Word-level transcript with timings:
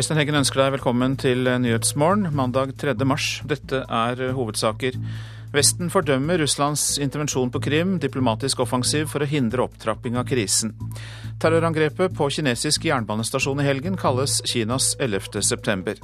Øystein 0.00 0.16
Heggen 0.16 0.38
ønsker 0.38 0.62
deg 0.62 0.70
velkommen 0.78 1.12
til 1.20 1.44
Nyhetsmorgen 1.60 2.30
mandag 2.32 2.70
3. 2.80 2.94
mars. 3.04 3.42
Dette 3.44 3.82
er 3.84 4.30
hovedsaker. 4.32 4.94
Vesten 5.52 5.92
fordømmer 5.92 6.40
Russlands 6.40 6.94
intervensjon 7.04 7.52
på 7.52 7.60
Krim, 7.66 7.98
diplomatisk 8.00 8.62
offensiv 8.64 9.10
for 9.12 9.20
å 9.20 9.28
hindre 9.28 9.66
opptrapping 9.66 10.16
av 10.16 10.24
krisen. 10.30 10.72
Terrorangrepet 11.42 12.16
på 12.16 12.30
kinesisk 12.32 12.88
jernbanestasjon 12.88 13.60
i 13.60 13.68
helgen 13.68 14.00
kalles 14.00 14.38
Kinas 14.48 14.94
11. 14.96 15.42
september. 15.44 16.00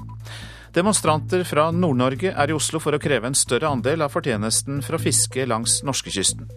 Demonstranter 0.76 1.48
fra 1.48 1.70
Nord-Norge 1.72 2.36
er 2.36 2.52
i 2.52 2.58
Oslo 2.58 2.82
for 2.84 2.92
å 2.92 3.00
kreve 3.00 3.32
en 3.32 3.38
større 3.46 3.72
andel 3.72 4.04
av 4.04 4.12
fortjenesten 4.12 4.84
for 4.84 4.98
å 4.98 5.04
fiske 5.08 5.48
langs 5.48 5.80
norskekysten. 5.88 6.50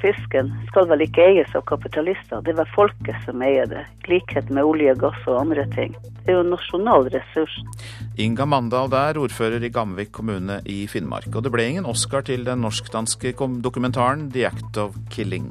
Fisken 0.00 0.50
skal 0.68 0.88
vel 0.90 1.04
ikke 1.06 1.24
eies 1.24 1.54
av 1.56 1.64
kapitalister, 1.68 2.42
det 2.44 2.52
var 2.58 2.68
folket 2.74 3.16
som 3.24 3.42
eier 3.44 3.68
det. 3.70 3.84
Likhet 4.10 4.50
med 4.52 4.68
olje, 4.68 4.92
gass 5.00 5.18
og 5.24 5.40
andre 5.40 5.64
ting. 5.72 5.96
Det 6.22 6.34
er 6.34 6.38
jo 6.38 6.44
en 6.44 6.52
nasjonal 6.52 7.08
ressurs. 7.14 7.54
Inga 8.20 8.44
Mandal 8.50 8.92
der, 8.92 9.20
ordfører 9.22 9.64
i 9.64 9.72
Gamvik 9.72 10.12
kommune 10.16 10.60
i 10.68 10.82
Finnmark. 10.90 11.30
Og 11.32 11.46
det 11.46 11.54
ble 11.54 11.70
ingen 11.70 11.88
Oscar 11.88 12.26
til 12.26 12.44
den 12.44 12.64
norsk-danske 12.66 13.32
dokumentaren 13.64 14.28
The 14.34 14.50
Act 14.50 14.82
of 14.82 14.98
Killing. 15.14 15.48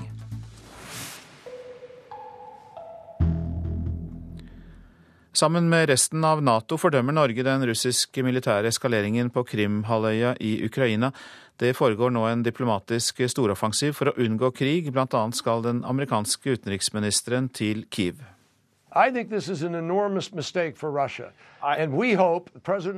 Sammen 5.36 5.66
med 5.70 5.90
resten 5.90 6.24
av 6.24 6.40
Nato 6.40 6.78
fordømmer 6.80 7.12
Norge 7.12 7.44
den 7.44 7.66
russiske 7.68 8.24
militære 8.24 8.70
eskaleringen 8.72 9.28
på 9.36 9.42
Krimhalvøya 9.44 10.38
i 10.40 10.54
Ukraina. 10.64 11.10
Det 11.58 11.74
foregår 11.78 12.12
nå 12.12 12.26
en 12.28 12.44
diplomatisk 12.44 13.22
storoffensiv 13.32 13.96
for 13.96 14.12
å 14.12 14.18
unngå 14.20 14.52
krig. 14.52 14.92
Annet 14.92 15.40
skal 15.40 15.64
den 15.64 15.84
amerikanske 15.88 16.58
utenriksministeren 16.58 17.48
til 17.48 17.86
Kiev. 17.88 18.35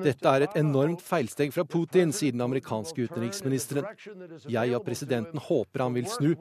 Dette 0.04 0.30
er 0.30 0.44
et 0.45 0.58
enormt 0.59 1.02
feilsteg 1.02 1.54
fra 1.56 1.64
Putin, 1.66 2.12
sier 2.14 2.36
den 2.36 2.44
amerikanske 2.45 3.08
utenriksministeren. 3.08 3.88
Jeg 4.45 4.76
og 4.78 4.84
presidenten 4.86 5.42
håper 5.42 5.81
han 5.81 5.95
vil 5.98 6.06
snu. 6.12 6.36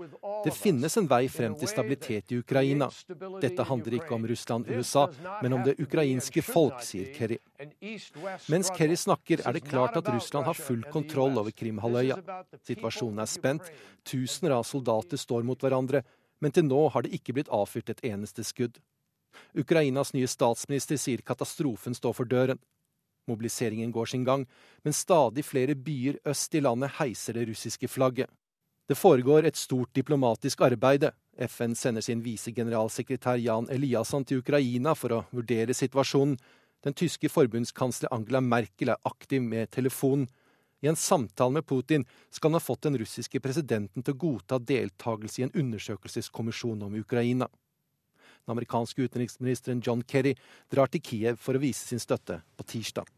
Det 0.45 0.53
finnes 0.53 0.97
en 1.01 1.09
vei 1.09 1.23
frem 1.33 1.55
til 1.57 1.71
stabilitet 1.71 2.35
i 2.35 2.41
Ukraina. 2.43 2.91
Dette 3.41 3.65
handler 3.65 3.97
ikke 3.97 4.13
om 4.19 4.27
Russland-USA, 4.29 5.07
men 5.41 5.57
om 5.57 5.65
det 5.65 5.79
ukrainske 5.81 6.45
folk, 6.45 6.83
sier 6.85 7.09
Kerry. 7.17 7.39
Mens 8.53 8.69
Kerry 8.77 8.99
snakker, 9.01 9.41
er 9.41 9.57
det 9.57 9.65
klart 9.71 9.97
at 9.97 10.11
Russland 10.13 10.45
har 10.51 10.59
full 10.59 10.85
kontroll 10.93 11.41
over 11.41 11.57
Krimhalvøya. 11.57 12.21
Situasjonen 12.69 13.25
er 13.25 13.33
spent. 13.33 13.73
Tusener 14.05 14.59
av 14.59 14.69
soldater 14.69 15.17
står 15.17 15.49
mot 15.49 15.65
hverandre. 15.65 16.05
Men 16.45 16.53
til 16.53 16.69
nå 16.69 16.83
har 16.93 17.07
det 17.07 17.17
ikke 17.17 17.33
blitt 17.39 17.49
avfyrt 17.49 17.95
et 17.95 18.05
eneste 18.05 18.45
skudd. 18.45 18.77
Ukrainas 19.55 20.13
nye 20.15 20.29
statsminister 20.29 20.99
sier 21.01 21.25
katastrofen 21.27 21.95
står 21.95 22.17
for 22.17 22.29
døren. 22.29 22.59
Mobiliseringen 23.27 23.93
går 23.93 24.07
sin 24.07 24.25
gang, 24.25 24.47
men 24.85 24.95
stadig 24.95 25.45
flere 25.45 25.75
byer 25.75 26.21
øst 26.25 26.55
i 26.55 26.63
landet 26.63 26.95
heiser 27.01 27.35
det 27.35 27.49
russiske 27.49 27.89
flagget. 27.89 28.31
Det 28.87 28.95
foregår 28.95 29.47
et 29.47 29.57
stort 29.57 29.91
diplomatisk 29.95 30.61
arbeide. 30.63 31.11
FN 31.37 31.75
sender 31.75 32.01
sin 32.01 32.23
visegeneralsekretær 32.23 33.41
Jan 33.43 33.67
Eliasson 33.71 34.25
til 34.25 34.45
Ukraina 34.45 34.95
for 34.95 35.13
å 35.13 35.25
vurdere 35.35 35.75
situasjonen. 35.75 36.39
Den 36.87 36.95
tyske 36.95 37.29
forbundskansler 37.29 38.13
Angela 38.15 38.41
Merkel 38.41 38.93
er 38.95 39.03
aktiv 39.05 39.43
med 39.43 39.73
telefonen. 39.75 40.29
I 40.85 40.89
en 40.89 40.97
samtale 40.97 41.57
med 41.57 41.67
Putin 41.67 42.05
skal 42.31 42.53
han 42.53 42.61
ha 42.61 42.63
fått 42.63 42.87
den 42.87 42.99
russiske 43.01 43.41
presidenten 43.43 44.05
til 44.05 44.15
å 44.15 44.21
godta 44.23 44.59
deltakelse 44.63 45.41
i 45.41 45.47
en 45.49 45.55
undersøkelseskommisjon 45.57 46.85
om 46.87 46.95
Ukraina. 47.01 47.49
Den 48.47 48.55
amerikanske 48.55 49.03
utenriksministeren 49.03 49.81
John 49.83 50.05
Kerry 50.07 50.37
drar 50.71 50.87
til 50.87 51.01
Kiev 51.03 51.41
for 51.43 51.59
å 51.59 51.61
vise 51.65 51.83
sin 51.83 51.99
støtte 51.99 52.37
på 52.55 52.67
tirsdag. 52.71 53.09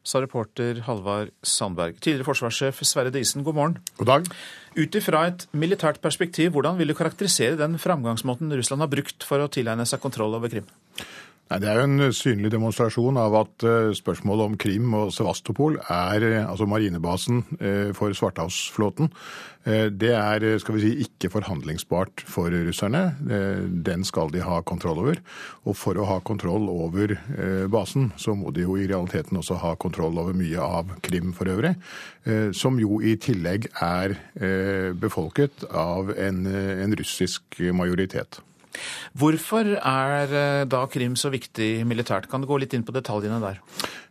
Sa 0.00 0.22
reporter 0.24 0.80
Halvard 0.86 1.34
Sandberg. 1.44 1.98
Tidligere 2.00 2.24
forsvarssjef 2.24 2.80
Sverre 2.88 3.12
Disen, 3.12 3.44
god 3.44 3.58
morgen. 3.58 3.76
God 3.98 4.08
dag. 4.08 4.30
Ut 4.78 4.96
ifra 4.96 5.26
et 5.28 5.44
militært 5.52 6.00
perspektiv, 6.00 6.54
hvordan 6.54 6.80
vil 6.80 6.88
du 6.88 6.96
karakterisere 6.96 7.60
den 7.60 7.76
framgangsmåten 7.76 8.48
Russland 8.56 8.86
har 8.86 8.88
brukt 8.94 9.28
for 9.28 9.44
å 9.44 9.50
tilegne 9.52 9.84
seg 9.84 10.00
kontroll 10.00 10.40
over 10.40 10.48
Krim? 10.56 10.72
Nei, 11.48 11.60
Det 11.62 11.68
er 11.70 11.78
jo 11.80 11.84
en 11.86 12.12
synlig 12.12 12.50
demonstrasjon 12.52 13.16
av 13.16 13.34
at 13.38 13.64
eh, 13.64 13.90
spørsmålet 13.96 14.50
om 14.50 14.56
Krim 14.60 14.92
og 14.98 15.12
Sevastopol 15.16 15.78
er 15.80 16.26
eh, 16.26 16.42
altså 16.44 16.66
marinebasen 16.68 17.40
eh, 17.56 17.92
for 17.96 18.12
Svartehavsflåten. 18.12 19.08
Det 19.68 20.14
er 20.16 20.44
skal 20.62 20.78
vi 20.78 20.80
si, 20.80 20.90
ikke 21.04 21.28
forhandlingsbart 21.28 22.22
for 22.24 22.48
russerne. 22.48 23.02
Den 23.84 24.06
skal 24.06 24.30
de 24.32 24.40
ha 24.40 24.62
kontroll 24.64 25.02
over. 25.02 25.18
Og 25.68 25.76
for 25.76 25.98
å 25.98 26.06
ha 26.08 26.16
kontroll 26.24 26.70
over 26.72 27.12
basen, 27.68 28.08
så 28.16 28.32
må 28.38 28.54
de 28.56 28.64
jo 28.64 28.78
i 28.80 28.86
realiteten 28.88 29.36
også 29.36 29.58
ha 29.60 29.74
kontroll 29.76 30.16
over 30.22 30.32
mye 30.38 30.62
av 30.62 30.96
Krim 31.04 31.34
for 31.36 31.52
øvrig. 31.52 31.74
Som 32.56 32.80
jo 32.80 33.02
i 33.04 33.18
tillegg 33.20 33.68
er 33.84 34.16
befolket 34.96 35.68
av 35.68 36.14
en, 36.16 36.46
en 36.48 37.00
russisk 37.02 37.60
majoritet. 37.76 38.40
Hvorfor 39.18 39.74
er 39.76 40.34
eh, 40.40 40.64
da 40.68 40.84
Krim 40.90 41.16
så 41.18 41.32
viktig 41.32 41.86
militært? 41.88 42.28
Kan 42.30 42.44
du 42.44 42.50
gå 42.50 42.58
litt 42.60 42.76
inn 42.76 42.86
på 42.86 42.94
detaljene 42.96 43.40
der? 43.42 43.62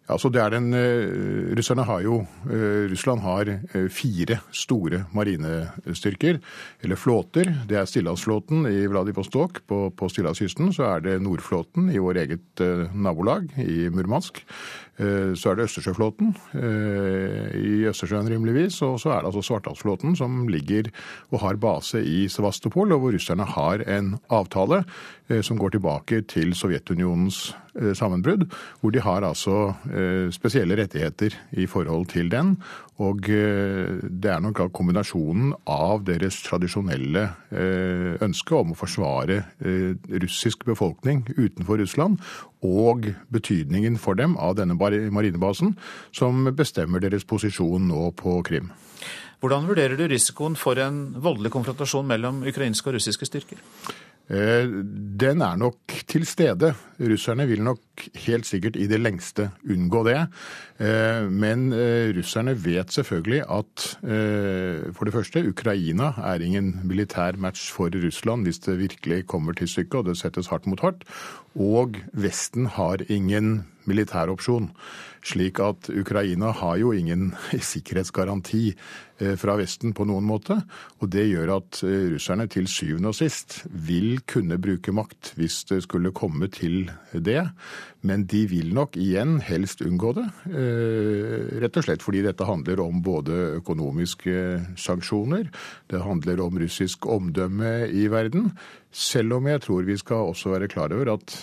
Ja, 0.08 0.16
så 0.16 0.30
det 0.32 0.40
er 0.40 0.54
den, 0.54 0.70
uh, 0.72 1.52
Russerne 1.58 1.84
har 1.84 2.04
jo, 2.06 2.22
uh, 2.48 2.86
Russland 2.88 3.24
har 3.26 3.50
uh, 3.52 3.88
fire 3.92 4.40
store 4.56 5.02
marinestyrker, 5.12 6.40
eller 6.80 7.00
flåter. 7.00 7.52
Det 7.68 7.76
er 7.76 7.90
Stillehavsflåten 7.90 8.70
i 8.72 8.86
Vladivostok 8.88 9.60
på, 9.68 9.82
på 9.92 10.12
Stillehavskysten. 10.12 10.72
Så 10.76 10.88
er 10.88 11.04
det 11.04 11.20
Nordflåten 11.26 11.92
i 11.92 12.00
vår 12.00 12.24
eget 12.24 12.64
nabolag 12.96 13.52
i 13.60 13.90
Murmansk. 13.92 14.40
Så 14.98 15.52
er 15.52 15.58
det 15.58 15.68
Østersjøflåten 15.68 16.32
i 16.58 17.84
Østersjøen 17.86 18.30
rimeligvis. 18.32 18.80
Og 18.86 18.96
så 19.02 19.12
er 19.14 19.20
det 19.22 19.30
altså 19.30 19.44
Svarthavsflåten 19.46 20.16
som 20.18 20.48
ligger 20.50 20.90
og 21.30 21.44
har 21.44 21.60
base 21.62 22.02
i 22.02 22.26
Sevastopol, 22.32 22.96
og 22.96 23.04
hvor 23.04 23.14
russerne 23.14 23.46
har 23.46 23.84
en 23.86 24.16
avtale 24.34 24.82
som 25.46 25.60
går 25.62 25.76
tilbake 25.76 26.24
til 26.32 26.56
Sovjetunionens 26.58 27.52
sammenbrudd, 27.98 28.48
hvor 28.82 28.96
de 28.96 29.04
har 29.06 29.28
altså 29.28 29.76
Eh, 29.97 29.97
spesielle 30.34 30.78
rettigheter 30.80 31.36
i 31.58 31.68
forhold 31.70 32.08
til 32.14 32.32
den. 32.32 32.56
Og 33.04 33.30
eh, 33.30 34.00
det 34.02 34.32
er 34.34 34.42
nok 34.44 34.64
kombinasjonen 34.76 35.54
av 35.70 36.06
deres 36.08 36.40
tradisjonelle 36.46 37.28
eh, 37.52 38.18
ønske 38.26 38.58
om 38.58 38.74
å 38.74 38.80
forsvare 38.80 39.44
russisk 40.24 40.66
befolkning 40.68 41.26
utenfor 41.38 41.82
Russland, 41.82 42.18
og 42.66 43.12
betydningen 43.34 44.00
for 44.02 44.18
dem 44.18 44.36
av 44.42 44.58
denne 44.58 44.78
marinebasen, 44.78 45.76
som 46.12 46.50
bestemmer 46.58 47.04
deres 47.04 47.28
posisjon 47.28 47.86
nå 47.92 48.10
på 48.18 48.40
Krim. 48.48 48.72
Hvordan 49.38 49.68
vurderer 49.70 49.94
du 50.00 50.08
risikoen 50.10 50.56
for 50.58 50.80
en 50.82 51.12
voldelig 51.22 51.52
konfrontasjon 51.54 52.08
mellom 52.10 52.42
ukrainske 52.50 52.90
og 52.90 52.98
russiske 52.98 53.28
styrker? 53.30 53.62
Eh, 54.28 54.68
den 55.20 55.42
er 55.42 55.56
nok 55.56 55.94
til 56.08 56.26
stede. 56.28 56.74
Russerne 57.00 57.46
vil 57.48 57.62
nok 57.64 58.04
helt 58.28 58.46
sikkert 58.46 58.76
i 58.76 58.88
det 58.88 59.00
lengste 59.00 59.50
unngå 59.64 60.04
det. 60.04 60.18
Eh, 60.84 61.30
men 61.32 61.72
eh, 61.72 62.12
russerne 62.18 62.58
vet 62.60 62.92
selvfølgelig 62.92 63.46
at 63.48 63.86
for 64.98 65.08
det 65.08 65.14
første, 65.14 65.46
Ukraina 65.48 66.12
er 66.28 66.44
ingen 66.44 66.82
militær 66.84 67.38
match 67.38 67.72
for 67.72 67.90
Russland 67.94 68.44
hvis 68.44 68.60
det 68.60 68.80
virkelig 68.80 69.26
kommer 69.28 69.54
til 69.54 69.68
stykket 69.68 70.02
og 70.02 70.06
det 70.10 70.18
settes 70.20 70.52
hardt 70.52 70.68
mot 70.68 70.82
hardt. 70.84 71.08
Og 71.56 71.96
Vesten 72.14 72.68
har 72.68 73.04
ingen 73.08 73.66
militæropsjon. 73.88 74.72
Slik 75.28 75.60
at 75.60 75.90
Ukraina 75.92 76.54
har 76.56 76.78
jo 76.80 76.94
ingen 76.96 77.34
sikkerhetsgaranti 77.72 78.62
eh, 78.72 79.36
fra 79.40 79.58
Vesten 79.60 79.92
på 79.98 80.06
noen 80.08 80.24
måte. 80.28 80.62
Og 81.02 81.12
det 81.12 81.26
gjør 81.28 81.58
at 81.58 81.82
eh, 81.84 82.08
russerne 82.14 82.48
til 82.52 82.70
syvende 82.72 83.12
og 83.12 83.18
sist 83.18 83.60
vil 83.68 84.22
kunne 84.30 84.60
bruke 84.62 84.96
makt 84.96 85.34
hvis 85.40 85.64
det 85.72 85.82
skulle 85.84 86.16
komme 86.16 86.48
til 86.54 86.88
det. 87.12 87.44
Men 88.06 88.26
de 88.30 88.44
vil 88.50 88.74
nok 88.78 88.98
igjen 89.00 89.40
helst 89.42 89.82
unngå 89.82 90.14
det. 90.18 90.26
Eh, 90.52 91.60
rett 91.64 91.80
og 91.80 91.88
slett 91.88 92.06
fordi 92.06 92.22
dette 92.26 92.46
handler 92.48 92.82
om 92.84 93.02
både 93.04 93.58
økonomiske 93.58 94.36
sanksjoner, 94.78 95.50
det 95.90 96.04
handler 96.06 96.44
om 96.46 96.60
russisk 96.62 97.08
omdømme 97.10 97.88
i 97.90 98.06
verden. 98.12 98.52
Selv 98.92 99.38
om 99.38 99.48
jeg 99.50 99.62
tror 99.66 99.88
vi 99.88 99.98
skal 100.00 100.32
også 100.32 100.54
være 100.56 100.70
klar 100.72 100.94
over 100.96 101.14
at 101.18 101.36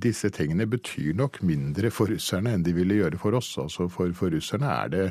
disse 0.00 0.30
tingene 0.32 0.68
betyr 0.70 1.16
nok 1.18 1.40
mindre 1.44 1.90
for 1.92 2.08
russerne 2.12 2.54
enn 2.54 2.64
de 2.64 2.72
ville 2.76 3.00
gjøre 3.00 3.20
for 3.20 3.36
oss. 3.36 3.50
Altså 3.60 3.88
for, 3.92 4.12
for 4.16 4.32
russerne 4.32 4.70
er 4.84 4.92
det 4.94 5.06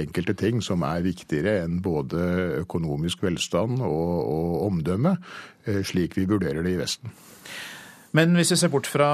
enkelte 0.00 0.34
ting 0.36 0.60
som 0.64 0.84
er 0.86 1.04
viktigere 1.06 1.62
enn 1.64 1.80
både 1.84 2.20
økonomisk 2.62 3.24
velstand 3.26 3.80
og, 3.84 4.12
og 4.26 4.66
omdømme, 4.68 5.16
eh, 5.66 5.82
slik 5.86 6.18
vi 6.18 6.28
vurderer 6.28 6.66
det 6.66 6.76
i 6.76 6.80
Vesten. 6.80 7.14
Men 8.16 8.36
hvis 8.38 8.54
vi 8.54 8.60
ser 8.60 8.72
bort 8.72 8.88
fra 8.88 9.08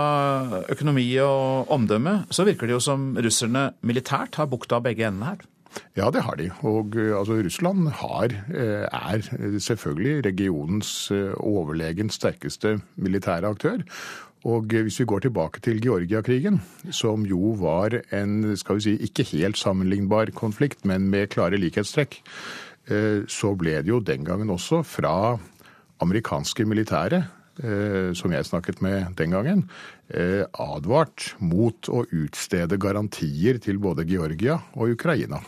økonomi 0.71 1.07
og 1.25 1.71
omdømme, 1.75 2.23
så 2.31 2.47
virker 2.47 2.71
det 2.71 2.77
jo 2.77 2.85
som 2.85 3.13
russerne 3.19 3.73
militært 3.83 4.39
har 4.39 4.51
bukta 4.51 4.79
begge 4.85 5.09
endene 5.09 5.33
her? 5.33 5.49
Ja, 5.97 6.11
det 6.13 6.23
har 6.27 6.37
de. 6.37 6.51
Og 6.69 6.95
eh, 7.01 7.15
altså, 7.17 7.39
Russland 7.43 7.89
har, 8.03 8.35
eh, 8.53 8.85
er 8.87 9.59
selvfølgelig 9.59 10.27
regionens 10.27 11.11
overlegent 11.41 12.13
sterkeste 12.13 12.77
militære 13.01 13.49
aktør. 13.49 13.81
Og 14.43 14.67
hvis 14.75 14.99
vi 15.01 15.07
går 15.07 15.23
tilbake 15.23 15.61
til 15.63 15.79
Georgiakrigen, 15.83 16.61
som 16.91 17.27
jo 17.27 17.55
var 17.61 17.95
en 18.11 18.57
skal 18.59 18.81
vi 18.81 18.87
si, 18.89 18.95
ikke 19.07 19.27
helt 19.31 19.59
sammenlignbar 19.59 20.33
konflikt, 20.35 20.85
men 20.85 21.07
med 21.11 21.31
klare 21.31 21.61
likhetstrekk, 21.61 22.19
eh, 22.91 23.23
så 23.31 23.55
ble 23.55 23.79
det 23.83 23.93
jo 23.93 24.01
den 24.03 24.27
gangen 24.27 24.51
også 24.51 24.83
fra 24.83 25.39
amerikanske 26.03 26.67
militære, 26.67 27.23
eh, 27.23 27.42
som 28.17 28.33
jeg 28.33 28.47
snakket 28.49 28.81
med 28.81 29.13
den 29.19 29.35
gangen, 29.35 29.65
eh, 30.09 30.45
advart 30.57 31.35
mot 31.39 31.89
å 31.93 32.05
utstede 32.09 32.79
garantier 32.81 33.61
til 33.63 33.79
både 33.83 34.07
Georgia 34.09 34.57
og 34.75 34.95
Ukraina. 34.97 35.43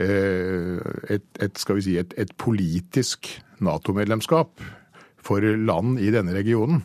Et, 0.00 1.24
et, 1.44 1.58
skal 1.60 1.76
vi 1.76 1.82
si, 1.84 1.94
et, 2.00 2.14
et 2.16 2.30
politisk 2.40 3.28
Nato-medlemskap 3.60 4.62
for 5.20 5.44
land 5.44 5.98
i 6.00 6.08
denne 6.14 6.32
regionen 6.32 6.80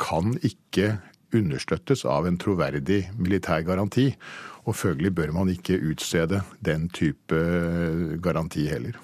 kan 0.00 0.34
ikke 0.44 0.98
understøttes 1.36 2.04
av 2.08 2.28
en 2.28 2.38
troverdig 2.40 3.06
militær 3.18 3.64
garanti. 3.66 4.10
Og 4.68 4.76
følgelig 4.76 5.14
bør 5.16 5.32
man 5.36 5.52
ikke 5.52 5.78
utstede 5.90 6.42
den 6.64 6.88
type 6.92 7.38
garanti 8.24 8.66
heller. 8.68 8.98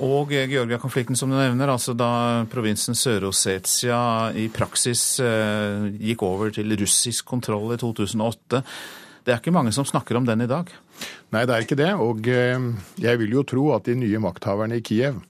Og 0.00 0.30
Georgia-konflikten 0.32 1.18
som 1.18 1.28
du 1.28 1.36
nevner, 1.36 1.68
altså 1.68 1.92
da 1.92 2.46
provinsen 2.50 2.96
Sør-Ossetia 2.96 4.32
i 4.40 4.46
praksis 4.52 5.20
eh, 5.20 5.90
gikk 6.00 6.24
over 6.24 6.52
til 6.54 6.72
russisk 6.80 7.28
kontroll 7.28 7.74
i 7.74 7.80
2008. 7.80 8.62
Det 9.22 9.34
er 9.34 9.38
ikke 9.38 9.54
mange 9.54 9.74
som 9.76 9.86
snakker 9.86 10.16
om 10.18 10.24
den 10.26 10.42
i 10.42 10.48
dag? 10.50 10.72
Nei, 11.34 11.44
det 11.44 11.54
er 11.54 11.66
ikke 11.66 11.78
det. 11.78 11.90
Og 12.00 12.24
eh, 12.32 12.64
jeg 13.04 13.20
vil 13.20 13.36
jo 13.36 13.44
tro 13.44 13.68
at 13.76 13.84
de 13.90 13.98
nye 14.00 14.22
makthaverne 14.22 14.80
i 14.80 14.86
Kiev 14.86 15.20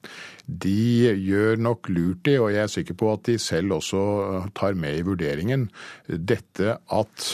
de 0.47 1.11
gjør 1.23 1.61
nok 1.63 1.91
lurt 1.91 2.29
i, 2.31 2.39
og 2.39 2.51
jeg 2.55 2.63
er 2.65 2.71
sikker 2.71 2.97
på 2.99 3.13
at 3.13 3.27
de 3.29 3.39
selv 3.43 3.79
også 3.79 4.01
tar 4.59 4.75
med 4.79 4.99
i 4.99 5.05
vurderingen, 5.07 5.69
dette 6.07 6.77
at 6.77 7.29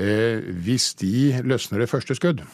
eh, 0.00 0.44
hvis 0.64 0.92
de 1.00 1.40
løsner 1.44 1.82
det 1.82 1.90
første 1.90 2.16
skudd, 2.18 2.44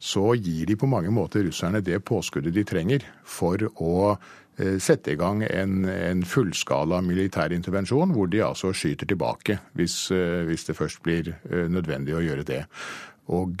så 0.00 0.34
gir 0.36 0.66
de 0.68 0.76
på 0.76 0.88
mange 0.90 1.12
måter 1.14 1.46
russerne 1.46 1.82
det 1.84 2.02
påskuddet 2.06 2.54
de 2.54 2.64
trenger 2.68 3.06
for 3.24 3.62
å 3.80 3.96
eh, 4.58 4.76
sette 4.82 5.14
i 5.14 5.18
gang 5.20 5.42
en, 5.48 5.84
en 5.88 6.22
fullskala 6.26 7.00
militær 7.04 7.54
intervensjon, 7.56 8.14
hvor 8.16 8.30
de 8.30 8.44
altså 8.44 8.74
skyter 8.76 9.08
tilbake 9.08 9.60
hvis, 9.78 10.06
eh, 10.14 10.44
hvis 10.48 10.68
det 10.68 10.78
først 10.78 11.02
blir 11.06 11.34
eh, 11.34 11.66
nødvendig 11.72 12.16
å 12.16 12.24
gjøre 12.24 12.48
det. 12.48 12.64
Og, 13.26 13.58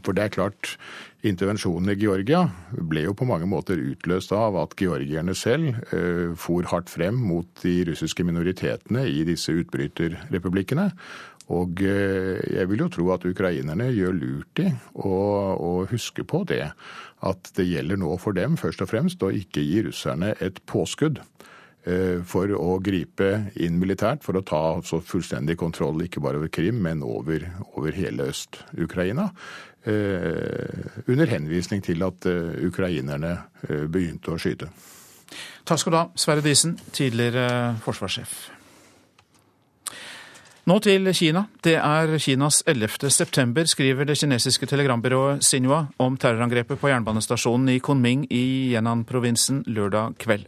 for 0.00 0.16
det 0.16 0.22
er 0.22 0.30
klart, 0.32 0.70
Intervensjonen 1.28 1.90
i 1.92 1.96
Georgia 2.00 2.38
ble 2.72 3.02
jo 3.04 3.12
på 3.12 3.26
mange 3.28 3.44
måter 3.48 3.76
utløst 3.76 4.32
av 4.32 4.56
at 4.56 4.72
georgierne 4.80 5.34
selv 5.36 5.76
for 6.40 6.64
hardt 6.70 6.88
frem 6.88 7.18
mot 7.20 7.44
de 7.60 7.74
russiske 7.90 8.24
minoritetene 8.24 9.04
i 9.08 9.26
disse 9.28 9.52
utbryterrepublikkene. 9.60 10.86
Og 11.52 11.82
eh, 11.84 12.40
jeg 12.56 12.68
vil 12.70 12.84
jo 12.86 12.90
tro 12.92 13.10
at 13.12 13.26
ukrainerne 13.28 13.90
gjør 13.92 14.16
lurt 14.16 14.62
i 14.64 14.70
å, 14.96 15.84
huske 15.90 16.24
på 16.24 16.44
det. 16.48 16.70
At 17.24 17.50
det 17.58 17.68
gjelder 17.68 18.00
nå 18.00 18.14
for 18.20 18.36
dem 18.36 18.56
først 18.60 18.84
og 18.84 18.90
fremst 18.92 19.24
å 19.24 19.32
ikke 19.32 19.64
gi 19.64 19.82
russerne 19.84 20.32
et 20.44 20.62
påskudd 20.70 21.20
eh, 21.20 22.24
for 22.24 22.48
å 22.56 22.78
gripe 22.84 23.30
inn 23.60 23.76
militært, 23.80 24.24
for 24.24 24.40
å 24.40 24.44
ta 24.46 24.64
så 24.88 25.02
fullstendig 25.04 25.58
kontroll 25.60 26.06
ikke 26.06 26.24
bare 26.24 26.40
over 26.40 26.52
Krim, 26.52 26.80
men 26.86 27.04
over, 27.04 27.44
over 27.76 27.92
hele 27.92 28.30
Øst-Ukraina. 28.32 29.28
Eh, 29.84 31.04
under 31.12 31.28
henvisning 31.28 31.84
til 31.84 32.06
at 32.08 32.24
ukrainerne 32.24 33.36
begynte 33.92 34.32
å 34.32 34.40
skyte. 34.40 34.72
Takk 35.68 35.80
skal 35.80 35.92
du 35.92 36.00
ha, 36.00 36.06
Sverre 36.20 36.44
Disen, 36.44 36.78
tidligere 36.92 37.74
forsvarssjef. 37.84 38.53
Nå 40.64 40.78
til 40.80 41.10
Kina. 41.12 41.42
Det 41.60 41.74
er 41.76 42.14
Kinas 42.16 42.62
11. 42.66 43.10
september, 43.12 43.66
skriver 43.68 44.06
det 44.08 44.16
kinesiske 44.16 44.64
telegrambyrået 44.66 45.42
Xinhua 45.44 45.82
om 46.00 46.16
terrorangrepet 46.16 46.80
på 46.80 46.88
jernbanestasjonen 46.88 47.68
i 47.68 47.82
Kunming 47.84 48.22
i 48.32 48.72
Yenan-provinsen 48.72 49.66
lørdag 49.68 50.16
kveld. 50.24 50.46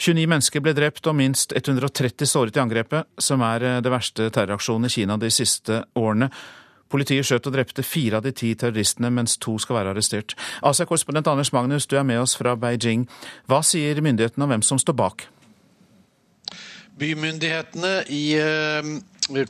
29 0.00 0.24
mennesker 0.32 0.64
ble 0.64 0.72
drept 0.72 1.10
og 1.10 1.18
minst 1.18 1.52
130 1.52 2.24
såret 2.24 2.56
i 2.56 2.62
angrepet, 2.62 3.04
som 3.20 3.44
er 3.44 3.82
det 3.84 3.92
verste 3.92 4.30
terroraksjonen 4.32 4.88
i 4.88 4.94
Kina 4.96 5.18
de 5.20 5.28
siste 5.28 5.82
årene. 5.92 6.30
Politiet 6.88 7.28
skjøt 7.28 7.50
og 7.50 7.56
drepte 7.58 7.84
fire 7.84 8.22
av 8.22 8.24
de 8.24 8.32
ti 8.32 8.54
terroristene, 8.56 9.10
mens 9.12 9.36
to 9.36 9.58
skal 9.60 9.82
være 9.82 9.92
arrestert. 9.92 10.32
Asia-korrespondent 10.64 11.28
Anders 11.28 11.52
Magnus, 11.52 11.84
du 11.84 11.98
er 12.00 12.08
med 12.08 12.22
oss 12.22 12.38
fra 12.38 12.56
Beijing. 12.56 13.04
Hva 13.44 13.60
sier 13.60 14.00
myndighetene 14.00 14.48
om 14.48 14.56
hvem 14.56 14.64
som 14.64 14.80
står 14.80 14.96
bak? 14.96 15.28
Bymyndighetene 16.98 17.92
i 18.08 18.24
eh, 18.40 18.88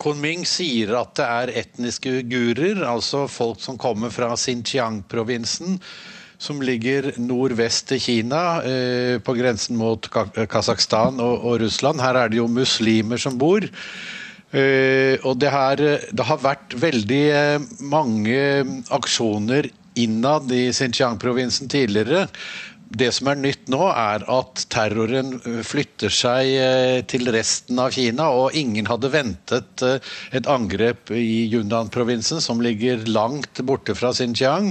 Kunming 0.02 0.42
sier 0.48 0.94
at 0.98 1.14
det 1.18 1.26
er 1.26 1.52
etniske 1.62 2.10
uigurer, 2.18 2.80
altså 2.82 3.26
folk 3.30 3.60
som 3.62 3.78
kommer 3.78 4.10
fra 4.10 4.32
Xinjiang-provinsen 4.34 5.78
som 6.38 6.62
ligger 6.62 7.12
nordvest 7.18 7.92
i 7.96 7.98
Kina, 7.98 8.62
eh, 8.62 9.18
på 9.18 9.34
grensen 9.34 9.78
mot 9.78 10.06
Kasakhstan 10.50 11.18
og, 11.20 11.58
Russland. 11.60 12.00
Her 12.00 12.14
er 12.14 12.30
det 12.30 12.38
jo 12.38 12.46
muslimer 12.46 13.18
som 13.18 13.38
bor. 13.38 13.66
Uh, 14.48 15.20
og 15.28 15.34
det, 15.36 15.50
her, 15.52 15.76
det, 16.08 16.24
har 16.24 16.38
vært 16.40 16.72
veldig 16.80 17.24
uh, 17.36 17.64
mange 17.84 18.38
aksjoner 18.96 19.68
innad 20.00 20.48
i 20.56 20.70
Xinjiang-provinsen 20.72 21.68
tidligere 21.68 22.22
det 22.88 23.10
som 23.12 23.28
er 23.28 23.36
nytt 23.36 23.66
nå, 23.68 23.80
er 23.92 24.22
at 24.32 24.62
terroren 24.72 25.34
eh, 25.42 25.60
flytter 25.66 26.12
seg 26.12 26.52
eh, 26.56 27.00
til 27.08 27.28
resten 27.34 27.76
av 27.82 27.92
Kina. 27.92 28.30
Og 28.32 28.56
ingen 28.56 28.88
hadde 28.88 29.10
ventet 29.12 29.84
eh, 29.84 29.98
et 30.32 30.48
angrep 30.48 31.12
i 31.12 31.44
Yunnan-provinsen, 31.52 32.40
som 32.40 32.62
ligger 32.64 33.04
langt 33.10 33.60
borte 33.68 33.92
fra 33.98 34.14
Xinjiang. 34.16 34.70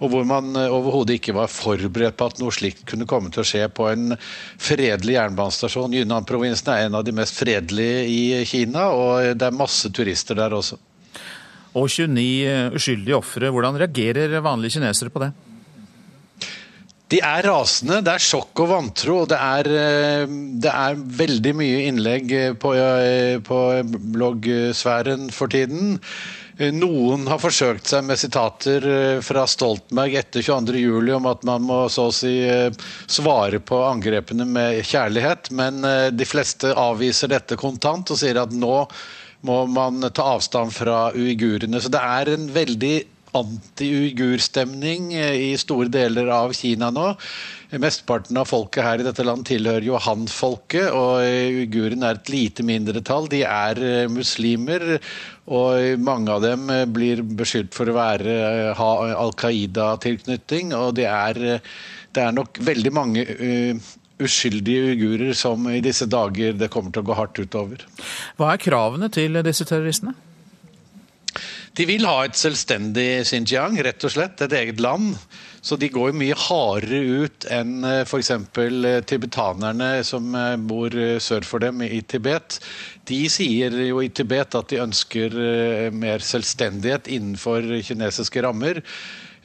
Og 0.00 0.14
hvor 0.14 0.24
man 0.28 0.56
overhodet 0.56 1.18
ikke 1.18 1.36
var 1.36 1.52
forberedt 1.52 2.16
på 2.16 2.30
at 2.30 2.40
noe 2.40 2.54
slikt 2.54 2.86
kunne 2.88 3.08
komme 3.08 3.32
til 3.34 3.44
å 3.44 3.48
skje 3.50 3.66
på 3.68 3.90
en 3.92 4.16
fredelig 4.16 5.18
jernbanestasjon. 5.18 5.98
Yunnan-provinsen 6.00 6.72
er 6.72 6.86
en 6.86 6.96
av 6.96 7.04
de 7.04 7.14
mest 7.20 7.36
fredelige 7.36 8.06
i 8.08 8.22
Kina, 8.48 8.88
og 8.96 9.36
det 9.36 9.44
er 9.44 9.60
masse 9.60 9.92
turister 9.92 10.38
der 10.40 10.56
også. 10.56 10.80
Og 11.76 11.84
29 11.92 12.78
uskyldige 12.80 13.20
ofre. 13.20 13.52
Hvordan 13.52 13.76
reagerer 13.76 14.40
vanlige 14.40 14.78
kinesere 14.78 15.12
på 15.12 15.20
det? 15.26 15.34
De 17.08 17.20
er 17.24 17.46
rasende. 17.48 18.02
Det 18.04 18.12
er 18.12 18.22
sjokk 18.22 18.64
og 18.64 18.68
vantro. 18.72 19.22
og 19.22 19.28
Det 19.30 19.38
er, 19.40 19.68
eh, 19.72 20.26
det 20.60 20.72
er 20.72 20.98
veldig 21.22 21.54
mye 21.56 21.86
innlegg 21.88 22.32
eh, 22.32 22.52
på, 22.52 22.74
eh, 22.74 23.38
på 23.40 23.60
bloggsfæren 24.16 25.30
for 25.32 25.48
tiden. 25.48 25.98
Noen 26.58 27.28
har 27.30 27.38
forsøkt 27.38 27.86
seg 27.86 28.02
med 28.02 28.18
sitater 28.18 28.82
fra 29.22 29.44
Stoltenberg 29.46 30.16
etter 30.18 30.42
22.07 30.42 31.12
om 31.14 31.28
at 31.30 31.44
man 31.46 31.62
må 31.62 31.76
så 31.86 32.08
å 32.10 32.14
si 32.16 32.32
svare 33.06 33.60
på 33.62 33.78
angrepene 33.86 34.42
med 34.42 34.80
kjærlighet, 34.82 35.52
men 35.54 35.86
de 36.10 36.26
fleste 36.26 36.72
avviser 36.74 37.30
dette 37.30 37.54
kontant 37.54 38.10
og 38.10 38.18
sier 38.18 38.42
at 38.42 38.50
nå 38.50 38.88
må 39.46 39.60
man 39.70 40.02
ta 40.10 40.32
avstand 40.34 40.74
fra 40.74 41.12
uigurene. 41.14 41.78
Så 41.78 41.94
det 41.94 42.02
er 42.02 42.32
en 42.34 42.50
veldig 42.50 42.96
anti-uigurstemning 43.36 45.12
eh, 45.14 45.50
i 45.50 45.56
store 45.60 45.90
deler 45.92 46.30
av 46.32 46.54
Kina 46.56 46.90
nå. 46.94 47.10
Mesteparten 47.76 48.38
av 48.40 48.48
folket 48.48 48.84
her 48.84 49.02
i 49.02 49.04
dette 49.04 49.24
land 49.26 49.44
tilhører 49.48 49.84
jo 49.84 49.98
han-folket, 50.00 50.88
og 50.96 51.20
uigurene 51.20 52.08
er 52.08 52.20
et 52.20 52.32
lite 52.32 52.64
mindretall. 52.64 53.28
De 53.28 53.42
er 53.44 53.82
eh, 53.84 54.08
muslimer, 54.12 54.96
og 55.48 56.00
mange 56.04 56.32
av 56.32 56.44
dem 56.44 56.68
eh, 56.72 56.86
blir 56.88 57.22
beskyldt 57.22 57.76
for 57.76 57.90
å 57.90 57.98
være, 57.98 58.38
ha 58.78 58.90
Al 59.18 59.34
Qaida-tilknytning. 59.36 60.72
Og 60.78 60.94
det 60.96 61.08
er, 61.10 61.42
det 62.14 62.24
er, 62.24 62.36
nok 62.38 62.60
veldig 62.64 62.92
mange 62.94 63.24
uh, 63.24 63.90
uskyldige 64.22 64.92
uigurer 64.92 65.34
som 65.36 65.68
i 65.70 65.80
disse 65.84 66.08
dager 66.10 66.56
det 66.56 66.70
kommer 66.72 66.94
til 66.94 67.04
å 67.04 67.08
gå 67.10 67.18
hardt 67.18 67.40
utover. 67.40 67.84
Hva 68.40 68.54
er 68.54 68.62
kravene 68.62 69.10
til 69.12 69.38
disse 69.44 69.66
terroristene? 69.68 70.16
De 71.76 71.84
vil 71.88 72.06
ha 72.08 72.22
et 72.24 72.38
selvstendig 72.38 73.24
Xinjiang, 73.28 73.76
rett 73.84 74.04
og 74.06 74.14
slett. 74.14 74.40
Et 74.44 74.56
eget 74.62 74.80
land. 74.82 75.14
Så 75.60 75.76
de 75.76 75.90
går 75.92 76.14
mye 76.16 76.36
hardere 76.38 77.24
ut 77.24 77.46
enn 77.52 77.82
eh, 77.86 78.02
f.eks. 78.06 78.30
Eh, 78.32 79.00
tibetanerne 79.08 79.90
som 80.06 80.34
eh, 80.38 80.54
bor 80.70 80.94
sør 81.22 81.46
for 81.46 81.64
dem 81.64 81.82
i 81.84 82.00
Tibet. 82.08 82.60
De 83.08 83.24
sier 83.32 83.74
jo 83.88 84.02
i 84.04 84.10
Tibet 84.14 84.56
at 84.58 84.70
de 84.70 84.82
ønsker 84.84 85.34
mer 85.96 86.24
selvstendighet 86.24 87.08
innenfor 87.08 87.64
kinesiske 87.84 88.44
rammer. 88.44 88.82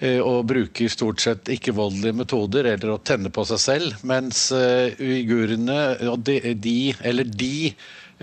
Og 0.03 0.41
bruker 0.49 0.91
stort 0.91 1.21
sett 1.23 1.47
ikke-voldelige 1.53 2.17
metoder 2.17 2.67
eller 2.73 2.91
å 2.91 2.97
tenne 3.07 3.29
på 3.31 3.45
seg 3.47 3.61
selv. 3.61 4.01
Mens 4.09 4.49
uigurene, 4.51 5.77
de, 6.19 6.81
eller 7.07 7.29
de 7.29 7.69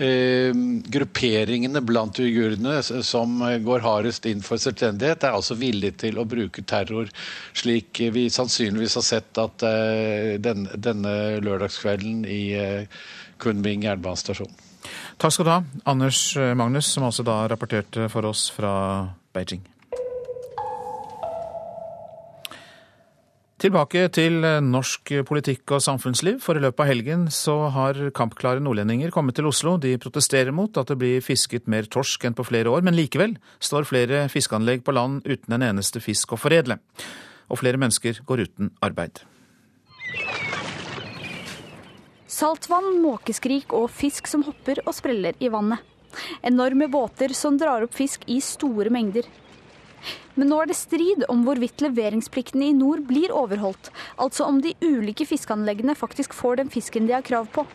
grupperingene 0.01 1.81
blant 1.85 2.19
uigurene 2.19 2.79
som 2.83 3.37
går 3.65 3.83
hardest 3.85 4.25
inn 4.29 4.41
for 4.45 4.61
selvstendighet, 4.61 5.27
er 5.27 5.37
altså 5.37 5.57
villige 5.59 5.99
til 6.05 6.17
å 6.17 6.25
bruke 6.25 6.63
terror, 6.67 7.11
slik 7.57 8.01
vi 8.15 8.27
sannsynligvis 8.33 8.97
har 8.99 9.07
sett 9.07 9.41
at 9.41 9.65
eh, 9.67 10.37
denne, 10.41 10.73
denne 10.75 11.15
lørdagskvelden 11.43 12.25
i 12.25 12.43
eh, 12.57 13.01
Kunming 13.41 13.87
jernbanestasjon. 13.87 14.51
Takk 15.21 15.33
skal 15.33 15.47
du 15.47 15.49
ha, 15.49 15.59
Anders 15.89 16.19
Magnus, 16.57 16.91
som 16.93 17.07
altså 17.07 17.25
da 17.25 17.43
rapporterte 17.49 18.05
for 18.13 18.29
oss 18.29 18.49
fra 18.53 18.73
Beijing. 19.33 19.63
Tilbake 23.61 24.07
til 24.09 24.39
norsk 24.65 25.11
politikk 25.29 25.75
og 25.75 25.83
samfunnsliv. 25.85 26.39
For 26.41 26.57
i 26.57 26.61
løpet 26.63 26.81
av 26.81 26.87
helgen 26.89 27.27
så 27.29 27.53
har 27.69 27.99
kampklare 28.17 28.63
nordlendinger 28.63 29.13
kommet 29.13 29.37
til 29.37 29.45
Oslo. 29.51 29.75
De 29.77 29.91
protesterer 30.01 30.49
mot 30.49 30.79
at 30.81 30.89
det 30.89 30.97
blir 30.97 31.21
fisket 31.21 31.69
mer 31.69 31.85
torsk 31.85 32.25
enn 32.25 32.33
på 32.33 32.47
flere 32.47 32.73
år, 32.73 32.81
men 32.81 32.97
likevel 32.97 33.35
står 33.61 33.85
flere 33.85 34.23
fiskeanlegg 34.33 34.81
på 34.81 34.95
land 34.97 35.21
uten 35.29 35.53
en 35.53 35.67
eneste 35.67 36.01
fisk 36.01 36.33
å 36.33 36.39
foredle. 36.41 36.79
Og 37.53 37.61
flere 37.61 37.77
mennesker 37.77 38.23
går 38.25 38.47
uten 38.47 38.71
arbeid. 38.81 39.21
Saltvann, 42.25 42.95
måkeskrik 43.03 43.77
og 43.77 43.91
fisk 43.93 44.25
som 44.31 44.41
hopper 44.47 44.81
og 44.87 44.97
spreller 44.97 45.37
i 45.37 45.53
vannet. 45.53 45.85
Enorme 46.41 46.89
båter 46.89 47.37
som 47.37 47.61
drar 47.61 47.85
opp 47.85 47.93
fisk 47.93 48.25
i 48.25 48.41
store 48.41 48.89
mengder. 48.89 49.29
Men 50.35 50.51
nå 50.51 50.61
er 50.61 50.71
det 50.71 50.79
strid 50.79 51.25
om 51.31 51.45
hvorvidt 51.47 51.83
leveringsplikten 51.83 52.63
i 52.65 52.73
nord 52.77 53.05
blir 53.09 53.33
overholdt. 53.35 53.91
Altså 54.17 54.47
om 54.47 54.61
de 54.63 54.75
ulike 54.81 55.27
fiskeanleggene 55.29 55.95
faktisk 55.97 56.35
får 56.37 56.61
den 56.61 56.73
fisken 56.73 57.07
de 57.09 57.17
har 57.17 57.25
krav 57.27 57.49
på. 57.53 57.65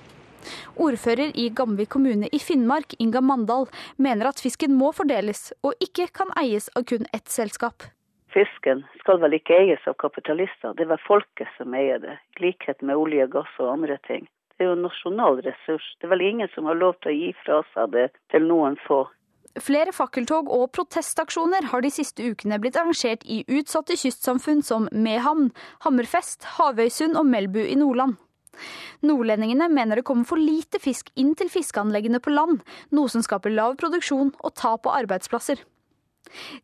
Ordfører 0.77 1.33
i 1.35 1.49
Gamvik 1.51 1.91
kommune 1.91 2.29
i 2.33 2.39
Finnmark, 2.39 2.95
Inga 2.99 3.21
Mandal, 3.21 3.67
mener 3.97 4.31
at 4.31 4.41
fisken 4.43 4.77
må 4.79 4.93
fordeles, 4.95 5.51
og 5.67 5.75
ikke 5.83 6.09
kan 6.15 6.31
eies 6.39 6.71
av 6.79 6.87
kun 6.91 7.07
ett 7.17 7.29
selskap. 7.33 7.89
Fisken 8.37 8.85
skal 9.01 9.21
vel 9.23 9.39
ikke 9.39 9.57
eies 9.57 9.85
av 9.89 9.97
kapitalister, 10.03 10.75
det 10.77 10.85
er 10.85 10.93
vel 10.93 11.05
folket 11.07 11.51
som 11.57 11.75
eier 11.75 11.99
det. 12.03 12.19
I 12.37 12.49
likhet 12.49 12.83
med 12.83 12.99
olje, 13.01 13.27
gass 13.33 13.53
og 13.59 13.73
andre 13.73 13.99
ting. 14.07 14.27
Det 14.57 14.65
er 14.65 14.71
jo 14.71 14.77
en 14.77 14.87
nasjonal 14.87 15.41
ressurs. 15.45 15.87
Det 16.01 16.09
er 16.09 16.15
vel 16.15 16.25
ingen 16.25 16.51
som 16.55 16.69
har 16.69 16.79
lov 16.81 16.97
til 17.01 17.13
å 17.13 17.17
gi 17.17 17.33
fra 17.45 17.61
seg 17.75 17.93
det 17.93 18.07
til 18.33 18.47
noen 18.49 18.79
få. 18.87 19.03
Flere 19.63 19.93
fakkeltog 19.95 20.51
og 20.53 20.69
protestaksjoner 20.77 21.71
har 21.71 21.85
de 21.85 21.91
siste 21.93 22.25
ukene 22.29 22.59
blitt 22.61 22.77
arrangert 22.77 23.23
i 23.25 23.41
utsatte 23.49 23.97
kystsamfunn 23.97 24.61
som 24.65 24.89
Mehamn, 24.93 25.49
Hammerfest, 25.87 26.45
Havøysund 26.59 27.17
og 27.17 27.25
Melbu 27.31 27.63
i 27.65 27.79
Nordland. 27.81 28.19
Nordlendingene 29.05 29.69
mener 29.73 30.01
det 30.01 30.07
kommer 30.09 30.29
for 30.29 30.41
lite 30.41 30.81
fisk 30.81 31.11
inn 31.21 31.35
til 31.37 31.51
fiskeanleggene 31.53 32.21
på 32.25 32.33
land, 32.33 32.61
noe 32.93 33.13
som 33.13 33.25
skaper 33.25 33.53
lav 33.53 33.77
produksjon 33.81 34.33
og 34.41 34.55
tap 34.57 34.89
av 34.89 35.01
arbeidsplasser. 35.03 35.61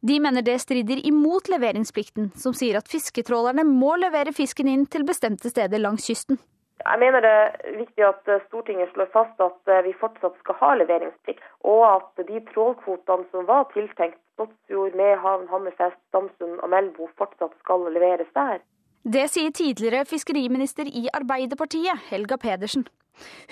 De 0.02 0.16
mener 0.20 0.44
det 0.44 0.58
strider 0.61 1.00
imot 1.06 1.49
leveringsplikten, 1.52 2.32
som 2.37 2.56
sier 2.56 2.80
at 2.80 2.90
fisketrålerne 2.90 3.64
må 3.68 3.94
levere 4.00 4.34
fisken 4.37 4.68
inn 4.68 4.88
til 4.90 5.06
bestemte 5.08 5.52
steder 5.52 5.80
langs 5.80 6.08
kysten. 6.08 6.40
Jeg 6.83 6.99
mener 6.99 7.23
det 7.23 7.33
er 7.33 7.77
viktig 7.79 8.05
at 8.07 8.29
eh, 8.31 8.43
Stortinget 8.49 8.91
slår 8.93 9.11
fast 9.15 9.43
at 9.45 9.71
eh, 9.71 9.85
vi 9.87 9.93
fortsatt 10.01 10.35
skal 10.43 10.59
ha 10.59 10.71
leveringsplikt, 10.81 11.45
og 11.69 11.83
at 11.89 12.25
de 12.29 12.41
trålkvotene 12.51 13.29
som 13.31 13.47
var 13.51 13.69
tiltenkt 13.75 14.19
Båtsfjord, 14.41 14.97
Mehamn, 14.99 15.47
Hammerfest, 15.53 16.01
Damsund 16.15 16.59
og 16.59 16.73
Melbo, 16.73 17.11
fortsatt 17.21 17.55
skal 17.62 17.87
leveres 17.95 18.31
der. 18.35 18.62
Det 19.03 19.27
sier 19.31 19.51
tidligere 19.55 20.07
fiskeriminister 20.07 20.87
i 20.87 21.09
Arbeiderpartiet, 21.15 22.07
Helga 22.11 22.39
Pedersen. 22.39 22.87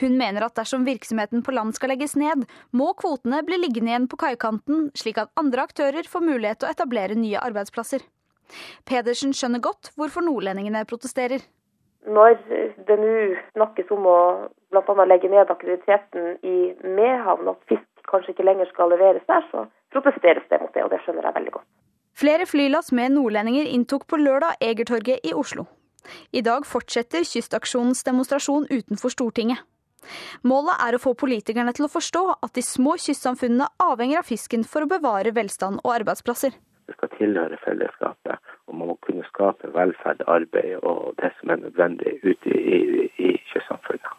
Hun 0.00 0.16
mener 0.18 0.46
at 0.46 0.56
dersom 0.56 0.86
virksomheten 0.86 1.42
på 1.44 1.52
land 1.52 1.74
skal 1.76 1.92
legges 1.92 2.16
ned, 2.18 2.46
må 2.72 2.92
kvotene 2.98 3.42
bli 3.46 3.58
liggende 3.60 3.92
igjen 3.92 4.08
på 4.10 4.18
kaikanten, 4.22 4.88
slik 4.96 5.20
at 5.20 5.32
andre 5.40 5.66
aktører 5.68 6.08
får 6.08 6.24
mulighet 6.24 6.62
til 6.62 6.70
å 6.70 6.74
etablere 6.74 7.18
nye 7.18 7.42
arbeidsplasser. 7.42 8.06
Pedersen 8.88 9.34
skjønner 9.36 9.62
godt 9.62 9.92
hvorfor 9.98 10.24
nordlendingene 10.26 10.86
protesterer. 10.88 11.44
Når 12.10 12.38
det 12.88 12.96
nå 12.98 13.16
snakkes 13.54 13.90
om 13.94 14.06
å 14.10 14.18
bl.a. 14.72 15.04
legge 15.06 15.30
ned 15.30 15.50
aktiviteten 15.52 16.40
i 16.42 16.72
Mehamn, 16.96 17.50
at 17.52 17.60
fisk 17.70 17.86
kanskje 18.10 18.34
ikke 18.34 18.46
lenger 18.48 18.70
skal 18.72 18.90
leveres 18.90 19.26
der, 19.30 19.44
så 19.52 19.66
protesteres 19.94 20.46
det 20.50 20.58
mot 20.62 20.72
det, 20.74 20.84
og 20.84 20.90
det 20.90 21.02
skjønner 21.04 21.28
jeg 21.28 21.36
veldig 21.38 21.54
godt. 21.58 21.68
Flere 22.20 22.46
flylass 22.46 22.90
med 22.92 23.14
nordlendinger 23.14 23.68
inntok 23.70 24.08
på 24.10 24.18
lørdag 24.20 24.58
Egertorget 24.60 25.22
i 25.24 25.34
Oslo. 25.36 25.68
I 26.32 26.42
dag 26.42 26.66
fortsetter 26.66 27.24
Kystaksjonens 27.28 28.02
demonstrasjon 28.04 28.66
utenfor 28.70 29.14
Stortinget. 29.14 29.62
Målet 30.48 30.80
er 30.80 30.96
å 30.96 31.00
få 31.02 31.12
politikerne 31.18 31.74
til 31.76 31.86
å 31.86 31.92
forstå 31.92 32.22
at 32.40 32.54
de 32.56 32.64
små 32.64 32.96
kystsamfunnene 32.98 33.68
avhenger 33.84 34.22
av 34.22 34.28
fisken 34.28 34.64
for 34.64 34.84
å 34.84 34.90
bevare 34.90 35.34
velstand 35.36 35.82
og 35.84 35.92
arbeidsplasser. 35.98 36.56
Det 36.90 36.98
skal 36.98 37.12
tilhøre 37.14 37.62
fellesskapet 37.62 38.50
og 38.70 38.78
man 38.78 38.90
må 38.92 38.96
kunne 39.04 39.26
skape 39.28 39.70
velferd, 39.74 40.24
arbeid 40.30 40.78
og 40.86 41.14
det 41.20 41.32
som 41.38 41.52
er 41.52 41.62
nødvendig 41.64 42.16
ute 42.22 42.54
i, 42.54 42.78
i, 43.02 43.06
i 43.26 43.30
kystsamfunnet. 43.50 44.16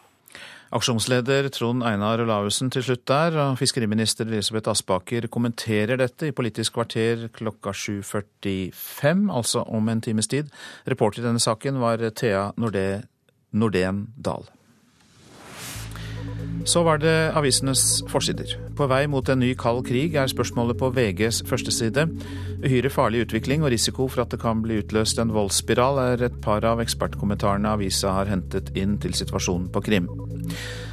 Aksjonsleder 0.72 1.50
Trond 1.52 1.84
Einar 1.84 2.22
Olaussen 2.24 2.70
til 2.72 2.84
slutt 2.84 3.04
der, 3.08 3.36
og 3.42 3.58
fiskeriminister 3.60 4.24
Elisabeth 4.24 4.72
Aspaker 4.72 5.28
kommenterer 5.32 6.00
dette 6.00 6.30
i 6.30 6.36
Politisk 6.36 6.78
kvarter 6.78 7.26
klokka 7.36 7.74
7.45, 7.76 9.28
altså 9.36 9.66
om 9.68 9.92
en 9.92 10.00
times 10.00 10.32
tid. 10.32 10.48
Reporter 10.88 11.20
i 11.20 11.28
denne 11.28 11.44
saken 11.44 11.80
var 11.80 12.00
Thea 12.16 12.50
Nordén 12.56 14.06
Dahl. 14.16 14.48
Så 16.64 16.82
var 16.86 17.00
det 17.02 17.32
avisenes 17.34 18.02
forsider. 18.10 18.54
På 18.78 18.86
vei 18.90 19.06
mot 19.10 19.28
en 19.28 19.40
ny 19.42 19.52
kald 19.58 19.82
krig 19.88 20.14
er 20.14 20.30
spørsmålet 20.30 20.78
på 20.78 20.92
VGs 20.94 21.42
førsteside. 21.48 22.06
Uhyre 22.62 22.92
farlig 22.92 23.24
utvikling 23.26 23.64
og 23.64 23.72
risiko 23.74 24.06
for 24.08 24.22
at 24.22 24.30
det 24.30 24.40
kan 24.42 24.62
bli 24.62 24.78
utløst 24.82 25.18
en 25.18 25.34
voldsspiral, 25.34 25.98
er 26.12 26.28
et 26.28 26.38
par 26.44 26.64
av 26.68 26.82
ekspertkommentarene 26.84 27.74
avisa 27.74 28.14
har 28.14 28.30
hentet 28.30 28.70
inn 28.78 28.98
til 29.02 29.16
situasjonen 29.18 29.68
på 29.74 29.82
Krim. 29.88 30.08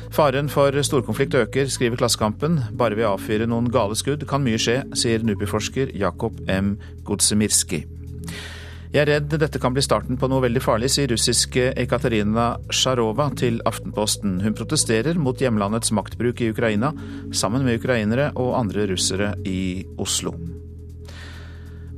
Faren 0.09 0.49
for 0.49 0.73
storkonflikt 0.81 1.37
øker, 1.37 1.69
skriver 1.69 2.01
Klassekampen. 2.01 2.57
Bare 2.77 2.97
ved 2.97 3.05
å 3.05 3.13
avfyre 3.13 3.45
noen 3.45 3.69
gale 3.69 3.97
skudd 3.97 4.25
kan 4.29 4.41
mye 4.41 4.57
skje, 4.57 4.81
sier 4.97 5.21
NUPI-forsker 5.21 5.93
Jakob 5.93 6.41
M. 6.49 6.77
Godsemirski. 7.05 7.85
Jeg 8.89 9.03
er 9.03 9.09
redd 9.11 9.33
dette 9.37 9.59
kan 9.61 9.75
bli 9.75 9.83
starten 9.85 10.17
på 10.17 10.25
noe 10.31 10.41
veldig 10.41 10.61
farlig, 10.65 10.87
sier 10.89 11.11
russiske 11.11 11.67
Ekaterina 11.77 12.55
Sjarova 12.73 13.27
til 13.37 13.59
Aftenposten. 13.69 14.39
Hun 14.41 14.55
protesterer 14.57 15.19
mot 15.21 15.37
hjemlandets 15.37 15.93
maktbruk 15.93 16.41
i 16.41 16.49
Ukraina, 16.49 16.89
sammen 17.29 17.67
med 17.67 17.77
ukrainere 17.77 18.31
og 18.33 18.55
andre 18.57 18.87
russere 18.89 19.35
i 19.45 19.85
Oslo. 20.01 20.33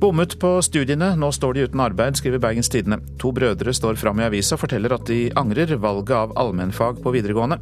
Bommet 0.02 0.34
på 0.42 0.50
studiene, 0.66 1.14
nå 1.16 1.30
står 1.32 1.54
de 1.56 1.64
uten 1.70 1.80
arbeid, 1.80 2.18
skriver 2.20 2.42
Bergens 2.42 2.68
Tidende. 2.68 2.98
To 3.22 3.30
brødre 3.32 3.72
står 3.72 3.96
fram 3.96 4.20
i 4.20 4.26
avisa 4.26 4.58
og 4.58 4.64
forteller 4.66 4.92
at 4.92 5.06
de 5.08 5.30
angrer 5.38 5.72
valget 5.80 6.12
av 6.18 6.36
allmennfag 6.44 7.00
på 7.00 7.14
videregående. 7.14 7.60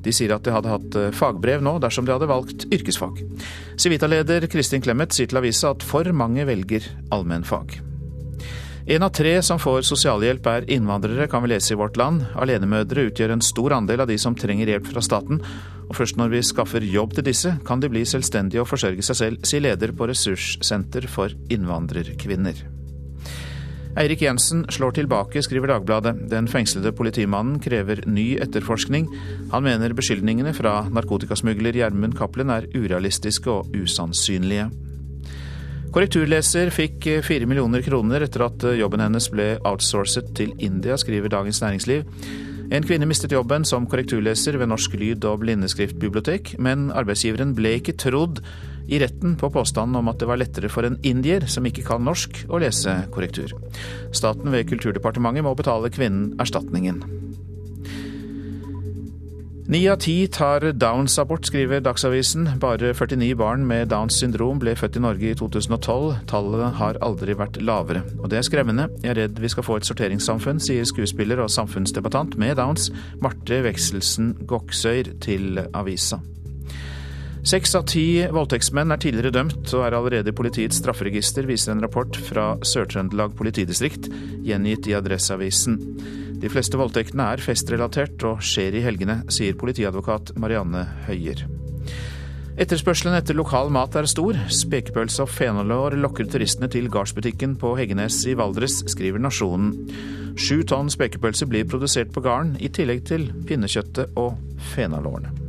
De 0.00 0.14
sier 0.14 0.32
at 0.32 0.46
de 0.46 0.54
hadde 0.56 0.72
hatt 0.72 0.96
eh, 1.02 1.10
fagbrev 1.20 1.66
nå 1.66 1.76
dersom 1.82 2.08
de 2.08 2.14
hadde 2.16 2.30
valgt 2.30 2.64
yrkesfag. 2.70 3.20
Civita-leder 3.76 4.48
Kristin 4.48 4.86
Clemet 4.86 5.12
sier 5.12 5.28
til 5.28 5.42
avisa 5.42 5.74
at 5.74 5.84
for 5.84 6.08
mange 6.14 6.48
velger 6.48 6.86
allmennfag. 7.10 7.80
En 8.90 9.02
av 9.02 9.10
tre 9.14 9.36
som 9.46 9.58
får 9.62 9.84
sosialhjelp 9.86 10.46
er 10.50 10.64
innvandrere, 10.74 11.28
kan 11.30 11.44
vi 11.44 11.52
lese 11.52 11.76
i 11.76 11.78
Vårt 11.78 11.94
Land. 11.94 12.24
Alenemødre 12.34 13.04
utgjør 13.06 13.36
en 13.36 13.44
stor 13.46 13.76
andel 13.76 14.02
av 14.02 14.10
de 14.10 14.16
som 14.18 14.34
trenger 14.34 14.66
hjelp 14.66 14.88
fra 14.90 15.02
staten. 15.06 15.38
Og 15.86 15.94
først 15.94 16.18
når 16.18 16.32
vi 16.32 16.40
skaffer 16.48 16.82
jobb 16.82 17.14
til 17.14 17.28
disse, 17.28 17.52
kan 17.68 17.78
de 17.78 17.86
bli 17.92 18.02
selvstendige 18.02 18.64
og 18.64 18.66
forsørge 18.66 19.06
seg 19.06 19.20
selv, 19.20 19.46
sier 19.46 19.62
leder 19.62 19.94
på 19.94 20.10
Ressurssenter 20.10 21.06
for 21.06 21.30
innvandrerkvinner. 21.54 22.66
Eirik 24.00 24.26
Jensen 24.26 24.66
slår 24.74 24.98
tilbake, 24.98 25.38
skriver 25.46 25.70
Dagbladet. 25.70 26.26
Den 26.34 26.50
fengslede 26.50 26.90
politimannen 26.90 27.62
krever 27.62 28.02
ny 28.10 28.40
etterforskning. 28.42 29.06
Han 29.54 29.70
mener 29.70 29.94
beskyldningene 29.94 30.50
fra 30.58 30.80
narkotikasmugler 30.90 31.78
Gjermund 31.78 32.18
Cappelen 32.18 32.50
er 32.58 32.66
urealistiske 32.74 33.54
og 33.54 33.70
usannsynlige. 33.70 34.72
Korrekturleser 35.90 36.68
fikk 36.70 37.06
eh, 37.10 37.22
fire 37.26 37.48
millioner 37.50 37.82
kroner 37.82 38.22
etter 38.22 38.44
at 38.46 38.62
eh, 38.62 38.76
jobben 38.78 39.02
hennes 39.02 39.24
ble 39.32 39.56
outsourcet 39.66 40.28
til 40.38 40.52
India, 40.62 40.94
skriver 40.94 41.32
Dagens 41.32 41.58
Næringsliv. 41.64 42.04
En 42.70 42.86
kvinne 42.86 43.08
mistet 43.10 43.34
jobben 43.34 43.66
som 43.66 43.88
korrekturleser 43.90 44.54
ved 44.60 44.70
Norsk 44.70 44.94
lyd- 44.94 45.26
og 45.26 45.40
blindeskriftbibliotek, 45.42 46.52
men 46.62 46.92
arbeidsgiveren 46.94 47.56
ble 47.58 47.74
ikke 47.80 47.96
trodd 47.98 48.38
i 48.86 49.00
retten 49.02 49.34
på 49.38 49.50
påstanden 49.50 49.98
om 49.98 50.12
at 50.12 50.22
det 50.22 50.30
var 50.30 50.38
lettere 50.38 50.70
for 50.70 50.86
en 50.86 51.00
indier 51.02 51.48
som 51.50 51.66
ikke 51.66 51.82
kan 51.88 52.06
norsk, 52.06 52.44
å 52.46 52.62
lese 52.62 52.94
korrektur. 53.10 53.56
Staten 54.14 54.54
ved 54.54 54.70
Kulturdepartementet 54.70 55.42
må 55.46 55.56
betale 55.58 55.90
kvinnen 55.90 56.36
erstatningen. 56.38 57.02
Ni 59.68 59.88
av 59.88 59.96
ti 59.96 60.26
tar 60.26 60.72
Downs-abort, 60.72 61.46
skriver 61.46 61.80
Dagsavisen. 61.80 62.48
Bare 62.60 62.94
49 62.94 63.34
barn 63.36 63.66
med 63.66 63.88
Downs 63.92 64.16
syndrom 64.18 64.58
ble 64.62 64.74
født 64.78 64.96
i 64.96 65.04
Norge 65.04 65.30
i 65.30 65.36
2012. 65.38 66.24
Tallet 66.30 66.80
har 66.80 66.98
aldri 67.04 67.36
vært 67.38 67.60
lavere. 67.62 68.02
Og 68.18 68.30
det 68.32 68.40
er 68.40 68.48
skremmende. 68.48 68.88
Jeg 69.04 69.12
er 69.14 69.22
redd 69.24 69.38
vi 69.42 69.52
skal 69.52 69.66
få 69.66 69.78
et 69.78 69.86
sorteringssamfunn, 69.86 70.62
sier 70.64 70.88
skuespiller 70.88 71.44
og 71.44 71.52
samfunnsdebattant 71.52 72.38
med 72.40 72.56
Downs, 72.58 72.90
Marte 73.22 73.62
Vekselsen 73.66 74.34
Goksøyr 74.48 75.14
til 75.22 75.62
avisa. 75.74 76.22
Seks 77.40 77.72
av 77.78 77.86
ti 77.88 78.04
voldtektsmenn 78.28 78.92
er 78.92 79.00
tidligere 79.00 79.32
dømt 79.32 79.70
og 79.72 79.84
er 79.86 79.94
allerede 79.96 80.28
i 80.28 80.36
politiets 80.36 80.76
strafferegister, 80.82 81.46
viser 81.48 81.72
en 81.72 81.80
rapport 81.80 82.18
fra 82.26 82.52
Sør-Trøndelag 82.60 83.32
politidistrikt, 83.38 84.10
gjengitt 84.44 84.90
i 84.90 84.96
Adresseavisen. 84.98 85.78
De 86.40 86.50
fleste 86.52 86.76
voldtektene 86.80 87.30
er 87.32 87.40
festrelatert 87.44 88.20
og 88.28 88.44
skjer 88.44 88.76
i 88.76 88.84
helgene, 88.84 89.22
sier 89.32 89.56
politiadvokat 89.60 90.34
Marianne 90.40 90.84
Høier. 91.08 91.46
Etterspørselen 92.60 93.16
etter 93.16 93.36
lokal 93.38 93.72
mat 93.72 93.96
er 93.96 94.08
stor. 94.10 94.36
Spekepølse 94.52 95.24
og 95.24 95.32
fenalår 95.32 95.96
lokker 95.96 96.28
turistene 96.28 96.68
til 96.68 96.90
gardsbutikken 96.92 97.56
på 97.60 97.72
Heggenes 97.78 98.20
i 98.28 98.36
Valdres, 98.36 98.82
skriver 98.92 99.22
Nasjonen. 99.22 99.72
Sju 100.36 100.60
tonn 100.68 100.92
spekepølse 100.92 101.48
blir 101.48 101.68
produsert 101.68 102.12
på 102.12 102.24
gården, 102.24 102.58
i 102.60 102.68
tillegg 102.68 103.06
til 103.08 103.30
pinnekjøttet 103.48 104.12
og 104.20 104.36
fenalårene. 104.74 105.39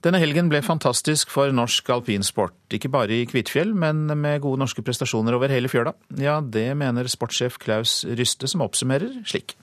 Denne 0.00 0.16
helgen 0.22 0.48
ble 0.48 0.62
fantastisk 0.64 1.28
for 1.28 1.52
norsk 1.52 1.90
alpinsport. 1.92 2.54
Ikke 2.72 2.88
bare 2.88 3.18
i 3.18 3.26
Kvitfjell, 3.28 3.74
men 3.76 4.06
med 4.16 4.40
gode 4.40 4.62
norske 4.62 4.80
prestasjoner 4.84 5.36
over 5.36 5.52
hele 5.52 5.68
fjøla. 5.68 5.92
Ja, 6.16 6.38
det 6.40 6.70
mener 6.80 7.10
sportssjef 7.10 7.58
Klaus 7.60 7.98
Ryste, 8.08 8.48
som 8.48 8.64
oppsummerer 8.64 9.18
slik. 9.28 9.58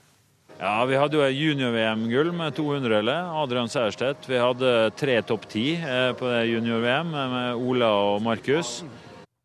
Ja, 0.58 0.84
Vi 0.86 0.94
hadde 0.98 1.18
jo 1.18 1.26
junior-VM-gull 1.26 2.30
med 2.34 2.54
200-hellet. 2.54 3.34
Adrian 3.42 3.70
Særstedt. 3.70 4.30
Vi 4.30 4.38
hadde 4.38 4.90
tre 4.98 5.20
topp 5.26 5.46
ti 5.50 5.72
eh, 5.74 6.12
på 6.18 6.30
junior-VM 6.52 7.12
med 7.14 7.62
Ola 7.62 7.90
og 8.14 8.22
Markus. 8.22 8.80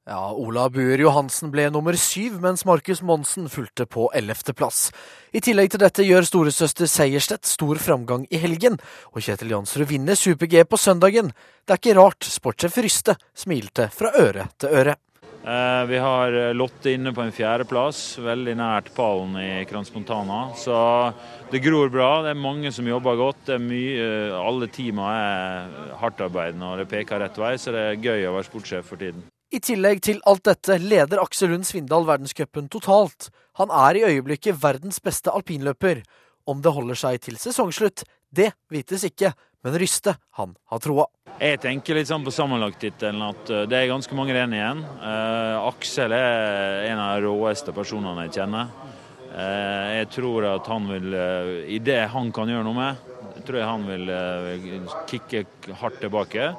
Ja, 0.04 0.34
Ola 0.36 0.66
Buer 0.68 1.00
Johansen 1.00 1.48
ble 1.48 1.70
nummer 1.72 1.96
syv, 1.96 2.34
mens 2.44 2.66
Markus 2.68 3.00
Monsen 3.08 3.46
fulgte 3.48 3.86
på 3.88 4.10
ellevteplass. 4.12 4.90
I 5.32 5.40
tillegg 5.40 5.70
til 5.72 5.80
dette 5.80 6.04
gjør 6.04 6.28
storesøster 6.28 6.90
Seierstedt 6.92 7.48
stor 7.48 7.80
framgang 7.80 8.26
i 8.28 8.42
helgen, 8.44 8.76
og 9.16 9.24
Kjetil 9.24 9.54
Jansrud 9.54 9.88
vinner 9.88 10.20
super-G 10.20 10.66
på 10.68 10.76
søndagen. 10.76 11.32
Det 11.64 11.78
er 11.78 11.80
ikke 11.80 11.96
rart 12.02 12.28
sportssjef 12.28 12.82
Ryste 12.84 13.16
smilte 13.32 13.88
fra 13.96 14.12
øre 14.20 14.50
til 14.60 14.76
øre. 14.76 15.00
Eh, 15.40 15.84
vi 15.88 16.02
har 16.04 16.36
Lotte 16.52 16.92
inne 16.92 17.14
på 17.16 17.24
en 17.24 17.32
fjerdeplass, 17.32 18.18
veldig 18.20 18.56
nært 18.60 18.92
pallen 18.98 19.38
i 19.40 19.64
Kransmontana. 19.70 20.50
Så 20.60 20.76
det 21.48 21.64
gror 21.64 21.88
bra. 21.88 22.10
Det 22.28 22.34
er 22.36 22.44
mange 22.44 22.74
som 22.76 22.92
jobber 22.92 23.16
godt. 23.22 23.46
Det 23.48 23.56
er 23.56 23.64
mye, 23.72 24.10
alle 24.36 24.68
teamene 24.68 25.16
er 25.16 25.96
hardtarbeidende 26.04 26.74
og 26.74 26.84
det 26.84 26.90
peker 26.92 27.24
rett 27.24 27.40
vei, 27.40 27.54
så 27.56 27.72
det 27.72 27.86
er 27.88 28.04
gøy 28.04 28.28
å 28.28 28.36
være 28.36 28.50
sportssjef 28.52 28.92
for 28.92 29.00
tiden. 29.00 29.24
I 29.54 29.60
tillegg 29.62 30.00
til 30.02 30.18
alt 30.26 30.48
dette 30.48 30.80
leder 30.82 31.20
Aksel 31.22 31.52
Lund 31.52 31.68
Svindal 31.70 32.08
verdenscupen 32.08 32.66
totalt. 32.74 33.28
Han 33.60 33.70
er 33.70 34.00
i 34.00 34.08
øyeblikket 34.08 34.58
verdens 34.58 34.98
beste 34.98 35.30
alpinløper. 35.30 36.02
Om 36.50 36.64
det 36.66 36.74
holder 36.74 36.98
seg 36.98 37.20
til 37.22 37.38
sesongslutt, 37.38 38.02
det 38.34 38.50
vites 38.74 39.06
ikke, 39.06 39.30
men 39.62 39.78
Ryste, 39.78 40.16
han 40.40 40.56
har 40.74 40.82
troa. 40.82 41.06
Jeg 41.38 41.62
tenker 41.62 42.00
litt 42.00 42.10
sånn 42.10 42.26
på 42.26 42.34
sammenlagttittelen 42.34 43.22
at 43.28 43.54
eh, 43.54 43.64
det 43.70 43.78
er 43.78 43.92
ganske 43.94 44.18
mange 44.18 44.34
renn 44.34 44.58
igjen. 44.58 44.82
Uh, 44.98 45.70
Aksel 45.70 46.18
er 46.18 46.90
en 46.90 47.06
av 47.06 47.14
de 47.14 47.30
råeste 47.30 47.78
personene 47.78 48.26
jeg 48.26 48.40
kjenner. 48.40 48.74
Uh, 49.30 50.02
jeg 50.02 50.14
tror 50.18 50.50
at 50.50 50.70
han 50.74 50.90
vil, 50.90 51.14
uh, 51.14 51.60
i 51.70 51.78
det 51.78 52.02
han 52.10 52.34
kan 52.34 52.50
gjøre 52.50 52.66
noe 52.66 52.80
med, 52.82 53.20
tror 53.46 53.62
jeg 53.62 53.70
han 53.70 53.86
vil 53.86 54.16
kicke 55.14 55.46
hardt 55.78 56.02
tilbake. 56.02 56.56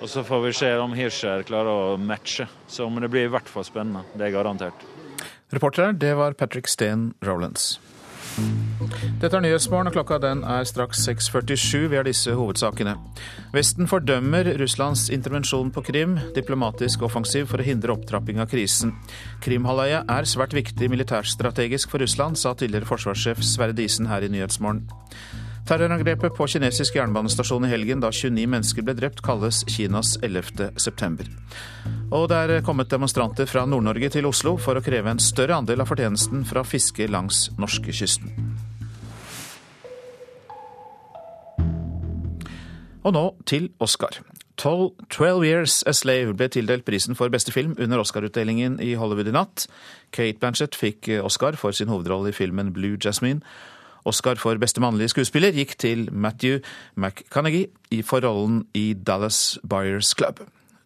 Og 0.00 0.08
så 0.12 0.24
får 0.24 0.42
vi 0.44 0.52
se 0.52 0.70
om 0.78 0.92
Hirscher 0.96 1.42
klarer 1.48 1.72
å 1.72 1.96
matche. 1.96 2.48
Så 2.68 2.88
det 3.00 3.10
blir 3.12 3.28
i 3.28 3.32
hvert 3.32 3.48
fall 3.48 3.64
spennende. 3.64 4.04
Det 4.14 4.28
er 4.28 4.36
garantert. 4.36 4.86
Reporter 5.54 5.92
det 5.92 6.14
var 6.18 6.34
Patrick 6.34 6.68
Steen 6.68 7.12
Rowlands. 7.24 7.78
Dette 9.16 9.32
er 9.32 9.40
Nyhetsmorgen, 9.40 9.88
og 9.88 9.94
klokka 9.94 10.18
den 10.20 10.42
er 10.44 10.66
straks 10.68 11.00
6.47. 11.08 11.86
Vi 11.88 11.96
har 11.96 12.04
disse 12.04 12.34
hovedsakene. 12.36 12.96
Vesten 13.54 13.88
fordømmer 13.88 14.50
Russlands 14.60 15.06
intervensjon 15.14 15.70
på 15.72 15.84
Krim, 15.86 16.18
diplomatisk 16.36 17.06
offensiv 17.06 17.48
for 17.48 17.62
å 17.62 17.66
hindre 17.66 17.94
opptrapping 17.96 18.42
av 18.42 18.50
krisen. 18.52 18.92
Krimhalvøya 19.46 20.02
er 20.12 20.28
svært 20.28 20.56
viktig 20.56 20.90
militærstrategisk 20.92 21.94
for 21.94 22.04
Russland, 22.04 22.36
sa 22.36 22.52
tidligere 22.52 22.90
forsvarssjef 22.90 23.40
Sverre 23.40 23.76
Disen 23.76 24.10
her 24.12 24.26
i 24.26 24.32
Nyhetsmorgen. 24.34 24.84
Terrorangrepet 25.66 26.30
på 26.30 26.46
kinesisk 26.46 26.94
jernbanestasjon 26.94 27.64
i 27.66 27.68
helgen 27.72 27.98
da 27.98 28.12
29 28.14 28.44
mennesker 28.46 28.84
ble 28.86 28.92
drept, 28.94 29.18
kalles 29.26 29.64
Kinas 29.66 30.12
11. 30.22 30.68
september. 30.78 31.26
Og 32.14 32.28
det 32.30 32.38
er 32.38 32.62
kommet 32.62 32.92
demonstranter 32.92 33.50
fra 33.50 33.64
Nord-Norge 33.66 34.12
til 34.14 34.28
Oslo 34.30 34.54
for 34.62 34.78
å 34.78 34.84
kreve 34.86 35.10
en 35.10 35.22
større 35.22 35.58
andel 35.58 35.82
av 35.82 35.90
fortjenesten 35.90 36.46
fra 36.46 36.62
fiske 36.62 37.10
langs 37.10 37.48
norskekysten. 37.58 38.30
Og 43.02 43.18
nå 43.18 43.26
til 43.50 43.72
Oscar. 43.82 44.22
'Twelve 44.56 45.44
Years 45.44 45.82
a 45.82 45.92
Slave' 45.92 46.32
ble 46.38 46.46
tildelt 46.48 46.86
prisen 46.86 47.18
for 47.18 47.28
beste 47.28 47.52
film 47.52 47.74
under 47.78 47.98
Oscar-utdelingen 47.98 48.78
i 48.80 48.94
Hollywood 48.94 49.28
i 49.28 49.34
natt. 49.34 49.66
Kate 50.12 50.38
Blanchett 50.38 50.78
fikk 50.78 51.10
Oscar 51.22 51.58
for 51.58 51.74
sin 51.74 51.90
hovedrolle 51.90 52.30
i 52.30 52.38
filmen 52.38 52.72
'Blue 52.72 52.96
Jasmine'. 52.96 53.42
Oscar 54.06 54.38
for 54.40 54.58
beste 54.62 54.82
mannlige 54.82 55.10
skuespiller 55.14 55.54
gikk 55.56 55.76
til 55.82 56.06
Matthew 56.12 56.60
McConaghy 56.96 57.66
for 58.06 58.22
rollen 58.24 58.64
i 58.74 58.92
Dallas 58.94 59.58
Buyers 59.68 60.14
Club. 60.16 60.40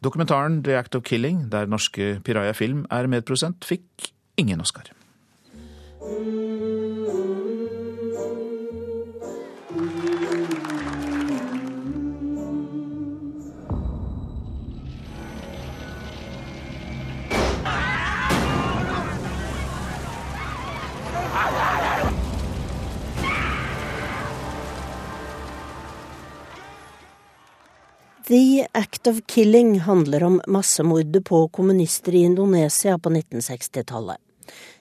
Dokumentaren 0.05 0.63
The 0.65 0.79
Act 0.79 0.97
of 0.97 1.05
Killing, 1.05 1.51
der 1.53 1.69
norske 1.69 2.21
Piraya 2.25 2.53
Film 2.57 2.87
er 2.91 3.07
medprodusent, 3.07 3.65
fikk 3.65 4.13
ingen 4.41 4.61
Oscar. 4.61 4.89
The 28.31 28.67
Act 28.73 29.07
of 29.07 29.27
Killing 29.27 29.81
handler 29.81 30.25
om 30.25 30.41
massemordet 30.47 31.25
på 31.25 31.49
kommunister 31.49 32.15
i 32.15 32.19
Indonesia 32.19 32.99
på 32.99 33.11
1960-tallet. 33.11 34.17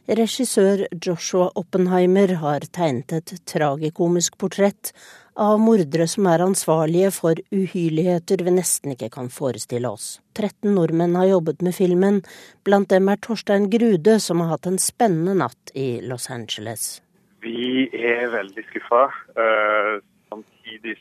Regissør 0.05 0.83
Joshua 1.05 1.47
Oppenheimer 1.57 2.35
har 2.43 2.67
tegnet 2.69 3.15
et 3.17 3.31
tragikomisk 3.49 4.37
portrett 4.37 4.91
av 5.33 5.57
mordere 5.63 6.05
som 6.13 6.29
er 6.29 6.43
ansvarlige 6.45 7.09
for 7.15 7.41
uhyrligheter 7.49 8.45
vi 8.45 8.53
nesten 8.59 8.93
ikke 8.93 9.09
kan 9.17 9.33
forestille 9.33 9.89
oss. 9.89 10.19
13 10.37 10.69
nordmenn 10.77 11.17
har 11.17 11.31
jobbet 11.31 11.65
med 11.65 11.73
filmen, 11.79 12.21
blant 12.61 12.93
dem 12.93 13.09
er 13.09 13.17
Torstein 13.17 13.65
Grude, 13.73 14.19
som 14.21 14.45
har 14.45 14.53
hatt 14.59 14.69
en 14.69 14.77
spennende 14.77 15.33
natt 15.41 15.73
i 15.73 15.87
Los 16.05 16.29
Angeles. 16.29 16.99
Vi 17.41 17.89
er 17.97 18.29
veldig 18.29 18.69
skuffa. 18.69 19.07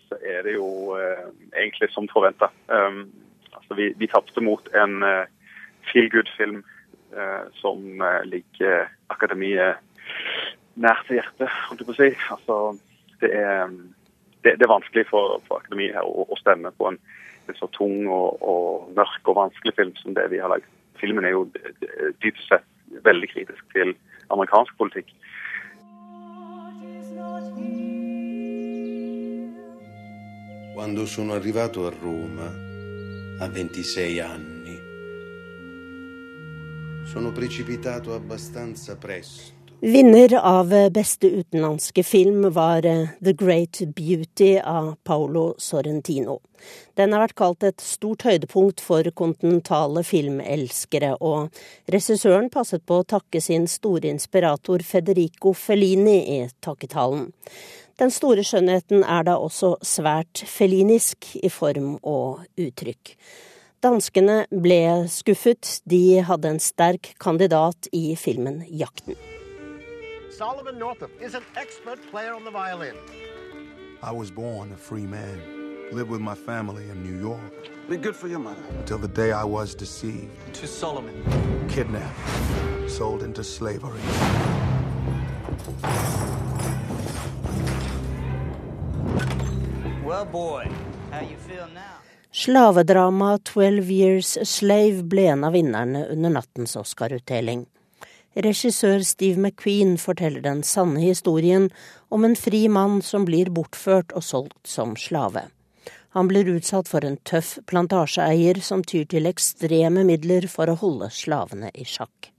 Så 0.08 0.16
er 0.22 0.42
det 0.46 0.54
jo 0.54 0.96
eh, 0.96 1.28
egentlig 1.56 1.90
som 1.92 2.08
forventa. 2.08 2.48
Um, 2.68 3.10
altså 3.52 3.74
vi, 3.74 3.92
vi 3.96 4.06
tapte 4.06 4.40
mot 4.40 4.68
en 4.74 5.02
uh, 5.02 5.26
feel 5.92 6.08
good-film 6.10 6.64
uh, 7.12 7.44
som 7.60 8.02
ligger 8.24 8.88
akademiet 9.10 9.84
til 10.78 11.18
hjertet, 11.18 11.50
holdt 11.68 11.80
jeg 11.82 11.88
på 11.88 11.94
å 11.94 11.98
si. 11.98 12.10
Altså, 12.32 12.56
det, 13.20 13.30
er, 13.34 13.72
det, 14.44 14.56
det 14.60 14.66
er 14.66 14.72
vanskelig 14.72 15.06
for, 15.10 15.40
for 15.48 15.60
akademiet 15.60 15.96
her 15.98 16.06
å, 16.06 16.24
å, 16.28 16.38
stemme 16.38 16.70
på 16.78 16.92
en, 16.92 16.98
en 17.48 17.58
så 17.58 17.66
tung 17.74 18.06
og, 18.06 18.38
og, 18.40 18.90
mørk 18.96 19.32
og 19.32 19.40
vanskelig 19.42 19.74
film 19.76 19.94
som 19.98 20.14
det 20.16 20.28
vi 20.32 20.40
har 20.42 20.52
lagd. 20.52 20.68
Filmen 21.02 21.26
er 21.26 21.34
jo 21.34 21.48
dypt 22.22 22.40
sett 22.46 22.66
veldig 23.04 23.28
kritisk 23.34 23.74
til 23.74 23.94
amerikansk 24.30 24.74
politikk. 24.78 25.12
Quando 30.78 31.06
sono 31.06 31.32
arrivato 31.32 31.88
a 31.88 31.90
Roma, 31.90 32.46
a 33.40 33.48
26 33.48 34.20
anni, 34.20 34.80
sono 37.04 37.32
precipitato 37.32 38.14
abbastanza 38.14 38.94
presto. 38.94 39.56
Vinner 39.80 40.34
av 40.34 40.70
beste 40.90 41.26
utenlandske 41.26 42.02
film 42.02 42.52
var 42.52 42.82
The 43.20 43.34
Great 43.34 43.84
Beauty 43.86 44.60
av 44.62 44.94
Paolo 45.02 45.54
Sorrentino. 45.56 46.38
Den 46.94 47.12
har 47.12 47.24
vært 47.24 47.38
kalt 47.38 47.66
et 47.66 47.82
stort 47.82 48.22
høydepunkt 48.22 48.78
for 48.78 49.02
kontinentale 49.18 50.04
filmelskere, 50.06 51.16
og 51.18 51.50
regissøren 51.90 52.50
passet 52.54 52.86
på 52.86 53.00
å 53.00 53.08
takke 53.16 53.42
sin 53.42 53.66
store 53.66 54.14
inspirator 54.14 54.86
Federico 54.86 55.56
Fellini 55.58 56.20
i 56.38 56.40
takketalen. 56.62 57.32
Den 57.98 58.12
store 58.14 58.44
skjønnheten 58.46 59.02
er 59.02 59.24
da 59.26 59.32
også 59.42 59.72
svært 59.82 60.44
felinisk 60.46 61.32
i 61.42 61.48
form 61.50 61.96
og 62.06 62.44
uttrykk. 62.54 63.16
Danskene 63.82 64.44
ble 64.50 65.08
skuffet, 65.10 65.80
de 65.90 66.20
hadde 66.22 66.52
en 66.54 66.60
sterk 66.62 67.12
kandidat 67.18 67.88
i 67.92 68.14
filmen 68.14 68.62
'Jakten'. 68.62 69.18
Solomon 70.30 70.78
Northup 70.78 71.10
is 71.20 71.34
an 71.34 71.42
expert 71.62 71.98
player 72.10 72.34
on 72.34 72.42
the 72.42 72.54
violin. 72.54 72.94
I 74.02 74.12
was 74.12 74.30
born 74.30 74.72
a 74.72 74.76
free 74.76 75.06
man, 75.06 75.42
lived 75.90 76.10
with 76.10 76.20
my 76.20 76.36
family 76.36 76.84
in 76.90 77.02
New 77.02 77.18
York. 77.28 77.50
Be 77.88 77.96
good 77.96 78.14
for 78.14 78.28
your 78.28 78.38
mother. 78.38 78.62
Until 78.78 78.98
the 78.98 79.14
day 79.22 79.32
I 79.32 79.44
was 79.44 79.74
deceived. 79.74 80.54
To 80.54 80.66
Solomon. 80.68 81.16
Kidnapped. 81.68 82.14
Sold 82.88 83.22
into 83.22 83.42
slavery. 83.42 84.02
Slavedramaet 92.32 93.44
'Twelve 93.44 93.90
Years 93.92 94.36
a 94.36 94.44
Slave' 94.44 95.02
ble 95.02 95.26
en 95.26 95.44
av 95.44 95.52
vinnerne 95.52 96.06
under 96.12 96.30
nattens 96.30 96.76
Oscar-utdeling. 96.76 97.66
Regissør 98.36 99.02
Steve 99.02 99.40
McQueen 99.40 99.96
forteller 99.98 100.40
den 100.44 100.62
sanne 100.62 101.00
historien 101.00 101.70
om 102.08 102.24
en 102.24 102.36
fri 102.36 102.68
mann 102.68 103.00
som 103.02 103.24
blir 103.24 103.50
bortført 103.50 104.12
og 104.12 104.22
solgt 104.22 104.68
som 104.68 104.96
slave. 104.96 105.48
Han 106.16 106.28
blir 106.28 106.48
utsatt 106.48 106.88
for 106.88 107.04
en 107.04 107.18
tøff 107.28 107.58
plantasjeeier 107.66 108.60
som 108.64 108.84
tyr 108.84 109.04
til 109.10 109.28
ekstreme 109.28 110.04
midler 110.08 110.46
for 110.48 110.70
å 110.70 110.76
holde 110.78 111.10
slavene 111.12 111.72
i 111.74 111.84
sjakk. 111.84 112.30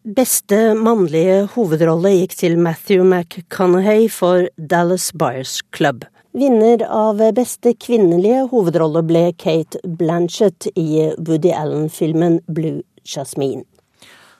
Beste 0.00 0.56
mannlige 0.80 1.42
hovedrolle 1.52 2.14
gikk 2.14 2.32
til 2.40 2.54
Matthew 2.56 3.02
McConaughey 3.04 4.06
for 4.08 4.46
Dallas 4.56 5.10
Buyers 5.12 5.58
Club. 5.76 6.06
Vinner 6.32 6.80
av 6.88 7.20
beste 7.36 7.74
kvinnelige 7.76 8.46
hovedrolle 8.48 9.02
ble 9.04 9.26
Kate 9.36 9.76
Blanchett 9.84 10.70
i 10.72 11.10
Woody 11.18 11.52
Allen-filmen 11.52 12.40
Blue 12.48 12.80
Jasmine. 13.04 13.66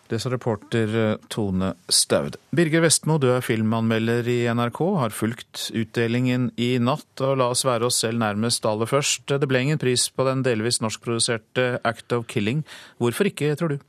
Det 0.09 0.23
sa 0.25 0.33
reporter 0.33 0.97
eh, 0.97 1.29
Tone 1.29 1.75
Staud. 1.93 2.41
Birger 2.57 2.87
Vestmo, 2.87 3.21
du 3.21 3.29
er 3.35 3.45
filmanmelder 3.45 4.33
i 4.33 4.41
NRK, 4.49 4.81
har 4.97 5.13
fulgt 5.13 5.69
utdelingen 5.77 6.49
i 6.57 6.73
natt. 6.81 7.13
Og 7.21 7.37
la 7.37 7.53
oss 7.53 7.69
være 7.69 7.93
oss 7.93 8.01
selv 8.01 8.25
nærmest 8.25 8.65
aller 8.65 8.89
først. 8.89 9.29
Det 9.29 9.45
ble 9.45 9.67
ingen 9.67 9.85
pris 9.85 10.09
på 10.09 10.25
den 10.25 10.41
delvis 10.49 10.81
norskproduserte 10.81 11.75
Act 11.85 12.17
of 12.17 12.31
Killing. 12.33 12.65
Hvorfor 12.97 13.29
ikke, 13.29 13.53
tror 13.61 13.77
du? 13.77 13.83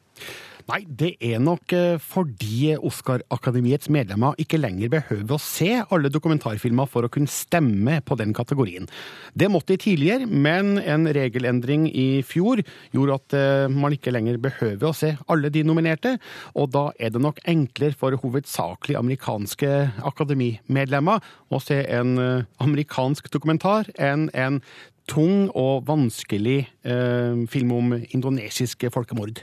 Nei, 0.69 0.81
det 0.85 1.15
er 1.23 1.39
nok 1.41 1.73
eh, 1.73 1.95
fordi 2.01 2.75
Oscar-akademiets 2.77 3.89
medlemmer 3.93 4.37
ikke 4.41 4.59
lenger 4.59 4.91
behøver 4.93 5.35
å 5.35 5.41
se 5.41 5.69
alle 5.81 6.11
dokumentarfilmer 6.13 6.89
for 6.89 7.07
å 7.07 7.11
kunne 7.11 7.31
stemme 7.31 7.97
på 8.05 8.17
den 8.19 8.35
kategorien. 8.37 8.85
Det 9.33 9.49
måtte 9.51 9.73
de 9.73 9.81
tidligere, 9.81 10.27
men 10.27 10.77
en 10.79 11.07
regelendring 11.15 11.87
i 11.89 12.21
fjor 12.27 12.61
gjorde 12.93 13.17
at 13.17 13.37
eh, 13.37 13.73
man 13.73 13.95
ikke 13.95 14.13
lenger 14.13 14.37
behøver 14.43 14.89
å 14.91 14.95
se 14.97 15.13
alle 15.31 15.51
de 15.53 15.65
nominerte, 15.65 16.17
og 16.53 16.71
da 16.75 16.87
er 16.99 17.13
det 17.13 17.23
nok 17.23 17.41
enklere 17.49 17.97
for 17.97 18.15
hovedsakelig 18.21 18.99
amerikanske 18.99 19.71
akademimedlemmer 20.11 21.23
å 21.49 21.61
se 21.63 21.81
en 21.89 22.17
eh, 22.21 22.49
amerikansk 22.61 23.31
dokumentar 23.33 23.89
enn 23.97 24.29
en 24.37 24.61
tung 25.09 25.49
og 25.57 25.87
vanskelig 25.89 26.59
eh, 26.85 27.47
film 27.49 27.73
om 27.75 27.95
indonesiske 28.13 28.91
folkemord. 28.93 29.41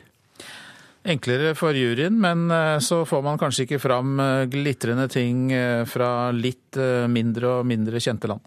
Enklere 1.09 1.55
for 1.57 1.73
juryen, 1.73 2.19
men 2.21 2.51
eh, 2.53 2.77
så 2.85 3.01
får 3.09 3.23
man 3.25 3.41
kanskje 3.41 3.65
ikke 3.65 3.81
fram 3.81 4.19
eh, 4.21 4.45
glitrende 4.53 5.07
ting 5.09 5.49
eh, 5.57 5.87
fra 5.89 6.29
litt 6.37 6.77
mindre 7.09 7.61
og 7.61 7.69
mindre 7.69 8.03
kjente 8.03 8.29
land? 8.29 8.45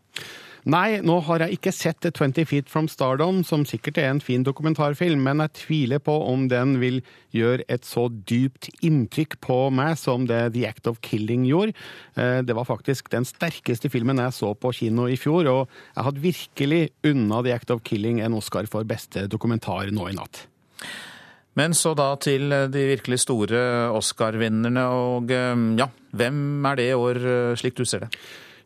Nei, 0.69 0.99
nå 1.01 1.15
har 1.25 1.41
jeg 1.41 1.57
ikke 1.57 1.71
sett 1.73 2.05
20 2.05 2.45
Feet 2.45 2.69
From 2.69 2.85
Stardom, 2.85 3.39
som 3.41 3.63
sikkert 3.65 3.97
er 3.97 4.11
en 4.11 4.21
fin 4.21 4.43
dokumentarfilm, 4.45 5.23
men 5.25 5.41
jeg 5.41 5.55
tviler 5.57 6.03
på 6.05 6.13
om 6.29 6.45
den 6.51 6.75
vil 6.83 6.99
gjøre 7.33 7.65
et 7.65 7.87
så 7.87 8.05
dypt 8.29 8.69
inntrykk 8.85 9.39
på 9.41 9.57
meg 9.73 9.97
som 9.97 10.29
det 10.29 10.51
The 10.53 10.67
Act 10.69 10.91
of 10.91 11.01
Killing 11.01 11.47
gjorde. 11.49 11.73
Det 12.45 12.53
var 12.53 12.69
faktisk 12.69 13.09
den 13.09 13.25
sterkeste 13.25 13.89
filmen 13.89 14.21
jeg 14.21 14.37
så 14.37 14.53
på 14.53 14.69
kino 14.83 15.09
i 15.09 15.17
fjor, 15.17 15.49
og 15.49 15.63
jeg 15.95 16.05
hadde 16.11 16.27
virkelig 16.29 16.83
unna 17.09 17.41
The 17.41 17.57
Act 17.57 17.73
of 17.73 17.81
Killing 17.81 18.21
en 18.21 18.37
Oscar 18.37 18.69
for 18.69 18.85
beste 18.85 19.25
dokumentar 19.33 19.89
nå 19.89 20.11
i 20.13 20.19
natt. 20.21 20.45
Men 21.61 21.75
så 21.77 21.91
da 21.93 22.15
til 22.17 22.49
de 22.73 22.85
virkelig 22.95 23.19
store 23.21 23.59
Oscar-vinnerne, 23.93 24.85
og 24.89 25.29
eh, 25.29 25.65
ja, 25.77 25.91
hvem 26.17 26.39
er 26.71 26.79
det 26.79 26.87
i 26.89 26.95
år, 26.97 27.19
eh, 27.21 27.57
slik 27.59 27.77
du 27.77 27.85
ser 27.85 28.07
det? 28.07 28.15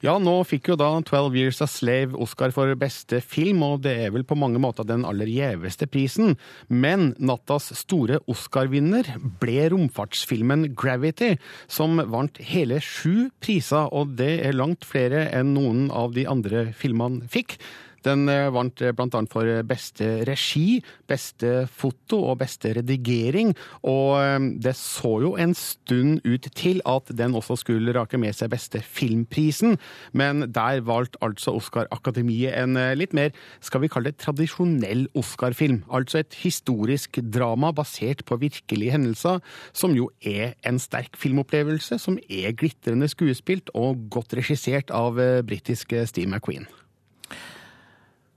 Ja, 0.03 0.13
nå 0.21 0.33
fikk 0.45 0.69
jo 0.69 0.75
da 0.77 0.89
'Twelve 1.01 1.33
Years 1.39 1.61
a 1.63 1.67
Slave' 1.71 2.15
Oscar 2.21 2.51
for 2.53 2.69
beste 2.77 3.21
film, 3.23 3.63
og 3.63 3.81
det 3.81 3.95
er 4.05 4.11
vel 4.13 4.23
på 4.27 4.37
mange 4.37 4.59
måter 4.61 4.85
den 4.85 5.05
aller 5.07 5.25
gjeveste 5.25 5.87
prisen. 5.89 6.35
Men 6.69 7.15
nattas 7.17 7.71
store 7.79 8.19
Oscar-vinner 8.29 9.07
ble 9.41 9.69
romfartsfilmen 9.73 10.75
'Gravity', 10.75 11.39
som 11.67 11.97
vant 11.97 12.37
hele 12.37 12.79
sju 12.79 13.31
priser, 13.41 13.89
og 13.91 14.15
det 14.19 14.45
er 14.45 14.53
langt 14.53 14.85
flere 14.85 15.25
enn 15.33 15.55
noen 15.55 15.89
av 15.91 16.13
de 16.13 16.27
andre 16.27 16.71
filmene 16.71 17.27
fikk. 17.27 17.57
Den 18.05 18.29
eh, 18.29 18.51
vant 18.53 18.81
eh, 18.83 18.93
bl.a. 18.95 19.21
for 19.31 19.49
beste 19.67 20.07
regi, 20.27 20.81
beste 21.09 21.65
foto 21.71 22.21
og 22.29 22.39
beste 22.43 22.75
redigering. 22.77 23.53
Og 23.89 24.11
eh, 24.19 24.49
det 24.61 24.75
så 24.77 25.15
jo 25.23 25.33
en 25.41 25.55
stund 25.57 26.21
ut 26.25 26.49
til 26.57 26.81
at 26.89 27.09
den 27.17 27.35
også 27.37 27.57
skulle 27.63 27.95
rake 27.95 28.19
med 28.21 28.37
seg 28.37 28.51
beste 28.53 28.81
filmprisen, 28.85 29.79
men 30.13 30.47
der 30.53 30.83
valgte 30.85 31.21
altså 31.25 31.55
Oscar-akademiet 31.57 32.55
en 32.55 32.77
litt 32.97 33.15
mer, 33.15 33.33
skal 33.63 33.81
vi 33.83 33.89
kalle 33.91 34.11
det 34.11 34.21
tradisjonell 34.21 35.05
Oscar-film. 35.17 35.81
Altså 35.89 36.21
et 36.21 36.37
historisk 36.43 37.19
drama 37.33 37.71
basert 37.75 38.25
på 38.27 38.37
virkelige 38.41 38.93
hendelser, 38.95 39.41
som 39.73 39.95
jo 39.97 40.11
er 40.21 40.53
en 40.67 40.79
sterk 40.81 41.17
filmopplevelse, 41.19 41.99
som 42.01 42.19
er 42.29 42.55
glitrende 42.57 43.09
skuespilt 43.11 43.73
og 43.75 44.07
godt 44.13 44.37
regissert 44.37 44.93
av 44.93 45.19
britiske 45.47 46.05
Steve 46.09 46.29
McQueen. 46.29 46.67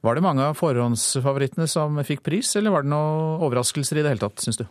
Var 0.06 0.14
det 0.14 0.22
mange 0.22 0.44
av 0.46 0.58
forhåndsfavorittene 0.58 1.66
som 1.70 1.98
fikk 2.06 2.22
pris, 2.26 2.52
eller 2.58 2.74
var 2.74 2.84
det 2.84 2.92
noen 2.92 3.42
overraskelser 3.46 3.98
i 3.98 4.04
det 4.04 4.12
hele 4.12 4.22
tatt, 4.22 4.44
syns 4.44 4.60
du? 4.60 4.66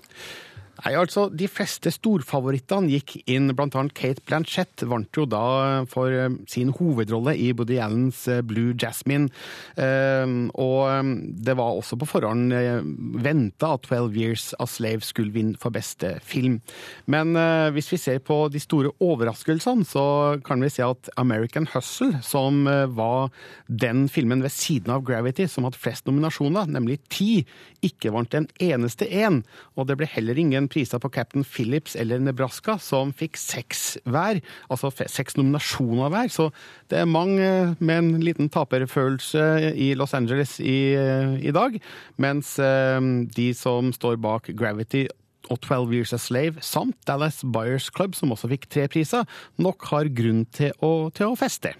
Nei, 0.83 0.93
altså, 0.93 1.27
De 1.33 1.47
fleste 1.49 1.89
storfavorittene 1.93 2.91
gikk 2.91 3.17
inn, 3.25 3.49
annet 3.57 3.95
Kate 3.97 4.21
Blanchett 4.27 4.83
vant 4.87 5.17
jo 5.17 5.25
da 5.29 5.83
for 5.89 6.13
eh, 6.13 6.29
sin 6.49 6.69
hovedrolle 6.75 7.33
i 7.37 7.49
Woody 7.55 7.79
Allens 7.81 8.25
eh, 8.29 8.43
Blue 8.45 8.75
Jasmine. 8.77 9.31
Og 9.77 11.09
det 11.47 11.55
var 11.57 11.77
også 11.77 11.97
på 11.99 12.07
forhånd 12.09 12.53
eh, 12.55 12.81
venta 13.23 13.73
at 13.75 13.87
'Twelve 13.87 14.17
Years 14.17 14.53
a 14.59 14.67
Slave' 14.69 15.05
skulle 15.05 15.33
vinne 15.33 15.57
for 15.57 15.73
beste 15.73 16.17
film. 16.23 16.59
Men 17.05 17.33
hvis 17.73 17.91
vi 17.91 17.99
ser 18.01 18.19
på 18.19 18.47
de 18.51 18.59
store 18.61 18.91
overraskelsene, 19.03 19.85
så 19.85 20.37
kan 20.45 20.61
vi 20.61 20.69
si 20.69 20.81
at 20.85 21.09
'American 21.17 21.67
Hustle', 21.73 22.21
som 22.21 22.65
var 22.65 23.31
den 23.67 24.07
filmen 24.09 24.43
ved 24.43 24.51
siden 24.51 24.93
av 24.93 25.03
'Gravity' 25.03 25.47
som 25.47 25.65
hadde 25.67 25.79
flest 25.81 26.05
nominasjoner, 26.07 26.67
nemlig 26.67 26.99
ti, 27.09 27.45
ikke 27.85 28.11
vant 28.13 28.33
en 28.33 28.47
eneste 28.59 29.07
en. 29.23 29.43
Og 29.75 29.87
det 29.87 29.97
ble 29.99 30.09
heller 30.09 30.37
ingen 30.37 30.66
priser 30.71 31.01
på 31.01 31.11
Captain 31.13 31.45
Phillips 31.47 31.95
eller 31.99 32.21
Nebraska, 32.23 32.77
som 32.81 33.13
fikk 33.15 33.39
seks 33.39 33.97
hver. 34.07 34.41
Altså 34.71 34.91
seks 34.97 35.37
nominasjoner 35.39 36.11
hver. 36.13 36.31
Så 36.33 36.49
det 36.91 37.01
er 37.01 37.09
mange 37.09 37.75
med 37.79 37.97
en 37.97 38.11
liten 38.23 38.51
taperfølelse 38.53 39.73
i 39.75 39.93
Los 39.97 40.15
Angeles 40.17 40.57
i, 40.59 40.95
i 41.41 41.53
dag. 41.55 41.79
Mens 42.21 42.57
eh, 42.59 42.99
de 43.37 43.47
som 43.57 43.93
står 43.95 44.19
bak 44.23 44.51
Gravity 44.57 45.07
og 45.47 45.61
12 45.61 45.93
Years 45.95 46.13
a 46.15 46.19
Slave 46.19 46.63
samt 46.65 46.97
Dallas 47.07 47.41
Buyers 47.43 47.89
Club, 47.93 48.17
som 48.17 48.33
også 48.35 48.49
fikk 48.51 48.67
tre 48.71 48.87
priser, 48.91 49.27
nok 49.61 49.87
har 49.93 50.11
grunn 50.11 50.45
til 50.51 50.73
å, 50.83 51.09
til 51.15 51.31
å 51.31 51.39
feste. 51.39 51.75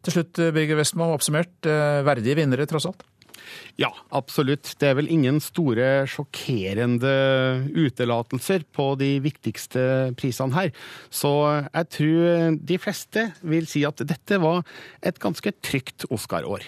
Til 0.00 0.16
slutt, 0.16 0.40
Birger 0.56 0.78
Westmo, 0.80 1.10
oppsummert. 1.12 1.52
Eh, 1.68 2.00
verdige 2.06 2.38
vinnere, 2.40 2.68
tross 2.68 2.88
alt? 2.88 3.04
Ja, 3.80 3.90
absolutt. 4.16 4.74
Det 4.80 4.90
er 4.90 4.98
vel 4.98 5.10
ingen 5.12 5.40
store 5.42 6.06
sjokkerende 6.10 7.12
utelatelser 7.72 8.66
på 8.76 8.92
de 9.00 9.14
viktigste 9.24 9.84
prisene 10.20 10.56
her. 10.56 10.74
Så 11.12 11.32
jeg 11.68 11.90
tror 11.96 12.58
de 12.72 12.80
fleste 12.82 13.30
vil 13.40 13.68
si 13.70 13.86
at 13.88 14.02
dette 14.04 14.40
var 14.42 14.64
et 15.06 15.20
ganske 15.22 15.54
trygt 15.64 16.08
Oscar-år. 16.10 16.66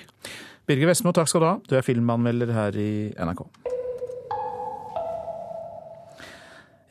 Birger 0.69 0.93
Vestmo, 0.93 1.13
takk 1.13 1.29
skal 1.29 1.43
du 1.43 1.49
ha. 1.51 1.57
Du 1.69 1.77
er 1.77 1.87
filmanmelder 1.87 2.55
her 2.55 2.79
i 2.79 2.93
NRK. 3.19 3.45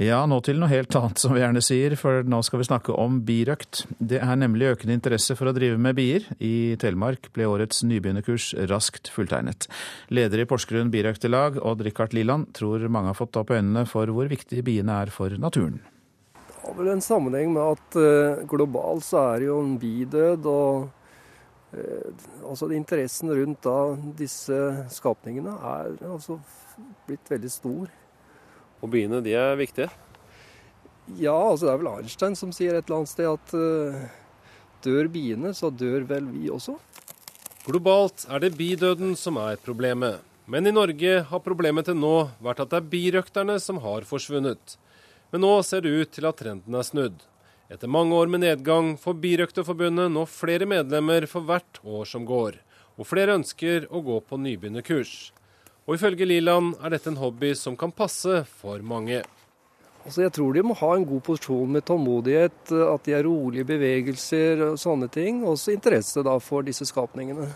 Ja, 0.02 0.24
nå 0.26 0.40
til 0.42 0.58
noe 0.58 0.72
helt 0.72 0.96
annet, 0.98 1.20
som 1.22 1.36
vi 1.36 1.44
gjerne 1.44 1.62
sier, 1.62 1.94
for 2.00 2.26
nå 2.26 2.40
skal 2.42 2.58
vi 2.58 2.66
snakke 2.66 2.94
om 2.98 3.20
birøkt. 3.26 3.84
Det 4.02 4.18
er 4.18 4.40
nemlig 4.40 4.72
økende 4.72 4.96
interesse 4.98 5.36
for 5.38 5.52
å 5.52 5.54
drive 5.54 5.78
med 5.78 5.94
bier. 6.00 6.26
I 6.42 6.74
Telemark 6.82 7.30
ble 7.36 7.46
årets 7.46 7.84
nybegynnerkurs 7.86 8.48
raskt 8.72 9.12
fulltegnet. 9.14 9.68
Leder 10.10 10.42
i 10.42 10.48
Porsgrunn 10.50 10.90
birøktelag, 10.90 11.62
Odd-Rikard 11.62 12.18
Liland, 12.18 12.50
tror 12.58 12.88
mange 12.90 13.12
har 13.12 13.20
fått 13.20 13.38
opp 13.38 13.54
øynene 13.54 13.86
for 13.86 14.10
hvor 14.10 14.32
viktig 14.32 14.66
biene 14.66 14.98
er 15.04 15.14
for 15.14 15.38
naturen. 15.38 15.78
Det 16.48 16.58
har 16.66 16.80
vel 16.82 16.92
en 16.96 17.06
sammenheng 17.06 17.54
med 17.54 17.78
at 17.78 18.02
uh, 18.02 18.42
globalt 18.50 19.06
så 19.06 19.28
er 19.36 19.44
det 19.44 19.52
jo 19.52 19.62
en 19.62 19.78
bidød. 19.86 20.50
og 20.50 21.78
eh, 21.78 22.28
altså 22.42 22.74
Interessen 22.74 23.30
rundt 23.38 23.62
da, 23.70 23.80
disse 24.18 24.62
skapningene 24.98 25.60
er 25.78 25.98
altså 26.10 26.42
blitt 27.06 27.36
veldig 27.38 27.54
stor. 27.54 28.01
Og 28.82 28.90
byene, 28.94 29.22
de 29.24 29.36
er 29.38 29.60
viktige? 29.60 29.90
Ja, 31.20 31.36
altså 31.36 31.68
det 31.68 31.74
er 31.74 31.82
vel 31.82 31.92
Einstein 31.92 32.38
som 32.40 32.54
sier 32.56 32.78
et 32.78 32.88
eller 32.88 33.02
annet 33.02 33.12
sted 33.12 33.30
at 33.30 33.56
uh, 33.58 34.04
dør 34.86 35.10
biene, 35.12 35.54
så 35.58 35.72
dør 35.74 36.06
vel 36.10 36.30
vi 36.34 36.50
også. 36.54 36.78
Globalt 37.66 38.26
er 38.30 38.42
det 38.42 38.56
bidøden 38.58 39.16
som 39.20 39.38
er 39.42 39.60
problemet. 39.62 40.22
Men 40.50 40.66
i 40.68 40.74
Norge 40.74 41.20
har 41.30 41.44
problemet 41.46 41.86
til 41.88 42.00
nå 42.00 42.16
vært 42.44 42.64
at 42.64 42.72
det 42.72 42.80
er 42.82 42.88
birøkterne 42.94 43.60
som 43.62 43.78
har 43.84 44.08
forsvunnet. 44.08 44.78
Men 45.32 45.46
nå 45.46 45.52
ser 45.64 45.86
det 45.86 45.94
ut 45.94 46.16
til 46.16 46.28
at 46.28 46.42
trenden 46.42 46.76
er 46.76 46.88
snudd. 46.88 47.22
Etter 47.72 47.88
mange 47.88 48.18
år 48.18 48.28
med 48.28 48.44
nedgang 48.44 48.98
får 49.00 49.16
Birøkterforbundet 49.24 50.12
nå 50.12 50.26
flere 50.28 50.68
medlemmer 50.68 51.24
for 51.32 51.46
hvert 51.48 51.80
år 51.88 52.10
som 52.10 52.26
går, 52.28 52.58
og 53.00 53.08
flere 53.08 53.38
ønsker 53.38 53.86
å 53.88 54.02
gå 54.04 54.18
på 54.28 54.40
nybegynnerkurs. 54.44 55.32
Og 55.88 55.98
ifølge 55.98 56.28
Liland 56.30 56.76
er 56.84 56.94
dette 56.94 57.10
en 57.10 57.20
hobby 57.20 57.54
som 57.58 57.78
kan 57.80 57.94
passe 57.94 58.44
for 58.62 58.84
mange. 58.86 59.24
Altså 60.02 60.24
jeg 60.24 60.34
tror 60.34 60.54
de 60.54 60.64
må 60.66 60.76
ha 60.78 60.92
en 60.96 61.06
god 61.06 61.22
porsjon 61.26 61.74
med 61.74 61.86
tålmodighet, 61.86 62.72
at 62.74 63.06
de 63.06 63.14
er 63.14 63.26
rolige 63.26 63.68
bevegelser 63.70 64.64
og 64.72 64.80
sånne 64.82 65.10
ting. 65.14 65.44
Og 65.44 65.56
også 65.56 65.76
interesse 65.76 66.24
da 66.26 66.38
for 66.42 66.66
disse 66.66 66.88
skapningene. 66.90 67.50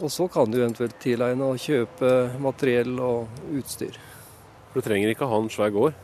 Og 0.00 0.12
så 0.12 0.28
kan 0.32 0.48
du 0.48 0.60
eventuelt 0.60 0.96
tilegne 1.02 1.52
og 1.52 1.60
kjøpe 1.60 2.12
materiell 2.40 2.94
og 3.04 3.42
utstyr. 3.56 3.96
For 4.70 4.80
Du 4.80 4.86
trenger 4.86 5.12
ikke 5.12 5.28
ha 5.28 5.40
en 5.40 5.50
svær 5.52 5.72
gård? 5.74 5.96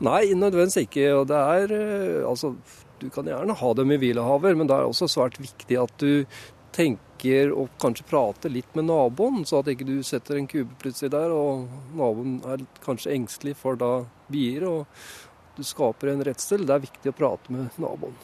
Nei, 0.00 0.32
nødvendigvis 0.34 0.86
ikke. 0.86 1.10
Og 1.18 1.28
det 1.30 1.36
er 1.38 1.74
eh, 1.76 2.28
altså 2.28 2.54
Du 3.00 3.08
kan 3.08 3.24
gjerne 3.24 3.54
ha 3.56 3.68
dem 3.74 3.92
i 3.94 3.96
hvilehaver, 3.96 4.54
men 4.54 4.68
det 4.68 4.76
er 4.76 4.88
også 4.88 5.06
svært 5.08 5.38
viktig 5.40 5.78
at 5.80 5.94
du 6.02 6.26
tenker 6.76 7.09
og 7.52 7.68
kanskje 7.80 8.06
prater 8.08 8.52
litt 8.52 8.74
med 8.74 8.86
naboen, 8.88 9.44
så 9.44 9.60
at 9.60 9.68
ikke 9.68 9.84
du 9.88 9.98
setter 10.06 10.38
en 10.40 10.48
kube 10.48 10.72
plutselig 10.80 11.12
der, 11.12 11.32
og 11.34 11.68
naboen 11.92 12.38
er 12.48 12.64
kanskje 12.84 13.12
engstelig 13.12 13.56
for 13.60 13.76
da 13.76 14.06
bier, 14.32 14.64
og 14.64 14.86
du 15.56 15.62
skaper 15.66 16.14
en 16.14 16.24
redsel. 16.24 16.64
Det 16.64 16.76
er 16.76 16.86
viktig 16.86 17.12
å 17.12 17.16
prate 17.16 17.52
med 17.52 17.80
naboen. 17.80 18.16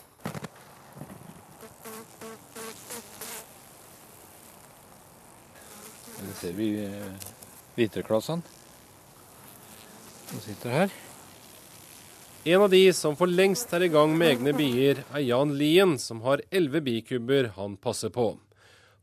Her 6.16 6.32
ser 6.40 6.56
vi 6.56 6.70
eh, 6.80 7.28
hviteklassene 7.76 8.42
som 10.26 10.40
sitter 10.40 10.72
her. 10.72 10.96
En 12.46 12.62
av 12.62 12.70
de 12.70 12.92
som 12.94 13.16
for 13.18 13.26
lengst 13.26 13.72
er 13.74 13.84
i 13.86 13.90
gang 13.90 14.12
med 14.16 14.36
egne 14.36 14.52
bier, 14.56 15.04
er 15.10 15.24
Jan 15.26 15.56
Lien, 15.58 15.96
som 15.98 16.20
har 16.22 16.44
elleve 16.54 16.80
bikubber 16.86 17.50
han 17.56 17.74
passer 17.76 18.12
på. 18.14 18.36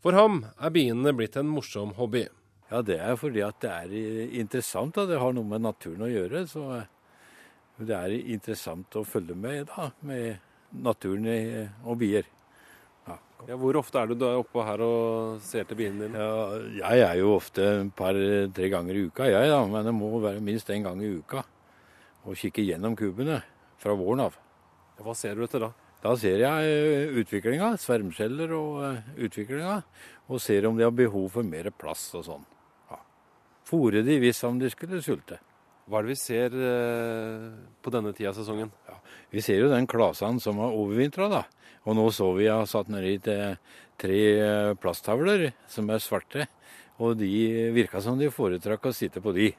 For 0.04 0.12
ham 0.18 0.42
er 0.60 0.72
biene 0.76 1.13
blitt 1.16 1.38
en 1.39 1.48
morsom 1.48 1.94
hobby. 1.96 2.26
Ja, 2.68 2.82
Det 2.82 2.98
er 3.00 3.16
fordi 3.16 3.44
at 3.46 3.60
det 3.63 3.70
er 3.72 3.94
interessant. 4.42 4.96
Da. 4.96 5.06
Det 5.08 5.20
har 5.22 5.32
noe 5.32 5.48
med 5.48 5.63
naturen 5.63 6.04
å 6.04 6.12
gjøre. 6.12 6.44
Så 6.50 6.63
det 7.80 7.96
er 7.96 8.16
interessant 8.36 8.98
å 9.00 9.06
følge 9.08 9.36
med 9.38 9.70
da, 9.72 9.92
med 10.02 10.42
naturen 10.76 11.30
og 11.86 12.00
bier. 12.02 12.28
Ja. 13.08 13.16
Ja, 13.48 13.56
hvor 13.62 13.80
ofte 13.80 14.02
er 14.02 14.12
du 14.12 14.16
da 14.20 14.34
oppe 14.42 14.66
her 14.68 14.84
og 14.84 15.39
ser 15.46 15.70
til 15.70 15.80
biene 15.80 16.08
dine? 16.08 16.20
Ja, 16.20 16.92
jeg 16.98 17.06
er 17.08 17.22
jo 17.22 17.38
ofte 17.38 17.63
et 17.63 17.96
par-tre 17.96 18.70
ganger 18.74 19.00
i 19.00 19.06
uka, 19.08 19.30
jeg 19.30 19.54
da. 19.54 19.62
Men 19.70 19.88
det 19.88 19.96
må 19.96 20.12
være 20.20 20.44
minst 20.44 20.68
én 20.74 20.84
gang 20.84 21.00
i 21.00 21.13
uka. 21.16 21.46
Og 22.28 22.36
kikke 22.39 22.63
gjennom 22.66 22.98
kubene 23.00 23.39
fra 23.80 23.96
våren 23.96 24.28
av. 24.28 24.36
Hva 25.00 25.16
ser 25.16 25.39
du 25.39 25.48
etter 25.48 25.63
da? 25.63 25.72
Da 26.04 26.12
ser 26.20 26.42
jeg 26.44 27.22
utviklinga, 27.22 27.78
svermceller 27.80 28.52
og 28.58 29.16
utviklinga. 29.24 29.78
Og 30.28 30.42
ser 30.44 30.68
om 30.68 30.76
de 30.76 30.84
har 30.84 30.92
behov 30.96 31.30
for 31.32 31.48
mer 31.48 31.70
plass 31.76 32.10
og 32.20 32.26
sånn. 32.28 32.44
Ja. 32.92 33.00
Fôre 33.68 34.04
de 34.04 34.18
hvis 34.20 34.44
om 34.48 34.60
de 34.60 34.68
skulle 34.72 35.00
sulte. 35.04 35.39
Hva 35.88 36.00
er 36.00 36.06
det 36.06 36.13
vi 36.13 36.20
ser 36.20 36.54
på 37.84 37.92
denne 37.92 38.13
tida 38.16 38.32
av 38.32 38.38
sesongen? 38.38 38.72
Ja, 38.88 38.98
vi 39.32 39.44
ser 39.44 39.60
jo 39.60 39.72
den 39.72 39.88
klasen 39.88 40.39
som 40.44 40.60
har 40.63 40.76
overvintra, 40.76 41.28
da. 41.32 41.42
Og 41.84 41.98
nå 42.00 42.06
så 42.16 42.30
vi 42.38 42.48
har 42.48 42.63
satt 42.72 42.92
nedi 42.92 43.18
tre 44.00 44.22
plasttavler 44.80 45.50
som 45.72 45.92
er 45.92 46.04
svarte. 46.04 46.48
Og 47.04 47.18
de 47.20 47.72
virka 47.76 48.00
som 48.04 48.20
de 48.20 48.32
foretrakk 48.32 48.88
å 48.88 48.96
sitte 48.96 49.24
på 49.24 49.36
de. 49.36 49.50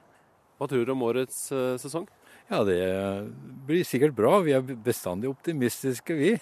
Hva 0.57 0.69
tror 0.71 0.85
du 0.87 0.93
om 0.95 1.05
årets 1.09 1.49
sesong? 1.83 2.09
Ja, 2.51 2.61
det 2.69 2.81
blir 3.67 3.87
sikkert 3.89 4.17
bra. 4.17 4.39
Vi 4.45 4.53
er 4.53 4.65
bestandig 4.85 5.31
optimistiske, 5.31 6.17
vi. 6.19 6.35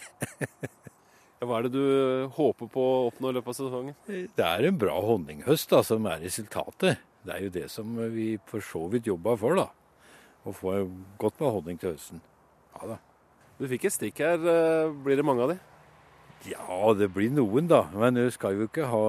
hva 1.46 1.58
er 1.58 1.68
det 1.68 1.72
du 1.74 2.26
håper 2.34 2.70
på 2.70 2.82
å 2.82 3.06
oppnå 3.10 3.30
i 3.30 3.36
løpet 3.38 3.54
av 3.54 3.58
sesongen? 3.58 3.96
Det 4.08 4.46
er 4.46 4.66
en 4.66 4.78
bra 4.78 4.96
honninghøst 5.02 5.70
da, 5.70 5.82
som 5.86 6.06
er 6.10 6.22
resultatet. 6.24 7.02
Det 7.22 7.36
er 7.36 7.46
jo 7.46 7.54
det 7.54 7.68
som 7.70 7.94
vi 8.10 8.34
for 8.50 8.64
så 8.66 8.82
vidt 8.90 9.06
jobba 9.10 9.36
for, 9.38 9.58
da. 9.58 9.68
Å 10.42 10.54
få 10.54 10.74
godt 11.22 11.38
med 11.38 11.54
honning 11.54 11.78
til 11.78 11.94
høsten. 11.94 12.22
Ja 12.74 12.94
da. 12.94 12.98
Du 13.60 13.68
fikk 13.70 13.86
et 13.86 13.94
stikk 13.94 14.24
her. 14.24 14.42
Blir 15.04 15.20
det 15.20 15.26
mange 15.26 15.44
av 15.44 15.52
de? 15.52 15.58
Ja, 16.50 16.90
det 16.98 17.12
blir 17.14 17.30
noen, 17.30 17.68
da. 17.70 17.84
Men 17.94 18.18
du 18.18 18.26
skal 18.34 18.58
jo 18.58 18.66
ikke 18.66 18.88
ha, 18.90 19.02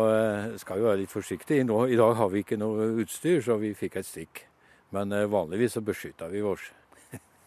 skal 0.62 0.82
jo 0.82 0.92
være 0.92 1.02
litt 1.02 1.14
forsiktig. 1.14 1.64
Nå, 1.66 1.88
I 1.90 1.98
dag 1.98 2.14
har 2.20 2.30
vi 2.30 2.44
ikke 2.46 2.60
noe 2.62 2.92
utstyr, 3.02 3.42
så 3.42 3.58
vi 3.58 3.74
fikk 3.78 3.98
et 3.98 4.10
stikk. 4.10 4.44
Men 4.94 5.10
vanligvis 5.34 5.74
så 5.80 5.82
beskytter 5.82 6.30
vi 6.30 6.46
oss. 6.46 6.70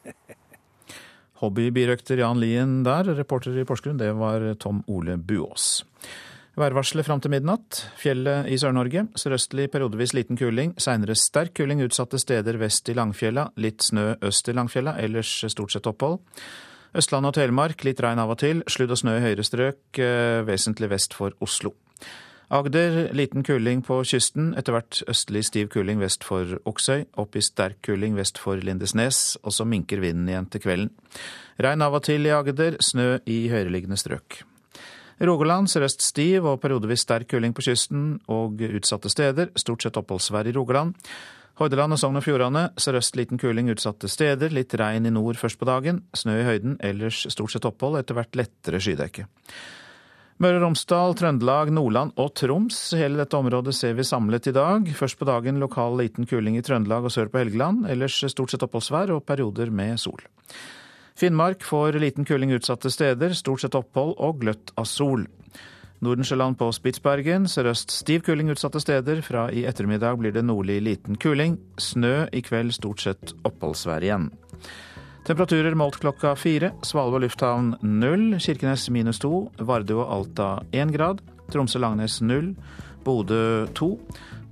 Hobbybirøkter 1.40 2.23
Jan 2.23 2.40
Lien 2.40 2.79
der, 2.87 3.12
reporter 3.19 3.57
i 3.59 3.66
Porsgrunn, 3.69 4.01
det 4.01 4.12
var 4.16 4.47
Tom 4.62 4.81
Ole 4.88 5.19
Buås. 5.21 5.85
Værvarselet 6.57 7.05
fram 7.05 7.21
til 7.21 7.35
midnatt. 7.35 7.83
Fjellet 8.01 8.47
i 8.49 8.57
Sør-Norge. 8.57 9.03
Sørøstlig 9.21 9.66
periodevis 9.75 10.14
liten 10.16 10.38
kuling. 10.40 10.73
Seinere 10.81 11.12
sterk 11.21 11.53
kuling 11.59 11.83
utsatte 11.85 12.16
steder 12.16 12.57
vest 12.57 12.88
i 12.88 12.95
Langfjella. 12.97 13.51
Litt 13.61 13.85
snø 13.85 14.14
øst 14.25 14.49
i 14.49 14.55
Langfjella, 14.57 14.97
ellers 15.05 15.35
stort 15.53 15.75
sett 15.75 15.88
opphold. 15.90 16.23
Østland 16.97 17.29
og 17.29 17.35
Telemark 17.37 17.85
litt 17.85 18.01
regn 18.01 18.23
av 18.23 18.33
og 18.33 18.40
til. 18.40 18.64
Sludd 18.73 18.95
og 18.97 19.03
snø 19.03 19.19
i 19.19 19.25
høyere 19.27 19.45
strøk, 19.45 20.01
vesentlig 20.49 20.88
vest 20.95 21.19
for 21.19 21.37
Oslo. 21.45 21.75
Agder 22.49 23.09
liten 23.13 23.43
kuling 23.43 23.81
på 23.83 23.99
kysten, 24.07 24.53
etter 24.55 24.77
hvert 24.77 25.01
østlig 25.11 25.43
stiv 25.49 25.67
kuling 25.73 25.99
vest 25.99 26.23
for 26.23 26.61
Oksøy, 26.71 27.09
opp 27.19 27.35
i 27.35 27.43
sterk 27.43 27.81
kuling 27.83 28.15
vest 28.15 28.39
for 28.39 28.61
Lindesnes, 28.63 29.35
og 29.43 29.51
så 29.51 29.67
minker 29.67 29.99
vinden 29.99 30.29
igjen 30.31 30.47
til 30.53 30.63
kvelden. 30.63 30.93
Regn 31.59 31.83
av 31.83 31.97
og 31.99 32.05
til 32.07 32.29
i 32.29 32.31
Agder, 32.31 32.77
snø 32.79 33.17
i 33.27 33.49
høyereliggende 33.51 33.99
strøk. 33.99 34.45
Rogaland 35.27 35.67
sørøst 35.73 36.05
stiv 36.05 36.45
og 36.47 36.61
periodevis 36.63 37.03
sterk 37.03 37.33
kuling 37.33 37.57
på 37.57 37.65
kysten 37.67 38.21
og 38.31 38.63
utsatte 38.63 39.11
steder, 39.11 39.51
stort 39.59 39.83
sett 39.83 39.99
oppholdsvær 39.99 40.47
i 40.47 40.55
Rogaland. 40.55 40.95
Hordaland 41.57 41.97
og 41.97 41.99
Sogn 41.99 42.21
og 42.21 42.23
Fjordane 42.23 42.69
sørøst 42.79 43.17
liten 43.19 43.41
kuling 43.41 43.73
utsatte 43.73 44.11
steder, 44.13 44.53
litt 44.55 44.77
regn 44.77 45.09
i 45.09 45.13
nord 45.15 45.41
først 45.41 45.59
på 45.59 45.67
dagen, 45.67 46.05
snø 46.15 46.37
i 46.43 46.47
høyden, 46.47 46.77
ellers 46.85 47.25
stort 47.33 47.57
sett 47.57 47.67
opphold, 47.67 47.99
etter 47.99 48.21
hvert 48.21 48.39
lettere 48.39 48.83
skydekke. 48.85 49.27
Møre 50.37 50.59
og 50.59 50.66
Romsdal, 50.66 51.14
Trøndelag, 51.16 51.70
Nordland 51.72 52.11
og 52.20 52.35
Troms. 52.37 52.77
Hele 53.01 53.16
dette 53.22 53.38
området 53.38 53.72
ser 53.72 53.94
vi 53.96 54.05
samlet 54.05 54.51
i 54.51 54.53
dag. 54.53 54.90
Først 54.92 55.16
på 55.16 55.25
dagen 55.25 55.57
lokal 55.62 55.96
liten 55.96 56.29
kuling 56.29 56.59
i 56.59 56.64
Trøndelag 56.64 57.07
og 57.09 57.14
sør 57.14 57.31
på 57.33 57.40
Helgeland. 57.40 57.87
Ellers 57.88 58.18
stort 58.35 58.53
sett 58.53 58.66
oppholdsvær 58.66 59.14
og 59.14 59.22
perioder 59.25 59.72
med 59.72 59.96
sol. 60.03 60.20
Finnmark 61.16 61.64
får 61.64 61.96
liten 62.03 62.29
kuling 62.29 62.53
utsatte 62.53 62.92
steder, 62.92 63.33
stort 63.33 63.64
sett 63.64 63.79
opphold 63.79 64.12
og 64.20 64.42
gløtt 64.42 64.75
av 64.77 64.85
sol. 64.90 65.25
Nordensjøland 66.05 66.59
på 66.61 66.68
Spitsbergen, 66.77 67.49
sørøst 67.49 67.94
stiv 67.96 68.20
kuling 68.27 68.53
utsatte 68.53 68.83
steder. 68.85 69.25
Fra 69.25 69.46
i 69.49 69.64
ettermiddag 69.64 70.20
blir 70.20 70.37
det 70.37 70.44
nordlig 70.44 70.83
liten 70.85 71.16
kuling. 71.16 71.57
Snø 71.81 72.27
i 72.29 72.44
kveld 72.44 72.77
stort 72.77 73.01
sett 73.09 73.33
oppholdsvær 73.49 74.05
igjen. 74.05 74.29
Temperaturer 75.27 75.75
målt 75.75 75.97
klokka 75.99 76.37
fire. 76.39 76.69
Svalbard 76.87 77.25
lufthavn 77.25 77.73
null. 77.83 78.37
Kirkenes 78.39 78.85
minus 78.95 79.19
to. 79.19 79.49
Vardø 79.59 79.97
og 80.05 80.12
Alta 80.15 80.51
én 80.71 80.93
grad. 80.95 81.19
Tromsø-Langnes 81.51 82.21
null. 82.23 82.53
Bodø 83.03 83.67
to. 83.75 83.97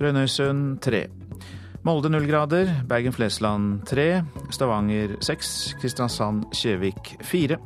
Brønnøysund 0.00 0.80
tre. 0.82 1.04
Molde 1.86 2.10
null 2.10 2.26
grader. 2.26 2.72
Bergen-Flesland 2.90 3.84
tre. 3.86 4.24
Stavanger 4.50 5.14
seks. 5.22 5.76
Kristiansand-Kjevik 5.78 7.20
fire. 7.22 7.60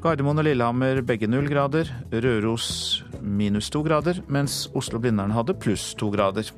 Gardermoen 0.00 0.40
og 0.40 0.48
Lillehammer 0.48 1.04
begge 1.04 1.28
null 1.28 1.52
grader. 1.52 1.92
Røros 2.08 3.04
minus 3.20 3.68
to 3.68 3.84
grader, 3.84 4.24
mens 4.32 4.62
Oslo-Blindern 4.72 5.36
hadde 5.36 5.60
pluss 5.60 5.90
to 6.00 6.08
grader. 6.08 6.48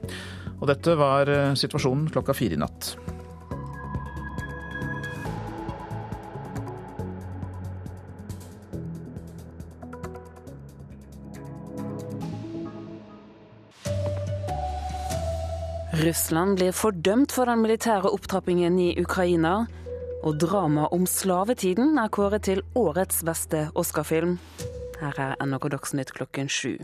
Og 0.60 0.68
dette 0.70 0.94
var 0.94 1.26
situasjonen 1.58 2.06
klokka 2.14 2.38
fire 2.38 2.54
i 2.54 2.62
natt. 2.62 2.94
Russland 15.98 16.60
blir 16.60 16.70
fordømt 16.70 17.32
for 17.34 17.50
den 17.50 17.58
militære 17.58 18.12
opptrappingen 18.14 18.76
i 18.78 18.92
Ukraina. 19.02 19.64
Og 20.22 20.36
dramaet 20.38 20.92
om 20.94 21.06
slavetiden 21.10 21.98
er 21.98 22.12
kåret 22.14 22.44
til 22.46 22.60
årets 22.78 23.24
beste 23.26 23.64
Oscar-film. 23.74 24.36
Her 25.00 25.18
er 25.24 25.34
NRK 25.42 25.66
Dagsnytt 25.74 26.12
klokken 26.14 26.46
sju. 26.46 26.76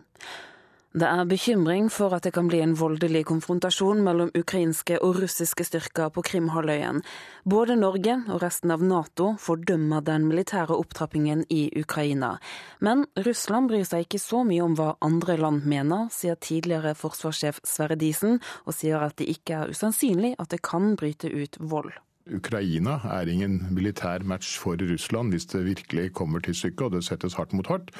Det 0.94 1.08
er 1.10 1.26
bekymring 1.26 1.88
for 1.90 2.14
at 2.14 2.22
det 2.22 2.30
kan 2.36 2.46
bli 2.46 2.60
en 2.62 2.76
voldelig 2.78 3.24
konfrontasjon 3.26 3.98
mellom 4.06 4.28
ukrainske 4.38 5.00
og 5.02 5.16
russiske 5.24 5.66
styrker 5.66 6.12
på 6.14 6.22
Krimhalvøya. 6.28 6.92
Både 7.42 7.74
Norge 7.80 8.14
og 8.30 8.38
resten 8.44 8.70
av 8.70 8.84
Nato 8.86 9.32
fordømmer 9.42 10.06
den 10.06 10.28
militære 10.30 10.78
opptrappingen 10.78 11.42
i 11.50 11.64
Ukraina. 11.82 12.36
Men 12.78 13.08
Russland 13.26 13.72
bryr 13.74 13.82
seg 13.90 14.06
ikke 14.06 14.22
så 14.22 14.44
mye 14.46 14.62
om 14.62 14.78
hva 14.78 14.92
andre 15.02 15.34
land 15.42 15.66
mener, 15.66 16.06
sier 16.14 16.38
tidligere 16.38 16.94
forsvarssjef 16.94 17.58
Sverre 17.66 17.98
Disen, 17.98 18.38
og 18.62 18.78
sier 18.78 19.02
at 19.02 19.18
det 19.18 19.32
ikke 19.34 19.64
er 19.64 19.74
usannsynlig 19.74 20.36
at 20.38 20.54
det 20.54 20.62
kan 20.62 20.94
bryte 20.94 21.26
ut 21.26 21.58
vold. 21.58 21.90
Ukraina 22.32 22.94
er 23.18 23.28
ingen 23.28 23.58
militær 23.76 24.22
match 24.24 24.54
for 24.56 24.80
Russland 24.80 25.34
hvis 25.34 25.44
det 25.52 25.60
virkelig 25.66 26.06
kommer 26.16 26.40
til 26.40 26.56
stykket 26.56 26.86
og 26.86 26.94
det 26.94 27.02
settes 27.04 27.36
hardt 27.36 27.52
mot 27.52 27.68
hardt. 27.68 27.90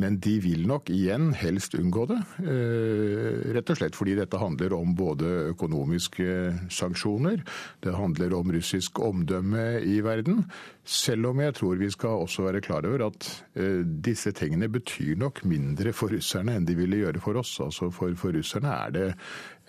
Men 0.00 0.16
de 0.24 0.38
vil 0.40 0.64
nok 0.68 0.88
igjen 0.88 1.34
helst 1.36 1.76
unngå 1.76 2.06
det. 2.08 2.20
Eh, 2.40 3.42
rett 3.52 3.72
og 3.74 3.76
slett 3.76 3.98
fordi 3.98 4.16
dette 4.16 4.40
handler 4.40 4.72
om 4.78 4.94
både 4.96 5.50
økonomiske 5.52 6.28
sanksjoner, 6.72 7.44
det 7.84 7.92
handler 7.92 8.32
om 8.38 8.54
russisk 8.56 9.02
omdømme 9.04 9.82
i 9.84 10.00
verden. 10.04 10.46
Selv 10.84 11.30
om 11.30 11.44
jeg 11.44 11.56
tror 11.56 11.76
vi 11.80 11.90
skal 11.92 12.24
også 12.24 12.48
være 12.48 12.64
klar 12.64 12.88
over 12.88 13.06
at 13.10 13.28
eh, 13.56 13.84
disse 13.84 14.32
tingene 14.36 14.70
betyr 14.72 15.12
nok 15.20 15.44
mindre 15.48 15.92
for 15.96 16.12
russerne 16.12 16.56
enn 16.56 16.64
de 16.68 16.76
ville 16.76 17.02
gjøre 17.04 17.20
for 17.24 17.40
oss. 17.40 17.58
Altså 17.60 17.92
for, 17.92 18.16
for 18.16 18.32
russerne 18.32 18.72
er 18.72 18.96
det 18.96 19.06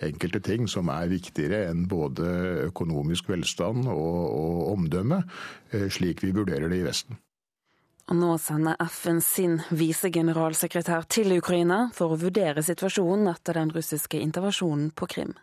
enkelte 0.02 0.40
ting 0.44 0.66
som 0.68 0.90
er 0.92 1.08
viktigere 1.10 1.66
enn 1.70 1.86
både 1.88 2.26
økonomisk 2.68 3.30
velstand 3.32 3.86
og, 3.88 4.18
og 4.26 4.58
omdømme, 4.74 5.22
eh, 5.72 5.88
slik 5.92 6.24
vi 6.24 6.34
vurderer 6.36 6.68
det 6.72 6.82
i 6.82 6.86
Vesten. 6.86 7.20
Og 8.06 8.14
nå 8.20 8.36
sender 8.38 8.78
FN 8.86 9.18
sin 9.24 9.56
visegeneralsekretær 9.74 11.08
til 11.10 11.32
Ukraina 11.40 11.88
for 11.94 12.14
å 12.14 12.20
vurdere 12.20 12.62
situasjonen 12.62 13.32
etter 13.32 13.58
den 13.58 13.72
russiske 13.74 14.20
intervensjonen 14.22 14.92
på 14.94 15.08
Krim. 15.10 15.34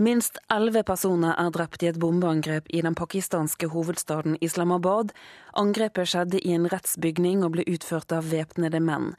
Minst 0.00 0.38
elleve 0.48 0.80
personer 0.88 1.34
er 1.36 1.50
drept 1.52 1.82
i 1.84 1.88
et 1.90 1.98
bombeangrep 2.00 2.70
i 2.72 2.80
den 2.80 2.94
pakistanske 2.96 3.68
hovedstaden 3.68 4.38
Islamabad. 4.40 5.10
Angrepet 5.52 6.08
skjedde 6.08 6.40
i 6.40 6.54
en 6.56 6.64
rettsbygning 6.72 7.42
og 7.44 7.52
ble 7.52 7.66
utført 7.68 8.14
av 8.16 8.30
væpnede 8.32 8.80
menn. 8.80 9.10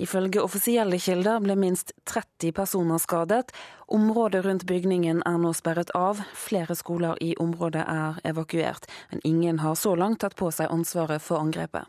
Ifølge 0.00 0.40
offisielle 0.40 0.96
kilder 0.96 1.44
ble 1.44 1.58
minst 1.60 1.92
30 2.08 2.56
personer 2.56 3.04
skadet. 3.04 3.52
Området 3.92 4.46
rundt 4.48 4.64
bygningen 4.64 5.20
er 5.28 5.36
nå 5.44 5.52
sperret 5.52 5.92
av. 5.92 6.24
Flere 6.32 6.72
skoler 6.72 7.20
i 7.20 7.34
området 7.36 7.84
er 7.84 8.24
evakuert, 8.32 8.88
men 9.12 9.20
ingen 9.28 9.60
har 9.60 9.76
så 9.76 9.92
langt 9.92 10.24
tatt 10.24 10.40
på 10.40 10.48
seg 10.48 10.72
ansvaret 10.72 11.20
for 11.20 11.44
angrepet. 11.44 11.84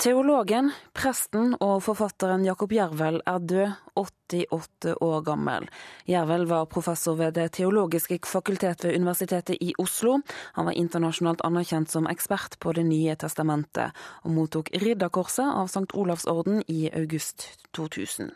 Teologen, 0.00 0.72
presten 0.96 1.52
og 1.62 1.82
forfatteren 1.84 2.42
Jakob 2.46 2.72
Jervel 2.74 3.20
er 3.28 3.38
død, 3.38 3.74
88 3.94 4.94
år 5.04 5.20
gammel. 5.22 5.68
Jervel 6.08 6.46
var 6.50 6.66
professor 6.66 7.14
ved 7.14 7.34
Det 7.34 7.52
teologiske 7.52 8.18
fakultet 8.26 8.84
ved 8.84 8.96
Universitetet 8.96 9.56
i 9.60 9.74
Oslo. 9.78 10.20
Han 10.54 10.66
var 10.66 10.72
internasjonalt 10.72 11.44
anerkjent 11.44 11.90
som 11.90 12.06
ekspert 12.06 12.58
på 12.58 12.72
Det 12.72 12.84
nye 12.86 13.14
testamentet, 13.14 13.92
og 14.24 14.30
mottok 14.30 14.70
Ridderkorset 14.74 15.46
av 15.46 15.68
St. 15.68 15.94
Olavs 15.94 16.26
orden 16.26 16.62
i 16.66 16.90
august 16.90 17.46
2000. 17.72 18.32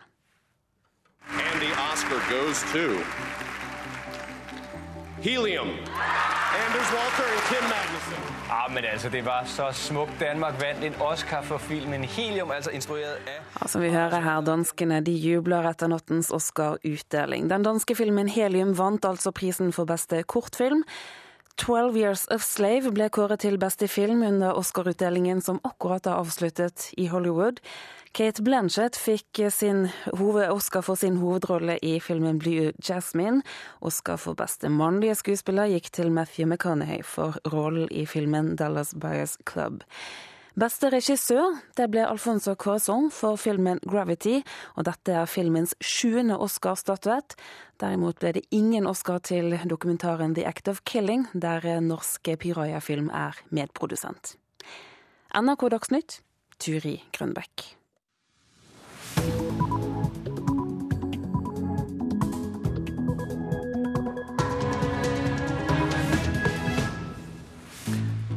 Andy 1.26 1.72
Oscar 1.90 2.20
goes 2.30 2.62
to 2.72 2.84
Helium. 5.22 5.68
Anders 5.68 6.90
Walter 6.92 7.26
og 7.36 7.42
Kim 7.48 7.64
Magnussen. 7.68 8.35
Ja, 8.48 8.68
men 8.74 8.84
altså, 8.84 9.08
Det 9.08 9.24
var 9.24 9.44
så 9.44 9.70
smukt. 9.72 10.20
Danmark 10.20 10.54
vant 10.60 10.84
en 10.84 10.94
Oscar 11.00 11.42
for 11.42 11.58
filmen 11.58 12.04
'Helium', 12.04 12.52
altså 12.54 12.70
instruert 12.70 13.18
av 13.60 13.68
Som 13.68 13.82
vi 13.82 13.90
hører 13.90 14.20
her, 14.20 14.40
danskene 14.40 15.00
de 15.00 15.12
jubler 15.12 15.66
etter 15.68 15.86
nattens 15.86 16.30
Oscar-utdeling. 16.30 17.50
Den 17.50 17.64
danske 17.64 17.94
filmen 17.94 18.28
'Helium' 18.28 18.76
vant 18.78 19.04
altså 19.04 19.30
prisen 19.30 19.72
for 19.72 19.84
beste 19.84 20.22
kortfilm. 20.22 20.84
'Twelve 21.56 21.96
Years 21.96 22.26
of 22.26 22.42
Slave' 22.44 22.90
ble 22.92 23.06
kåret 23.08 23.40
til 23.40 23.56
beste 23.56 23.88
film 23.88 24.20
under 24.26 24.58
Oscar-utdelingen 24.60 25.40
som 25.40 25.56
akkurat 25.64 26.04
er 26.06 26.18
avsluttet 26.20 26.90
i 27.00 27.06
Hollywood. 27.08 27.62
Kate 28.12 28.44
Blanchett 28.44 28.96
fikk 28.96 29.40
sin 29.50 29.88
Oscar 30.12 30.84
for 30.84 31.00
sin 31.00 31.16
hovedrolle 31.16 31.78
i 31.82 31.98
filmen 32.00 32.38
Blue 32.38 32.72
Jasmine. 32.88 33.42
Oscar 33.80 34.16
for 34.16 34.36
beste 34.36 34.68
mannlige 34.68 35.14
skuespiller 35.14 35.72
gikk 35.72 35.90
til 35.92 36.12
Matthew 36.12 36.46
McConaughey 36.46 37.02
for 37.02 37.40
rollen 37.52 37.88
i 37.90 38.04
filmen 38.04 38.56
Dallas 38.56 38.94
Buyers 38.94 39.38
Club. 39.48 39.82
Beste 40.56 40.88
regissør 40.88 41.58
det 41.76 41.84
ble 41.92 42.00
Alfonso 42.08 42.54
Corazon 42.56 43.10
for 43.12 43.36
filmen 43.36 43.76
'Gravity', 43.84 44.40
og 44.80 44.86
dette 44.88 45.12
er 45.12 45.28
filmens 45.28 45.74
sjuende 45.84 46.38
Oscar-statuett. 46.40 47.36
Derimot 47.76 48.16
ble 48.22 48.32
det 48.38 48.46
ingen 48.50 48.88
Oscar 48.88 49.18
til 49.20 49.58
dokumentaren 49.68 50.32
'The 50.32 50.46
Act 50.48 50.68
of 50.68 50.80
Killing', 50.88 51.28
der 51.34 51.80
norske 51.80 52.38
Pyraya-film 52.40 53.10
er 53.12 53.36
medprodusent. 53.50 54.36
NRK 55.34 55.68
Dagsnytt, 55.68 56.20
Turi 56.58 57.02
Grønbekk. 57.12 57.76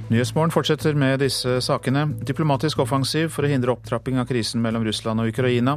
Nyhetsmorgen 0.10 0.50
fortsetter 0.50 0.96
med 0.98 1.20
disse 1.22 1.60
sakene. 1.62 2.08
Diplomatisk 2.26 2.80
offensiv 2.82 3.28
for 3.30 3.46
å 3.46 3.50
hindre 3.52 3.76
opptrapping 3.76 4.18
av 4.18 4.26
krisen 4.32 4.62
mellom 4.64 4.82
Russland 4.88 5.22
og 5.22 5.30
Ukraina. 5.30 5.76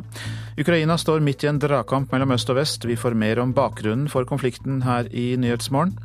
Ukraina 0.56 0.96
står 0.96 1.20
midt 1.20 1.44
i 1.44 1.50
en 1.50 1.58
dragkamp 1.60 2.14
mellom 2.14 2.32
øst 2.32 2.48
og 2.48 2.56
vest. 2.56 2.86
Vi 2.88 2.96
får 2.96 3.12
mer 3.12 3.42
om 3.42 3.52
bakgrunnen 3.52 4.08
for 4.08 4.24
konflikten 4.24 4.80
her 4.86 5.10
i 5.12 5.34
Nyhetsmorgen. 5.36 5.98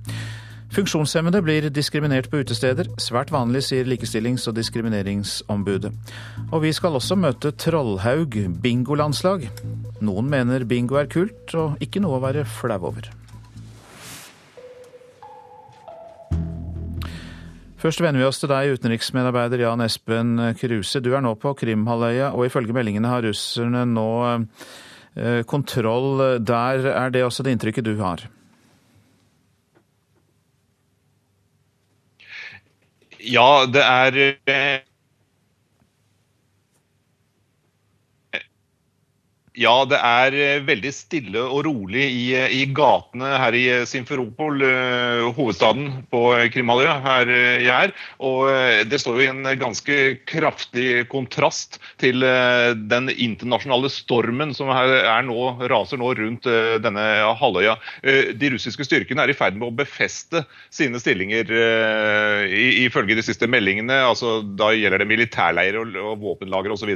Funksjonshemmede 0.75 1.39
blir 1.45 1.69
diskriminert 1.71 2.27
på 2.27 2.41
utesteder. 2.43 2.89
Svært 2.99 3.31
vanlig, 3.31 3.61
sier 3.63 3.87
Likestillings- 3.87 4.49
og 4.51 4.57
diskrimineringsombudet. 4.57 5.93
Og 6.51 6.65
vi 6.65 6.73
skal 6.75 6.99
også 6.99 7.15
møte 7.15 7.53
Trollhaug 7.55 8.35
bingolandslag. 8.59 9.47
Noen 10.03 10.27
mener 10.27 10.67
bingo 10.67 10.99
er 10.99 11.07
kult, 11.07 11.55
og 11.55 11.79
ikke 11.79 12.03
noe 12.03 12.19
å 12.19 12.25
være 12.27 12.43
flau 12.43 12.91
over. 12.91 13.07
Først 17.77 18.01
vender 18.01 18.23
vi 18.23 18.25
oss 18.25 18.39
til 18.41 18.49
deg, 18.49 18.71
utenriksmedarbeider 18.73 19.61
Jan 19.61 19.83
Espen 19.85 20.31
Kruse. 20.57 20.97
Du 20.97 21.11
er 21.13 21.21
nå 21.21 21.35
på 21.37 21.51
Krimhalvøya, 21.59 22.31
og 22.33 22.47
ifølge 22.47 22.73
meldingene 22.73 23.11
har 23.11 23.21
russerne 23.21 23.83
nå 23.91 24.07
eh, 24.33 25.43
kontroll 25.45 26.41
der. 26.41 26.87
Er 26.89 27.13
det 27.13 27.21
også 27.27 27.45
det 27.45 27.53
inntrykket 27.53 27.85
du 27.85 27.93
har? 28.01 28.25
Ja, 33.21 33.65
det 33.69 33.85
er 33.85 34.19
eh, 34.49 34.81
Ja, 39.57 39.73
det 39.89 39.97
er 39.97 40.35
eh, 40.37 40.59
veldig 40.61 40.89
stille 40.93 41.41
og 41.41 41.63
rolig 41.65 42.03
i, 42.13 42.25
eh, 42.37 42.51
i 42.53 42.67
gatene 42.77 43.31
her 43.41 43.55
i 43.57 43.63
eh, 43.73 43.85
Simferopol, 43.89 44.61
hovedstaden 45.33 46.03
på 46.13 46.21
Krimhalvøya, 46.53 46.93
her 47.01 47.31
jeg 47.63 47.87
er. 47.87 47.93
Og 48.21 48.45
det 48.89 48.99
står 49.01 49.17
jo 49.17 49.25
i 49.25 49.29
en 49.31 49.49
ganske 49.57 49.97
kraftig 50.29 51.07
kontrast 51.09 51.79
til 52.01 52.21
den 52.21 53.09
internasjonale 53.09 53.89
stormen 53.93 54.53
som 54.57 54.69
nå, 54.69 55.39
raser 55.71 56.01
nå 56.01 56.11
rundt 56.19 56.47
denne 56.83 57.05
halvøya. 57.39 57.77
De 58.37 58.51
russiske 58.53 58.85
styrkene 58.87 59.25
er 59.25 59.33
i 59.33 59.37
ferd 59.37 59.57
med 59.57 59.69
å 59.69 59.77
befeste 59.77 60.43
sine 60.73 61.01
stillinger 61.01 61.49
ifølge 62.85 63.17
de 63.17 63.25
siste 63.25 63.49
meldingene. 63.49 64.03
altså 64.09 64.39
Da 64.57 64.73
gjelder 64.75 65.03
det 65.03 65.09
militærleirer 65.13 65.97
og 66.03 66.21
våpenlagre 66.23 66.77
osv. 66.77 66.93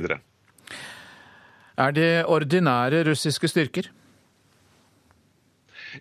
Er 1.77 1.91
det 1.95 2.12
ordinære 2.27 3.05
russiske 3.07 3.47
styrker? 3.47 3.91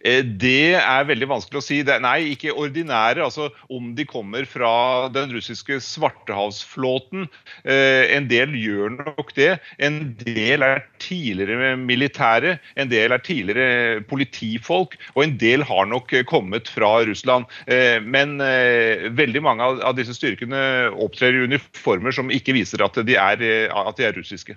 Eh, 0.05 0.23
det 0.23 0.77
er 0.79 1.09
veldig 1.09 1.29
vanskelig 1.31 1.61
å 1.61 1.65
si. 1.65 1.81
Nei, 2.03 2.33
ikke 2.35 2.55
ordinære. 2.55 3.25
altså 3.25 3.51
Om 3.73 3.95
de 3.99 4.07
kommer 4.09 4.47
fra 4.49 5.09
den 5.13 5.33
russiske 5.35 5.81
svartehavsflåten. 5.85 7.27
Eh, 7.65 8.15
en 8.17 8.29
del 8.31 8.55
gjør 8.59 8.97
nok 9.01 9.35
det. 9.37 9.59
En 9.79 10.15
del 10.21 10.67
er 10.67 10.85
tidligere 11.03 11.75
militære, 11.81 12.59
en 12.77 12.91
del 12.91 13.13
er 13.13 13.25
tidligere 13.25 14.01
politifolk, 14.11 14.97
og 15.15 15.25
en 15.25 15.37
del 15.41 15.65
har 15.67 15.87
nok 15.91 16.15
kommet 16.29 16.69
fra 16.69 17.01
Russland. 17.07 17.47
Eh, 17.67 17.99
men 18.01 18.39
veldig 18.41 19.43
mange 19.43 19.65
av 19.65 19.95
disse 19.97 20.15
styrkene 20.17 20.91
opptrer 21.03 21.35
i 21.35 21.47
uniformer 21.51 22.15
som 22.15 22.31
ikke 22.33 22.55
viser 22.57 22.83
at 22.85 22.97
de 23.07 23.17
er, 23.19 23.43
at 23.71 23.97
de 23.99 24.07
er 24.07 24.17
russiske. 24.17 24.57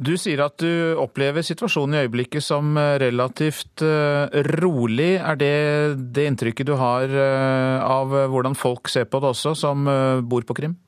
Du 0.00 0.14
sier 0.16 0.40
at 0.40 0.56
du 0.62 0.96
opplever 0.96 1.44
situasjonen 1.44 1.98
i 1.98 2.02
øyeblikket 2.06 2.44
som 2.44 2.72
eh, 2.80 2.94
relativt 3.02 3.82
eh, 3.84 4.32
rolig. 4.62 5.12
Er 5.20 5.36
det 5.36 5.56
det 6.16 6.24
inntrykket 6.30 6.70
du 6.70 6.76
har 6.80 7.04
eh, 7.04 7.84
av 7.84 8.14
hvordan 8.32 8.56
folk 8.56 8.88
ser 8.88 9.10
på 9.10 9.20
det 9.20 9.34
også, 9.34 9.52
som 9.58 9.84
bor 10.24 10.46
på 10.48 10.56
Krim? 10.56 10.78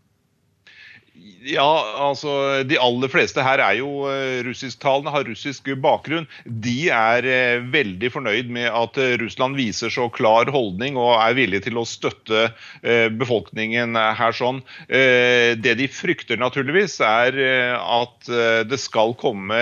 Ja, 1.43 1.85
altså 1.99 2.63
De 2.69 2.77
aller 2.79 3.11
fleste 3.11 3.43
her 3.43 3.61
er 3.63 3.79
jo 3.81 4.05
uh, 4.07 4.43
russisktalende, 4.47 5.11
har 5.11 5.27
russisk 5.27 5.71
bakgrunn. 5.83 6.29
De 6.47 6.87
er 6.95 7.27
uh, 7.27 7.65
veldig 7.73 8.11
fornøyd 8.15 8.53
med 8.53 8.69
at 8.71 8.99
uh, 9.01 9.15
Russland 9.23 9.59
viser 9.59 9.91
så 9.93 10.07
klar 10.15 10.51
holdning 10.55 10.99
og 11.01 11.17
er 11.17 11.37
villig 11.39 11.63
til 11.67 11.81
å 11.81 11.87
støtte 11.89 12.51
befolkningen 12.83 13.97
her 14.17 14.35
sånn. 14.35 14.61
Det 14.89 15.73
de 15.79 15.87
frykter 15.91 16.39
naturligvis, 16.41 16.97
er 17.05 17.37
at 17.79 18.29
det 18.69 18.79
skal 18.81 19.15
komme 19.19 19.59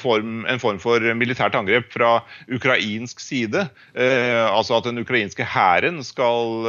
form, 0.00 0.44
en 0.50 0.60
form 0.62 0.80
for 0.82 1.04
militært 1.16 1.56
angrep 1.58 1.88
fra 1.94 2.12
ukrainsk 2.52 3.22
side. 3.22 3.66
Altså 3.96 4.78
at 4.78 4.88
den 4.88 5.00
ukrainske 5.02 5.46
hæren 5.46 6.02
skal 6.06 6.68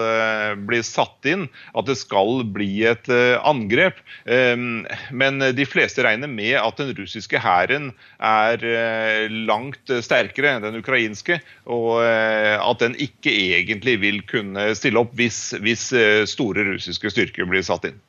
bli 0.70 0.82
satt 0.86 1.30
inn, 1.30 1.48
at 1.76 1.90
det 1.90 1.98
skal 2.02 2.44
bli 2.56 2.72
et 2.90 3.12
angrep. 3.42 4.00
Ehm, 4.42 4.86
men 5.12 5.40
de 5.56 5.66
fleste 5.68 6.04
regner 6.06 6.30
med 6.32 6.56
at 6.60 6.80
den 6.82 6.94
russiske 6.98 7.40
hæren 7.42 7.92
er 8.18 8.66
eh, 8.66 9.26
langt 9.50 9.92
sterkere 10.04 10.56
enn 10.56 10.66
den 10.66 10.80
ukrainske, 10.82 11.40
og 11.70 12.02
eh, 12.06 12.56
at 12.58 12.84
den 12.84 12.98
ikke 13.00 13.34
egentlig 13.34 13.98
vil 14.02 14.22
kunne 14.30 14.72
stille 14.78 15.02
opp 15.02 15.14
hvis, 15.20 15.52
hvis 15.62 15.90
eh, 15.98 16.24
store 16.30 16.66
russiske 16.74 17.14
styrker 17.14 17.50
blir 17.50 17.66
satt 17.66 17.90
inn. 17.92 18.00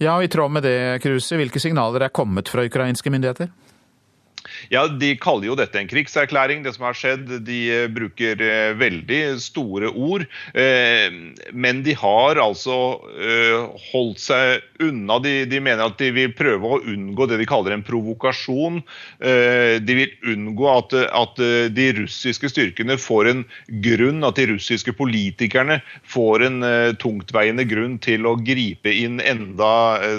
Ja, 0.00 0.14
og 0.16 0.24
I 0.24 0.30
tråd 0.32 0.52
med 0.54 0.64
det, 0.64 1.02
Kruse, 1.04 1.36
hvilke 1.36 1.60
signaler 1.60 2.06
er 2.06 2.14
kommet 2.14 2.48
fra 2.48 2.64
ukrainske 2.64 3.12
myndigheter? 3.12 3.50
Ja, 4.68 4.86
De 4.88 5.14
kaller 5.20 5.50
jo 5.50 5.56
dette 5.58 5.80
en 5.80 5.88
krigserklæring, 5.90 6.64
det 6.64 6.74
som 6.76 6.86
har 6.88 6.98
skjedd. 6.98 7.30
De 7.46 7.60
eh, 7.72 7.86
bruker 7.92 8.40
eh, 8.44 8.72
veldig 8.78 9.20
store 9.42 9.90
ord. 9.94 10.26
Eh, 10.54 11.08
men 11.52 11.82
de 11.86 11.94
har 11.98 12.40
altså 12.42 12.76
holdt 13.90 14.20
seg 14.22 14.64
unna. 14.82 15.18
De, 15.22 15.34
de 15.48 15.60
mener 15.62 15.84
at 15.86 15.98
de 16.00 16.10
vil 16.14 16.34
prøve 16.36 16.66
å 16.66 16.80
unngå 16.92 17.26
det 17.30 17.40
de 17.40 17.48
kaller 17.48 17.74
en 17.74 17.84
provokasjon. 17.84 18.80
De 19.20 19.96
vil 19.96 20.12
unngå 20.32 20.66
at, 20.70 20.94
at 21.16 21.40
de 21.74 21.86
russiske 21.98 22.50
styrkene 22.52 22.96
får 23.00 23.30
en 23.30 23.42
grunn, 23.84 24.24
at 24.26 24.38
de 24.40 24.46
russiske 24.52 24.94
politikerne 24.96 25.80
får 26.08 26.46
en 26.48 26.58
tungtveiende 27.00 27.66
grunn 27.68 27.98
til 28.02 28.28
å 28.28 28.36
gripe 28.40 28.92
inn 28.92 29.20
enda 29.20 29.72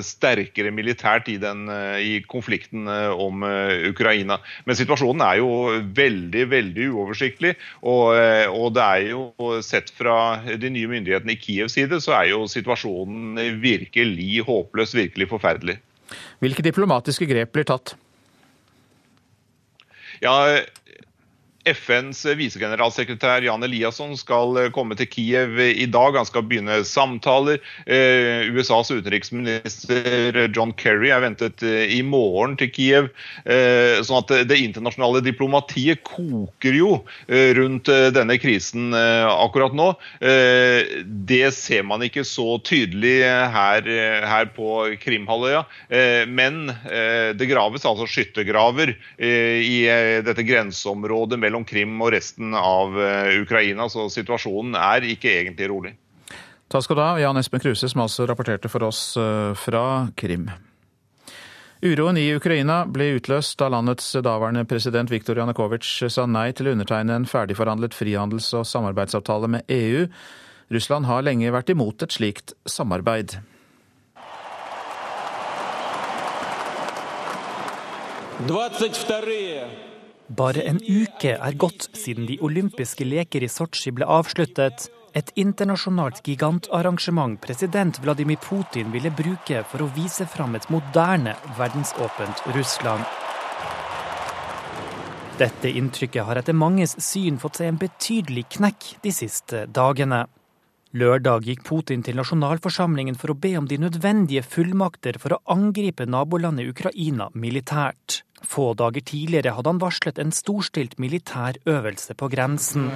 sterkere 0.06 0.74
militært 0.76 1.30
i, 1.32 1.38
den, 1.42 1.66
i 2.02 2.20
konflikten 2.32 2.90
om 3.12 3.46
Ukraina. 3.90 4.31
Ukraina. 4.32 4.40
Men 4.66 4.78
situasjonen 4.78 5.24
er 5.26 5.40
jo 5.40 5.50
veldig 5.96 6.46
veldig 6.52 6.90
uoversiktlig. 6.96 7.56
Og, 7.82 8.16
eh, 8.16 8.48
og, 8.48 8.74
det 8.76 8.84
er 8.84 9.10
jo 9.12 9.62
sett 9.62 9.92
fra 9.92 10.42
de 10.46 10.70
nye 10.70 10.88
myndighetene 10.88 11.36
i 11.36 11.40
Kievs 11.40 11.76
side, 11.76 12.02
så 12.02 12.16
er 12.20 12.32
jo 12.32 12.48
situasjonen 12.48 13.62
virkelig 13.62 14.44
håpløs, 14.46 14.96
virkelig 14.96 15.30
forferdelig. 15.30 15.80
Hvilke 16.42 16.64
diplomatiske 16.64 17.26
grep 17.26 17.54
blir 17.54 17.68
tatt? 17.68 17.96
Ja, 20.22 20.62
FNs 21.66 22.24
visegeneralsekretær 22.38 23.44
Jan 23.46 23.64
Eliasson 23.66 24.16
skal 24.18 24.58
eh, 24.58 24.70
komme 24.74 24.96
til 24.98 25.10
Kiev 25.12 25.60
i 25.62 25.86
dag. 25.90 26.18
Han 26.18 26.28
skal 26.28 26.46
begynne 26.48 26.80
samtaler. 26.88 27.62
Eh, 27.86 28.50
USAs 28.50 28.90
utenriksminister 28.94 30.48
John 30.56 30.74
Kerry 30.78 31.12
er 31.14 31.22
ventet 31.26 31.62
eh, 31.66 31.94
i 31.94 32.02
morgen 32.06 32.58
til 32.60 32.72
Kiev. 32.74 33.12
Sånn 33.46 34.22
at 34.22 34.32
det 34.48 34.58
internasjonale 34.62 35.22
diplomatiet 35.24 36.02
koker 36.08 36.76
jo 36.76 36.90
rundt 37.58 37.90
denne 38.16 38.38
krisen 38.42 38.94
akkurat 38.94 39.74
nå. 39.76 39.88
Det 40.22 41.50
ser 41.56 41.86
man 41.88 42.04
ikke 42.06 42.24
så 42.28 42.58
tydelig 42.66 43.22
her, 43.26 43.88
her 44.28 44.52
på 44.56 44.94
Krimhalvøya. 45.02 45.64
Men 46.30 46.74
det 47.38 47.50
graves 47.52 47.88
altså 47.88 48.08
skyttergraver 48.10 48.94
i 49.18 49.78
dette 50.26 50.46
grenseområdet 50.48 51.40
mellom 51.42 51.51
mellom 51.52 51.68
Krim 51.68 52.00
og 52.02 52.14
resten 52.16 52.56
av 52.56 52.96
eh, 52.96 53.42
Ukraina, 53.44 53.90
så 53.92 54.08
situasjonen 54.10 54.80
er 54.80 55.12
ikke 55.12 55.36
egentlig 55.42 55.70
rolig. 55.70 55.94
Takk 56.72 56.86
skal 56.86 56.98
du 56.98 57.04
ha, 57.04 57.14
Jan 57.20 57.38
Espen 57.38 57.60
Kruse, 57.60 57.90
som 57.92 58.06
altså 58.06 58.26
rapporterte 58.30 58.72
for 58.72 58.88
oss 58.88 59.18
eh, 59.20 59.52
fra 59.60 60.08
Krim. 60.16 60.48
Uroen 61.82 62.20
i 62.22 62.28
Ukraina 62.38 62.84
ble 62.86 63.16
utløst 63.18 63.58
da 63.60 63.68
landets 63.74 64.12
daværende 64.22 64.64
president 64.70 65.10
Viktor 65.12 65.40
Janukovitsj 65.42 66.12
sa 66.14 66.28
nei 66.30 66.52
til 66.54 66.70
å 66.70 66.76
undertegne 66.76 67.18
en 67.18 67.26
ferdigforhandlet 67.26 67.98
frihandels- 67.98 68.54
og 68.54 68.68
samarbeidsavtale 68.70 69.50
med 69.50 69.74
EU. 69.74 70.06
Russland 70.72 71.10
har 71.10 71.26
lenge 71.26 71.52
vært 71.52 71.74
imot 71.74 72.06
et 72.06 72.14
slikt 72.14 72.54
samarbeid. 72.70 73.42
Bare 80.32 80.64
en 80.64 80.78
uke 80.80 81.34
er 81.36 81.56
gått 81.60 81.90
siden 81.98 82.24
de 82.30 82.38
olympiske 82.46 83.04
leker 83.04 83.44
i 83.44 83.50
Sotsji 83.52 83.92
ble 83.92 84.08
avsluttet. 84.08 84.86
Et 85.12 85.32
internasjonalt 85.36 86.22
gigantarrangement 86.24 87.36
president 87.44 88.00
Vladimir 88.00 88.40
Putin 88.40 88.94
ville 88.94 89.12
bruke 89.12 89.66
for 89.68 89.84
å 89.84 89.90
vise 89.92 90.24
fram 90.32 90.56
et 90.56 90.70
moderne, 90.72 91.34
verdensåpent 91.58 92.46
Russland. 92.56 93.04
Dette 95.42 95.68
inntrykket 95.68 96.24
har 96.24 96.40
etter 96.40 96.56
manges 96.56 96.96
syn 97.04 97.42
fått 97.42 97.60
seg 97.60 97.74
en 97.74 97.82
betydelig 97.82 98.46
knekk 98.56 98.90
de 99.04 99.12
siste 99.12 99.66
dagene. 99.68 100.24
Lørdag 100.96 101.44
gikk 101.50 101.68
Putin 101.68 102.08
til 102.08 102.16
nasjonalforsamlingen 102.20 103.20
for 103.20 103.34
å 103.34 103.40
be 103.40 103.58
om 103.60 103.68
de 103.68 103.84
nødvendige 103.84 104.48
fullmakter 104.48 105.20
for 105.20 105.36
å 105.36 105.44
angripe 105.52 106.08
nabolandet 106.08 106.72
Ukraina 106.72 107.28
militært. 107.36 108.22
Få 108.42 108.74
dager 108.74 109.02
tidligere 109.06 109.54
hadde 109.56 109.70
han 109.70 109.82
varslet 109.82 110.20
en 110.20 110.32
storstilt 110.34 110.98
militær 111.00 111.60
øvelse 111.70 112.16
på 112.18 112.30
grensen. 112.32 112.90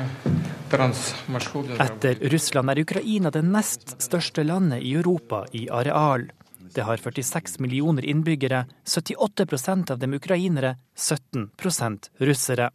Etter 0.73 2.23
Russland 2.33 2.73
er 2.73 2.81
Ukraina 2.81 3.31
det 3.31 3.43
nest 3.45 3.95
største 4.01 4.43
landet 4.43 4.81
i 4.83 4.95
Europa 4.97 5.45
i 5.53 5.67
areal. 5.69 6.27
Det 6.75 6.83
har 6.83 6.97
46 6.97 7.59
millioner 7.63 8.05
innbyggere, 8.05 8.65
78% 8.83 9.91
av 9.91 9.99
dem 9.99 10.13
ukrainere, 10.17 10.75
17% 10.97 12.09
russere. 12.19 12.69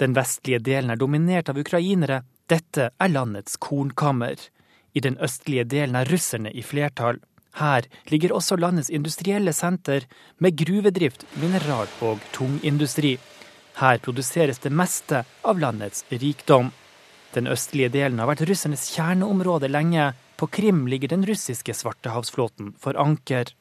Den 0.00 0.16
vestlige 0.16 0.58
delen 0.58 0.90
er 0.90 0.98
dominert 0.98 1.52
av 1.52 1.60
ukrainere, 1.60 2.22
dette 2.50 2.88
er 2.90 3.12
landets 3.12 3.60
kornkammer. 3.60 4.40
I 4.94 5.00
den 5.04 5.18
østlige 5.22 5.64
delen 5.68 5.94
er 6.00 6.08
russerne 6.10 6.50
i 6.50 6.64
flertall. 6.66 7.20
Her 7.58 7.86
ligger 8.10 8.34
også 8.36 8.56
landets 8.56 8.90
industrielle 8.90 9.52
senter, 9.52 10.06
med 10.38 10.56
gruvedrift, 10.56 11.26
mineral- 11.42 11.90
og 12.00 12.20
tungindustri. 12.32 13.18
Her 13.80 13.98
produseres 13.98 14.58
det 14.58 14.72
meste 14.72 15.24
av 15.44 15.58
landets 15.58 16.04
rikdom. 16.10 16.70
Den 17.34 17.46
østlige 17.46 17.90
delen 17.94 18.18
har 18.18 18.30
vært 18.30 18.46
russernes 18.48 18.88
kjerneområde 18.94 19.70
lenge. 19.70 20.12
På 20.36 20.46
Krim 20.46 20.86
ligger 20.86 21.08
den 21.08 21.26
russiske 21.26 21.74
svartehavsflåten 21.74 22.74
for 22.78 22.98
anker. 22.98 23.52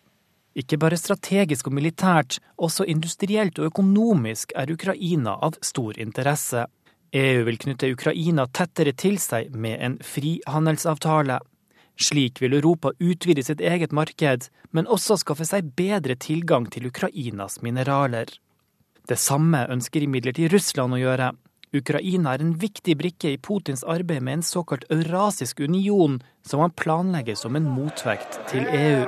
Ikke 0.57 0.79
bare 0.81 0.97
strategisk 0.97 1.69
og 1.69 1.75
militært, 1.77 2.39
også 2.57 2.87
industrielt 2.89 3.59
og 3.59 3.69
økonomisk 3.69 4.53
er 4.57 4.71
Ukraina 4.73 5.37
av 5.45 5.59
stor 5.61 5.99
interesse. 6.01 6.65
EU 7.13 7.43
vil 7.45 7.57
knytte 7.57 7.89
Ukraina 7.93 8.45
tettere 8.53 8.93
til 8.93 9.17
seg 9.21 9.53
med 9.53 9.79
en 9.81 9.97
frihandelsavtale. 10.05 11.39
Slik 11.99 12.39
vil 12.41 12.53
Europa 12.55 12.93
utvide 12.99 13.43
sitt 13.43 13.59
eget 13.59 13.91
marked, 13.91 14.47
men 14.71 14.87
også 14.87 15.17
skaffe 15.19 15.43
seg 15.47 15.73
bedre 15.75 16.15
tilgang 16.15 16.69
til 16.71 16.87
Ukrainas 16.87 17.59
mineraler. 17.65 18.31
Det 19.09 19.17
samme 19.19 19.65
ønsker 19.73 20.05
imidlertid 20.05 20.53
Russland 20.53 20.95
å 20.95 21.01
gjøre. 21.01 21.33
Ukraina 21.75 22.33
er 22.33 22.41
en 22.41 22.55
viktig 22.57 22.95
brikke 22.97 23.33
i 23.35 23.39
Putins 23.41 23.83
arbeid 23.83 24.23
med 24.23 24.39
en 24.39 24.45
såkalt 24.45 24.87
eurasisk 24.89 25.59
union, 25.59 26.21
som 26.47 26.63
han 26.63 26.71
planlegger 26.71 27.35
som 27.37 27.59
en 27.59 27.67
motvekt 27.67 28.39
til 28.49 28.65
EU. 28.69 29.03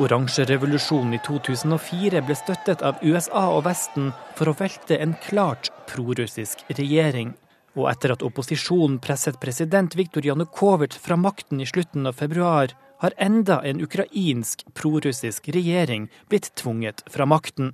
Oransjerevolusjonen 0.00 1.14
i 1.14 1.20
2004 1.24 2.24
ble 2.24 2.36
støttet 2.36 2.82
av 2.82 3.00
USA 3.04 3.46
og 3.52 3.64
Vesten 3.68 4.10
for 4.38 4.50
å 4.50 4.56
velte 4.56 4.98
en 4.98 5.14
klart 5.28 5.70
prorussisk 5.88 6.64
regjering. 6.72 7.34
Og 7.78 7.86
etter 7.90 8.14
at 8.14 8.24
opposisjonen 8.26 8.98
presset 9.02 9.38
president 9.42 9.94
Viktor 9.98 10.26
Janukovitsj 10.26 10.98
fra 10.98 11.18
makten 11.20 11.60
i 11.62 11.68
slutten 11.68 12.08
av 12.10 12.18
februar, 12.18 12.74
har 13.00 13.14
enda 13.16 13.60
en 13.64 13.80
ukrainsk 13.80 14.66
prorussisk 14.74 15.48
regjering 15.48 16.10
blitt 16.28 16.50
tvunget 16.54 17.00
fra 17.08 17.26
makten. 17.26 17.72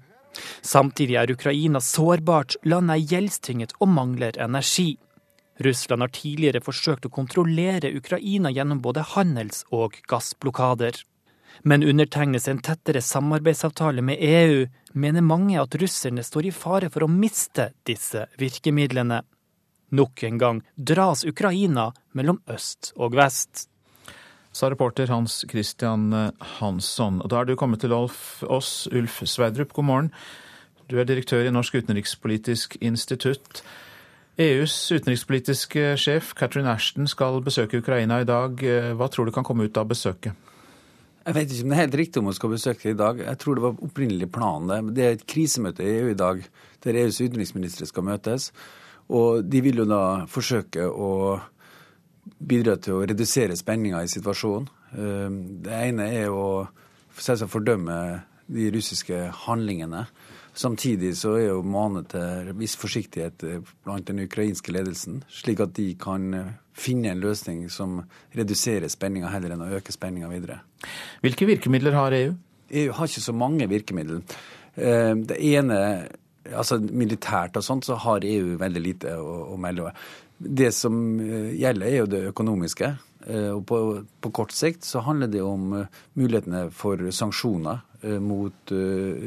Samtidig 0.62 1.16
er 1.16 1.32
Ukraina 1.32 1.80
sårbart, 1.80 2.56
landet 2.62 2.94
er 2.94 3.10
gjeldstynget 3.14 3.74
og 3.80 3.90
mangler 3.90 4.38
energi. 4.38 4.94
Russland 5.58 6.04
har 6.04 6.12
tidligere 6.12 6.60
forsøkt 6.60 7.08
å 7.08 7.12
kontrollere 7.12 7.94
Ukraina 7.96 8.52
gjennom 8.52 8.82
både 8.84 9.02
handels- 9.16 9.64
og 9.72 9.96
gassblokader. 10.06 11.00
Men 11.62 11.82
undertegnes 11.82 12.48
en 12.48 12.60
tettere 12.60 13.00
samarbeidsavtale 13.00 14.04
med 14.04 14.20
EU, 14.20 14.66
mener 14.92 15.24
mange 15.24 15.56
at 15.60 15.74
russerne 15.80 16.22
står 16.22 16.50
i 16.50 16.52
fare 16.52 16.90
for 16.92 17.06
å 17.06 17.10
miste 17.10 17.70
disse 17.88 18.26
virkemidlene. 18.38 19.22
Nok 19.90 20.22
en 20.26 20.38
gang 20.38 20.60
dras 20.74 21.24
Ukraina 21.24 21.92
mellom 22.12 22.40
øst 22.50 22.92
og 22.96 23.14
vest. 23.14 23.68
sa 24.52 24.70
reporter 24.70 25.06
Hans 25.06 25.44
Christian 25.50 26.32
Hansson. 26.40 27.20
Og 27.20 27.28
da 27.28 27.40
er 27.40 27.44
du 27.44 27.56
kommet 27.56 27.80
til 27.80 27.92
oss, 27.92 28.88
Ulf 28.88 29.22
Sverdrup, 29.26 29.72
god 29.72 29.84
morgen. 29.84 30.12
Du 30.88 30.98
er 30.98 31.04
direktør 31.04 31.44
i 31.44 31.50
Norsk 31.50 31.74
utenrikspolitisk 31.74 32.76
institutt. 32.80 33.62
EUs 34.38 34.92
utenrikspolitiske 34.92 35.96
sjef 36.00 36.32
Catherine 36.34 36.70
Ashton 36.70 37.06
skal 37.06 37.42
besøke 37.44 37.78
Ukraina 37.78 38.20
i 38.20 38.28
dag. 38.28 38.64
Hva 38.96 39.08
tror 39.08 39.26
du 39.26 39.32
kan 39.32 39.44
komme 39.44 39.68
ut 39.68 39.76
av 39.76 39.88
besøket? 39.90 40.32
Jeg 41.26 41.34
vet 41.34 41.50
ikke 41.50 41.64
om 41.66 41.70
det 41.72 41.76
er 41.76 41.82
helt 41.82 41.98
riktig 41.98 42.20
om 42.20 42.28
hun 42.30 42.36
skal 42.38 42.52
besøke 42.52 42.82
det 42.86 42.94
i 42.94 42.98
dag. 43.00 43.22
Jeg 43.26 43.38
tror 43.42 43.54
det 43.58 43.64
var 43.64 43.80
opprinnelig 43.82 44.28
planen. 44.32 44.92
Det 44.94 45.04
er 45.04 45.16
et 45.16 45.26
krisemøte 45.26 45.82
i 45.82 45.94
EU 45.98 46.10
i 46.12 46.18
dag 46.18 46.44
der 46.86 47.00
EUs 47.02 47.18
utenriksministre 47.20 47.88
skal 47.90 48.06
møtes. 48.06 48.52
Og 49.14 49.44
de 49.46 49.60
vil 49.62 49.82
jo 49.82 49.88
da 49.88 50.26
forsøke 50.30 50.86
å 50.86 51.10
bidra 52.38 52.76
til 52.82 52.98
å 52.98 53.04
redusere 53.06 53.56
spenninga 53.58 54.02
i 54.02 54.10
situasjonen. 54.10 54.70
Eh, 54.96 55.28
det 55.66 55.82
ene 55.90 56.08
er 56.22 56.32
å 56.32 56.66
selvsagt 57.16 57.52
fordømme 57.52 57.98
de 58.46 58.70
russiske 58.74 59.18
handlingene. 59.46 60.06
Samtidig 60.56 61.12
så 61.18 61.34
er 61.36 61.50
jo 61.50 61.62
manet 61.66 62.08
til 62.14 62.52
viss 62.56 62.76
forsiktighet 62.80 63.42
blant 63.84 64.06
den 64.08 64.22
ukrainske 64.24 64.72
ledelsen, 64.72 65.20
slik 65.28 65.60
at 65.60 65.74
de 65.76 65.90
kan 66.00 66.30
finne 66.76 67.12
en 67.12 67.20
løsning 67.20 67.66
som 67.72 67.98
reduserer 68.36 68.88
spenninga 68.92 69.32
heller 69.32 69.52
enn 69.52 69.64
å 69.66 69.72
øke 69.76 69.92
spenninga 69.92 70.30
videre. 70.32 70.62
Hvilke 71.24 71.48
virkemidler 71.48 71.96
har 71.96 72.16
EU? 72.16 72.32
EU 72.70 72.94
har 72.96 73.10
ikke 73.10 73.24
så 73.26 73.34
mange 73.36 73.68
virkemidler. 73.68 74.22
Eh, 74.76 75.12
det 75.28 75.36
ene 75.52 75.78
altså 76.54 76.78
Militært 76.80 77.56
og 77.58 77.64
sånt 77.66 77.88
så 77.88 77.98
har 78.04 78.26
EU 78.26 78.56
veldig 78.60 78.82
lite 78.82 79.16
å, 79.18 79.54
å 79.54 79.58
melde. 79.60 79.92
Det 80.36 80.70
som 80.74 80.94
eh, 81.20 81.52
gjelder, 81.56 81.86
er 81.88 81.98
jo 82.02 82.10
det 82.12 82.22
økonomiske. 82.32 82.92
Eh, 83.26 83.50
og 83.54 83.64
på, 83.68 83.80
på, 84.22 84.32
kort 84.36 84.54
sikt 84.54 84.86
så 84.86 85.02
handler 85.06 85.32
det 85.32 85.42
om 85.44 85.74
mulighetene 86.18 86.68
for 86.74 87.08
sanksjoner 87.10 87.84
mot 88.22 88.70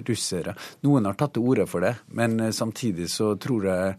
russere. 0.08 0.54
Noen 0.86 1.08
har 1.10 1.18
tatt 1.20 1.34
til 1.36 1.44
orde 1.52 1.66
for 1.68 1.84
det, 1.84 1.90
men 2.16 2.38
samtidig 2.56 3.10
så 3.12 3.34
tror 3.42 3.66
jeg 3.68 3.96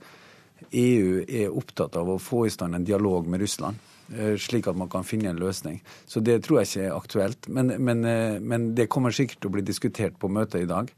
EU 0.71 1.25
er 1.27 1.53
opptatt 1.53 1.99
av 2.01 2.09
å 2.15 2.21
få 2.23 2.47
i 2.47 2.53
stand 2.55 2.79
en 2.79 2.87
dialog 2.87 3.29
med 3.29 3.43
Russland. 3.43 3.83
Eh, 4.11 4.37
slik 4.37 4.67
at 4.67 4.77
man 4.77 4.89
kan 4.91 5.05
finne 5.07 5.31
en 5.31 5.39
løsning. 5.39 5.79
Så 6.07 6.21
det 6.21 6.41
tror 6.43 6.61
jeg 6.61 6.69
ikke 6.69 6.87
er 6.89 6.97
aktuelt. 6.97 7.49
Men, 7.49 7.75
men, 7.79 8.05
eh, 8.05 8.41
men 8.41 8.73
det 8.75 8.89
kommer 8.91 9.15
sikkert 9.15 9.41
til 9.41 9.53
å 9.53 9.55
bli 9.55 9.63
diskutert 9.63 10.19
på 10.19 10.31
møtet 10.33 10.65
i 10.65 10.71
dag. 10.71 10.91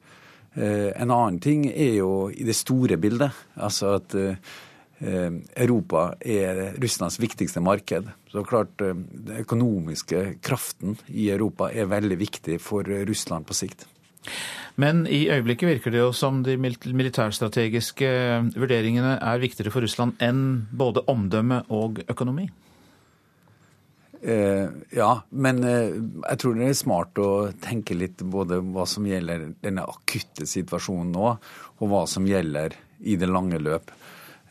Eh, 0.55 0.91
en 0.97 1.11
annen 1.11 1.41
ting 1.43 1.67
er 1.71 1.97
jo 2.01 2.29
i 2.31 2.45
det 2.45 2.57
store 2.59 2.99
bildet. 3.01 3.33
Altså 3.57 3.97
at 4.01 4.19
Europa 5.03 6.13
er 6.23 6.77
Russlands 6.79 7.17
viktigste 7.19 7.59
marked. 7.59 8.07
Så 8.31 8.45
klart 8.47 8.77
Den 8.79 9.33
økonomiske 9.41 10.37
kraften 10.47 10.95
i 11.09 11.27
Europa 11.35 11.73
er 11.75 11.91
veldig 11.91 12.19
viktig 12.21 12.61
for 12.63 12.87
Russland 12.87 13.49
på 13.49 13.57
sikt. 13.65 13.83
Men 14.81 15.05
i 15.07 15.27
øyeblikket 15.27 15.69
virker 15.69 15.91
det 15.91 16.01
jo 16.01 16.13
som 16.17 16.45
de 16.47 16.57
militærstrategiske 16.57 18.09
vurderingene 18.57 19.19
er 19.19 19.43
viktigere 19.43 19.73
for 19.75 19.85
Russland 19.85 20.23
enn 20.23 20.69
både 20.71 21.05
omdømme 21.11 21.65
og 21.69 22.01
økonomi? 22.09 22.49
Eh, 24.23 24.69
ja, 24.91 25.11
men 25.31 25.65
eh, 25.67 25.97
jeg 26.29 26.39
tror 26.39 26.55
det 26.55 26.69
er 26.71 26.77
smart 26.79 27.19
å 27.19 27.31
tenke 27.63 27.97
litt 27.99 28.23
både 28.23 28.61
hva 28.63 28.87
som 28.87 29.07
gjelder 29.09 29.49
denne 29.65 29.83
akutte 29.83 30.47
situasjonen 30.47 31.11
nå, 31.11 31.33
og 31.83 31.91
hva 31.91 32.05
som 32.07 32.29
gjelder 32.29 32.77
i 33.03 33.19
det 33.19 33.27
lange 33.27 33.59
løp. 33.59 33.91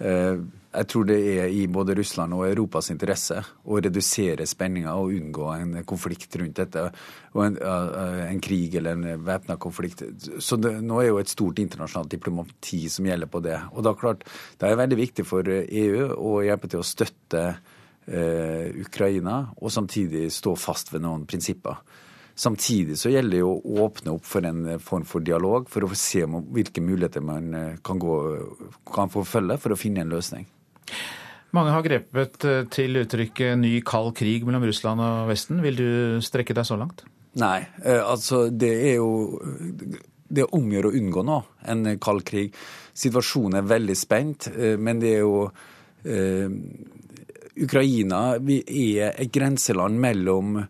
Eh, 0.03 0.43
jeg 0.71 0.87
tror 0.91 1.07
det 1.07 1.17
er 1.19 1.55
i 1.55 1.63
både 1.71 1.95
Russland 1.99 2.35
og 2.35 2.45
Europas 2.49 2.91
interesse 2.91 3.39
å 3.63 3.79
redusere 3.83 4.47
spenninga 4.47 4.93
og 4.99 5.15
unngå 5.15 5.49
en 5.55 5.73
konflikt 5.87 6.35
rundt 6.39 6.59
dette. 6.59 6.85
og 7.35 7.43
En, 7.45 7.57
en 7.59 8.39
krig 8.43 8.75
eller 8.79 8.95
en 8.95 9.25
væpna 9.27 9.57
konflikt. 9.59 10.05
Så 10.39 10.55
det, 10.59 10.77
nå 10.79 11.01
er 11.01 11.09
jo 11.11 11.19
et 11.19 11.31
stort 11.31 11.59
internasjonalt 11.59 12.11
diplomati 12.11 12.85
som 12.91 13.07
gjelder 13.07 13.27
på 13.27 13.43
det. 13.43 13.59
Og 13.75 13.83
da 13.83 13.91
klart, 13.99 14.23
Det 14.57 14.67
er 14.67 14.79
veldig 14.79 14.99
viktig 14.99 15.27
for 15.27 15.43
EU 15.43 16.07
å 16.15 16.39
hjelpe 16.47 16.71
til 16.71 16.79
å 16.79 16.87
støtte 16.87 17.43
Ukraina, 18.07 19.35
og 19.61 19.71
samtidig 19.71 20.25
stå 20.33 20.55
fast 20.59 20.89
ved 20.93 21.03
noen 21.05 21.27
prinsipper. 21.29 21.77
Samtidig 22.41 22.95
så 22.97 23.11
gjelder 23.11 23.37
det 23.37 23.45
å 23.45 23.81
åpne 23.83 24.15
opp 24.15 24.25
for 24.25 24.45
en 24.47 24.79
form 24.81 25.03
for 25.07 25.23
dialog, 25.25 25.67
for 25.69 25.85
å 25.85 25.97
se 25.97 26.23
hvilke 26.25 26.83
muligheter 26.83 27.23
man 27.23 27.53
eh, 27.53 27.79
kan, 27.85 27.99
gå, 28.01 28.15
kan 28.87 29.11
forfølge 29.11 29.59
for 29.61 29.75
å 29.75 29.79
finne 29.79 30.05
en 30.05 30.13
løsning. 30.13 30.47
Mange 31.53 31.73
har 31.75 31.83
grepet 31.85 32.47
eh, 32.47 32.63
til 32.71 33.01
uttrykket 33.03 33.59
'ny 33.59 33.73
kald 33.85 34.15
krig' 34.17 34.47
mellom 34.47 34.63
Russland 34.65 35.03
og 35.03 35.27
Vesten. 35.29 35.59
Vil 35.61 35.77
du 35.77 35.89
strekke 36.23 36.55
deg 36.55 36.65
så 36.65 36.79
langt? 36.79 37.03
Nei, 37.41 37.59
eh, 37.83 37.99
altså 37.99 38.47
det 38.49 38.71
er 38.89 38.95
jo 38.99 39.39
Det 40.31 40.45
er 40.45 40.55
omgjør 40.55 40.87
å 40.87 40.95
unngå 40.95 41.21
nå 41.27 41.37
en 41.67 41.97
kald 41.99 42.23
krig. 42.23 42.55
Situasjonen 42.95 43.59
er 43.59 43.67
veldig 43.67 43.97
spent, 43.99 44.47
eh, 44.55 44.77
men 44.79 45.03
det 45.03 45.17
er 45.17 45.25
jo 45.25 45.51
eh, 46.07 46.47
Ukraina 47.59 48.37
vi 48.39 48.61
er 48.99 49.15
et 49.19 49.31
grenseland 49.33 49.99
mellom 49.99 50.61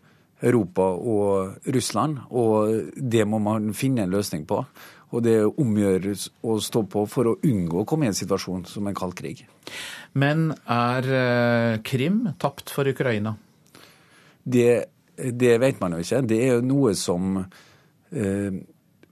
Europa 0.42 0.88
og 0.98 1.68
Russland, 1.70 2.18
og 2.34 2.92
det 2.98 3.28
må 3.30 3.38
man 3.44 3.76
finne 3.78 4.06
en 4.06 4.14
løsning 4.14 4.48
på. 4.50 4.64
Og 5.12 5.24
det 5.26 5.38
omgjøres 5.44 6.30
å 6.48 6.56
stå 6.64 6.86
på 6.90 7.04
for 7.12 7.30
å 7.30 7.36
unngå 7.46 7.82
å 7.82 7.88
komme 7.88 8.08
i 8.08 8.12
en 8.12 8.18
situasjon 8.18 8.64
som 8.70 8.88
en 8.88 8.98
kald 8.98 9.14
krig. 9.20 9.44
Men 10.18 10.50
er 10.72 11.10
eh, 11.18 11.82
Krim 11.86 12.24
tapt 12.40 12.72
for 12.72 12.88
Ukraina? 12.88 13.36
Det, 14.42 14.70
det 15.16 15.58
vet 15.62 15.84
man 15.84 15.98
jo 15.98 16.02
ikke. 16.02 16.24
Det 16.26 16.40
er 16.40 16.56
jo 16.56 16.66
noe 16.66 16.96
som 16.98 17.38
eh, 17.44 18.62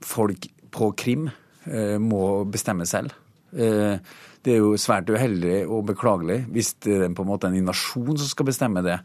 folk 0.00 0.48
på 0.72 0.90
Krim 0.98 1.28
eh, 1.28 1.98
må 2.00 2.46
bestemme 2.48 2.88
selv. 2.88 3.14
Eh, 3.52 4.00
det 4.46 4.54
er 4.54 4.62
jo 4.62 4.76
svært 4.80 5.10
uheldig 5.12 5.66
og 5.68 5.84
beklagelig 5.90 6.38
hvis 6.52 6.72
det 6.86 6.96
er 6.96 7.14
på 7.16 7.24
en 7.26 7.28
måte 7.28 7.50
en 7.50 7.58
invasjon 7.58 8.16
som 8.16 8.30
skal 8.30 8.48
bestemme 8.48 8.82
det. 8.86 8.96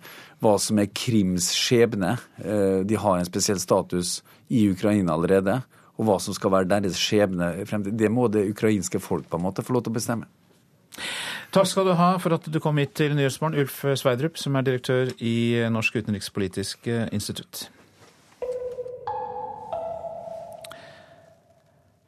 Hva 0.43 0.55
som 0.61 0.79
er 0.79 0.91
Krims 0.95 1.49
skjebne. 1.55 2.15
Eh, 2.39 2.81
de 2.87 2.99
har 2.99 3.19
en 3.19 3.27
spesiell 3.27 3.59
status 3.59 4.21
i 4.47 4.67
Ukraina 4.71 5.17
allerede 5.17 5.59
og 5.95 6.07
hva 6.07 6.17
som 6.19 6.35
skal 6.35 6.51
være 6.51 6.69
deres 6.73 6.97
skjebne 6.99 7.51
fremtid, 7.67 7.95
det 7.95 8.11
må 8.11 8.27
det 8.31 8.49
ukrainske 8.51 8.99
folk 8.99 9.29
på 9.31 9.39
en 9.39 9.45
måte 9.45 9.63
få 9.63 9.77
lov 9.77 9.85
til 9.85 9.93
å 9.93 9.99
bestemme. 9.99 10.27
Takk 11.55 11.69
skal 11.71 11.87
du 11.87 11.93
ha 11.95 12.09
for 12.19 12.35
at 12.35 12.47
du 12.51 12.59
kom 12.59 12.79
hit 12.81 12.95
til 12.99 13.15
Nyhetsmorgen, 13.15 13.61
Ulf 13.63 13.77
Sveidrup, 13.99 14.35
som 14.39 14.57
er 14.59 14.67
direktør 14.67 15.13
i 15.23 15.63
Norsk 15.71 16.01
utenrikspolitisk 16.01 16.89
institutt. 17.15 17.69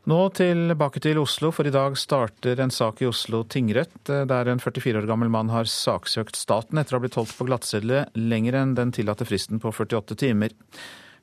Nå 0.08 0.18
tilbake 0.32 1.02
til 1.04 1.18
Oslo, 1.20 1.50
for 1.52 1.68
i 1.68 1.72
dag 1.74 1.98
starter 2.00 2.62
en 2.64 2.72
sak 2.72 3.02
i 3.04 3.10
Oslo 3.10 3.42
tingrett, 3.44 4.08
der 4.08 4.48
en 4.48 4.62
44 4.64 5.02
år 5.02 5.08
gammel 5.10 5.28
mann 5.28 5.50
har 5.52 5.68
saksøkt 5.68 6.40
staten 6.40 6.80
etter 6.80 6.96
å 6.96 7.02
ha 7.02 7.04
blitt 7.04 7.18
holdt 7.20 7.34
på 7.36 7.48
glattcelle 7.50 8.06
lenger 8.16 8.56
enn 8.56 8.72
den 8.78 8.94
tillatte 8.96 9.28
fristen 9.28 9.60
på 9.60 9.74
48 9.76 10.16
timer. 10.24 10.56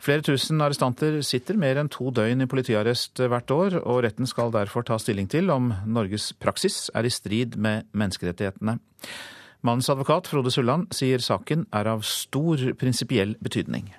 Flere 0.05 0.26
tusen 0.26 0.61
arrestanter 0.61 1.16
sitter 1.24 1.57
mer 1.57 1.80
enn 1.80 1.89
to 1.89 2.11
døgn 2.12 2.45
i 2.45 2.51
politiarrest 2.51 3.24
hvert 3.24 3.57
år, 3.57 3.78
og 3.89 4.03
retten 4.05 4.28
skal 4.28 4.53
derfor 4.53 4.85
ta 4.85 5.01
stilling 5.01 5.32
til 5.32 5.49
om 5.55 5.72
Norges 5.89 6.35
praksis 6.37 6.91
er 6.93 7.09
i 7.09 7.16
strid 7.16 7.57
med 7.57 7.89
menneskerettighetene. 7.97 8.76
Mannens 9.64 9.89
advokat 9.89 10.28
Frode 10.28 10.53
Sulland 10.53 10.93
sier 10.93 11.24
saken 11.24 11.64
er 11.72 11.89
av 11.89 12.05
stor 12.05 12.68
prinsipiell 12.76 13.32
betydning. 13.41 13.95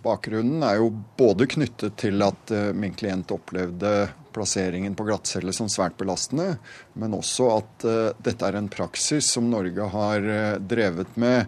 Bakgrunnen 0.00 0.62
er 0.64 0.78
jo 0.78 0.94
både 1.18 1.50
knyttet 1.50 1.98
til 2.00 2.22
at 2.24 2.54
eh, 2.54 2.70
min 2.72 2.94
klient 2.96 3.34
opplevde 3.34 3.90
plasseringen 4.34 4.96
på 4.98 5.06
glattcelle 5.08 5.54
som 5.56 5.68
svært 5.72 5.98
belastende, 6.00 6.54
men 6.98 7.16
også 7.16 7.50
at 7.56 7.86
uh, 7.88 7.98
dette 8.22 8.46
er 8.46 8.58
en 8.58 8.70
praksis 8.72 9.32
som 9.34 9.50
Norge 9.50 9.90
har 9.92 10.26
uh, 10.26 10.58
drevet 10.62 11.18
med 11.20 11.46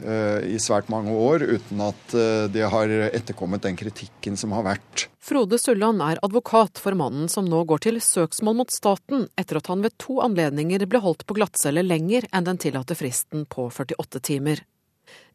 Eh, 0.00 0.54
i 0.54 0.58
svært 0.60 0.88
mange 0.88 1.12
år, 1.12 1.42
uten 1.44 1.80
at 1.84 2.14
eh, 2.16 2.46
det 2.52 2.64
har 2.72 2.92
etterkommet 3.10 3.64
den 3.66 3.76
kritikken 3.76 4.38
som 4.40 4.54
har 4.56 4.64
vært. 4.64 5.06
Frode 5.20 5.58
Sulland 5.60 6.00
er 6.04 6.20
advokat 6.24 6.80
for 6.80 6.96
mannen 6.96 7.28
som 7.28 7.48
nå 7.48 7.62
går 7.68 7.84
til 7.84 8.00
søksmål 8.00 8.62
mot 8.62 8.72
staten 8.72 9.28
etter 9.40 9.60
at 9.60 9.68
han 9.68 9.84
ved 9.84 9.98
to 10.00 10.20
anledninger 10.24 10.86
ble 10.88 11.02
holdt 11.04 11.26
på 11.28 11.36
glattcelle 11.36 11.84
lenger 11.84 12.28
enn 12.32 12.48
den 12.48 12.60
tillatte 12.62 12.96
fristen 12.96 13.44
på 13.50 13.68
48 13.68 14.24
timer. 14.30 14.64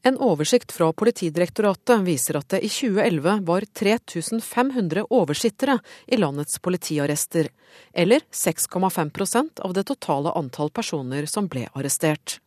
En 0.06 0.20
oversikt 0.22 0.72
fra 0.72 0.92
Politidirektoratet 0.94 2.04
viser 2.06 2.38
at 2.38 2.52
det 2.54 2.62
i 2.62 2.70
2011 2.70 3.40
var 3.48 3.66
3500 3.74 5.08
oversittere 5.10 5.80
i 6.06 6.20
landets 6.22 6.60
politiarrester, 6.62 7.50
eller 7.94 8.22
6,5% 8.30 9.64
av 9.66 9.74
det 9.74 9.88
totale 9.90 10.36
antall 10.38 10.70
personer 10.70 11.26
som 11.26 11.50
ble 11.50 11.66
arrestert. 11.74 12.38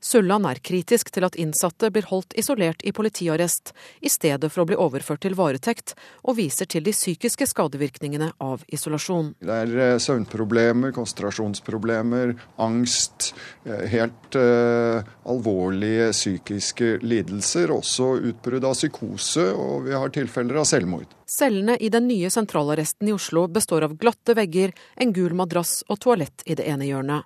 Sulland 0.00 0.46
er 0.48 0.60
kritisk 0.64 1.10
til 1.14 1.26
at 1.26 1.38
innsatte 1.40 1.90
blir 1.94 2.06
holdt 2.10 2.36
isolert 2.38 2.84
i 2.84 2.92
politiarrest, 2.94 3.72
i 4.00 4.12
stedet 4.12 4.50
for 4.52 4.64
å 4.64 4.68
bli 4.68 4.78
overført 4.80 5.24
til 5.24 5.36
varetekt, 5.38 5.94
og 6.24 6.38
viser 6.38 6.68
til 6.70 6.84
de 6.86 6.94
psykiske 6.94 7.48
skadevirkningene 7.50 8.32
av 8.44 8.64
isolasjon. 8.72 9.34
Det 9.40 9.58
er 9.64 9.74
eh, 9.86 9.96
søvnproblemer, 10.02 10.94
konsentrasjonsproblemer, 10.96 12.34
angst, 12.64 13.32
eh, 13.64 13.84
helt 13.94 14.38
uh, 14.38 15.04
alvorlige 15.30 16.10
psykiske 16.14 16.98
lidelser, 17.04 17.72
også 17.74 18.14
utbrudd 18.30 18.66
av 18.68 18.76
psykose, 18.78 19.50
og 19.54 19.88
vi 19.88 19.96
har 19.96 20.14
tilfeller 20.14 20.62
av 20.62 20.68
selvmord. 20.68 21.12
Cellene 21.26 21.76
i 21.80 21.88
den 21.88 22.08
nye 22.08 22.30
sentralarresten 22.30 23.08
i 23.08 23.14
Oslo 23.14 23.46
består 23.48 23.86
av 23.86 23.96
glatte 24.00 24.36
vegger, 24.36 24.74
en 25.00 25.14
gul 25.16 25.34
madrass 25.36 25.82
og 25.88 26.02
toalett 26.04 26.44
i 26.46 26.56
det 26.58 26.68
ene 26.68 26.88
hjørnet. 26.88 27.24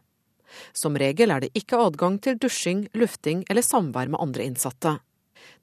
Som 0.77 0.99
regel 1.01 1.35
er 1.35 1.45
det 1.45 1.53
ikke 1.59 1.81
adgang 1.89 2.21
til 2.23 2.39
dusjing, 2.41 2.87
lufting 2.95 3.45
eller 3.49 3.67
samvær 3.67 4.11
med 4.13 4.23
andre 4.23 4.49
innsatte. 4.49 4.99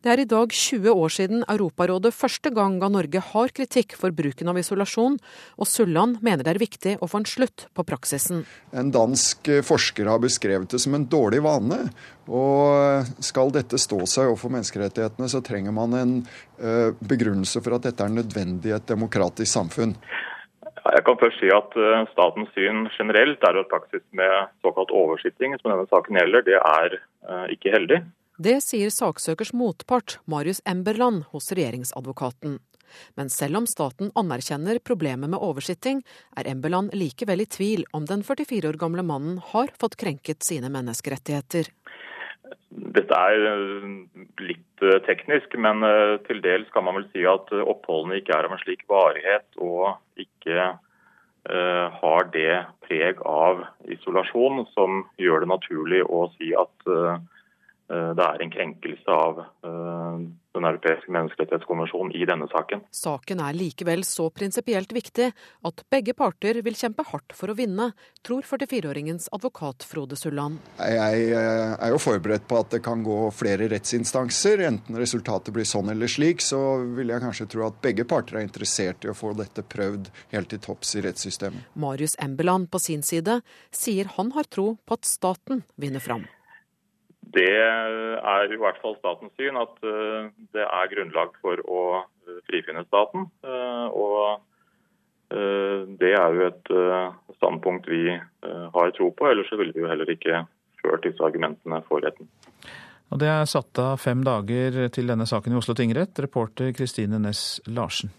Det 0.06 0.12
er 0.14 0.22
i 0.22 0.28
dag 0.30 0.52
20 0.54 0.92
år 0.94 1.14
siden 1.14 1.44
Europarådet 1.50 2.12
første 2.14 2.52
gang 2.54 2.78
ga 2.82 2.92
Norge 2.94 3.22
hard 3.32 3.54
kritikk 3.58 3.96
for 3.98 4.14
bruken 4.14 4.52
av 4.52 4.60
isolasjon, 4.62 5.16
og 5.58 5.70
Sulland 5.70 6.20
mener 6.26 6.46
det 6.46 6.54
er 6.54 6.62
viktig 6.62 6.94
å 7.02 7.10
få 7.10 7.24
en 7.24 7.30
slutt 7.30 7.66
på 7.74 7.86
praksisen. 7.88 8.44
En 8.70 8.92
dansk 8.94 9.50
forsker 9.66 10.10
har 10.12 10.22
beskrevet 10.22 10.76
det 10.76 10.82
som 10.84 10.94
en 10.98 11.08
dårlig 11.10 11.42
vane. 11.46 11.88
Og 12.30 13.26
skal 13.26 13.54
dette 13.54 13.80
stå 13.82 14.04
seg 14.10 14.30
overfor 14.30 14.54
menneskerettighetene, 14.54 15.30
så 15.30 15.42
trenger 15.46 15.74
man 15.74 15.98
en 15.98 16.16
eh, 16.62 16.94
begrunnelse 17.02 17.62
for 17.66 17.78
at 17.78 17.90
dette 17.90 18.06
er 18.06 18.14
nødvendig 18.14 18.72
i 18.72 18.78
et 18.78 18.88
demokratisk 18.90 19.52
samfunn. 19.58 19.98
Jeg 20.86 21.02
kan 21.08 21.18
først 21.18 21.42
si 21.42 21.50
at 21.50 21.74
eh, 21.82 22.04
Statens 22.12 22.52
syn 22.54 22.86
generelt 22.94 23.42
er 23.48 23.58
at 23.58 23.72
praksis 23.72 24.04
med 24.14 24.52
såkalt 24.62 24.94
oversitting, 24.94 25.56
som 25.58 25.72
denne 25.72 25.88
saken 25.90 26.20
gjelder, 26.20 26.46
det 26.46 26.60
er 26.60 27.00
eh, 27.00 27.48
ikke 27.56 27.74
heldig. 27.74 28.04
Det 28.38 28.60
sier 28.62 28.92
saksøkers 28.92 29.54
motpart, 29.56 30.20
Marius 30.30 30.62
Emberland, 30.68 31.24
hos 31.32 31.50
regjeringsadvokaten. 31.56 32.60
Men 33.18 33.32
selv 33.34 33.62
om 33.62 33.68
staten 33.68 34.12
anerkjenner 34.16 34.80
problemet 34.84 35.32
med 35.32 35.42
oversitting, 35.42 36.04
er 36.38 36.50
Emberland 36.52 36.94
likevel 36.94 37.42
i 37.42 37.50
tvil 37.50 37.86
om 37.96 38.06
den 38.06 38.22
44 38.24 38.70
år 38.70 38.80
gamle 38.80 39.04
mannen 39.08 39.40
har 39.54 39.74
fått 39.82 39.98
krenket 40.00 40.46
sine 40.46 40.70
menneskerettigheter. 40.72 41.72
Dette 42.96 43.20
er 43.32 43.46
eh, 43.52 43.92
litt 44.44 44.86
teknisk, 45.08 45.56
men 45.58 45.86
til 46.28 46.42
dels 46.44 46.68
kan 46.74 46.84
man 46.86 47.00
vel 47.00 47.08
si 47.14 47.24
at 47.30 47.52
oppholdene 47.56 48.20
ikke 48.20 48.36
er 48.36 48.48
av 48.48 48.56
en 48.56 48.62
slik 48.62 48.84
varighet 48.92 49.48
og 49.64 49.96
ikke 50.20 50.74
har 51.46 52.24
det 52.34 52.56
preg 52.88 53.20
av 53.30 53.60
isolasjon 53.94 54.64
som 54.74 55.04
gjør 55.22 55.44
det 55.44 55.50
naturlig 55.52 56.00
å 56.10 56.24
si 56.34 56.50
at 56.58 56.88
det 57.88 58.24
er 58.26 58.42
en 58.42 58.50
krenkelse 58.50 59.14
av 59.14 59.40
uh, 59.46 60.18
Den 60.56 60.66
europeiske 60.66 61.12
menneskerettighetskonvensjonen 61.12 62.14
i 62.16 62.24
denne 62.26 62.48
saken. 62.50 62.82
Saken 62.96 63.42
er 63.44 63.58
likevel 63.58 64.06
så 64.08 64.30
prinsipielt 64.34 64.94
viktig 64.96 65.28
at 65.68 65.84
begge 65.92 66.16
parter 66.18 66.62
vil 66.66 66.78
kjempe 66.80 67.04
hardt 67.10 67.36
for 67.36 67.52
å 67.52 67.56
vinne, 67.58 67.90
tror 68.26 68.48
44-åringens 68.48 69.28
advokat 69.36 69.84
Frode 69.86 70.16
Sulland. 70.18 70.62
Jeg 70.80 71.28
er 71.36 71.92
jo 71.92 72.00
forberedt 72.02 72.48
på 72.48 72.58
at 72.58 72.72
det 72.72 72.80
kan 72.86 73.04
gå 73.06 73.18
flere 73.36 73.68
rettsinstanser. 73.74 74.64
Enten 74.70 74.98
resultatet 74.98 75.54
blir 75.54 75.68
sånn 75.68 75.92
eller 75.92 76.10
slik, 76.10 76.42
så 76.42 76.62
vil 76.96 77.12
jeg 77.12 77.26
kanskje 77.26 77.50
tro 77.52 77.68
at 77.68 77.84
begge 77.84 78.08
parter 78.08 78.40
er 78.40 78.48
interessert 78.48 79.04
i 79.04 79.12
å 79.12 79.18
få 79.18 79.36
dette 79.36 79.66
prøvd 79.76 80.08
helt 80.32 80.54
til 80.56 80.64
topps 80.64 80.96
i 80.96 81.04
rettssystemet. 81.06 81.68
Marius 81.76 82.16
Embeland 82.24 82.72
på 82.72 82.80
sin 82.80 83.04
side 83.04 83.42
sier 83.76 84.10
han 84.16 84.32
har 84.40 84.48
tro 84.48 84.78
på 84.88 84.98
at 84.98 85.12
staten 85.12 85.66
vinner 85.76 86.00
fram. 86.00 86.24
Det 87.36 87.52
er 87.52 88.52
i 88.54 88.60
hvert 88.60 88.78
fall 88.80 88.96
statens 89.00 89.34
syn 89.36 89.58
at 89.60 89.80
eh, 89.84 90.28
det 90.56 90.64
er 90.64 90.92
grunnlag 90.94 91.34
for 91.44 91.60
å 91.68 91.82
eh, 92.00 92.38
frifinne 92.48 92.86
staten. 92.88 93.28
Eh, 93.44 93.88
og 93.92 94.52
det 95.36 96.12
er 96.14 96.36
jo 96.38 96.44
et 96.46 96.70
standpunkt 97.36 97.88
vi 97.90 98.14
har 98.14 98.92
tro 98.96 99.08
på, 99.10 99.26
ellers 99.26 99.50
ville 99.58 99.74
vi 99.74 99.82
jo 99.82 99.90
heller 99.90 100.12
ikke 100.14 100.44
ført 100.80 101.04
disse 101.04 101.26
argumentene 101.26 101.80
for 101.90 102.06
retten. 102.06 102.30
Og 103.10 103.20
Det 103.20 103.32
er 103.34 103.50
satt 103.50 103.82
av 103.82 103.98
fem 104.00 104.22
dager 104.24 104.86
til 104.94 105.10
denne 105.10 105.26
saken 105.28 105.58
i 105.58 105.60
Oslo 105.60 105.76
tingrett. 105.76 106.22
Reporter 106.24 106.72
Kristine 106.78 107.20
Næss 107.20 107.58
Larsen. 107.66 108.14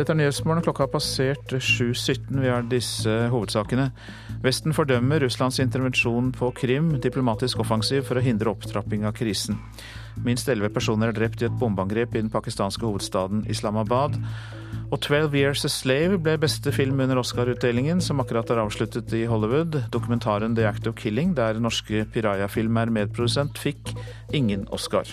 Dette 0.00 0.14
er 0.14 0.16
Nyhetsmorgen. 0.16 0.62
Klokka 0.64 0.86
har 0.86 0.92
passert 0.94 1.50
7.17. 1.52 2.38
Vi 2.40 2.48
har 2.48 2.64
disse 2.64 3.12
hovedsakene. 3.28 3.90
Vesten 4.40 4.72
fordømmer 4.72 5.20
Russlands 5.20 5.58
intervensjon 5.60 6.30
på 6.32 6.48
Krim, 6.56 6.94
diplomatisk 7.04 7.60
offensiv 7.60 8.06
for 8.08 8.16
å 8.16 8.22
hindre 8.24 8.48
opptrapping 8.48 9.04
av 9.04 9.12
krisen. 9.18 9.58
Minst 10.24 10.48
elleve 10.48 10.72
personer 10.72 11.12
er 11.12 11.18
drept 11.18 11.44
i 11.44 11.50
et 11.50 11.58
bombeangrep 11.60 12.16
i 12.16 12.22
den 12.22 12.32
pakistanske 12.32 12.88
hovedstaden 12.88 13.44
Islamabad. 13.52 14.16
Og 14.88 14.96
'Twelve 15.02 15.36
Years 15.36 15.66
a 15.68 15.68
Slave' 15.68 16.16
ble 16.16 16.38
beste 16.40 16.72
film 16.72 17.04
under 17.04 17.20
Oscar-utdelingen, 17.20 18.00
som 18.00 18.24
akkurat 18.24 18.48
er 18.50 18.64
avsluttet 18.64 19.12
i 19.12 19.26
Hollywood. 19.28 19.82
Dokumentaren 19.92 20.56
'The 20.56 20.64
Act 20.64 20.86
of 20.86 20.94
Killing', 20.94 21.36
der 21.36 21.60
norske 21.60 22.06
Piraya-film 22.08 22.76
er 22.76 22.86
medprodusent, 22.86 23.58
fikk 23.58 23.92
ingen 24.32 24.64
Oscar. 24.72 25.04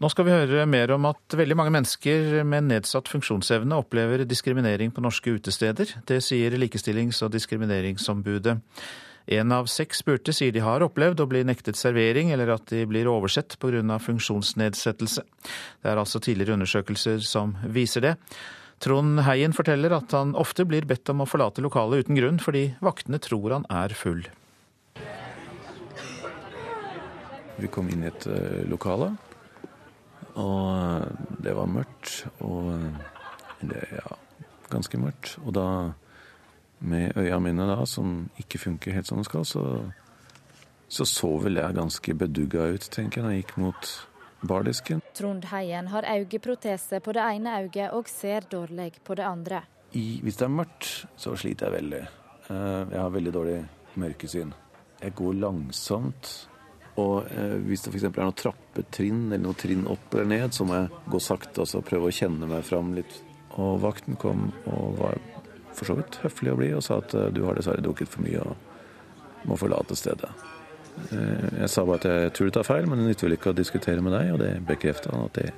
Nå 0.00 0.08
skal 0.08 0.24
vi 0.24 0.32
høre 0.32 0.62
mer 0.64 0.94
om 0.94 1.04
at 1.10 1.34
veldig 1.36 1.56
mange 1.60 1.74
mennesker 1.74 2.38
med 2.48 2.70
nedsatt 2.70 3.10
funksjonsevne 3.12 3.76
opplever 3.82 4.22
diskriminering 4.24 4.94
på 4.96 5.02
norske 5.04 5.34
utesteder. 5.36 5.92
Det 6.08 6.22
sier 6.24 6.56
Likestillings- 6.56 7.20
og 7.26 7.34
diskrimineringsombudet. 7.34 8.56
En 9.36 9.52
av 9.52 9.68
seks 9.68 10.00
spurte 10.00 10.32
sier 10.32 10.56
de 10.56 10.64
har 10.64 10.80
opplevd 10.80 11.20
å 11.20 11.28
bli 11.28 11.44
nektet 11.44 11.76
servering, 11.76 12.32
eller 12.32 12.54
at 12.56 12.72
de 12.72 12.86
blir 12.88 13.12
oversett 13.12 13.58
pga. 13.60 14.00
funksjonsnedsettelse. 14.00 15.22
Det 15.82 15.92
er 15.92 16.00
altså 16.00 16.18
tidligere 16.18 16.56
undersøkelser 16.56 17.20
som 17.20 17.58
viser 17.68 18.00
det. 18.00 18.16
Trond 18.80 19.20
Heien 19.20 19.52
forteller 19.52 19.92
at 19.92 20.10
han 20.16 20.32
ofte 20.34 20.64
blir 20.64 20.88
bedt 20.88 21.10
om 21.10 21.20
å 21.20 21.28
forlate 21.28 21.60
lokalet 21.60 22.06
uten 22.06 22.16
grunn, 22.16 22.38
fordi 22.40 22.74
vaktene 22.80 23.20
tror 23.20 23.52
han 23.52 23.68
er 23.68 23.92
full. 23.92 24.24
Vi 27.60 27.68
kom 27.68 27.92
inn 27.92 28.02
i 28.02 28.08
et 28.08 28.24
eh, 28.24 28.64
lokale 28.64 29.18
og 30.38 31.40
det 31.42 31.54
var 31.56 31.70
mørkt. 31.70 32.26
Og 32.44 32.70
det, 33.60 33.80
ja, 33.92 34.18
ganske 34.70 35.00
mørkt. 35.00 35.38
Og 35.44 35.54
da, 35.56 35.66
med 36.80 37.16
øya 37.16 37.38
mine 37.42 37.66
da, 37.68 37.82
som 37.86 38.28
ikke 38.40 38.58
funker 38.58 38.94
helt 38.96 39.08
som 39.08 39.20
de 39.20 39.24
skal, 39.28 39.44
så, 39.44 39.64
så 40.88 41.04
så 41.08 41.32
vel 41.44 41.60
jeg 41.60 41.76
ganske 41.76 42.14
bedugga 42.14 42.70
ut, 42.74 42.88
tenker 42.92 43.20
jeg, 43.20 43.26
da 43.26 43.34
jeg 43.34 43.44
gikk 43.44 43.58
mot 43.60 43.90
bardisken. 44.40 45.02
Trond 45.14 45.44
Heien 45.50 45.90
har 45.92 46.06
øyeprotese 46.08 47.00
på 47.00 47.12
det 47.12 47.26
ene 47.36 47.58
øyet 47.62 47.92
og 47.92 48.08
ser 48.08 48.46
dårlig 48.50 48.92
på 49.04 49.14
det 49.14 49.26
andre. 49.28 49.62
I, 49.92 50.20
hvis 50.22 50.36
det 50.38 50.46
er 50.46 50.54
mørkt, 50.54 51.06
så 51.16 51.34
sliter 51.36 51.66
jeg 51.66 51.82
veldig. 51.82 52.02
Eh, 52.50 52.92
jeg 52.92 53.00
har 53.00 53.10
veldig 53.10 53.32
dårlig 53.34 53.58
mørkesyn. 54.00 54.52
Jeg 55.02 55.14
går 55.14 55.32
langsomt 55.32 56.49
og 57.00 57.32
eh, 57.32 57.56
hvis 57.66 57.84
det 57.84 57.92
f.eks. 57.94 58.06
er 58.10 58.20
noen 58.20 58.38
trappetrinn 58.38 59.26
eller 59.30 59.44
noen 59.46 59.58
trinn 59.58 59.88
opp 59.90 60.14
eller 60.14 60.30
ned, 60.30 60.54
så 60.56 60.66
må 60.68 60.78
jeg 60.78 61.02
gå 61.14 61.20
sakte 61.24 61.64
og 61.64 61.88
prøve 61.88 62.10
å 62.10 62.14
kjenne 62.14 62.48
meg 62.50 62.66
fram 62.66 62.92
litt. 62.96 63.20
Og 63.60 63.80
vakten 63.82 64.18
kom 64.20 64.50
og 64.70 65.00
var 65.00 65.18
for 65.74 65.88
så 65.88 65.96
vidt 65.98 66.20
høflig 66.24 66.52
og 66.52 66.60
blid 66.60 66.76
og 66.76 66.84
sa 66.86 67.00
at 67.00 67.14
eh, 67.16 67.30
du 67.34 67.44
har 67.46 67.58
dessverre 67.58 67.84
drukket 67.84 68.10
for 68.12 68.26
mye 68.26 68.44
og 68.44 69.48
må 69.48 69.56
forlate 69.58 69.96
stedet. 69.98 70.30
Eh, 71.10 71.48
jeg 71.62 71.72
sa 71.72 71.84
bare 71.88 72.02
at 72.02 72.08
jeg 72.10 72.32
tror 72.36 72.50
du 72.50 72.56
tar 72.58 72.68
feil, 72.68 72.88
men 72.90 73.00
det 73.00 73.10
nytter 73.10 73.28
vel 73.28 73.38
ikke 73.38 73.54
å 73.54 73.56
diskutere 73.56 74.04
med 74.04 74.16
deg, 74.16 74.32
og 74.34 74.40
det 74.42 74.54
bekrefta 74.68 75.14
han 75.14 75.28
at 75.28 75.38
det 75.40 75.50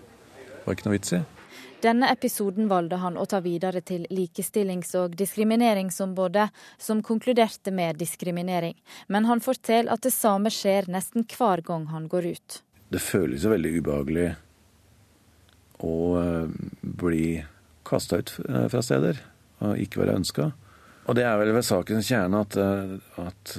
var 0.64 0.76
ikke 0.76 0.88
noe 0.88 0.98
vits 0.98 1.16
i. 1.18 1.22
Denne 1.82 2.12
episoden 2.12 2.68
valgte 2.70 3.00
han 3.02 3.16
å 3.18 3.24
ta 3.26 3.40
videre 3.42 3.80
til 3.82 4.04
Likestillings- 4.14 4.94
og 5.00 5.16
diskrimineringsombudet, 5.18 6.48
som 6.78 7.02
konkluderte 7.02 7.72
med 7.74 7.98
diskriminering. 7.98 8.76
Men 9.08 9.26
han 9.26 9.42
forteller 9.42 9.90
at 9.90 10.04
det 10.06 10.12
samme 10.14 10.52
skjer 10.54 10.86
nesten 10.86 11.26
hver 11.26 11.64
gang 11.66 11.88
han 11.90 12.06
går 12.12 12.28
ut. 12.36 12.60
Det 12.92 13.02
føles 13.02 13.42
jo 13.42 13.50
veldig 13.50 13.72
ubehagelig 13.80 14.28
å 15.82 15.96
eh, 16.20 16.52
bli 17.02 17.26
kasta 17.88 18.20
ut 18.22 18.36
eh, 18.46 18.68
fra 18.70 18.82
steder 18.84 19.18
og 19.64 19.82
ikke 19.82 20.04
være 20.04 20.20
ønska. 20.20 20.52
Og 21.10 21.18
det 21.18 21.24
er 21.26 21.34
vel 21.40 21.50
ved 21.56 21.66
sakens 21.66 22.06
kjerne 22.06 22.44
at, 22.44 22.58
eh, 22.62 22.94
at 23.24 23.56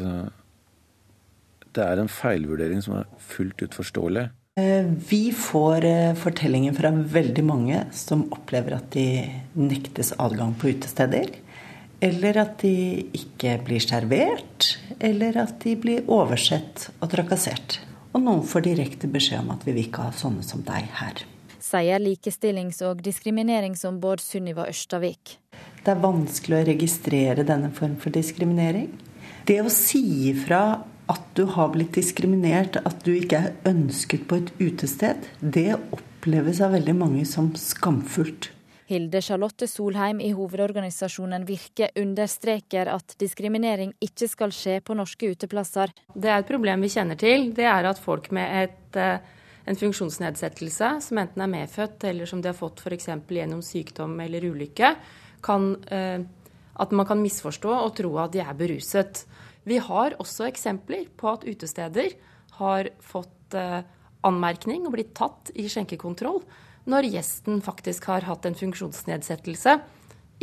det 1.76 1.84
er 1.89 1.99
en 1.99 2.11
feilvurdering 2.11 2.80
som 2.86 3.01
er 3.01 3.11
fullt 3.19 3.65
ut 3.65 3.76
forståelig. 3.76 4.30
Eh, 4.56 4.86
vi 5.10 5.32
får 5.32 5.86
eh, 5.86 6.14
fortellinger 6.14 6.74
fra 6.74 6.91
veldig 6.91 7.43
mange 7.43 7.80
som 7.91 8.28
opplever 8.36 8.76
at 8.78 8.91
de 8.93 9.24
nektes 9.58 10.12
adgang 10.22 10.54
på 10.54 10.70
utesteder. 10.70 11.32
Eller 12.04 12.38
at 12.38 12.60
de 12.62 13.01
ikke 13.18 13.56
blir 13.66 13.82
servert, 13.82 14.76
eller 14.99 15.39
at 15.41 15.56
de 15.64 15.74
blir 15.80 16.06
oversett 16.06 16.91
og 16.99 17.10
trakassert. 17.16 17.80
Og 18.14 18.22
noen 18.22 18.43
får 18.45 18.68
direkte 18.68 19.10
beskjed 19.10 19.41
om 19.41 19.56
at 19.56 19.66
vi 19.66 19.74
vil 19.74 19.88
ikke 19.88 20.06
ha 20.12 20.14
sånne 20.14 20.45
som 20.45 20.62
deg 20.68 20.86
her. 20.99 21.24
Sier 21.58 22.04
likestillings- 22.04 22.84
og 22.86 23.01
diskrimineringsombud 23.01 24.22
Sunniva 24.22 24.68
Ørstavik. 24.70 25.39
Det 25.82 25.95
er 25.95 26.04
vanskelig 26.04 26.60
å 26.60 26.68
registrere 26.70 27.47
denne 27.47 27.74
form 27.74 27.97
for 27.97 28.14
diskriminering. 28.14 28.91
Det 29.49 29.64
å 29.64 29.72
si 29.74 30.30
ifra 30.30 30.84
at 31.12 31.24
du 31.36 31.43
har 31.51 31.72
blitt 31.74 31.95
diskriminert, 31.97 32.78
at 32.80 33.04
du 33.04 33.14
ikke 33.16 33.39
er 33.39 33.70
ønsket 33.70 34.28
på 34.30 34.39
et 34.39 34.51
utested, 34.62 35.26
det 35.39 35.74
oppleves 35.76 36.62
av 36.64 36.76
veldig 36.78 36.95
mange 36.95 37.26
som 37.28 37.51
skamfullt. 37.60 38.51
Hilde 38.93 39.22
Charlotte 39.24 39.68
Solheim 39.68 40.20
i 40.22 40.34
hovedorganisasjonen 40.36 41.45
Virke 41.47 41.89
understreker 41.99 42.91
at 42.91 43.16
diskriminering 43.20 43.93
ikke 44.04 44.28
skal 44.30 44.51
skje 44.54 44.80
på 44.84 44.95
norske 44.97 45.32
uteplasser. 45.34 45.93
Det 46.14 46.30
er 46.30 46.43
et 46.43 46.49
problem 46.49 46.84
vi 46.84 46.91
kjenner 46.91 47.20
til. 47.20 47.49
Det 47.56 47.66
er 47.70 47.88
at 47.89 48.01
folk 48.01 48.30
med 48.36 48.66
et, 48.66 48.99
eh, 48.99 49.18
en 49.66 49.80
funksjonsnedsettelse, 49.80 50.89
som 51.01 51.18
enten 51.18 51.41
er 51.41 51.47
medfødt 51.47 52.04
eller 52.04 52.26
som 52.26 52.41
de 52.41 52.51
har 52.51 52.60
fått 52.60 52.84
f.eks. 52.84 53.08
gjennom 53.30 53.64
sykdom 53.64 54.20
eller 54.20 54.41
ulykke, 54.51 54.95
kan, 55.41 55.76
eh, 55.88 56.20
at 56.76 56.91
man 56.91 57.06
kan 57.06 57.22
misforstå 57.22 57.72
og 57.72 57.95
tro 57.95 58.18
at 58.18 58.32
de 58.32 58.39
er 58.39 58.54
beruset. 58.54 59.26
Vi 59.68 59.80
har 59.80 60.18
også 60.20 60.47
eksempler 60.49 61.07
på 61.18 61.32
at 61.32 61.45
utesteder 61.47 62.16
har 62.59 62.89
fått 63.03 63.55
eh, 63.57 63.82
anmerkning 64.28 64.88
og 64.88 64.95
blitt 64.97 65.14
tatt 65.18 65.53
i 65.55 65.70
skjenkekontroll 65.72 66.41
når 66.89 67.07
gjesten 67.14 67.61
faktisk 67.64 68.09
har 68.11 68.26
hatt 68.28 68.43
en 68.47 68.57
funksjonsnedsettelse, 68.59 69.78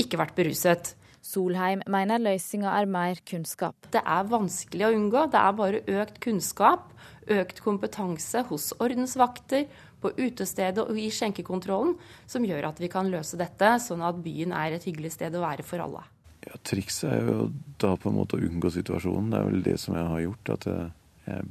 ikke 0.00 0.20
vært 0.20 0.38
beruset. 0.38 0.94
Solheim 1.20 1.82
mener 1.84 2.22
løsninga 2.22 2.72
er 2.78 2.88
mer 2.88 3.20
kunnskap. 3.28 3.76
Det 3.92 4.00
er 4.00 4.30
vanskelig 4.30 4.86
å 4.86 4.94
unngå. 4.96 5.26
Det 5.28 5.36
er 5.36 5.58
bare 5.58 5.82
økt 6.00 6.16
kunnskap, 6.24 6.94
økt 7.28 7.60
kompetanse 7.60 8.40
hos 8.48 8.70
ordensvakter, 8.80 9.68
på 10.00 10.14
utestedet 10.16 10.80
og 10.80 10.96
i 10.96 11.10
skjenkekontrollen 11.12 11.92
som 12.24 12.46
gjør 12.46 12.70
at 12.70 12.80
vi 12.80 12.88
kan 12.88 13.10
løse 13.12 13.36
dette, 13.36 13.74
sånn 13.84 14.00
at 14.00 14.22
byen 14.24 14.54
er 14.56 14.78
et 14.78 14.86
hyggelig 14.88 15.12
sted 15.18 15.36
å 15.36 15.44
være 15.44 15.66
for 15.66 15.84
alle. 15.84 16.06
Ja, 16.46 16.56
Trikset 16.64 17.10
er 17.12 17.26
jo 17.28 17.48
da 17.80 17.94
på 18.00 18.10
en 18.10 18.16
måte 18.16 18.38
å 18.38 18.44
unngå 18.44 18.70
situasjonen. 18.72 19.32
Det 19.32 19.40
er 19.40 19.48
vel 19.48 19.64
det 19.66 19.76
som 19.82 19.96
jeg 19.98 20.12
har 20.12 20.22
gjort. 20.24 20.52
At 20.54 20.68
jeg, 20.70 20.86
jeg 21.26 21.50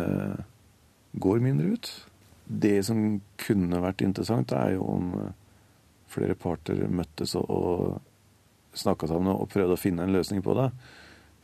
eh, 0.00 0.46
går 1.26 1.44
mindre 1.44 1.74
ut. 1.74 1.90
Det 2.50 2.78
som 2.86 3.20
kunne 3.40 3.82
vært 3.84 4.04
interessant, 4.06 4.54
er 4.56 4.76
jo 4.78 4.86
om 4.96 5.12
eh, 5.20 5.34
flere 6.10 6.38
parter 6.38 6.86
møttes 6.88 7.36
og, 7.38 7.50
og 7.50 8.78
snakka 8.80 9.10
sammen 9.10 9.34
og 9.34 9.50
prøvde 9.52 9.76
å 9.76 9.80
finne 9.80 10.06
en 10.06 10.14
løsning 10.14 10.42
på 10.46 10.56
det. 10.58 10.70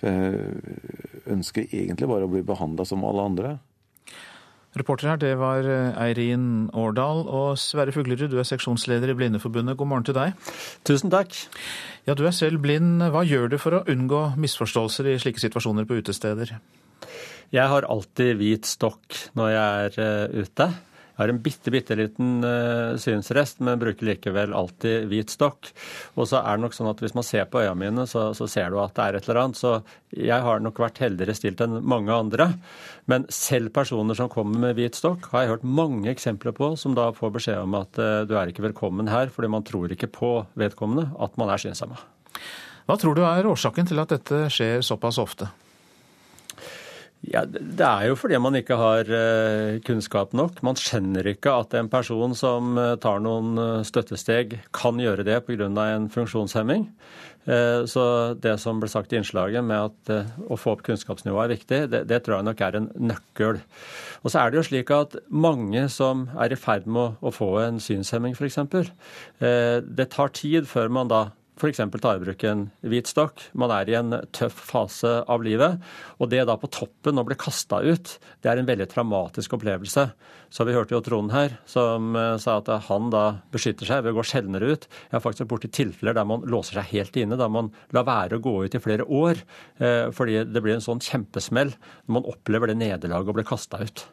For 0.00 0.12
jeg 0.12 1.32
ønsker 1.32 1.72
egentlig 1.72 2.08
bare 2.10 2.26
å 2.26 2.30
bli 2.30 2.42
behandla 2.46 2.84
som 2.88 3.04
alle 3.08 3.24
andre. 3.30 3.52
Reporter 4.76 5.08
her, 5.08 5.20
det 5.20 5.32
var 5.40 5.64
eh, 5.64 5.96
Eirin 6.04 6.68
Årdal. 6.76 7.24
Og 7.32 7.56
Sverre 7.60 7.94
Fuglerud, 7.94 8.28
du 8.32 8.38
er 8.40 8.48
seksjonsleder 8.48 9.12
i 9.12 9.16
Blindeforbundet. 9.16 9.76
God 9.78 9.88
morgen 9.88 10.06
til 10.08 10.16
deg. 10.16 10.34
Tusen 10.84 11.12
takk. 11.12 11.32
Ja, 12.06 12.14
Du 12.14 12.26
er 12.26 12.34
selv 12.36 12.60
blind. 12.64 13.00
Hva 13.00 13.24
gjør 13.24 13.48
du 13.52 13.58
for 13.58 13.78
å 13.78 13.84
unngå 13.88 14.36
misforståelser 14.36 15.08
i 15.14 15.16
slike 15.22 15.40
situasjoner 15.40 15.88
på 15.88 15.98
utesteder? 16.02 16.58
Jeg 17.54 17.70
har 17.70 17.86
alltid 17.88 18.36
hvit 18.40 18.66
stokk 18.68 19.16
når 19.38 19.50
jeg 19.54 19.86
er 19.86 19.98
eh, 20.04 20.44
ute. 20.44 20.68
Jeg 21.16 21.22
har 21.22 21.30
en 21.32 21.38
bitte, 21.40 21.72
bitte 21.72 21.96
liten 21.96 22.44
uh, 22.44 22.92
synsrest, 23.00 23.62
men 23.64 23.78
bruker 23.80 24.04
likevel 24.04 24.52
alltid 24.52 25.06
hvit 25.08 25.32
stokk. 25.32 25.70
Og 26.20 26.28
så 26.28 26.42
er 26.42 26.58
det 26.58 26.64
nok 26.66 26.76
sånn 26.76 26.90
at 26.90 27.00
hvis 27.00 27.16
man 27.16 27.24
ser 27.24 27.46
på 27.48 27.62
øya 27.62 27.72
mine, 27.72 28.04
så, 28.04 28.26
så, 28.36 28.44
ser 28.52 28.68
du 28.68 28.76
at 28.82 28.92
det 28.98 29.06
er 29.06 29.16
et 29.16 29.30
eller 29.30 29.40
annet. 29.46 29.56
Så 29.56 29.72
jeg 30.12 30.44
har 30.44 30.60
nok 30.60 30.82
vært 30.84 31.00
heldigere 31.00 31.38
stilt 31.38 31.64
enn 31.64 31.78
mange 31.88 32.12
andre. 32.12 32.50
Men 33.08 33.24
selv 33.32 33.72
personer 33.72 34.18
som 34.18 34.28
kommer 34.28 34.60
med 34.66 34.76
hvit 34.76 35.00
stokk, 35.00 35.30
har 35.32 35.46
jeg 35.46 35.54
hørt 35.54 35.64
mange 35.64 36.12
eksempler 36.12 36.52
på, 36.56 36.74
som 36.76 36.92
da 36.98 37.08
får 37.16 37.32
beskjed 37.38 37.64
om 37.64 37.80
at 37.80 37.96
uh, 37.96 38.20
du 38.28 38.36
er 38.36 38.52
ikke 38.52 38.68
velkommen 38.68 39.08
her, 39.08 39.32
fordi 39.32 39.54
man 39.56 39.64
tror 39.64 39.96
ikke 39.96 40.12
på 40.12 40.34
vedkommende 40.60 41.08
at 41.16 41.40
man 41.40 41.48
er 41.48 41.64
synshemma. 41.64 41.96
Hva 42.86 43.00
tror 43.00 43.16
du 43.16 43.24
er 43.24 43.48
årsaken 43.48 43.88
til 43.88 44.04
at 44.04 44.12
dette 44.12 44.50
skjer 44.52 44.84
såpass 44.84 45.16
ofte? 45.18 45.48
Ja, 47.24 47.42
Det 47.46 47.82
er 47.82 48.10
jo 48.10 48.16
fordi 48.18 48.38
man 48.38 48.54
ikke 48.58 48.76
har 48.78 49.08
eh, 49.10 49.78
kunnskap 49.86 50.34
nok. 50.36 50.60
Man 50.66 50.78
skjønner 50.78 51.26
ikke 51.32 51.54
at 51.62 51.74
en 51.74 51.88
person 51.90 52.36
som 52.38 52.76
eh, 52.78 52.94
tar 53.02 53.22
noen 53.24 53.56
eh, 53.58 53.86
støttesteg, 53.86 54.58
kan 54.76 55.00
gjøre 55.00 55.24
det 55.26 55.40
pga. 55.46 55.66
en 55.66 56.10
funksjonshemming. 56.10 56.90
Så 57.46 58.02
det 58.42 58.56
som 58.58 58.80
ble 58.82 58.88
sagt 58.90 59.12
i 59.12 59.20
innslaget 59.20 59.62
med 59.62 59.78
at 59.78 60.40
å 60.50 60.56
få 60.58 60.72
opp 60.74 60.80
kunnskapsnivået 60.82 61.44
er 61.44 61.52
viktig, 61.52 61.78
det, 61.92 62.00
det, 62.10 62.18
tror 62.24 62.40
jeg 62.40 62.46
nok 62.48 62.60
er 62.66 62.78
en 62.80 62.88
nøkkel. 62.98 63.60
Og 64.26 64.32
så 64.32 64.40
er 64.40 64.50
det 64.50 64.58
jo 64.58 64.64
slik 64.66 64.90
at 64.90 65.14
mange 65.30 65.84
som 65.94 66.24
er 66.34 66.50
i 66.50 66.58
ferd 66.58 66.90
med 66.90 67.04
å, 67.04 67.30
å 67.30 67.30
få 67.30 67.52
en 67.62 67.78
synshemming 67.78 68.34
f.eks., 68.34 68.58
det 69.38 70.08
tar 70.10 70.34
tid 70.34 70.66
før 70.66 70.90
man 70.98 71.12
da 71.12 71.22
f.eks. 71.56 71.80
ta 72.02 72.12
i 72.12 72.20
bruk 72.20 72.42
en 72.44 72.66
hvit 72.84 73.08
stokk. 73.08 73.46
Man 73.56 73.72
er 73.72 73.88
i 73.88 73.96
en 73.96 74.18
tøff 74.36 74.56
fase 74.68 75.12
av 75.24 75.44
livet. 75.44 75.80
Og 76.20 76.28
det 76.32 76.42
da 76.48 76.56
på 76.60 76.68
toppen 76.72 77.16
å 77.16 77.24
bli 77.26 77.36
kasta 77.40 77.80
ut, 77.80 78.16
det 78.44 78.50
er 78.50 78.60
en 78.60 78.68
veldig 78.68 78.88
traumatisk 78.92 79.56
opplevelse. 79.56 80.04
Så 80.52 80.66
vi 80.68 80.74
hørte 80.76 80.94
jo 80.94 81.02
Trond 81.04 81.32
her, 81.34 81.56
som 81.68 82.14
eh, 82.16 82.36
sa 82.42 82.58
at 82.60 82.68
han 82.88 83.08
da 83.12 83.24
beskytter 83.54 83.88
seg 83.88 84.04
ved 84.04 84.14
å 84.14 84.20
gå 84.20 84.26
sjeldnere 84.28 84.74
ut. 84.74 84.86
Jeg 85.08 85.16
har 85.16 85.24
faktisk 85.24 85.46
vært 85.46 85.54
borti 85.54 85.72
tilfeller 85.80 86.16
der 86.16 86.28
man 86.28 86.44
låser 86.48 86.78
seg 86.78 86.92
helt 86.92 87.16
inne, 87.20 87.40
der 87.40 87.52
man 87.52 87.72
lar 87.96 88.06
være 88.08 88.38
å 88.38 88.44
gå 88.44 88.58
ut 88.66 88.76
i 88.76 88.82
flere 88.82 89.08
år. 89.08 89.42
Eh, 89.80 90.12
fordi 90.16 90.44
det 90.48 90.62
blir 90.62 90.76
en 90.76 90.84
sånn 90.84 91.02
kjempesmell 91.04 91.72
når 91.72 92.18
man 92.20 92.30
opplever 92.30 92.70
det 92.70 92.78
nederlaget 92.84 93.32
å 93.32 93.40
bli 93.40 93.48
kasta 93.48 93.82
ut. 93.82 94.06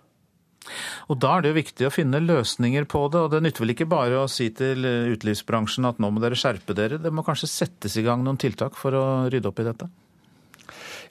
Og 1.10 1.20
Da 1.20 1.38
er 1.38 1.44
det 1.44 1.54
jo 1.54 1.60
viktig 1.62 1.88
å 1.88 1.94
finne 1.94 2.24
løsninger 2.24 2.88
på 2.90 3.06
det. 3.12 3.20
og 3.20 3.32
Det 3.32 3.42
nytter 3.44 3.66
vel 3.66 3.74
ikke 3.76 3.90
bare 3.90 4.24
å 4.24 4.30
si 4.32 4.50
til 4.50 4.86
utelivsbransjen 4.86 5.90
at 5.90 6.00
nå 6.00 6.12
må 6.12 6.24
dere 6.24 6.40
skjerpe 6.40 6.76
dere. 6.78 7.02
Det 7.02 7.12
må 7.14 7.26
kanskje 7.26 7.52
settes 7.52 7.98
i 7.98 8.06
gang 8.06 8.24
noen 8.24 8.40
tiltak 8.42 8.76
for 8.80 8.96
å 8.96 9.06
rydde 9.34 9.52
opp 9.52 9.60
i 9.60 9.68
dette? 9.68 9.90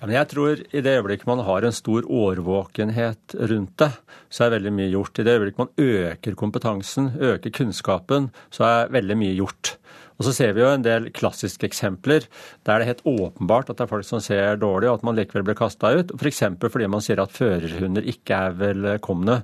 Ja, 0.02 0.08
men 0.08 0.16
jeg 0.16 0.28
tror 0.32 0.58
I 0.58 0.80
det 0.82 0.96
øyeblikket 0.98 1.28
man 1.30 1.44
har 1.46 1.62
en 1.62 1.76
stor 1.76 2.02
årvåkenhet 2.02 3.36
rundt 3.38 3.76
det, 3.78 3.92
så 4.34 4.44
er 4.44 4.56
veldig 4.56 4.72
mye 4.74 4.90
gjort. 4.90 5.20
I 5.20 5.26
det 5.28 5.36
øyeblikket 5.36 5.60
man 5.62 5.70
øker 5.78 6.34
kompetansen, 6.34 7.12
øker 7.22 7.54
kunnskapen, 7.54 8.32
så 8.50 8.66
er 8.66 8.90
veldig 8.96 9.18
mye 9.20 9.36
gjort. 9.38 9.76
Og 10.22 10.28
så 10.28 10.36
ser 10.36 10.52
vi 10.54 10.62
jo 10.62 10.70
en 10.70 10.84
del 10.84 11.08
klassiske 11.10 11.66
eksempler 11.66 12.28
der 12.62 12.78
det 12.78 12.84
er 12.84 12.90
helt 12.92 13.06
åpenbart 13.10 13.72
at 13.72 13.80
det 13.80 13.88
er 13.88 13.90
folk 13.90 14.06
som 14.06 14.20
ser 14.22 14.60
dårlig, 14.62 14.86
og 14.86 15.00
at 15.00 15.06
man 15.08 15.16
likevel 15.18 15.42
blir 15.48 15.58
kasta 15.58 15.90
ut. 15.98 16.12
F.eks. 16.14 16.44
For 16.62 16.70
fordi 16.70 16.86
man 16.86 17.02
sier 17.02 17.18
at 17.18 17.34
førerhunder 17.34 18.06
ikke 18.06 18.38
er 18.38 18.54
velkomne. 18.60 19.40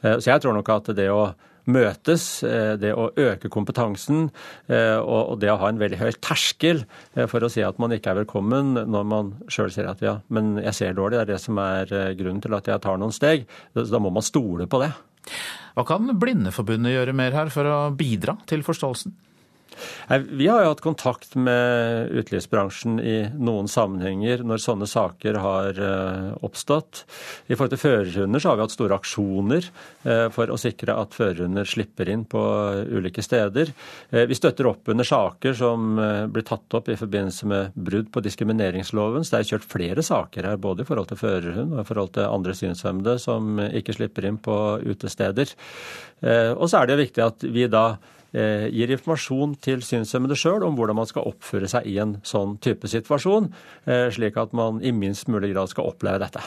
Eh, 0.00 0.16
så 0.16 0.32
jeg 0.32 0.42
tror 0.42 0.56
nok 0.56 0.70
at 0.72 0.88
det 0.96 1.10
å 1.12 1.34
møtes, 1.68 2.24
eh, 2.48 2.72
det 2.80 2.94
å 2.96 3.10
øke 3.12 3.50
kompetansen 3.52 4.30
eh, 4.72 4.96
og 4.96 5.36
det 5.44 5.52
å 5.52 5.58
ha 5.60 5.68
en 5.68 5.82
veldig 5.82 6.00
høy 6.00 6.10
terskel 6.24 6.80
for 7.30 7.44
å 7.44 7.50
si 7.52 7.62
at 7.62 7.76
man 7.78 7.92
ikke 7.92 8.14
er 8.14 8.22
velkommen 8.22 8.72
når 8.88 9.04
man 9.12 9.34
sjøl 9.52 9.68
sier 9.70 9.90
at 9.92 10.00
ja, 10.02 10.16
men 10.32 10.56
jeg 10.64 10.78
ser 10.80 10.96
dårlig, 10.96 11.20
det 11.20 11.26
er 11.26 11.32
det 11.34 11.42
som 11.44 11.60
er 11.60 11.92
grunnen 12.16 12.40
til 12.42 12.56
at 12.56 12.72
jeg 12.72 12.82
tar 12.82 12.96
noen 12.98 13.12
steg. 13.14 13.44
Da 13.76 14.00
må 14.00 14.10
man 14.10 14.24
stole 14.24 14.64
på 14.64 14.80
det. 14.80 14.94
Hva 15.76 15.84
kan 15.92 16.08
Blindeforbundet 16.16 16.96
gjøre 16.96 17.14
mer 17.20 17.36
her 17.36 17.52
for 17.52 17.68
å 17.68 17.82
bidra 17.94 18.40
til 18.48 18.64
forståelsen? 18.64 19.14
Vi 20.08 20.46
har 20.48 20.62
jo 20.62 20.72
hatt 20.72 20.82
kontakt 20.84 21.34
med 21.38 22.10
utelivsbransjen 22.12 22.98
i 23.00 23.16
noen 23.40 23.68
sammenhenger 23.70 24.42
når 24.46 24.60
sånne 24.62 24.88
saker 24.90 25.38
har 25.40 25.78
eh, 25.80 26.28
oppstått. 26.44 27.04
I 27.48 27.56
forhold 27.56 27.72
til 27.74 27.82
førerhunder 27.82 28.42
så 28.42 28.52
har 28.52 28.58
vi 28.58 28.66
hatt 28.66 28.74
store 28.74 28.98
aksjoner 28.98 29.68
eh, 29.68 30.26
for 30.34 30.52
å 30.52 30.58
sikre 30.60 30.96
at 31.00 31.16
førerhunder 31.16 31.68
slipper 31.68 32.10
inn 32.12 32.26
på 32.28 32.42
ulike 32.92 33.24
steder. 33.24 33.72
Eh, 34.10 34.26
vi 34.28 34.38
støtter 34.38 34.68
opp 34.70 34.92
under 34.92 35.08
saker 35.08 35.56
som 35.56 35.96
blir 36.32 36.46
tatt 36.46 36.76
opp 36.76 36.90
i 36.92 36.98
forbindelse 36.98 37.48
med 37.48 37.76
brudd 37.76 38.12
på 38.12 38.22
diskrimineringsloven. 38.24 39.24
Så 39.24 39.36
det 39.36 39.42
er 39.42 39.50
kjørt 39.54 39.68
flere 39.70 40.06
saker 40.06 40.50
her, 40.50 40.60
både 40.62 40.84
i 40.84 40.88
forhold 40.88 41.12
til 41.12 41.20
førerhund 41.20 41.76
og 41.76 41.84
i 41.84 41.88
forhold 41.88 42.16
til 42.18 42.28
andre 42.28 42.56
synshemmede 42.58 43.18
som 43.22 43.60
ikke 43.70 43.96
slipper 43.96 44.28
inn 44.28 44.40
på 44.42 44.56
utesteder. 44.82 45.52
Og 46.22 46.68
så 46.70 46.78
er 46.78 46.86
det 46.86 46.94
jo 46.94 47.02
viktig 47.02 47.24
at 47.24 47.46
vi 47.50 47.64
da 47.70 47.86
gir 48.32 48.92
informasjon 48.94 49.54
til 49.60 49.82
synshemmede 49.84 50.36
sjøl 50.38 50.64
om 50.64 50.76
hvordan 50.78 50.96
man 50.96 51.08
skal 51.08 51.28
oppføre 51.28 51.68
seg 51.68 51.86
i 51.90 51.98
en 52.02 52.16
sånn 52.26 52.56
type 52.64 52.88
situasjon, 52.88 53.50
eh, 53.86 54.08
slik 54.14 54.38
at 54.40 54.56
man 54.56 54.80
i 54.80 54.92
minst 54.96 55.28
mulig 55.28 55.52
grad 55.52 55.72
skal 55.72 55.92
oppleve 55.92 56.22
dette. 56.22 56.40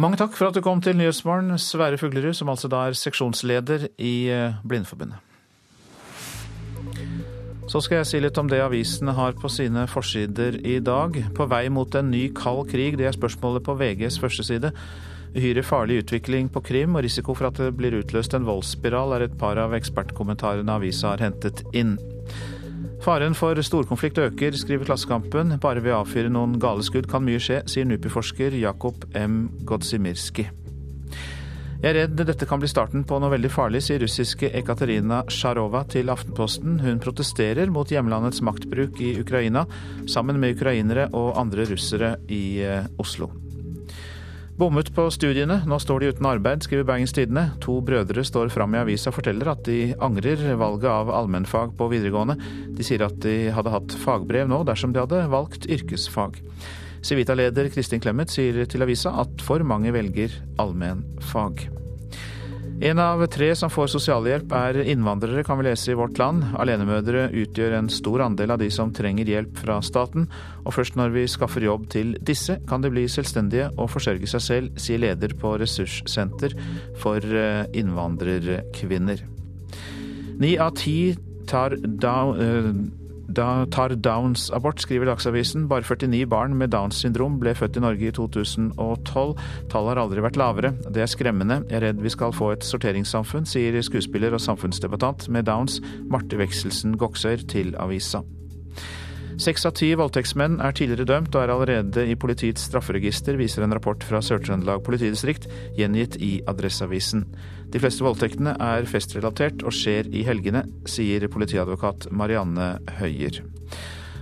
Mange 0.00 0.16
takk 0.16 0.36
for 0.36 0.48
at 0.48 0.56
du 0.56 0.62
kom 0.64 0.80
til 0.80 0.96
Nyhetsmorgen, 0.96 1.52
Sverre 1.60 1.98
Fuglerud, 2.00 2.34
som 2.36 2.48
altså 2.48 2.70
da 2.72 2.86
er 2.88 2.96
seksjonsleder 2.96 3.90
i 4.00 4.14
eh, 4.32 4.58
Blindeforbundet. 4.64 5.20
Så 7.70 7.80
skal 7.80 8.00
jeg 8.00 8.08
si 8.08 8.18
litt 8.20 8.36
om 8.40 8.48
det 8.50 8.58
avisene 8.60 9.14
har 9.16 9.36
på 9.38 9.48
sine 9.52 9.86
forsider 9.88 10.58
i 10.66 10.78
dag. 10.82 11.14
På 11.36 11.46
vei 11.48 11.68
mot 11.72 11.94
en 11.94 12.10
ny 12.10 12.26
kald 12.36 12.66
krig, 12.72 12.98
det 12.98 13.06
er 13.08 13.16
spørsmålet 13.16 13.64
på 13.64 13.76
VGs 13.78 14.18
førsteside. 14.20 14.72
Uhyre 15.32 15.62
farlig 15.64 16.02
utvikling 16.02 16.50
på 16.52 16.60
Krim 16.60 16.96
og 16.98 17.06
risiko 17.06 17.32
for 17.36 17.48
at 17.48 17.60
det 17.60 17.70
blir 17.78 17.96
utløst 17.96 18.34
en 18.36 18.44
voldsspiral, 18.44 19.14
er 19.16 19.26
et 19.26 19.36
par 19.40 19.56
av 19.60 19.72
ekspertkommentarene 19.76 20.74
avisa 20.76 21.14
har 21.14 21.24
hentet 21.24 21.64
inn. 21.72 21.96
Faren 23.02 23.34
for 23.34 23.58
storkonflikt 23.58 24.20
øker, 24.22 24.54
skriver 24.54 24.86
Klassekampen. 24.86 25.56
Bare 25.62 25.82
ved 25.82 25.90
å 25.90 26.02
avfyre 26.04 26.30
noen 26.30 26.58
gale 26.62 26.84
skudd 26.86 27.08
kan 27.10 27.24
mye 27.26 27.40
skje, 27.42 27.62
sier 27.66 27.88
NUPI-forsker 27.88 28.54
Jakob 28.60 29.08
M. 29.18 29.48
Godzimirski. 29.66 30.46
Jeg 31.82 31.90
er 31.90 31.96
redd 31.96 32.20
dette 32.28 32.46
kan 32.46 32.60
bli 32.62 32.70
starten 32.70 33.02
på 33.02 33.16
noe 33.18 33.32
veldig 33.32 33.50
farlig, 33.50 33.80
sier 33.82 33.98
russiske 34.04 34.52
Ekaterina 34.54 35.24
Sjarova 35.26 35.82
til 35.90 36.12
Aftenposten. 36.14 36.76
Hun 36.84 37.02
protesterer 37.02 37.72
mot 37.74 37.90
hjemlandets 37.90 38.38
maktbruk 38.46 39.02
i 39.02 39.16
Ukraina, 39.18 39.64
sammen 40.06 40.38
med 40.38 40.54
ukrainere 40.54 41.08
og 41.10 41.32
andre 41.42 41.66
russere 41.72 42.20
i 42.30 42.44
eh, 42.62 42.86
Oslo. 43.02 43.32
Bommet 44.52 44.90
på 44.94 45.06
studiene, 45.10 45.62
nå 45.64 45.78
står 45.80 46.02
de 46.02 46.10
uten 46.12 46.26
arbeid, 46.28 46.64
skriver 46.66 46.84
Bergens 46.84 47.14
Tidende. 47.16 47.46
To 47.64 47.78
brødre 47.84 48.24
står 48.24 48.52
fram 48.52 48.76
i 48.76 48.82
avisa 48.82 49.08
og 49.08 49.16
forteller 49.16 49.48
at 49.54 49.64
de 49.64 49.94
angrer 49.96 50.44
valget 50.60 50.90
av 50.92 51.12
allmennfag 51.16 51.72
på 51.78 51.88
videregående. 51.88 52.36
De 52.76 52.84
sier 52.84 53.06
at 53.06 53.16
de 53.24 53.48
hadde 53.56 53.72
hatt 53.72 53.96
fagbrev 54.04 54.52
nå 54.52 54.60
dersom 54.68 54.92
de 54.92 55.00
hadde 55.00 55.24
valgt 55.32 55.70
yrkesfag. 55.72 56.36
Civita-leder 57.02 57.72
Kristin 57.72 58.04
Clemet 58.04 58.30
sier 58.30 58.62
til 58.68 58.84
avisa 58.84 59.16
at 59.24 59.40
for 59.42 59.64
mange 59.66 59.90
velger 59.96 60.36
allmennfag. 60.60 61.70
En 62.82 62.98
av 62.98 63.20
tre 63.30 63.52
som 63.54 63.70
får 63.70 63.92
sosialhjelp 63.92 64.52
er 64.58 64.80
innvandrere, 64.90 65.44
kan 65.46 65.60
vi 65.60 65.68
lese 65.68 65.92
i 65.92 65.94
Vårt 65.94 66.16
Land. 66.18 66.48
Alenemødre 66.58 67.28
utgjør 67.30 67.76
en 67.76 67.90
stor 67.94 68.24
andel 68.24 68.50
av 68.50 68.58
de 68.58 68.66
som 68.74 68.90
trenger 68.90 69.28
hjelp 69.30 69.60
fra 69.62 69.76
staten, 69.86 70.24
og 70.64 70.74
først 70.74 70.98
når 70.98 71.12
vi 71.14 71.22
skaffer 71.30 71.62
jobb 71.62 71.84
til 71.94 72.16
disse, 72.26 72.56
kan 72.66 72.82
de 72.82 72.90
bli 72.90 73.04
selvstendige 73.06 73.68
og 73.76 73.92
forsørge 73.92 74.26
seg 74.32 74.42
selv, 74.42 74.80
sier 74.82 74.98
leder 74.98 75.36
på 75.38 75.54
ressurssenter 75.62 76.56
for 76.98 77.22
eh, 77.22 77.62
innvandrerkvinner. 77.70 79.22
Ni 80.42 80.56
av 80.58 80.74
ti 80.82 81.14
tar 81.46 81.78
down, 81.86 82.90
da 83.36 83.66
tar 83.72 83.94
Downs 83.96 84.50
abort, 84.54 84.80
skriver 84.82 85.08
Dagsavisen. 85.10 85.68
Bare 85.70 85.86
49 85.86 86.26
barn 86.30 86.56
med 86.58 86.72
Downs 86.74 87.00
syndrom 87.02 87.38
ble 87.40 87.54
født 87.56 87.78
i 87.78 87.84
Norge 87.84 88.08
i 88.08 88.14
2012. 88.14 89.34
Tallet 89.72 89.92
har 89.92 90.02
aldri 90.02 90.24
vært 90.24 90.38
lavere. 90.40 90.74
Det 90.88 91.04
er 91.04 91.10
skremmende. 91.10 91.62
Jeg 91.70 91.80
er 91.80 91.86
redd 91.88 92.02
vi 92.04 92.12
skal 92.12 92.36
få 92.36 92.52
et 92.56 92.66
sorteringssamfunn, 92.66 93.48
sier 93.48 93.80
skuespiller 93.82 94.36
og 94.36 94.44
samfunnsdebattant 94.44 95.28
med 95.32 95.48
Downs 95.48 95.80
Marte 96.12 96.40
Vekselsen 96.40 96.98
Goksøyr 97.00 97.46
til 97.48 97.74
avisa. 97.80 98.22
Seks 99.40 99.64
av 99.66 99.72
ti 99.74 99.88
voldtektsmenn 99.96 100.58
er 100.62 100.74
tidligere 100.76 101.08
dømt 101.08 101.34
og 101.34 101.42
er 101.42 101.50
allerede 101.54 102.04
i 102.06 102.18
politiets 102.20 102.66
strafferegister, 102.68 103.38
viser 103.40 103.64
en 103.64 103.72
rapport 103.74 104.04
fra 104.04 104.20
Sør-Trøndelag 104.22 104.84
politidistrikt, 104.84 105.48
gjengitt 105.78 106.18
i 106.22 106.34
Adresseavisen. 106.46 107.24
De 107.72 107.80
fleste 107.80 108.04
voldtektene 108.04 108.52
er 108.60 108.84
festrelatert 108.88 109.62
og 109.64 109.72
skjer 109.72 110.10
i 110.12 110.26
helgene, 110.28 110.66
sier 110.84 111.24
politiadvokat 111.32 112.10
Marianne 112.12 112.74
Høyer. 112.98 113.40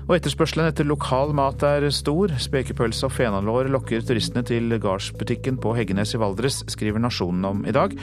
Og 0.07 0.17
etterspørselen 0.17 0.71
etter 0.71 0.87
lokal 0.87 1.35
mat 1.39 1.63
er 1.67 1.85
stor. 1.95 2.33
Spekepølse 2.43 3.07
og 3.07 3.15
fenalår 3.15 3.69
lokker 3.71 4.03
turistene 4.07 4.43
til 4.47 4.75
gardsbutikken 4.83 5.59
på 5.63 5.75
Heggenes 5.77 6.15
i 6.15 6.23
Valdres, 6.23 6.63
skriver 6.71 7.03
Nasjonen 7.03 7.47
om 7.47 7.63
i 7.67 7.75
dag. 7.75 7.95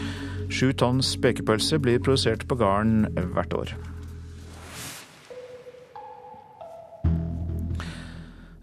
Sju 0.48 0.72
tonn 0.80 1.02
spekepølse 1.04 1.80
blir 1.84 2.00
produsert 2.04 2.46
på 2.48 2.60
gården 2.60 3.08
hvert 3.36 3.56
år. 3.56 3.76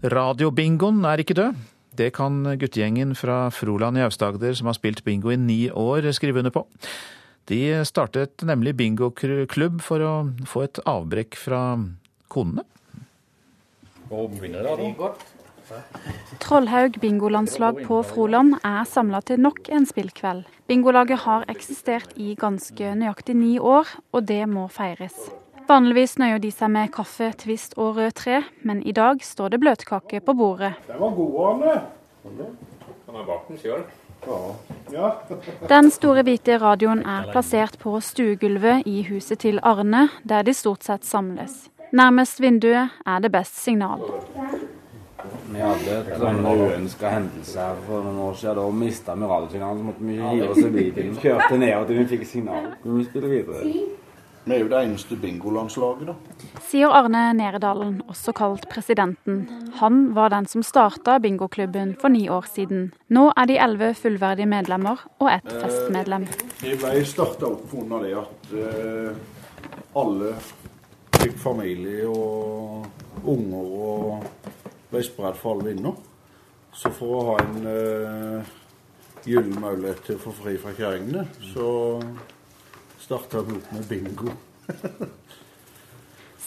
Radiobingoen 0.05 1.05
er 1.09 1.21
ikke 1.21 1.37
død. 1.37 1.65
Det 1.95 2.11
kan 2.15 2.43
guttegjengen 2.59 3.13
fra 3.15 3.49
Froland 3.55 3.97
i 3.97 4.03
Aust-Agder, 4.03 4.55
som 4.57 4.67
har 4.67 4.75
spilt 4.75 5.03
bingo 5.05 5.31
i 5.31 5.37
ni 5.39 5.69
år, 5.71 6.11
skrive 6.11 6.41
under 6.41 6.51
på. 6.51 6.65
De 7.47 7.85
startet 7.85 8.41
nemlig 8.43 8.73
bingoklubb 8.79 9.81
for 9.85 10.01
å 10.01 10.13
få 10.49 10.65
et 10.65 10.81
avbrekk 10.89 11.37
fra 11.37 11.61
konene. 12.33 12.65
Trollhaug 16.41 16.99
bingolandslag 17.01 17.79
på 17.87 18.01
Froland 18.05 18.57
er 18.61 18.83
samla 18.89 19.21
til 19.25 19.41
nok 19.41 19.69
en 19.73 19.87
spillkveld. 19.89 20.43
Bingolaget 20.69 21.23
har 21.25 21.45
eksistert 21.49 22.13
i 22.17 22.33
ganske 22.37 22.93
nøyaktig 22.97 23.37
ni 23.37 23.55
år, 23.57 23.89
og 24.13 24.25
det 24.29 24.43
må 24.49 24.67
feires. 24.73 25.17
Vanligvis 25.65 26.19
nøyer 26.21 26.37
de 26.37 26.51
seg 26.53 26.69
med 26.69 26.91
kaffe, 26.93 27.31
twist 27.41 27.73
og 27.81 27.95
rød 27.97 28.11
tre, 28.19 28.41
men 28.61 28.83
i 28.85 28.91
dag 28.93 29.23
står 29.25 29.55
det 29.55 29.59
bløtkake 29.63 30.19
på 30.21 30.35
bordet. 30.37 30.75
Den 30.85 30.99
var 31.01 31.15
god, 31.17 31.37
Arne. 31.49 31.77
Han 33.07 33.15
har 33.15 33.25
bakt 33.25 33.47
den 33.49 33.57
sjøl? 33.63 33.81
Ja. 34.93 35.09
Den 35.73 35.91
store 35.93 36.23
hvite 36.25 36.57
radioen 36.61 37.03
er 37.05 37.27
plassert 37.31 37.75
på 37.81 37.93
stuegulvet 38.01 38.85
i 38.89 39.03
huset 39.09 39.41
til 39.41 39.59
Arne, 39.61 40.07
der 40.23 40.45
de 40.45 40.53
stort 40.53 40.85
sett 40.85 41.05
samles. 41.05 41.67
Nærmest 41.93 42.41
vinduet 42.41 42.93
er 43.05 43.19
det 43.21 43.31
best 43.33 43.57
signal. 43.61 44.01
Vi 45.49 45.61
hadde 45.61 45.99
et 45.99 46.15
sånn 46.21 46.41
uønska 46.45 47.11
hendelse 47.13 47.61
her 47.61 47.77
for 47.85 48.05
noen 48.05 48.21
år 48.27 48.33
siden. 48.37 48.57
Da 48.61 48.65
mista 48.85 49.17
vi 49.17 49.29
radiosignalen, 49.29 49.81
så 49.81 49.89
måtte 49.89 50.09
vi 50.09 50.17
hive 50.21 50.49
oss 50.49 50.61
i 50.61 50.71
bilen. 50.73 51.13
Kjørte 51.21 51.61
nedover 51.61 51.89
til 51.89 52.01
vi 52.01 52.09
fikk 52.13 52.25
signal. 52.29 52.73
Vi 52.85 53.05
spiller 53.09 53.33
videre. 53.33 53.75
Vi 54.45 54.53
er 54.53 54.59
jo 54.61 54.67
det 54.69 54.77
eneste 54.85 55.15
bingolandslaget, 55.17 56.11
da. 56.11 56.49
Sier 56.61 56.91
Arne 56.93 57.31
Neredalen, 57.33 57.95
også 58.05 58.29
kalt 58.37 58.67
Presidenten. 58.69 59.39
Han 59.79 60.11
var 60.13 60.29
den 60.29 60.45
som 60.45 60.61
starta 60.61 61.15
bingoklubben 61.23 61.95
for 62.01 62.13
ni 62.13 62.27
år 62.29 62.45
siden. 62.53 62.91
Nå 63.09 63.31
er 63.33 63.49
de 63.49 63.55
elleve 63.57 63.95
fullverdige 63.97 64.45
medlemmer 64.45 65.01
og 65.17 65.31
ett 65.31 65.49
festmedlem. 65.49 66.27
Vi 66.61 66.75
ble 66.77 67.01
starta 67.09 67.49
opp 67.49 67.65
pga. 67.71 68.01
det 68.03 68.13
at 68.21 68.53
eh, 68.61 69.17
alle 69.97 70.35
fikk 71.17 71.41
familie 71.41 72.05
og 72.05 72.85
unger 73.25 73.73
og 73.89 74.29
ble 74.91 75.01
spredt 75.09 75.41
for 75.41 75.55
alle 75.55 75.71
vinder. 75.71 75.97
Så 76.75 76.93
for 76.93 77.17
å 77.17 77.25
ha 77.31 77.41
en 77.41 77.67
eh, 77.71 78.55
gyllen 79.25 79.57
mulighet 79.57 80.05
til 80.05 80.19
å 80.19 80.25
få 80.27 80.37
fri 80.43 80.57
fra 80.61 80.77
kjerringene, 80.77 81.25
så 81.49 81.67
starta 83.05 83.41
vi 83.45 83.51
opp 83.59 83.67
med 83.75 83.85
bingo. 83.89 84.29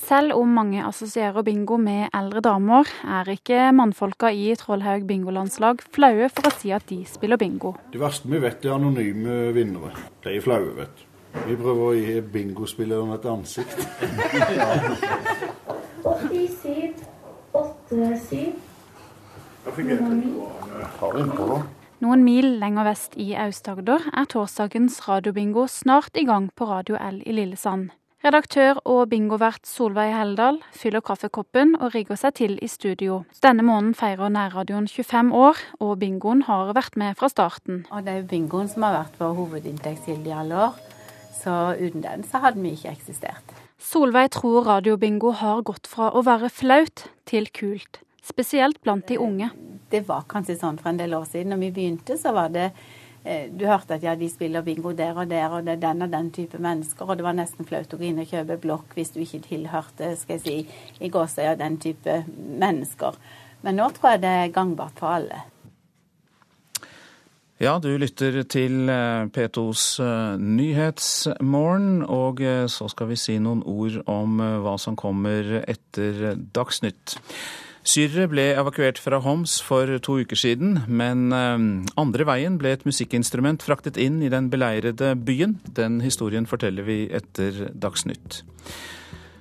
Selv 0.08 0.32
om 0.38 0.48
mange 0.56 0.80
assosierer 0.88 1.42
bingo 1.44 1.76
med 1.76 2.08
eldre 2.16 2.40
damer, 2.40 2.88
er 3.04 3.28
ikke 3.28 3.72
mannfolka 3.76 4.30
i 4.32 4.54
Trollhaug 4.56 5.04
bingolandslag 5.06 5.82
flaue 5.92 6.30
for 6.32 6.48
å 6.48 6.52
si 6.56 6.72
at 6.72 6.86
de 6.88 7.04
spiller 7.06 7.36
bingo. 7.40 7.74
Det 7.92 8.00
verste 8.00 8.28
vi 8.32 8.38
vet, 8.40 8.64
er 8.64 8.72
anonyme 8.78 9.52
vinnere. 9.56 9.92
De 10.24 10.28
er 10.32 10.40
flaue, 10.44 10.72
vet 10.78 10.94
du. 10.96 11.02
Vi 11.44 11.56
prøver 11.60 11.84
å 11.84 11.92
gi 11.92 12.20
bingospillerne 12.24 13.14
et 13.18 13.26
ansikt. 13.28 13.78
Åtte, 16.08 16.40
syv, 16.62 16.92
åtte, 17.52 18.16
syv. 18.30 18.52
Noen 21.98 22.20
mil 22.22 22.46
lenger 22.60 22.86
vest 22.86 23.16
i 23.18 23.32
Aust-Agder 23.34 24.04
er 24.14 24.26
torsdagens 24.30 25.00
radiobingo 25.08 25.64
snart 25.66 26.14
i 26.14 26.22
gang 26.28 26.44
på 26.54 26.68
Radio 26.70 26.94
L 26.94 27.16
i 27.26 27.32
Lillesand. 27.34 27.88
Redaktør 28.22 28.78
og 28.86 29.08
bingovert 29.10 29.66
Solveig 29.66 30.12
Heldal 30.14 30.60
fyller 30.70 31.02
kaffekoppen 31.02 31.74
og 31.80 31.96
rigger 31.96 32.20
seg 32.20 32.36
til 32.38 32.54
i 32.62 32.68
studio. 32.70 33.24
Denne 33.42 33.66
måneden 33.66 33.96
feirer 33.98 34.30
nærradioen 34.30 34.86
25 34.86 35.34
år, 35.34 35.58
og 35.82 35.98
bingoen 35.98 36.44
har 36.46 36.70
vært 36.78 36.94
med 36.94 37.18
fra 37.18 37.30
starten. 37.34 37.82
Og 37.90 38.06
det 38.06 38.14
er 38.14 38.20
jo 38.22 38.30
bingoen 38.30 38.70
som 38.70 38.86
har 38.86 38.94
vært 39.00 39.18
vår 39.18 39.34
hovedinntektskilde 39.40 40.30
i 40.30 40.36
alle 40.38 40.60
år, 40.68 40.78
så 41.34 41.56
uten 41.82 42.06
den 42.06 42.22
så 42.22 42.44
hadde 42.46 42.62
vi 42.62 42.76
ikke 42.78 42.94
eksistert. 42.94 43.56
Solveig 43.82 44.36
tror 44.38 44.70
radiobingo 44.70 45.34
har 45.42 45.66
gått 45.66 45.90
fra 45.90 46.12
å 46.14 46.22
være 46.26 46.50
flaut 46.50 47.08
til 47.26 47.50
kult, 47.50 48.04
spesielt 48.22 48.78
blant 48.86 49.10
de 49.10 49.18
unge. 49.18 49.50
Det 49.90 50.04
var 50.08 50.26
kanskje 50.28 50.58
sånn 50.60 50.78
for 50.80 50.92
en 50.92 51.00
del 51.00 51.16
år 51.16 51.26
siden. 51.28 51.54
Når 51.54 51.62
vi 51.62 51.74
begynte, 51.78 52.18
så 52.20 52.34
var 52.36 52.52
det 52.52 52.66
eh, 53.24 53.48
du 53.48 53.64
hørte 53.68 53.96
at 53.96 54.04
ja, 54.04 54.14
de 54.18 54.28
spiller 54.28 54.64
bingo 54.66 54.92
der 54.96 55.16
og 55.16 55.30
der, 55.30 55.48
og 55.48 55.64
det 55.64 55.78
er 55.78 55.84
den 55.86 56.04
og 56.04 56.12
den 56.12 56.30
type 56.34 56.60
mennesker. 56.60 57.08
Og 57.08 57.16
det 57.16 57.24
var 57.26 57.36
nesten 57.38 57.68
flaut 57.68 57.92
å 57.92 58.00
gå 58.00 58.10
inn 58.10 58.20
og 58.20 58.28
kjøpe 58.28 58.58
blokk 58.60 58.96
hvis 58.98 59.14
du 59.14 59.22
ikke 59.24 59.44
tilhørte 59.48 60.14
skal 60.20 60.36
jeg 60.36 60.44
si, 60.44 60.80
i 61.00 61.12
gåsøya 61.12 61.54
den 61.60 61.78
type 61.80 62.22
mennesker. 62.36 63.16
Men 63.64 63.80
nå 63.80 63.88
tror 63.96 64.14
jeg 64.14 64.26
det 64.26 64.34
er 64.42 64.52
gangbart 64.54 65.00
for 65.00 65.18
alle. 65.18 65.46
Ja, 67.58 67.72
du 67.82 67.88
lytter 67.98 68.36
til 68.46 68.92
eh, 68.92 69.24
P2s 69.34 69.86
eh, 70.04 70.34
Nyhetsmorgen, 70.38 72.04
og 72.04 72.44
så 72.70 72.90
skal 72.92 73.08
vi 73.08 73.16
si 73.18 73.38
noen 73.42 73.64
ord 73.64 73.96
om 74.06 74.36
hva 74.38 74.76
som 74.78 75.00
kommer 75.00 75.64
etter 75.64 76.36
Dagsnytt. 76.54 77.16
Syrere 77.88 78.26
ble 78.28 78.44
evakuert 78.52 78.98
fra 79.00 79.16
Homs 79.24 79.54
for 79.64 79.88
to 80.04 80.18
uker 80.20 80.36
siden, 80.36 80.82
men 80.92 81.32
andre 81.32 82.26
veien 82.28 82.58
ble 82.60 82.74
et 82.76 82.84
musikkinstrument 82.84 83.64
fraktet 83.64 83.96
inn 83.96 84.18
i 84.20 84.28
den 84.28 84.50
beleirede 84.52 85.14
byen. 85.16 85.56
Den 85.72 86.02
historien 86.04 86.44
forteller 86.50 86.84
vi 86.84 87.06
etter 87.16 87.70
Dagsnytt. 87.72 88.42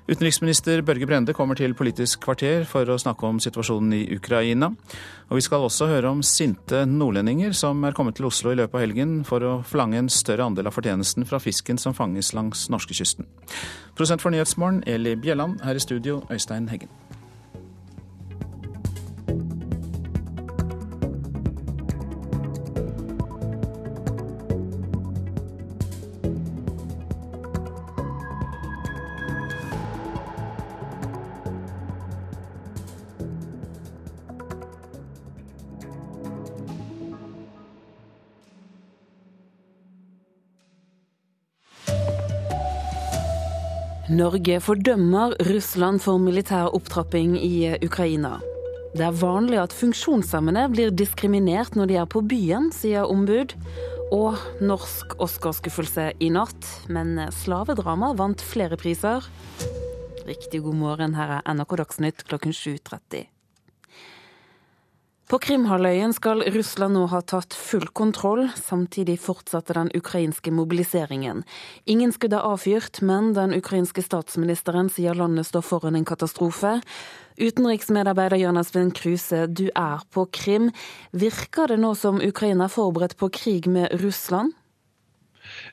Utenriksminister 0.08 0.80
Børge 0.88 1.04
Brende 1.10 1.34
kommer 1.36 1.60
til 1.60 1.74
Politisk 1.76 2.22
kvarter 2.24 2.64
for 2.64 2.88
å 2.88 2.96
snakke 2.96 3.28
om 3.28 3.42
situasjonen 3.44 3.92
i 3.98 4.16
Ukraina. 4.16 4.70
Og 5.28 5.36
vi 5.36 5.44
skal 5.44 5.66
også 5.68 5.90
høre 5.92 6.14
om 6.16 6.22
sinte 6.24 6.86
nordlendinger 6.88 7.52
som 7.52 7.84
er 7.84 7.98
kommet 7.98 8.16
til 8.16 8.30
Oslo 8.30 8.54
i 8.54 8.60
løpet 8.62 8.80
av 8.80 8.86
helgen 8.86 9.18
for 9.28 9.44
å 9.44 9.58
forlange 9.68 10.00
en 10.00 10.08
større 10.08 10.48
andel 10.48 10.72
av 10.72 10.78
fortjenesten 10.78 11.28
fra 11.28 11.42
fisken 11.44 11.76
som 11.84 11.98
fanges 11.98 12.32
langs 12.38 12.70
norskekysten. 12.72 13.28
Prosent 14.00 14.24
for 14.24 14.32
Nyhetsmorgen, 14.32 14.86
Eli 14.88 15.18
Bjelland. 15.20 15.60
Her 15.68 15.76
i 15.76 15.84
studio, 15.84 16.22
Øystein 16.32 16.72
Heggen. 16.72 16.88
Norge 44.18 44.56
fordømmer 44.64 45.36
Russland 45.46 46.00
for 46.02 46.18
militær 46.18 46.72
opptrapping 46.74 47.36
i 47.38 47.76
Ukraina. 47.86 48.40
Det 48.96 49.04
er 49.06 49.20
vanlig 49.20 49.60
at 49.62 49.76
funksjonshemmede 49.78 50.64
blir 50.74 50.96
diskriminert 50.96 51.78
når 51.78 51.92
de 51.92 52.00
er 52.02 52.10
på 52.10 52.24
byen, 52.26 52.72
sier 52.74 53.06
ombud. 53.06 53.54
Og 54.16 54.40
norsk 54.64 55.14
Oscarskuffelse 55.22 56.10
i 56.24 56.32
natt, 56.34 56.72
men 56.90 57.20
slavedrama 57.44 58.16
vant 58.18 58.42
flere 58.42 58.80
priser. 58.80 59.28
Riktig 60.26 60.64
god 60.66 60.82
morgen, 60.82 61.18
her 61.20 61.38
er 61.38 61.50
NRK 61.54 61.78
Dagsnytt 61.84 62.26
klokken 62.32 62.56
7.30. 62.58 63.28
På 65.28 65.42
Krimhalvøya 65.44 66.08
skal 66.16 66.40
Russland 66.56 66.96
nå 66.96 67.02
ha 67.12 67.20
tatt 67.20 67.52
full 67.52 67.90
kontroll. 68.00 68.46
Samtidig 68.56 69.18
fortsatte 69.20 69.74
den 69.76 69.90
ukrainske 69.92 70.54
mobiliseringen. 70.56 71.42
Ingen 71.84 72.14
skudd 72.16 72.38
er 72.38 72.46
avfyrt, 72.48 73.02
men 73.04 73.34
den 73.36 73.52
ukrainske 73.58 74.06
statsministeren 74.06 74.88
sier 74.88 75.20
landet 75.20 75.50
står 75.50 75.66
foran 75.68 76.00
en 76.00 76.08
katastrofe. 76.08 76.78
Utenriksmedarbeider 77.36 78.40
Jan 78.40 78.62
Espen 78.62 78.94
Kruse, 78.96 79.50
du 79.52 79.66
er 79.68 80.08
på 80.16 80.24
Krim. 80.32 80.72
Virker 81.12 81.74
det 81.74 81.82
nå 81.84 81.92
som 82.00 82.24
Ukraina 82.24 82.70
er 82.70 82.76
forberedt 82.78 83.20
på 83.20 83.28
krig 83.28 83.68
med 83.68 84.00
Russland? 84.00 84.56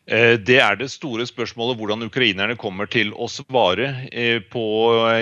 Eh, 0.04 0.36
det 0.36 0.58
er 0.60 0.76
det 0.76 0.90
store 0.92 1.24
spørsmålet 1.24 1.78
hvordan 1.80 2.04
ukrainerne 2.04 2.56
kommer 2.60 2.88
til 2.90 3.12
å 3.16 3.28
svare. 3.30 3.88
Eh, 4.12 4.40
på, 4.52 4.64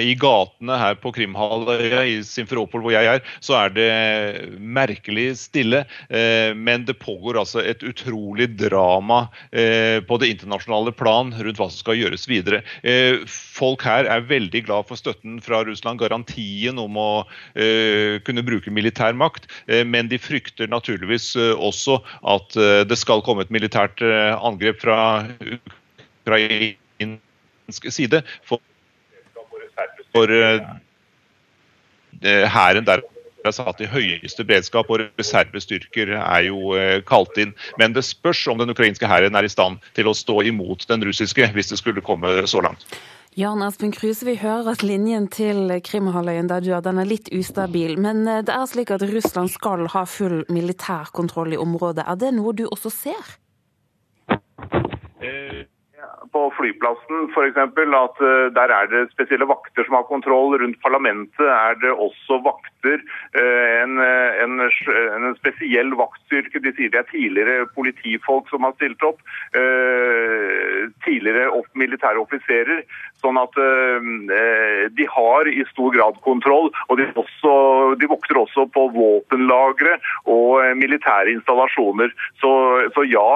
I 0.03 0.15
gatene 0.19 0.79
her 0.81 0.99
på 0.99 1.13
Krimhalvøya, 1.15 2.03
i 2.11 2.19
Simferopol 2.27 2.83
hvor 2.83 2.95
jeg 2.95 3.07
er, 3.07 3.23
så 3.45 3.61
er 3.61 3.77
det 3.77 3.91
merkelig 4.59 5.29
stille. 5.45 5.85
Eh, 6.11 6.51
men 6.59 6.87
det 6.89 6.99
pågår 7.03 7.39
altså 7.39 7.63
et 7.63 7.83
utrolig 7.87 8.51
drama 8.59 9.25
på 9.53 10.17
det 10.21 10.29
internasjonale 10.33 10.93
plan 10.97 11.31
rundt 11.35 11.59
hva 11.61 11.67
som 11.71 11.79
skal 11.79 11.99
gjøres 11.99 12.25
videre. 12.29 12.61
Folk 13.29 13.85
her 13.87 14.07
er 14.11 14.25
veldig 14.27 14.63
glad 14.67 14.87
for 14.89 14.99
støtten 14.99 15.39
fra 15.45 15.61
Russland, 15.67 16.01
garantien 16.01 16.79
om 16.81 16.97
å 16.99 17.09
kunne 18.27 18.45
bruke 18.47 18.73
militær 18.75 19.17
makt. 19.19 19.49
Men 19.89 20.09
de 20.11 20.19
frykter 20.23 20.71
naturligvis 20.73 21.33
også 21.37 21.99
at 22.35 22.57
det 22.89 22.99
skal 23.01 23.25
komme 23.27 23.45
et 23.47 23.55
militært 23.55 24.03
angrep 24.03 24.72
fra 24.81 25.27
ukrainsk 26.27 27.91
side. 27.91 28.23
For, 28.49 28.61
for 30.13 30.33
eh, 30.33 30.61
hæren 32.23 32.87
der 32.87 33.03
er 33.45 33.55
satt 33.55 33.81
i 33.83 33.89
høyeste 33.91 34.45
beredskap, 34.47 34.91
og 34.91 35.03
reservestyrker 35.19 36.15
er 36.19 36.47
jo 36.49 36.77
eh, 36.79 37.01
kalt 37.07 37.39
inn. 37.41 37.55
Men 37.81 37.97
det 37.97 38.05
spørs 38.07 38.45
om 38.51 38.61
den 38.63 38.71
ukrainske 38.73 39.09
hæren 39.09 39.35
er 39.39 39.47
i 39.47 39.53
stand 39.53 39.83
til 39.97 40.11
å 40.11 40.17
stå 40.17 40.43
imot 40.53 40.87
den 40.91 41.05
russiske, 41.07 41.51
hvis 41.55 41.73
det 41.73 41.81
skulle 41.81 42.05
komme 42.05 42.47
så 42.51 42.63
langt. 42.65 42.87
Jan 43.33 43.63
Espen 43.65 43.95
Kruse, 43.97 44.27
vi 44.29 44.35
hører 44.37 44.75
at 44.75 44.83
linjen 44.85 45.25
til 45.33 45.71
Krimhalvøya 45.81 46.43
der 46.51 46.61
du 46.61 46.67
er, 46.75 46.83
den 46.85 46.99
er 47.01 47.09
litt 47.09 47.31
ustabil. 47.33 47.97
Men 47.97 48.27
eh, 48.29 48.43
det 48.47 48.55
er 48.55 48.67
slik 48.69 48.93
at 48.95 49.05
Russland 49.09 49.53
skal 49.55 49.87
ha 49.95 50.05
full 50.05 50.43
militær 50.53 51.13
kontroll 51.17 51.57
i 51.57 51.61
området. 51.61 52.05
Er 52.07 52.21
det 52.21 52.35
noe 52.37 52.53
du 52.57 52.67
også 52.69 52.93
ser? 52.93 53.39
Uh, 55.23 55.65
på 56.33 56.47
flyplassen 56.57 57.29
f.eks. 57.33 57.59
at 57.61 58.23
uh, 58.25 58.47
der 58.57 58.73
er 58.79 58.89
det 58.91 59.03
spesielle 59.13 59.49
vakter 59.49 59.87
som 59.87 59.99
har 59.99 60.09
kontroll. 60.09 60.57
Rundt 60.61 60.81
parlamentet 60.85 61.45
er 61.45 61.77
det 61.83 61.93
også 61.93 62.41
vakter. 62.45 63.03
Uh, 63.37 63.83
en, 63.83 64.01
en, 64.01 64.65
en, 64.65 65.29
spesiell 65.39 65.93
vaktstyrke. 65.99 66.63
De 66.65 66.73
sier 66.77 66.93
det 66.93 67.03
er 67.03 67.11
tidligere 67.13 67.69
politifolk 67.77 68.49
som 68.53 68.65
har 68.67 68.77
stilt 68.77 69.03
opp. 69.07 69.21
Tidligere 71.05 71.63
militære 71.79 72.21
offiserer. 72.23 72.83
Sånn 73.23 73.39
at 73.39 73.55
de 74.97 75.07
har 75.15 75.49
i 75.49 75.63
stor 75.71 75.93
grad 75.95 76.19
kontroll. 76.25 76.71
Og 76.89 76.99
de, 76.99 77.07
også, 77.19 77.53
de 78.01 78.09
vokter 78.11 78.41
også 78.41 78.67
på 78.75 78.87
våpenlagre 78.95 79.99
og 80.31 80.77
militære 80.79 81.35
installasjoner. 81.37 82.13
Så, 82.43 82.53
så 82.97 83.07
ja, 83.09 83.29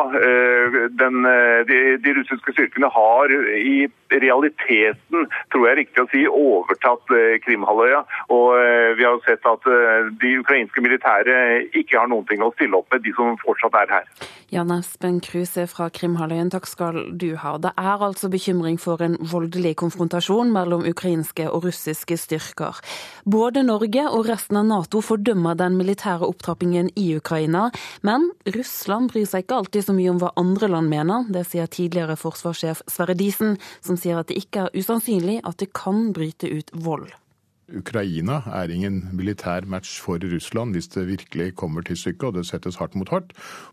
den, 1.02 1.28
de, 1.70 1.80
de 2.02 2.16
russiske 2.18 2.56
styrkene 2.56 2.85
har 2.92 3.32
i 3.56 3.86
realiteten, 4.10 5.26
tror 5.50 5.66
jeg 5.66 5.72
er 5.72 5.80
riktig 5.80 6.02
å 6.02 6.08
si, 6.12 6.22
overtatt 6.30 7.12
eh, 7.14 7.36
Krimhalvøya. 7.42 8.02
Og 8.34 8.48
eh, 8.60 8.94
vi 8.98 9.06
har 9.06 9.16
jo 9.16 9.22
sett 9.26 9.46
at 9.48 9.66
eh, 9.70 10.10
de 10.22 10.32
ukrainske 10.42 10.82
militære 10.84 11.36
ikke 11.76 11.98
har 11.98 12.10
noen 12.10 12.26
ting 12.28 12.44
å 12.44 12.52
stille 12.54 12.78
opp 12.78 12.92
med, 12.94 13.02
de 13.06 13.14
som 13.16 13.34
fortsatt 13.42 13.78
er 13.82 13.94
her. 13.98 14.10
Jan 14.54 14.70
Espen 14.70 15.18
Kruse 15.24 15.66
fra 15.70 15.88
Krimhalvøyen, 15.90 16.52
takk 16.54 16.68
skal 16.70 17.00
du 17.18 17.32
ha. 17.42 17.56
Det 17.62 17.72
er 17.74 18.04
altså 18.06 18.30
bekymring 18.30 18.78
for 18.78 19.02
en 19.02 19.18
voldelig 19.26 19.74
konfrontasjon 19.82 20.52
mellom 20.54 20.86
ukrainske 20.86 21.48
og 21.50 21.66
russiske 21.66 22.18
styrker. 22.20 22.78
Både 23.26 23.64
Norge 23.66 24.06
og 24.06 24.28
resten 24.30 24.60
av 24.60 24.68
Nato 24.70 25.02
fordømmer 25.02 25.58
den 25.58 25.74
militære 25.80 26.28
opptrappingen 26.28 26.92
i 26.94 27.08
Ukraina, 27.18 27.68
men 28.06 28.30
Russland 28.54 29.10
bryr 29.10 29.26
seg 29.26 29.44
ikke 29.44 29.60
alltid 29.62 29.88
så 29.88 29.96
mye 29.96 30.14
om 30.14 30.22
hva 30.22 30.30
andre 30.38 30.70
land 30.70 30.92
mener. 30.92 31.26
Det 31.32 31.42
sier 31.50 31.66
tidligere 31.70 32.18
forsvarssjef 32.20 32.75
Sverre 32.90 33.16
Disen, 33.18 33.56
som 33.80 33.96
som 33.96 34.00
sier 34.00 34.20
at 34.20 34.28
det 34.28 34.36
ikke 34.40 34.66
er 34.66 34.76
usannsynlig 34.76 35.40
at 35.46 35.58
det 35.62 35.72
kan 35.76 36.12
bryte 36.16 36.50
ut 36.50 36.70
vold. 36.84 37.08
Ukraina 37.74 38.38
er 38.54 38.70
ingen 38.70 39.00
militær 39.18 39.64
match 39.66 39.96
for 40.02 40.22
Russland 40.22 40.76
hvis 40.76 40.86
det 40.94 41.06
virkelig 41.08 41.48
kommer 41.58 41.82
til 41.82 41.98
stykket 41.98 42.28
og 42.28 42.36
det 42.36 42.44
settes 42.46 42.78
hardt 42.78 42.94
mot 42.94 43.10
hardt. 43.10 43.32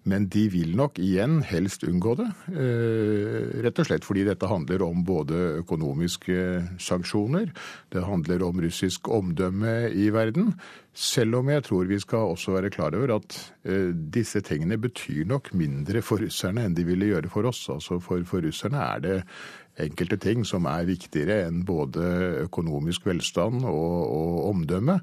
Men 0.10 0.26
de 0.34 0.48
vil 0.50 0.74
nok 0.78 0.98
igjen 0.98 1.44
helst 1.46 1.86
unngå 1.86 2.16
det. 2.18 2.30
Eh, 2.54 3.52
rett 3.66 3.82
og 3.84 3.90
slett 3.90 4.08
fordi 4.08 4.26
dette 4.26 4.50
handler 4.50 4.82
om 4.88 5.04
både 5.06 5.60
økonomiske 5.62 6.38
sanksjoner, 6.82 7.52
det 7.94 8.06
handler 8.08 8.48
om 8.48 8.64
russisk 8.66 9.12
omdømme 9.14 9.92
i 9.94 10.10
verden. 10.14 10.56
Selv 10.94 11.40
om 11.40 11.48
jeg 11.50 11.64
tror 11.66 11.88
vi 11.90 11.98
skal 12.02 12.34
også 12.34 12.54
være 12.54 12.70
klar 12.74 12.94
over 12.98 13.16
at 13.16 13.38
eh, 13.66 13.90
disse 13.94 14.42
tingene 14.46 14.78
betyr 14.78 15.26
nok 15.30 15.54
mindre 15.58 16.02
for 16.06 16.22
russerne 16.22 16.66
enn 16.66 16.76
de 16.78 16.86
ville 16.86 17.10
gjøre 17.14 17.32
for 17.34 17.50
oss. 17.50 17.66
Altså 17.74 17.98
for, 18.02 18.26
for 18.30 18.46
russerne 18.46 18.82
er 18.82 19.06
det 19.06 19.16
enkelte 19.80 20.20
ting 20.22 20.44
som 20.46 20.68
er 20.70 20.86
viktigere 20.88 21.48
enn 21.48 21.64
både 21.66 22.04
økonomisk 22.46 23.08
velstand 23.10 23.64
og, 23.66 23.96
og 24.04 24.36
omdømme, 24.52 25.00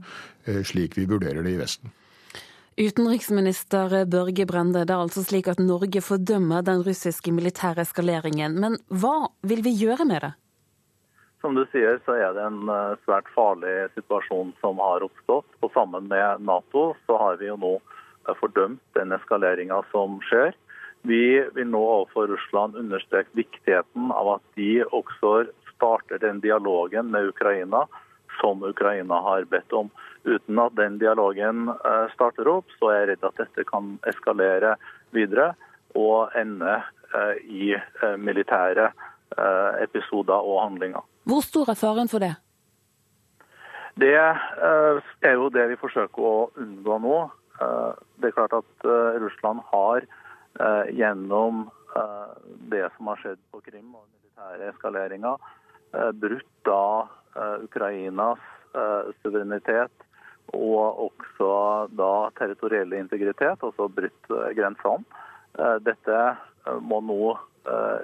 eh, 0.46 0.62
slik 0.66 0.98
vi 0.98 1.08
vurderer 1.10 1.42
det 1.46 1.56
i 1.56 1.60
Vesten. 1.60 1.94
Utenriksminister 2.80 4.06
Børge 4.08 4.46
Brende, 4.46 4.86
det 4.86 4.94
er 4.94 5.02
altså 5.02 5.24
slik 5.26 5.50
at 5.50 5.58
Norge 5.60 6.00
fordømmer 6.00 6.62
den 6.64 6.84
russiske 6.86 7.32
militære 7.34 7.82
eskaleringen. 7.84 8.54
Men 8.62 8.78
hva 8.88 9.28
vil 9.42 9.60
vi 9.66 9.74
gjøre 9.82 10.06
med 10.08 10.24
det? 10.24 10.30
Som 11.40 11.56
du 11.56 11.64
sier, 11.72 11.98
så 12.04 12.14
er 12.20 12.34
det 12.36 12.44
en 12.44 12.68
eh, 12.68 12.98
svært 13.06 13.28
farlig 13.34 13.74
situasjon 13.96 14.52
som 14.60 14.80
har 14.80 15.04
oppstått. 15.04 15.48
Og 15.64 15.72
sammen 15.72 16.08
med 16.08 16.44
Nato 16.44 16.90
så 17.08 17.16
har 17.20 17.38
vi 17.40 17.48
jo 17.48 17.56
nå 17.60 17.74
eh, 17.80 18.34
fordømt 18.40 18.82
den 18.96 19.16
eskaleringa 19.16 19.80
som 19.92 20.18
skjer. 20.28 20.52
Vi 21.02 21.48
vil 21.54 21.70
nå 21.72 21.80
overfor 21.80 22.28
Russland 22.28 22.76
understreke 22.76 23.32
viktigheten 23.38 24.12
av 24.12 24.34
at 24.36 24.42
de 24.58 24.84
også 24.84 25.46
starter 25.72 26.20
den 26.20 26.42
dialogen 26.44 27.08
med 27.10 27.32
Ukraina 27.32 27.86
som 28.40 28.62
Ukraina 28.64 29.20
har 29.20 29.44
bedt 29.44 29.72
om. 29.72 29.90
Uten 30.24 30.58
at 30.58 30.76
den 30.76 30.98
dialogen 30.98 31.68
eh, 31.68 32.06
starter 32.14 32.48
opp, 32.48 32.68
så 32.78 32.92
er 32.92 32.98
jeg 32.98 33.08
redd 33.12 33.26
at 33.30 33.40
dette 33.40 33.64
kan 33.68 33.94
eskalere 34.08 34.76
videre 35.16 35.54
og 35.96 36.36
ende 36.38 36.76
eh, 37.14 37.34
i 37.48 37.72
eh, 37.76 38.16
militære 38.18 38.92
episoder 39.78 40.42
og 40.42 40.56
handlinger. 40.58 41.04
Hvor 41.30 41.44
stor 41.46 41.68
er 41.70 41.76
faren 41.78 42.08
for 42.10 42.18
det? 42.18 42.32
Det 43.94 44.16
er 44.18 45.36
jo 45.38 45.46
det 45.54 45.68
vi 45.70 45.76
forsøker 45.78 46.24
å 46.26 46.48
unngå 46.58 46.96
nå. 47.04 47.18
Det 48.18 48.26
er 48.26 48.34
klart 48.34 48.56
at 48.58 48.88
Russland 49.22 49.62
har 49.70 50.08
gjennom 50.92 51.70
eh, 51.96 52.30
det 52.72 52.88
som 52.96 53.10
har 53.12 53.22
skjedd 53.22 53.40
på 53.52 53.60
Krim 53.64 53.94
og 53.94 54.06
militære 54.06 54.70
eskaleringer, 54.72 55.50
eh, 55.94 56.12
brutt 56.12 56.54
da 56.66 57.08
Ukrainas 57.62 58.40
suverenitet 59.22 60.02
og 60.50 61.04
også 61.04 61.50
da 61.94 62.30
territorielle 62.38 62.98
integritet, 62.98 63.62
altså 63.62 63.86
brutt 63.86 64.30
grensene. 64.58 65.06
Dette 65.86 66.18
må 66.82 66.98
nå 67.06 67.30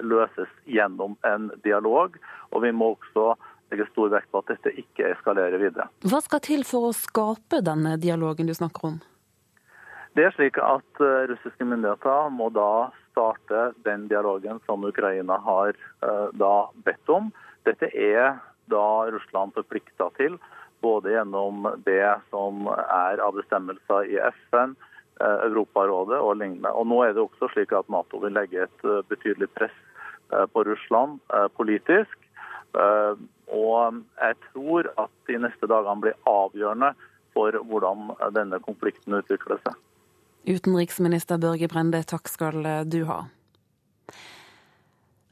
løses 0.07 0.53
gjennom 0.63 1.17
en 1.27 1.49
dialog, 1.67 2.15
og 2.55 2.63
vi 2.63 2.71
må 2.71 2.93
også 2.95 3.33
legge 3.71 3.87
stor 3.91 4.11
vekt 4.15 4.31
på 4.31 4.41
at 4.41 4.53
dette 4.53 4.73
ikke 4.79 5.11
eskalerer 5.11 5.59
videre. 5.61 5.89
Hva 6.07 6.21
skal 6.23 6.43
til 6.47 6.63
for 6.67 6.89
å 6.89 6.95
skape 6.95 7.59
denne 7.65 7.97
dialogen 7.99 8.47
du 8.47 8.55
snakker 8.55 8.93
om? 8.93 8.99
Det 10.17 10.23
er 10.25 10.33
slik 10.33 10.55
at 10.57 10.99
uh, 11.03 11.27
russiske 11.29 11.65
myndigheter 11.69 12.31
må 12.33 12.47
da 12.49 12.89
starte 13.11 13.67
den 13.85 14.07
dialogen 14.09 14.57
som 14.65 14.87
Ukraina 14.87 15.37
har 15.45 15.77
uh, 16.01 16.33
da 16.33 16.53
bedt 16.87 17.11
om. 17.13 17.27
Dette 17.69 17.91
er 17.93 18.39
da 18.73 18.87
Russland 19.13 19.53
forplikta 19.53 20.09
til, 20.17 20.39
både 20.81 21.13
gjennom 21.13 21.69
det 21.85 22.15
som 22.31 22.65
er 22.65 23.21
av 23.21 23.37
bestemmelser 23.37 24.09
i 24.09 24.17
FN, 24.49 24.73
uh, 25.21 25.37
Europarådet 25.51 26.17
og 26.17 26.39
lignende. 26.41 26.73
Og 26.73 26.89
nå 26.89 27.03
er 27.05 27.13
det 27.13 27.21
også 27.27 27.53
slik 27.53 27.77
at 27.77 27.93
Nato 27.93 28.17
vil 28.25 28.33
legge 28.33 28.65
et 28.65 28.89
betydelig 29.13 29.51
press 29.53 29.77
på 30.27 30.63
Russland 30.67 31.21
politisk. 31.55 32.17
Og 32.75 34.01
jeg 34.19 34.35
tror 34.49 34.89
at 34.99 35.13
de 35.29 35.37
neste 35.39 35.69
dagene 35.71 36.03
blir 36.03 36.17
avgjørende 36.27 36.89
for 37.31 37.55
hvordan 37.69 38.09
denne 38.35 38.59
konflikten 38.65 39.15
utvikler 39.21 39.61
seg. 39.63 39.77
Utenriksminister 40.47 41.37
Børge 41.37 41.67
Brende, 41.67 42.03
takk 42.07 42.31
skal 42.31 42.63
du 42.87 43.03
ha. 43.09 43.25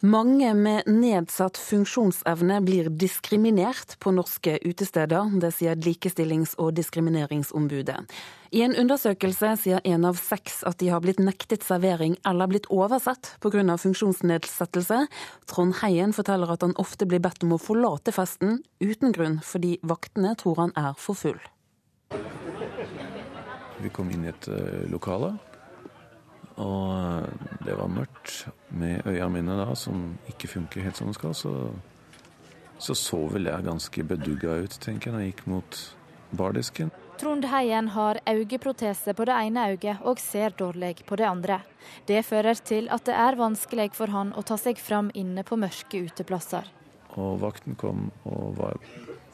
Mange 0.05 0.51
med 0.53 0.85
nedsatt 0.91 1.57
funksjonsevne 1.57 2.59
blir 2.61 2.91
diskriminert 2.93 3.95
på 4.03 4.11
norske 4.13 4.57
utesteder. 4.61 5.31
Det 5.41 5.49
sier 5.55 5.79
Likestillings- 5.81 6.53
og 6.61 6.75
diskrimineringsombudet. 6.77 8.03
I 8.51 8.61
en 8.67 8.75
undersøkelse 8.75 9.55
sier 9.63 9.81
en 9.81 10.05
av 10.05 10.19
seks 10.19 10.61
at 10.67 10.77
de 10.83 10.91
har 10.93 11.01
blitt 11.01 11.23
nektet 11.23 11.65
servering 11.65 12.19
eller 12.27 12.51
blitt 12.51 12.69
oversett 12.69 13.33
pga. 13.41 13.63
funksjonsnedsettelse. 13.81 15.07
Trond 15.47 15.79
Heien 15.81 16.13
forteller 16.13 16.51
at 16.51 16.61
han 16.61 16.75
ofte 16.77 17.07
blir 17.07 17.19
bedt 17.19 17.43
om 17.43 17.55
å 17.55 17.61
forlate 17.61 18.11
festen 18.11 18.61
uten 18.79 19.11
grunn, 19.11 19.39
fordi 19.41 19.79
vaktene 19.81 20.35
tror 20.35 20.55
han 20.55 20.71
er 20.75 20.93
for 20.97 21.15
full. 21.15 21.39
Vi 23.81 23.91
kom 23.93 24.09
inn 24.11 24.25
i 24.25 24.31
et 24.31 24.47
uh, 24.47 24.85
lokale, 24.91 25.33
og 26.55 26.91
eh, 26.95 27.47
det 27.67 27.73
var 27.75 27.91
mørkt. 27.91 28.45
Med 28.79 29.07
øya 29.07 29.27
mine 29.27 29.57
da, 29.59 29.73
som 29.75 30.13
ikke 30.31 30.47
funker 30.47 30.85
helt 30.85 30.95
som 30.95 31.09
de 31.09 31.15
skal, 31.17 31.33
så, 31.35 31.51
så 32.79 32.95
så 32.95 33.19
vel 33.33 33.49
jeg 33.51 33.65
ganske 33.65 34.05
bedugga 34.07 34.61
ut, 34.63 34.77
tenker 34.79 35.09
jeg, 35.09 35.15
når 35.15 35.25
jeg 35.25 35.33
gikk 35.33 35.47
mot 35.51 35.81
bardisken. 36.31 36.93
Trond 37.19 37.45
Heien 37.47 37.87
har 37.95 38.19
øyeprotese 38.27 39.13
på 39.15 39.25
det 39.27 39.35
ene 39.47 39.69
øyet 39.71 40.01
og 40.03 40.19
ser 40.19 40.55
dårlig 40.59 40.97
på 41.07 41.15
det 41.15 41.27
andre. 41.27 41.61
Det 42.07 42.25
fører 42.27 42.59
til 42.59 42.89
at 42.91 43.05
det 43.07 43.15
er 43.15 43.37
vanskelig 43.39 43.93
for 43.95 44.11
han 44.11 44.33
å 44.35 44.43
ta 44.43 44.57
seg 44.59 44.79
fram 44.79 45.11
inne 45.15 45.45
på 45.47 45.55
mørke 45.59 46.01
uteplasser. 46.09 46.67
Og 47.15 47.39
vakten 47.39 47.77
kom 47.79 48.09
og 48.27 48.57
var 48.57 48.79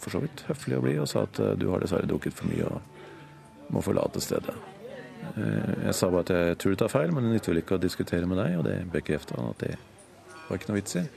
for 0.02 0.14
så 0.14 0.22
vidt 0.22 0.44
høflig 0.46 0.78
og 0.78 0.86
blid 0.86 1.00
og 1.02 1.10
sa 1.10 1.26
at 1.26 1.40
eh, 1.42 1.56
du 1.58 1.72
har 1.72 1.82
dessverre 1.82 2.10
drukket 2.10 2.38
for 2.38 2.50
mye 2.50 2.70
og 2.70 3.01
må 3.72 3.84
forlate 3.86 4.22
stedet. 4.24 4.56
Eh, 5.36 5.88
jeg 5.88 5.96
sa 5.96 6.10
bare 6.12 6.26
at 6.26 6.36
jeg 6.36 6.60
tror 6.60 6.76
du 6.76 6.82
tar 6.82 6.92
feil, 6.92 7.16
men 7.16 7.26
det 7.26 7.38
nytter 7.38 7.54
vel 7.54 7.64
ikke 7.64 7.80
å 7.80 7.82
diskutere 7.82 8.30
med 8.30 8.42
deg, 8.42 8.60
og 8.60 8.68
det 8.68 8.78
bekrefta 8.92 9.40
han 9.40 9.52
at 9.54 9.66
det 9.66 9.74
var 10.48 10.60
ikke 10.60 10.72
noe 10.72 10.80
vits 10.82 11.00
i. 11.00 11.08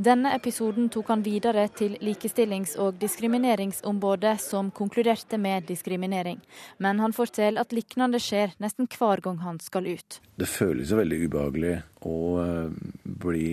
Denne 0.00 0.30
episoden 0.32 0.86
tok 0.88 1.10
han 1.12 1.22
videre 1.26 1.66
til 1.76 1.98
Likestillings- 2.00 2.78
og 2.80 2.96
diskrimineringsombudet, 3.02 4.38
som 4.40 4.70
konkluderte 4.72 5.36
med 5.36 5.66
diskriminering. 5.68 6.38
Men 6.80 7.02
han 7.04 7.12
forteller 7.12 7.60
at 7.60 7.74
lignende 7.76 8.20
skjer 8.22 8.54
nesten 8.64 8.88
hver 8.88 9.20
gang 9.26 9.42
han 9.42 9.60
skal 9.60 9.90
ut. 9.90 10.20
Det 10.40 10.48
føles 10.48 10.88
jo 10.88 11.00
veldig 11.02 11.18
ubehagelig 11.26 11.74
å 12.08 12.16
eh, 12.44 12.78
bli 13.26 13.48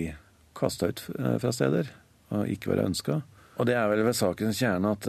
kasta 0.56 0.88
ut 0.92 1.04
fra 1.42 1.50
steder 1.52 1.88
og 2.32 2.48
ikke 2.48 2.70
være 2.70 2.86
ønska. 2.86 3.18
Og 3.60 3.68
det 3.68 3.74
er 3.76 3.88
vel 3.90 4.04
ved 4.06 4.16
sakens 4.16 4.60
kjerne 4.62 4.94
at, 4.94 5.08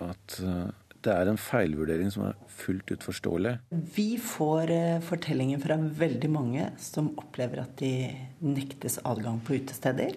at 0.00 0.36
det 1.04 1.14
er 1.14 1.30
en 1.30 1.40
feilvurdering 1.40 2.10
som 2.12 2.26
er 2.28 2.36
fullt 2.60 2.92
ut 2.94 3.04
forståelig. 3.04 3.54
Vi 3.96 4.08
får 4.20 4.72
eh, 4.74 5.00
fortellinger 5.04 5.60
fra 5.62 5.78
veldig 5.78 6.30
mange 6.32 6.68
som 6.80 7.12
opplever 7.20 7.64
at 7.64 7.76
de 7.80 7.92
nektes 8.44 9.00
adgang 9.04 9.40
på 9.44 9.58
utesteder. 9.60 10.16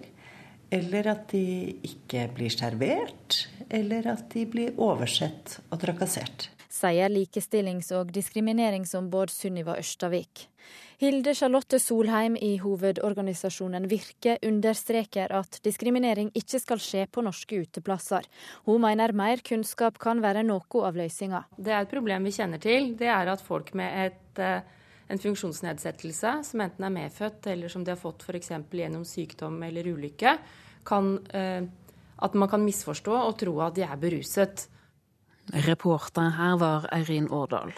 Eller 0.72 1.08
at 1.14 1.30
de 1.32 1.78
ikke 1.86 2.26
blir 2.36 2.52
servert, 2.52 3.38
eller 3.72 4.10
at 4.12 4.26
de 4.34 4.44
blir 4.50 4.76
oversett 4.76 5.58
og 5.70 5.80
trakassert. 5.80 6.50
Sier 6.68 7.08
likestillings- 7.08 7.88
og 7.96 8.10
diskrimineringsombud 8.12 9.32
Sunniva 9.32 9.78
Ørstavik. 9.80 10.48
Hilde 11.00 11.32
Charlotte 11.32 11.78
Solheim 11.80 12.34
i 12.36 12.58
hovedorganisasjonen 12.60 13.86
Virke 13.88 14.34
understreker 14.44 15.32
at 15.32 15.60
diskriminering 15.64 16.28
ikke 16.36 16.60
skal 16.60 16.82
skje 16.82 17.06
på 17.08 17.24
norske 17.24 17.62
uteplasser. 17.62 18.28
Hun 18.66 18.82
mener 18.84 19.14
mer 19.16 19.40
kunnskap 19.46 19.96
kan 20.02 20.20
være 20.20 20.44
noe 20.44 20.84
av 20.84 20.98
løsninga. 20.98 21.44
Det 21.56 21.72
er 21.72 21.86
et 21.86 21.92
problem 21.94 22.28
vi 22.28 22.36
kjenner 22.36 22.60
til. 22.60 22.92
Det 22.98 23.08
er 23.14 23.32
at 23.32 23.40
folk 23.40 23.72
med 23.78 24.00
et, 24.04 24.42
eh, 24.42 24.60
en 25.08 25.18
funksjonsnedsettelse, 25.24 26.44
som 26.44 26.60
enten 26.60 26.84
er 26.84 26.96
medfødt 27.00 27.46
eller 27.46 27.68
som 27.68 27.84
de 27.84 27.94
har 27.94 28.02
fått 28.02 28.26
f.eks. 28.28 28.50
gjennom 28.70 29.06
sykdom 29.08 29.62
eller 29.62 29.84
ulykke, 29.88 30.38
kan, 30.84 31.18
eh, 31.32 31.62
at 32.18 32.34
man 32.34 32.48
kan 32.48 32.60
misforstå 32.60 33.14
og 33.24 33.38
tro 33.38 33.60
at 33.60 33.74
de 33.74 33.82
er 33.82 33.96
beruset. 33.96 34.68
Reporter 35.52 36.34
her 36.36 36.56
var 36.60 36.88
Eirin 36.92 37.30
Årdal. 37.32 37.72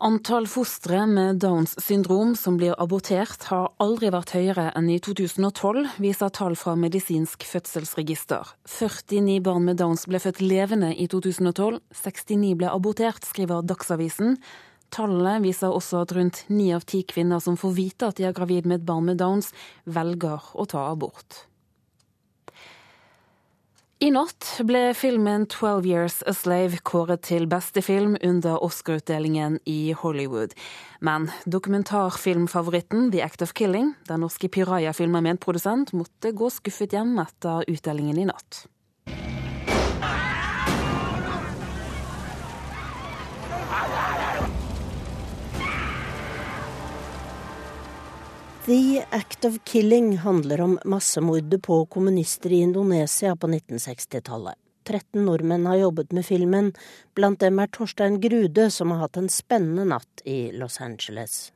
Antall 0.00 0.46
fostre 0.48 1.02
med 1.06 1.42
Downs 1.42 1.74
syndrom 1.84 2.36
som 2.36 2.54
blir 2.56 2.72
abortert, 2.80 3.42
har 3.50 3.66
aldri 3.82 4.08
vært 4.14 4.32
høyere 4.32 4.70
enn 4.78 4.88
i 4.88 4.96
2012, 5.02 5.98
viser 6.00 6.32
tall 6.32 6.56
fra 6.56 6.72
Medisinsk 6.78 7.44
fødselsregister. 7.44 8.54
49 8.64 9.42
barn 9.44 9.66
med 9.68 9.76
Downs 9.82 10.06
ble 10.08 10.22
født 10.22 10.40
levende 10.40 10.94
i 10.94 11.04
2012, 11.10 11.82
69 11.92 12.54
ble 12.62 12.72
abortert, 12.72 13.28
skriver 13.28 13.66
Dagsavisen. 13.66 14.38
Tallene 14.94 15.36
viser 15.44 15.68
også 15.74 16.06
at 16.06 16.16
rundt 16.16 16.46
ni 16.48 16.70
av 16.72 16.88
ti 16.88 17.02
kvinner 17.04 17.42
som 17.44 17.60
får 17.60 17.76
vite 17.76 18.08
at 18.08 18.22
de 18.22 18.30
er 18.30 18.34
gravid 18.38 18.70
med 18.70 18.80
et 18.80 18.88
barn 18.88 19.04
med 19.10 19.20
Downs, 19.20 19.52
velger 19.84 20.48
å 20.54 20.64
ta 20.70 20.88
abort. 20.94 21.44
I 24.00 24.08
natt 24.08 24.46
ble 24.64 24.94
filmen 24.96 25.42
'Twelve 25.44 25.84
Years 25.84 26.22
a 26.24 26.32
Slave' 26.32 26.78
kåret 26.88 27.20
til 27.28 27.44
beste 27.44 27.82
film 27.84 28.14
under 28.24 28.56
Oscar-utdelingen 28.64 29.58
i 29.68 29.92
Hollywood. 29.92 30.54
Men 31.04 31.28
dokumentarfilmfavoritten 31.44 33.10
'The 33.10 33.20
Act 33.20 33.42
of 33.42 33.52
Killing', 33.52 33.92
den 34.08 34.20
norske 34.24 34.48
Piraja-filmen 34.48 35.22
med 35.22 35.30
en 35.30 35.38
produsent, 35.44 35.92
måtte 35.92 36.32
gå 36.32 36.48
skuffet 36.48 36.96
hjem 36.96 37.12
etter 37.20 37.68
utdelingen 37.68 38.16
i 38.16 38.24
natt. 38.24 38.64
The 48.70 49.04
Act 49.10 49.44
of 49.44 49.64
Killing 49.64 50.16
handler 50.16 50.60
om 50.60 50.78
massemordet 50.84 51.62
på 51.62 51.86
kommunister 51.86 52.52
i 52.52 52.60
Indonesia 52.62 53.36
på 53.36 53.46
1960-tallet. 53.46 54.54
13 54.88 55.24
nordmenn 55.24 55.66
har 55.66 55.80
jobbet 55.80 56.12
med 56.12 56.26
filmen, 56.26 56.68
blant 57.18 57.40
dem 57.42 57.58
er 57.58 57.72
Torstein 57.74 58.20
Grude, 58.22 58.68
som 58.70 58.94
har 58.94 59.02
hatt 59.02 59.18
en 59.18 59.26
spennende 59.26 59.88
natt 59.90 60.22
i 60.22 60.52
Los 60.54 60.78
Angeles. 60.86 61.50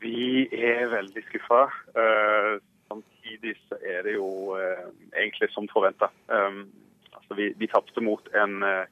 Vi 0.00 0.48
er 0.56 0.88
veldig 0.94 1.26
skuffa. 1.28 1.66
Uh, 1.92 2.56
samtidig 2.88 3.58
så 3.68 3.76
er 3.84 4.08
det 4.08 4.16
jo 4.16 4.56
uh, 4.56 4.88
egentlig 5.12 5.52
som 5.52 5.68
forventa. 5.68 6.08
Um, 6.32 6.70
altså 7.12 7.42
vi, 7.42 7.52
vi 7.60 7.68
tapte 7.76 8.08
mot 8.08 8.32
en 8.32 8.62
uh, 8.64 8.86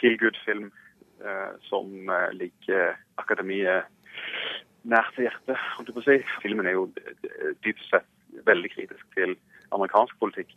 feel 0.00 0.16
good-film 0.16 0.72
som 1.68 2.08
ligger 2.34 2.96
akademiet 3.20 3.84
nært 4.88 5.14
til 5.16 5.28
hjertet. 5.28 5.58
holdt 5.76 5.90
jeg 5.90 5.96
på 5.96 6.02
å 6.02 6.06
si. 6.06 6.18
Filmen 6.42 6.68
er 6.68 6.76
jo 6.76 6.86
dypt 7.64 7.84
sett 7.88 8.08
veldig 8.46 8.70
kritisk 8.74 9.04
til 9.16 9.36
amerikansk 9.72 10.16
politikk. 10.20 10.54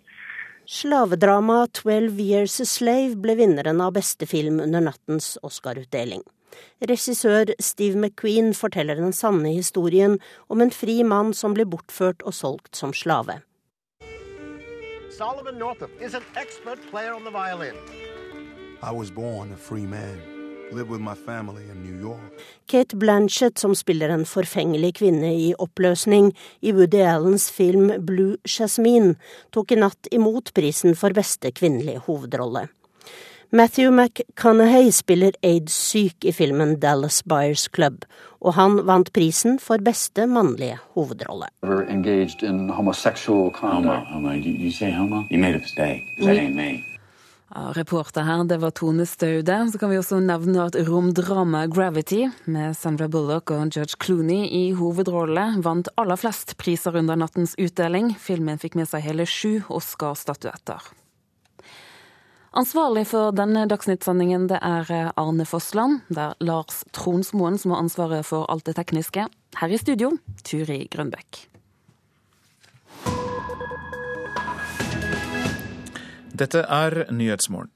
Slavedramaet 0.65 1.73
'Twelve 1.73 2.19
Years 2.19 2.59
a 2.59 2.65
Slave' 2.65 3.21
ble 3.21 3.35
vinneren 3.37 3.81
av 3.81 3.93
beste 3.93 4.25
film 4.25 4.59
under 4.59 4.81
nattens 4.81 5.37
Oscar-utdeling. 5.43 6.23
Regissør 6.81 7.53
Steve 7.59 7.95
McQueen 7.95 8.53
forteller 8.53 8.95
den 8.95 9.13
sanne 9.13 9.53
historien 9.53 10.19
om 10.49 10.61
en 10.61 10.71
fri 10.71 11.03
mann 11.03 11.33
som 11.33 11.53
blir 11.53 11.69
bortført 11.69 12.23
og 12.23 12.33
solgt 12.33 12.75
som 12.75 12.93
slave. 12.93 13.41
Solomon 15.11 15.59
Northup 15.59 15.91
is 16.01 16.15
an 16.15 16.23
expert 16.35 16.79
player 16.89 17.13
on 17.13 17.23
the 17.23 17.31
violin. 17.31 17.75
I 18.81 18.91
was 18.91 19.11
born 19.11 19.53
a 19.53 19.57
free 19.57 19.85
man. 19.85 20.34
Kate 22.65 22.95
Blanchett, 22.95 23.57
som 23.57 23.75
spiller 23.75 24.09
en 24.09 24.25
forfengelig 24.25 24.95
kvinne 24.99 25.33
i 25.33 25.53
oppløsning 25.61 26.31
i 26.61 26.71
Woody 26.73 27.01
Allens 27.05 27.51
film 27.53 27.91
Blue 28.05 28.37
Jasmine, 28.43 29.15
tok 29.53 29.71
i 29.71 29.75
natt 29.79 30.07
imot 30.11 30.53
prisen 30.57 30.95
for 30.97 31.09
beste 31.13 31.51
kvinnelige 31.51 31.99
hovedrolle. 32.07 32.67
Matthew 33.55 33.91
McConaughey 33.91 34.91
spiller 34.91 35.31
aids-syk 35.43 36.25
i 36.25 36.31
filmen 36.33 36.79
Dallas 36.81 37.23
Buyers 37.23 37.69
Club, 37.69 38.05
og 38.41 38.53
han 38.57 38.87
vant 38.87 39.13
prisen 39.13 39.59
for 39.61 39.77
beste 39.77 40.27
mannlige 40.27 40.77
hovedrolle. 40.97 41.45
Homo, 41.61 42.91
homo. 44.11 44.31
You, 44.33 44.51
you 44.65 44.71
Ja, 47.55 47.71
reporter 47.71 48.25
her, 48.27 48.43
det 48.43 48.57
var 48.57 48.71
Tone 48.75 49.05
Staude. 49.05 49.55
Så 49.71 49.79
kan 49.79 49.89
vi 49.89 49.95
også 49.95 50.17
nevne 50.19 50.65
at 50.65 50.75
romdramaet 50.89 51.71
Gravity, 51.71 52.25
med 52.51 52.75
Sandra 52.75 53.07
Bullock 53.07 53.53
og 53.55 53.71
George 53.71 53.95
Clooney 54.03 54.49
i 54.51 54.73
hovedrolle, 54.75 55.45
vant 55.63 55.87
aller 55.95 56.19
flest 56.19 56.57
priser 56.59 56.99
under 56.99 57.15
nattens 57.15 57.55
utdeling. 57.55 58.11
Filmen 58.19 58.59
fikk 58.59 58.75
med 58.75 58.91
seg 58.91 59.07
hele 59.07 59.23
sju 59.23 59.63
Oscar-statuetter. 59.71 60.83
Ansvarlig 62.59 63.07
for 63.07 63.31
denne 63.35 63.63
Dagsnytt-sendingen 63.71 64.51
det 64.51 64.59
er 64.59 65.15
Arne 65.15 65.47
Fossland. 65.47 66.03
Det 66.11 66.27
er 66.27 66.39
Lars 66.43 66.83
Tronsmoen 66.91 67.55
som 67.59 67.71
har 67.71 67.87
ansvaret 67.87 68.27
for 68.27 68.51
alt 68.51 68.67
det 68.67 68.75
tekniske. 68.75 69.29
Her 69.63 69.71
i 69.71 69.79
studio, 69.79 70.17
Turi 70.43 70.89
Grønbekk. 70.91 71.54
Dette 76.35 76.65
er 76.67 77.05
Nyhetsmorgen. 77.15 77.71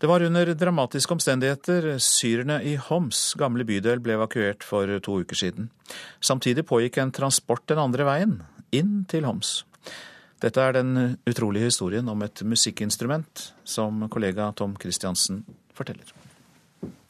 Det 0.00 0.08
var 0.08 0.22
under 0.24 0.48
dramatiske 0.58 1.12
omstendigheter 1.14 1.98
syrerne 2.02 2.56
i 2.66 2.72
Homs 2.88 3.34
gamle 3.38 3.66
bydel 3.68 4.00
ble 4.02 4.16
evakuert 4.16 4.64
for 4.66 4.88
to 5.04 5.18
uker 5.22 5.38
siden. 5.38 5.68
Samtidig 6.24 6.64
pågikk 6.66 6.98
en 6.98 7.12
transport 7.14 7.66
den 7.70 7.78
andre 7.78 8.06
veien, 8.08 8.32
inn 8.74 9.04
til 9.12 9.28
Homs. 9.28 9.60
Dette 10.42 10.58
er 10.64 10.74
den 10.74 11.18
utrolige 11.28 11.68
historien 11.68 12.08
om 12.08 12.24
et 12.24 12.42
musikkinstrument, 12.42 13.52
som 13.62 14.08
kollega 14.10 14.48
Tom 14.56 14.74
Christiansen 14.80 15.44
forteller. 15.76 16.08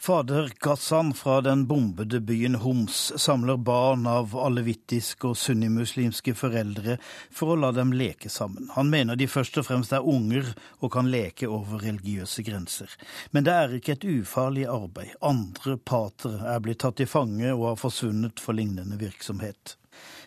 Fader 0.02 0.52
Ghassan 0.58 1.14
fra 1.14 1.40
den 1.40 1.66
bombede 1.66 2.20
byen 2.20 2.54
Homs 2.54 3.12
samler 3.16 3.56
barn 3.56 4.06
av 4.10 4.32
alevittiske 4.34 5.28
og 5.30 5.36
sunnimuslimske 5.38 6.34
foreldre 6.34 6.96
for 7.30 7.52
å 7.52 7.58
la 7.62 7.70
dem 7.76 7.92
leke 7.94 8.26
sammen. 8.26 8.66
Han 8.74 8.90
mener 8.90 9.14
de 9.14 9.28
først 9.30 9.60
og 9.62 9.68
fremst 9.68 9.94
er 9.94 10.02
unger 10.02 10.48
og 10.80 10.90
kan 10.96 11.06
leke 11.12 11.46
over 11.46 11.84
religiøse 11.86 12.42
grenser. 12.42 12.90
Men 13.30 13.46
det 13.46 13.54
er 13.54 13.76
ikke 13.78 13.94
et 13.94 14.08
ufarlig 14.10 14.66
arbeid. 14.66 15.14
Andre 15.22 15.78
patere 15.78 16.50
er 16.50 16.66
blitt 16.66 16.82
tatt 16.82 16.98
til 16.98 17.06
fange 17.06 17.54
og 17.54 17.68
har 17.68 17.78
forsvunnet 17.84 18.42
for 18.42 18.58
lignende 18.58 18.98
virksomhet. 18.98 19.76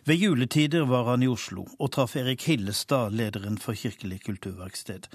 Ved 0.03 0.15
juletider 0.15 0.85
var 0.85 1.07
han 1.09 1.23
i 1.23 1.27
Oslo 1.27 1.65
og 1.79 1.91
traff 1.95 2.15
Erik 2.19 2.43
Hillestad, 2.45 3.15
lederen 3.17 3.57
for 3.57 3.73
Kirkelig 3.73 4.21
kulturverksted. 4.27 5.07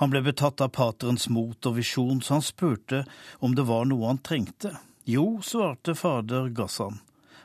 Han 0.00 0.12
ble 0.12 0.22
betatt 0.24 0.62
av 0.64 0.72
paterens 0.72 1.28
mot 1.28 1.66
og 1.68 1.76
visjon, 1.76 2.22
så 2.22 2.38
han 2.38 2.46
spurte 2.46 3.04
om 3.44 3.54
det 3.54 3.66
var 3.68 3.84
noe 3.90 4.08
han 4.08 4.22
trengte. 4.24 4.72
Jo, 5.04 5.40
svarte 5.44 5.94
fader 5.94 6.48
Gassan. 6.56 7.00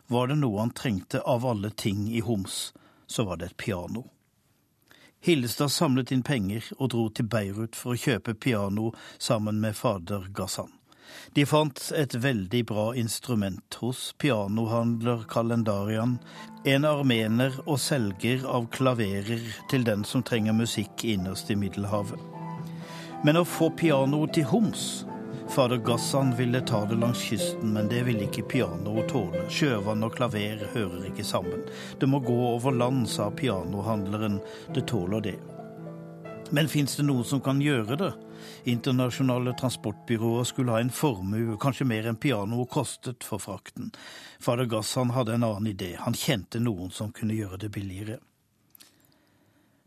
Var 0.07 0.27
det 0.27 0.39
noe 0.39 0.59
han 0.61 0.71
trengte 0.71 1.19
av 1.19 1.45
alle 1.45 1.69
ting 1.69 2.07
i 2.13 2.21
Homs, 2.23 2.73
så 3.07 3.25
var 3.25 3.41
det 3.41 3.51
et 3.51 3.57
piano. 3.57 4.05
Hillestad 5.25 5.71
samlet 5.73 6.11
inn 6.13 6.23
penger 6.23 6.67
og 6.77 6.91
dro 6.93 7.09
til 7.09 7.25
Beirut 7.25 7.75
for 7.75 7.95
å 7.95 7.99
kjøpe 7.99 8.35
piano 8.37 8.91
sammen 9.17 9.57
med 9.59 9.75
fader 9.75 10.27
Gassan. 10.37 10.69
De 11.35 11.45
fant 11.45 11.81
et 11.95 12.15
veldig 12.15 12.61
bra 12.71 12.85
instrument 12.95 13.79
hos 13.81 14.13
pianohandler 14.21 15.25
Kalendarian, 15.31 16.19
en 16.65 16.85
armener 16.85 17.57
og 17.65 17.79
selger 17.79 18.45
av 18.49 18.69
klaverer 18.73 19.43
til 19.71 19.85
den 19.87 20.05
som 20.07 20.23
trenger 20.23 20.55
musikk 20.57 21.05
innerst 21.05 21.51
i 21.51 21.59
Middelhavet. 21.59 22.19
Men 23.25 23.41
å 23.41 23.47
få 23.47 23.71
pianoet 23.73 24.35
til 24.37 24.49
Homs 24.51 25.05
Fader 25.47 25.77
Gassan 25.77 26.35
ville 26.35 26.61
ta 26.61 26.85
det 26.85 26.95
langs 26.95 27.21
kysten, 27.21 27.73
men 27.73 27.87
det 27.87 28.01
ville 28.03 28.25
ikke 28.25 28.47
pianoet 28.49 29.11
tåle. 29.11 29.43
Sjøvann 29.49 30.03
og 30.03 30.15
klaver 30.17 30.65
hører 30.73 31.05
ikke 31.11 31.23
sammen. 31.23 31.61
Det 32.01 32.09
må 32.09 32.19
gå 32.25 32.35
over 32.49 32.73
land, 32.73 33.05
sa 33.09 33.29
pianohandleren. 33.29 34.39
Det 34.73 34.87
tåler 34.89 35.21
det. 35.21 35.35
Men 36.49 36.69
fins 36.69 36.97
det 36.97 37.05
noen 37.05 37.25
som 37.25 37.43
kan 37.45 37.61
gjøre 37.61 37.97
det? 38.01 38.11
Internasjonale 38.65 39.53
transportbyråer 39.53 40.43
skulle 40.43 40.71
ha 40.71 40.79
en 40.81 40.89
formue, 40.89 41.57
kanskje 41.61 41.85
mer 41.85 42.07
enn 42.09 42.17
pianoet 42.17 42.71
kostet 42.73 43.23
for 43.23 43.37
frakten. 43.37 43.91
Fader 44.41 44.65
Gassan 44.65 45.11
hadde 45.13 45.35
en 45.35 45.45
annen 45.45 45.69
idé, 45.69 45.91
han 46.01 46.17
kjente 46.17 46.57
noen 46.59 46.89
som 46.89 47.11
kunne 47.13 47.37
gjøre 47.37 47.59
det 47.61 47.69
billigere. 47.75 48.17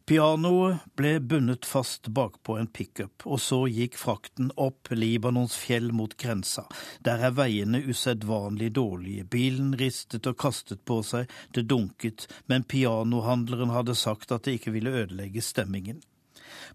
Pianoet 0.09 0.87
ble 0.97 1.19
bundet 1.21 1.67
fast 1.69 2.07
bakpå 2.17 2.55
en 2.57 2.71
pickup, 2.73 3.27
og 3.27 3.43
så 3.45 3.59
gikk 3.69 3.99
frakten 3.99 4.53
opp 4.57 4.89
Libanons 4.95 5.57
fjell 5.59 5.91
mot 5.93 6.15
grensa. 6.17 6.65
Der 7.05 7.27
er 7.27 7.35
veiene 7.37 7.83
usedvanlig 7.83 8.71
dårlige, 8.79 9.27
bilen 9.29 9.75
ristet 9.77 10.31
og 10.31 10.39
kastet 10.41 10.81
på 10.89 11.03
seg, 11.05 11.27
det 11.53 11.67
dunket, 11.69 12.25
men 12.47 12.65
pianohandleren 12.65 13.75
hadde 13.75 13.99
sagt 13.99 14.33
at 14.33 14.47
det 14.47 14.61
ikke 14.61 14.73
ville 14.79 14.95
ødelegge 15.03 15.45
stemmingen. 15.45 15.99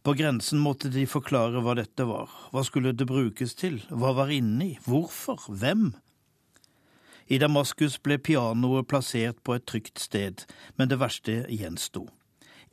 På 0.04 0.14
grensen 0.14 0.60
måtte 0.60 0.90
de 0.92 1.06
forklare 1.08 1.62
hva 1.64 1.78
dette 1.80 2.04
var. 2.04 2.32
Hva 2.52 2.66
skulle 2.68 2.92
det 2.92 3.08
brukes 3.08 3.56
til? 3.56 3.78
Hva 3.88 4.12
var 4.18 4.34
inni? 4.36 4.74
Hvorfor? 4.84 5.46
Hvem? 5.48 5.94
I 7.32 7.40
Damaskus 7.40 7.96
ble 8.04 8.18
pianoet 8.20 8.90
plassert 8.92 9.40
på 9.48 9.56
et 9.56 9.64
trygt 9.64 10.04
sted, 10.04 10.44
men 10.76 10.92
det 10.92 11.00
verste 11.00 11.46
gjensto. 11.48 12.10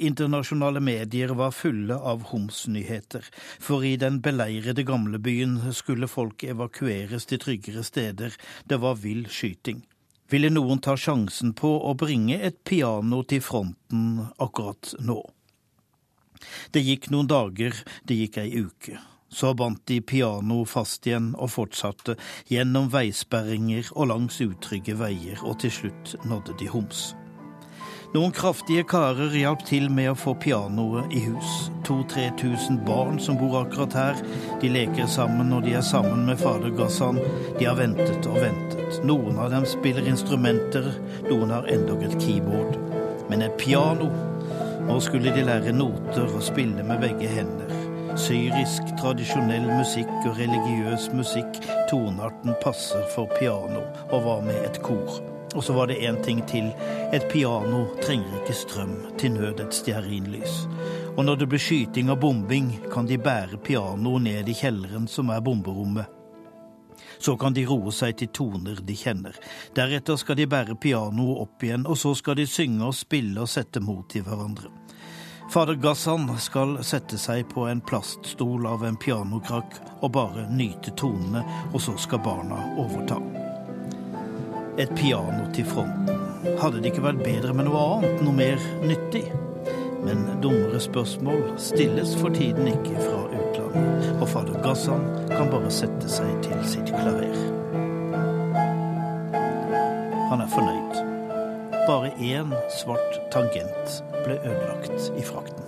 Internasjonale 0.01 0.83
medier 0.83 1.37
var 1.39 1.55
fulle 1.55 1.95
av 1.95 2.27
Homs-nyheter, 2.33 3.23
for 3.63 3.87
i 3.87 3.95
den 4.01 4.19
beleirede 4.25 4.83
gamlebyen 4.89 5.59
skulle 5.77 6.11
folk 6.11 6.43
evakueres 6.43 7.31
til 7.31 7.45
tryggere 7.45 7.87
steder, 7.87 8.35
det 8.67 8.83
var 8.83 8.99
vill 9.05 9.29
skyting. 9.31 9.85
Ville 10.31 10.51
noen 10.51 10.83
ta 10.83 10.97
sjansen 10.99 11.55
på 11.55 11.77
å 11.87 11.95
bringe 11.95 12.41
et 12.43 12.65
piano 12.67 13.23
til 13.23 13.45
fronten 13.45 14.25
akkurat 14.39 14.97
nå? 14.99 15.23
Det 16.73 16.83
gikk 16.85 17.11
noen 17.15 17.31
dager, 17.31 17.77
det 18.05 18.19
gikk 18.23 18.41
ei 18.43 18.65
uke. 18.65 18.99
Så 19.31 19.55
bandt 19.55 19.85
de 19.87 20.01
pianoet 20.03 20.69
fast 20.69 21.07
igjen 21.07 21.33
og 21.39 21.53
fortsatte 21.55 22.17
gjennom 22.51 22.91
veisperringer 22.91 23.93
og 23.95 24.11
langs 24.11 24.41
utrygge 24.43 24.99
veier, 24.99 25.39
og 25.47 25.61
til 25.63 25.75
slutt 25.77 26.17
nådde 26.27 26.59
de 26.59 26.71
Homs. 26.73 27.11
Noen 28.11 28.33
kraftige 28.35 28.83
karer 28.91 29.31
hjalp 29.39 29.61
til 29.69 29.85
med 29.95 30.09
å 30.11 30.17
få 30.19 30.33
pianoet 30.43 31.13
i 31.15 31.21
hus. 31.29 31.69
2000-3000 31.87 32.81
barn 32.83 33.21
som 33.23 33.37
bor 33.39 33.61
akkurat 33.61 33.95
her. 33.95 34.23
De 34.59 34.71
leker 34.73 35.07
sammen 35.07 35.53
når 35.53 35.63
de 35.69 35.77
er 35.79 35.87
sammen 35.87 36.25
med 36.27 36.41
fader 36.43 36.75
Gassan. 36.75 37.21
De 37.61 37.69
har 37.69 37.79
ventet 37.79 38.27
og 38.27 38.41
ventet. 38.43 38.99
Noen 39.07 39.39
av 39.39 39.55
dem 39.55 39.69
spiller 39.69 40.11
instrumenter, 40.11 40.91
noen 41.29 41.55
har 41.55 41.71
endog 41.71 42.03
et 42.03 42.19
keyboard. 42.19 42.75
Men 43.31 43.47
et 43.47 43.55
piano 43.63 44.11
nå 44.87 45.01
skulle 45.01 45.33
de 45.35 45.45
lære 45.45 45.73
noter 45.73 46.29
og 46.29 46.43
spille 46.43 46.85
med 46.87 47.01
begge 47.03 47.29
hender. 47.29 47.73
Syrisk, 48.19 48.83
tradisjonell 48.99 49.69
musikk 49.71 50.11
og 50.27 50.39
religiøs 50.39 51.11
musikk. 51.15 51.61
Tonearten 51.91 52.57
passer 52.63 53.05
for 53.15 53.31
piano, 53.39 53.85
og 54.11 54.25
var 54.25 54.41
med 54.45 54.65
et 54.67 54.83
kor. 54.83 55.21
Og 55.55 55.65
så 55.65 55.73
var 55.73 55.87
det 55.87 56.03
én 56.03 56.23
ting 56.23 56.43
til. 56.47 56.71
Et 57.13 57.27
piano 57.31 57.87
trenger 58.03 58.41
ikke 58.41 58.55
strøm, 58.55 58.95
til 59.19 59.33
nød 59.33 59.61
et 59.61 59.75
stearinlys. 59.75 60.69
Og 61.17 61.25
når 61.25 61.35
det 61.35 61.49
blir 61.49 61.63
skyting 61.63 62.11
og 62.11 62.21
bombing, 62.21 62.73
kan 62.93 63.07
de 63.07 63.19
bære 63.19 63.59
pianoet 63.65 64.23
ned 64.23 64.49
i 64.49 64.55
kjelleren 64.55 65.09
som 65.09 65.31
er 65.31 65.41
bomberommet. 65.41 66.20
Så 67.21 67.37
kan 67.37 67.53
de 67.53 67.67
roe 67.69 67.93
seg 67.93 68.17
til 68.17 68.31
toner 68.33 68.81
de 68.81 68.97
kjenner. 68.97 69.37
Deretter 69.77 70.17
skal 70.17 70.39
de 70.41 70.49
bære 70.49 70.77
pianoet 70.81 71.43
opp 71.45 71.65
igjen, 71.67 71.85
og 71.87 71.99
så 72.01 72.15
skal 72.17 72.39
de 72.41 72.47
synge 72.49 72.87
og 72.89 72.97
spille 72.97 73.45
og 73.45 73.51
sette 73.51 73.83
mot 73.85 74.17
i 74.17 74.23
hverandre. 74.25 74.73
Fader 75.51 75.75
Gassan 75.83 76.29
skal 76.39 76.77
sette 76.87 77.19
seg 77.19 77.49
på 77.51 77.65
en 77.67 77.81
plaststol 77.83 78.69
av 78.71 78.85
en 78.87 78.97
pianokrakk 78.97 79.81
og 79.99 80.13
bare 80.15 80.45
nyte 80.47 80.95
tonene, 80.95 81.43
og 81.75 81.81
så 81.83 81.97
skal 81.99 82.23
barna 82.23 82.61
overta. 82.79 83.19
Et 84.79 84.93
piano 84.97 85.49
til 85.53 85.67
fronten. 85.67 86.21
Hadde 86.61 86.79
det 86.79 86.93
ikke 86.93 87.05
vært 87.05 87.25
bedre 87.25 87.53
med 87.53 87.67
noe 87.67 87.83
annet, 87.97 88.23
noe 88.23 88.37
mer 88.39 88.63
nyttig? 88.87 89.27
Men 90.07 90.23
dummere 90.41 90.79
spørsmål 90.81 91.59
stilles 91.61 92.15
for 92.17 92.33
tiden 92.33 92.71
ikke 92.71 92.95
fra 93.03 93.30
utlandet, 93.71 94.23
og 94.23 94.29
fader 94.29 94.63
Gassan 94.63 95.03
kan 95.31 95.51
bare 95.51 95.71
sette 95.71 96.09
seg 96.09 96.43
til 96.43 96.65
sitt 96.67 96.91
klaver. 96.91 97.35
Han 100.31 100.41
er 100.41 100.51
fornøyd. 100.51 100.95
Bare 101.87 102.13
én 102.19 102.53
svart 102.71 103.21
tangent 103.33 104.03
ble 104.25 104.39
ødelagt 104.45 105.11
i 105.17 105.23
frakten. 105.23 105.60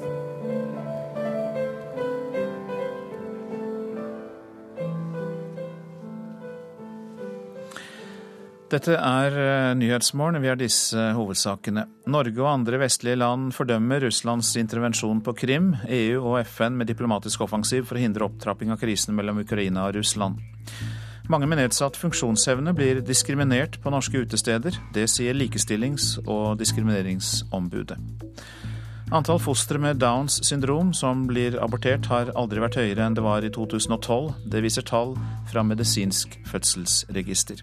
Dette 8.72 8.94
er 8.96 9.34
eh, 9.36 9.74
Nyhetsmorgen. 9.76 10.40
Vi 10.40 10.48
har 10.48 10.56
disse 10.56 11.10
hovedsakene. 11.12 11.84
Norge 12.08 12.40
og 12.40 12.48
andre 12.54 12.78
vestlige 12.80 13.18
land 13.20 13.50
fordømmer 13.52 14.00
Russlands 14.06 14.54
intervensjon 14.56 15.20
på 15.20 15.34
Krim. 15.36 15.74
EU 15.92 16.22
og 16.22 16.38
FN 16.48 16.78
med 16.80 16.88
diplomatisk 16.88 17.44
offensiv 17.44 17.84
for 17.90 18.00
å 18.00 18.04
hindre 18.04 18.30
opptrapping 18.30 18.72
av 18.72 18.80
krisen 18.80 19.12
mellom 19.18 19.42
Ukraina 19.44 19.84
og 19.90 19.98
Russland. 19.98 20.40
Mange 21.28 21.50
med 21.50 21.60
nedsatt 21.60 22.00
funksjonsevne 22.00 22.72
blir 22.76 23.02
diskriminert 23.04 23.76
på 23.84 23.92
norske 23.92 24.24
utesteder. 24.24 24.80
Det 24.96 25.04
sier 25.10 25.36
Likestillings- 25.36 26.16
og 26.24 26.56
diskrimineringsombudet. 26.64 28.00
Antall 29.12 29.42
fostre 29.44 29.76
med 29.76 30.00
Downs 30.00 30.40
syndrom 30.48 30.94
som 30.96 31.26
blir 31.28 31.60
abortert 31.60 32.08
har 32.08 32.32
aldri 32.40 32.64
vært 32.64 32.80
høyere 32.80 33.04
enn 33.04 33.20
det 33.20 33.28
var 33.28 33.44
i 33.44 33.52
2012. 33.52 34.32
Det 34.48 34.64
viser 34.64 34.88
tall 34.88 35.12
fra 35.52 35.60
Medisinsk 35.60 36.40
fødselsregister. 36.48 37.60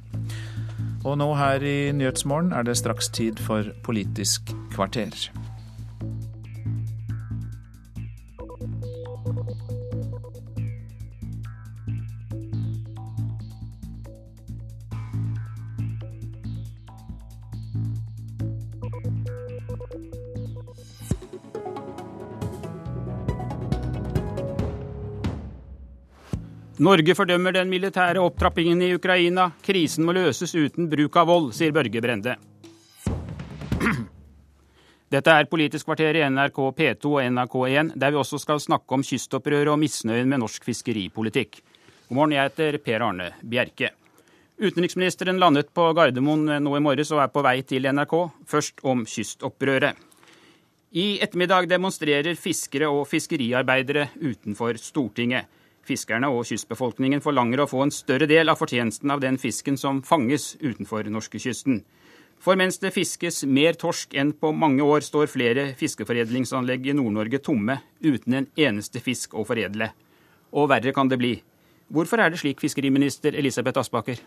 Og 1.08 1.16
nå 1.20 1.30
her 1.40 1.64
i 1.64 1.92
Nyhetsmorgen 1.96 2.52
er 2.52 2.66
det 2.68 2.76
straks 2.78 3.08
tid 3.16 3.40
for 3.40 3.72
Politisk 3.86 4.52
kvarter. 4.74 5.16
Norge 26.80 27.11
fordømmer 27.11 27.51
den 27.51 27.68
militære 27.68 28.22
opptrappingen 28.23 28.80
i 28.85 28.93
Ukraina. 28.95 29.49
Krisen 29.68 30.06
må 30.07 30.14
løses 30.15 30.53
uten 30.56 30.85
bruk 30.88 31.18
av 31.19 31.27
vold, 31.27 31.49
sier 31.51 31.73
Børge 31.76 31.99
Brende. 31.99 32.38
Dette 35.11 35.34
er 35.35 35.49
Politisk 35.51 35.89
kvarter 35.89 36.15
i 36.15 36.23
NRK 36.31 36.61
P2 36.77 37.11
og 37.11 37.19
NRK1, 37.35 37.91
der 37.99 38.15
vi 38.15 38.22
også 38.22 38.39
skal 38.39 38.64
snakke 38.64 38.95
om 38.95 39.03
kystopprøret 39.03 39.73
og 39.73 39.81
misnøyen 39.81 40.31
med 40.31 40.39
norsk 40.39 40.69
fiskeripolitikk. 40.69 41.60
God 42.07 42.15
morgen, 42.15 42.38
jeg 42.38 42.47
heter 42.47 42.80
Per 42.88 43.07
Arne 43.10 43.34
Bjerke. 43.43 43.91
Utenriksministeren 44.64 45.43
landet 45.43 45.76
på 45.76 45.91
Gardermoen 45.91 46.47
nå 46.64 46.80
i 46.80 46.84
morges 46.88 47.11
og 47.11 47.26
er 47.26 47.35
på 47.35 47.43
vei 47.43 47.57
til 47.68 47.91
NRK. 47.91 48.19
Først 48.47 48.80
om 48.88 49.03
kystopprøret. 49.03 49.99
I 50.95 51.19
ettermiddag 51.19 51.68
demonstrerer 51.68 52.39
fiskere 52.39 52.88
og 52.88 53.03
fiskeriarbeidere 53.11 54.14
utenfor 54.23 54.80
Stortinget. 54.80 55.59
Fiskerne 55.90 56.30
og 56.30 56.44
kystbefolkningen 56.45 57.24
forlanger 57.24 57.64
å 57.64 57.70
få 57.70 57.82
en 57.82 57.94
større 57.94 58.28
del 58.30 58.52
av 58.52 58.60
fortjenesten 58.60 59.10
av 59.10 59.24
den 59.24 59.40
fisken 59.41 59.78
som 59.80 60.03
fanges 60.06 60.52
utenfor 60.61 61.10
norskekysten. 61.10 61.80
For 62.40 62.56
mens 62.60 62.78
det 62.80 62.94
fiskes 62.95 63.41
mer 63.44 63.76
torsk 63.80 64.14
enn 64.16 64.36
på 64.38 64.52
mange 64.56 64.86
år, 64.86 65.02
står 65.03 65.32
flere 65.32 65.66
fiskeforedlingsanlegg 65.80 66.88
i 66.88 66.95
Nord-Norge 66.95 67.41
tomme, 67.44 67.80
uten 68.06 68.38
en 68.38 68.48
eneste 68.56 69.02
fisk 69.03 69.34
å 69.34 69.44
foredle. 69.48 69.90
Og 70.53 70.70
verre 70.72 70.94
kan 70.95 71.10
det 71.10 71.20
bli. 71.20 71.34
Hvorfor 71.90 72.22
er 72.22 72.32
det 72.32 72.40
slik, 72.40 72.61
fiskeriminister 72.61 73.34
Elisabeth 73.36 73.82
Aspaker? 73.82 74.22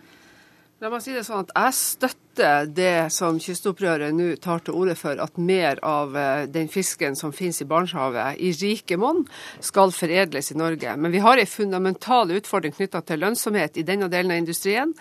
La 0.82 0.88
meg 0.90 0.98
si 1.04 1.12
det 1.14 1.20
sånn 1.22 1.44
at 1.44 1.50
Jeg 1.54 1.74
støtter 1.78 2.70
det 2.74 3.12
som 3.14 3.36
kystopprøret 3.38 4.16
nå 4.18 4.32
tar 4.42 4.64
til 4.66 4.74
orde 4.74 4.96
for, 4.98 5.14
at 5.22 5.36
mer 5.38 5.78
av 5.86 6.16
eh, 6.18 6.46
den 6.50 6.66
fisken 6.72 7.14
som 7.14 7.30
finnes 7.30 7.62
i 7.62 7.66
Barentshavet 7.70 8.40
i 8.42 8.50
rike 8.59 8.98
monn, 8.98 9.20
skal 9.62 9.94
foredles 9.94 10.50
i 10.50 10.56
Norge. 10.59 10.96
Men 10.98 11.14
vi 11.14 11.20
har 11.22 11.38
en 11.38 11.50
fundamental 11.52 12.32
utfordring 12.34 12.74
knytta 12.74 13.04
til 13.06 13.22
lønnsomhet 13.22 13.78
i 13.78 13.84
denne 13.86 14.09
delen 14.10 14.34
av 14.34 14.42
industrien. 14.42 14.96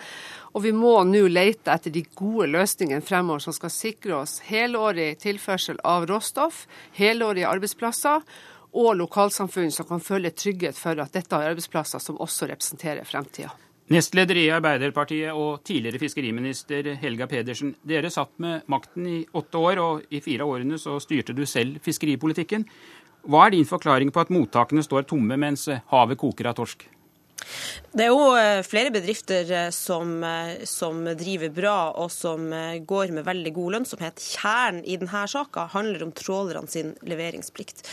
Og 0.54 0.62
vi 0.68 0.70
må 0.76 0.92
nå 1.08 1.24
lete 1.26 1.74
etter 1.74 1.90
de 1.90 2.04
gode 2.14 2.52
løsningene 2.52 3.02
fremover 3.02 3.42
som 3.42 3.58
skal 3.58 3.74
sikre 3.74 4.20
oss 4.20 4.36
helårig 4.52 5.16
tilførsel 5.24 5.82
av 5.82 6.06
råstoff, 6.12 6.68
helårige 6.94 7.50
arbeidsplasser 7.50 8.22
og 8.70 8.94
lokalsamfunn 9.02 9.74
som 9.74 9.90
kan 9.90 10.06
føle 10.12 10.30
trygghet 10.30 10.78
for 10.78 11.02
at 11.02 11.18
dette 11.18 11.34
er 11.34 11.56
arbeidsplasser 11.56 12.06
som 12.06 12.22
også 12.22 12.52
representerer 12.54 13.02
fremtida. 13.08 13.50
Nestleder 13.90 14.38
i 14.38 14.46
Arbeiderpartiet 14.54 15.34
og 15.34 15.64
tidligere 15.66 15.98
fiskeriminister 15.98 16.92
Helga 17.02 17.26
Pedersen. 17.28 17.74
Dere 17.82 18.12
satt 18.14 18.30
med 18.40 18.62
makten 18.70 19.08
i 19.10 19.18
åtte 19.34 19.58
år, 19.58 19.80
og 19.82 20.14
i 20.14 20.22
fire 20.22 20.46
årene 20.46 20.78
så 20.78 21.00
styrte 21.02 21.34
du 21.34 21.42
selv 21.46 21.82
fiskeripolitikken. 21.82 22.64
Hva 23.26 23.46
er 23.46 23.56
din 23.56 23.68
forklaring 23.68 24.10
på 24.14 24.22
at 24.22 24.32
mottakene 24.34 24.82
står 24.86 25.06
tomme 25.10 25.36
mens 25.38 25.68
havet 25.90 26.18
koker 26.18 26.50
av 26.50 26.58
torsk? 26.58 26.86
Det 27.92 28.06
er 28.06 28.10
jo 28.12 28.32
eh, 28.38 28.62
flere 28.64 28.92
bedrifter 28.94 29.48
eh, 29.50 29.68
som, 29.74 30.14
eh, 30.24 30.62
som, 30.68 31.02
driver 31.18 31.52
bra 31.52 31.76
og 31.98 32.10
som 32.14 32.46
går 32.88 33.12
med 33.16 33.26
veldig 33.26 33.52
god 33.56 33.76
lønnsomhet. 33.76 34.22
Kjernen 34.22 34.84
i 34.86 34.98
denne 35.00 35.24
saka 35.28 35.66
handler 35.74 36.06
om 36.06 36.14
trålerne 36.16 36.70
sin 36.70 36.94
leveringsplikt. 37.08 37.84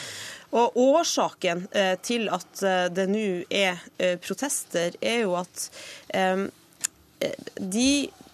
Og 0.49 0.77
Årsaken 0.77 1.67
eh, 1.71 1.95
til 2.01 2.29
at 2.33 2.63
eh, 2.65 2.87
det 2.93 3.05
nå 3.11 3.25
er 3.53 3.81
eh, 3.97 4.15
protester, 4.21 4.95
er 5.01 5.21
jo 5.25 5.35
at 5.39 5.69
de 7.59 7.89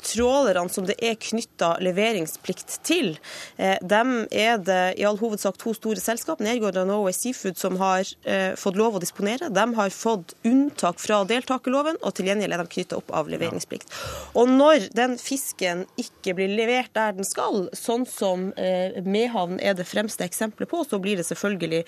trålerne 0.05 0.71
som 0.71 0.85
det 0.87 0.95
er 1.03 1.17
knytta 1.19 1.75
leveringsplikt 1.83 2.77
til, 2.85 3.15
eh, 3.57 3.77
dem 3.81 4.27
er 4.31 4.57
det 4.61 4.99
i 4.99 5.05
all 5.07 5.17
hovedsak 5.19 5.57
to 5.61 5.73
store 5.75 6.01
selskap, 6.01 6.39
Nergård 6.43 6.77
og 6.81 6.87
Norway 6.89 7.15
Seafood, 7.15 7.57
som 7.57 7.77
har 7.81 8.05
eh, 8.23 8.53
fått 8.59 8.77
lov 8.79 8.97
å 8.97 9.03
disponere. 9.03 9.49
De 9.53 9.65
har 9.79 9.89
fått 9.93 10.35
unntak 10.45 11.01
fra 11.01 11.23
deltakerloven, 11.27 11.99
og 12.01 12.15
til 12.15 12.29
gjengjeld 12.29 12.55
er 12.55 12.63
de 12.63 12.73
knytta 12.75 12.99
opp 12.99 13.11
av 13.15 13.29
leveringsplikt. 13.31 13.91
Og 14.37 14.51
når 14.51 14.89
den 14.95 15.17
fisken 15.21 15.85
ikke 16.01 16.35
blir 16.37 16.53
levert 16.53 16.93
der 16.95 17.15
den 17.17 17.27
skal, 17.27 17.67
sånn 17.75 18.05
som 18.09 18.51
eh, 18.57 19.01
Mehamn 19.05 19.59
er 19.59 19.77
det 19.77 19.87
fremste 19.89 20.25
eksempelet 20.27 20.69
på, 20.71 20.83
så 20.85 20.99
blir 21.01 21.19
det 21.19 21.27
selvfølgelig 21.27 21.83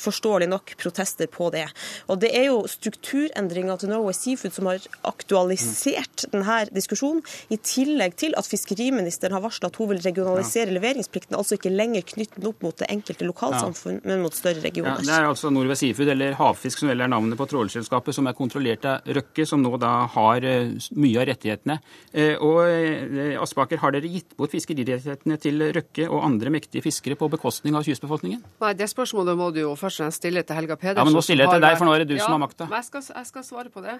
forståelig 0.00 0.50
nok 0.50 0.74
protester 0.80 1.30
på 1.30 1.50
det. 1.54 1.66
Og 2.10 2.20
det 2.22 2.32
er 2.36 2.48
jo 2.50 2.64
strukturendringa 2.70 3.76
til 3.80 3.92
Norway 3.92 4.16
Seafood 4.16 4.54
som 4.56 4.68
har 4.70 4.84
aktualisert 5.06 6.26
denne 6.32 6.60
diskusjonen. 6.74 7.22
I 7.52 7.58
tillegg 7.60 8.16
til 8.20 8.34
at 8.38 8.48
fiskeriministeren 8.48 9.34
har 9.36 9.42
varsla 9.44 9.68
at 9.70 9.78
hun 9.80 9.90
vil 9.92 10.00
regionalisere 10.04 10.70
ja. 10.70 10.76
leveringsplikten, 10.78 11.36
altså 11.36 11.58
ikke 11.58 11.72
lenger 11.72 12.06
knytte 12.14 12.40
den 12.40 12.48
opp 12.50 12.64
mot 12.64 12.78
det 12.80 12.88
enkelte 12.92 13.28
lokalsamfunn, 13.28 14.00
ja. 14.00 14.08
men 14.10 14.24
mot 14.24 14.36
større 14.36 14.62
regioner. 14.64 15.02
Ja, 15.02 15.08
det 15.08 15.14
er 15.18 15.28
altså 15.28 15.52
Norway 15.54 15.78
Seafood, 15.78 16.10
eller 16.14 16.36
Havfisk 16.38 16.82
som 16.82 16.90
vel 16.92 17.04
er 17.04 17.10
navnet 17.12 17.38
på 17.40 17.48
trålerselskapet, 17.50 18.16
som 18.16 18.28
er 18.30 18.36
kontrollert 18.38 18.86
av 18.88 19.14
Røkke, 19.18 19.46
som 19.48 19.62
nå 19.64 19.74
da 19.82 19.92
har 20.14 20.46
uh, 20.46 20.90
mye 21.00 21.22
av 21.22 21.28
rettighetene. 21.32 21.78
Uh, 22.14 22.34
og 22.44 22.60
uh, 22.64 23.42
Aspaker, 23.44 23.82
har 23.82 23.96
dere 23.96 24.10
gitt 24.10 24.36
bort 24.38 24.54
fiskerirettighetene 24.54 25.40
til 25.42 25.66
Røkke 25.76 26.08
og 26.08 26.24
andre 26.26 26.54
mektige 26.54 26.84
fiskere 26.84 27.18
på 27.20 27.28
bekostning 27.32 27.76
av 27.78 27.86
kystbefolkningen? 27.86 28.44
Nei, 28.64 28.72
det 28.78 28.88
spørsmålet 28.92 29.38
må 29.40 29.50
du 29.54 29.64
jo 29.64 29.74
først 29.78 30.00
og 30.00 30.08
fremst 30.08 30.22
stille 30.22 30.44
til 30.46 30.58
Helga 30.58 30.78
Pedersen. 30.80 31.02
Ja, 31.02 31.08
men 31.08 31.16
nå 31.16 31.24
stiller 31.24 31.48
jeg 31.48 31.58
til 31.58 31.66
deg, 31.66 31.76
for 31.80 31.88
nå 31.88 31.96
er 31.96 32.04
det 32.04 32.14
du 32.14 32.18
som 32.20 32.36
har 32.36 32.42
makta. 32.46 32.70
Jeg, 32.70 33.04
jeg 33.10 33.30
skal 33.30 33.46
svare 33.46 33.72
på 33.72 33.84
det. 33.84 33.98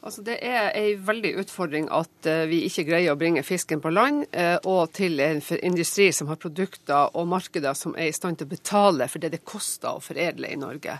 Altså, 0.00 0.22
det 0.24 0.38
er 0.40 0.70
en 0.80 1.02
veldig 1.04 1.34
utfordring 1.42 1.90
at 1.92 2.28
uh, 2.28 2.46
vi 2.48 2.62
ikke 2.64 2.86
greier 2.88 3.12
å 3.12 3.18
bringe 3.20 3.44
fisken 3.44 3.82
på 3.84 3.92
land, 3.92 4.22
uh, 4.32 4.56
og 4.64 4.94
til 4.96 5.20
en 5.20 5.42
industri 5.60 6.08
som 6.16 6.30
har 6.32 6.40
produkter 6.40 7.12
og 7.12 7.28
markeder 7.28 7.76
som 7.76 7.92
er 7.98 8.08
i 8.08 8.16
stand 8.16 8.40
til 8.40 8.48
å 8.48 8.54
betale 8.54 9.10
for 9.12 9.20
det 9.20 9.34
det 9.34 9.44
koster 9.44 9.98
å 9.98 10.04
foredle 10.04 10.48
i 10.48 10.60
Norge. 10.60 10.96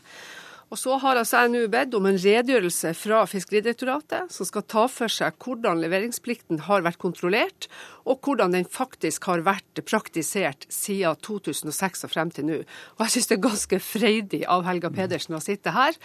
Og 0.71 0.79
så 0.79 0.95
har 1.03 1.19
altså 1.19 1.41
jeg 1.43 1.51
nå 1.51 1.65
bedt 1.71 1.95
om 1.99 2.05
en 2.07 2.19
redegjørelse 2.21 2.93
fra 2.95 3.25
Fiskeridirektoratet, 3.27 4.31
som 4.31 4.47
skal 4.47 4.63
ta 4.71 4.85
for 4.87 5.11
seg 5.11 5.35
hvordan 5.43 5.81
leveringsplikten 5.83 6.63
har 6.69 6.85
vært 6.87 7.01
kontrollert, 7.03 7.67
og 8.07 8.23
hvordan 8.23 8.55
den 8.55 8.69
faktisk 8.71 9.27
har 9.27 9.43
vært 9.47 9.83
praktisert 9.89 10.69
siden 10.71 11.19
2006 11.27 12.07
og 12.07 12.13
frem 12.13 12.31
til 12.35 12.47
nå. 12.47 12.59
Og 12.97 13.03
jeg 13.03 13.15
syns 13.17 13.31
det 13.31 13.37
er 13.37 13.43
ganske 13.49 13.81
freidig 13.83 14.41
av 14.47 14.63
Helga 14.69 14.93
Pedersen 14.95 15.35
å 15.35 15.43
sitte 15.43 15.75
her, 15.75 15.99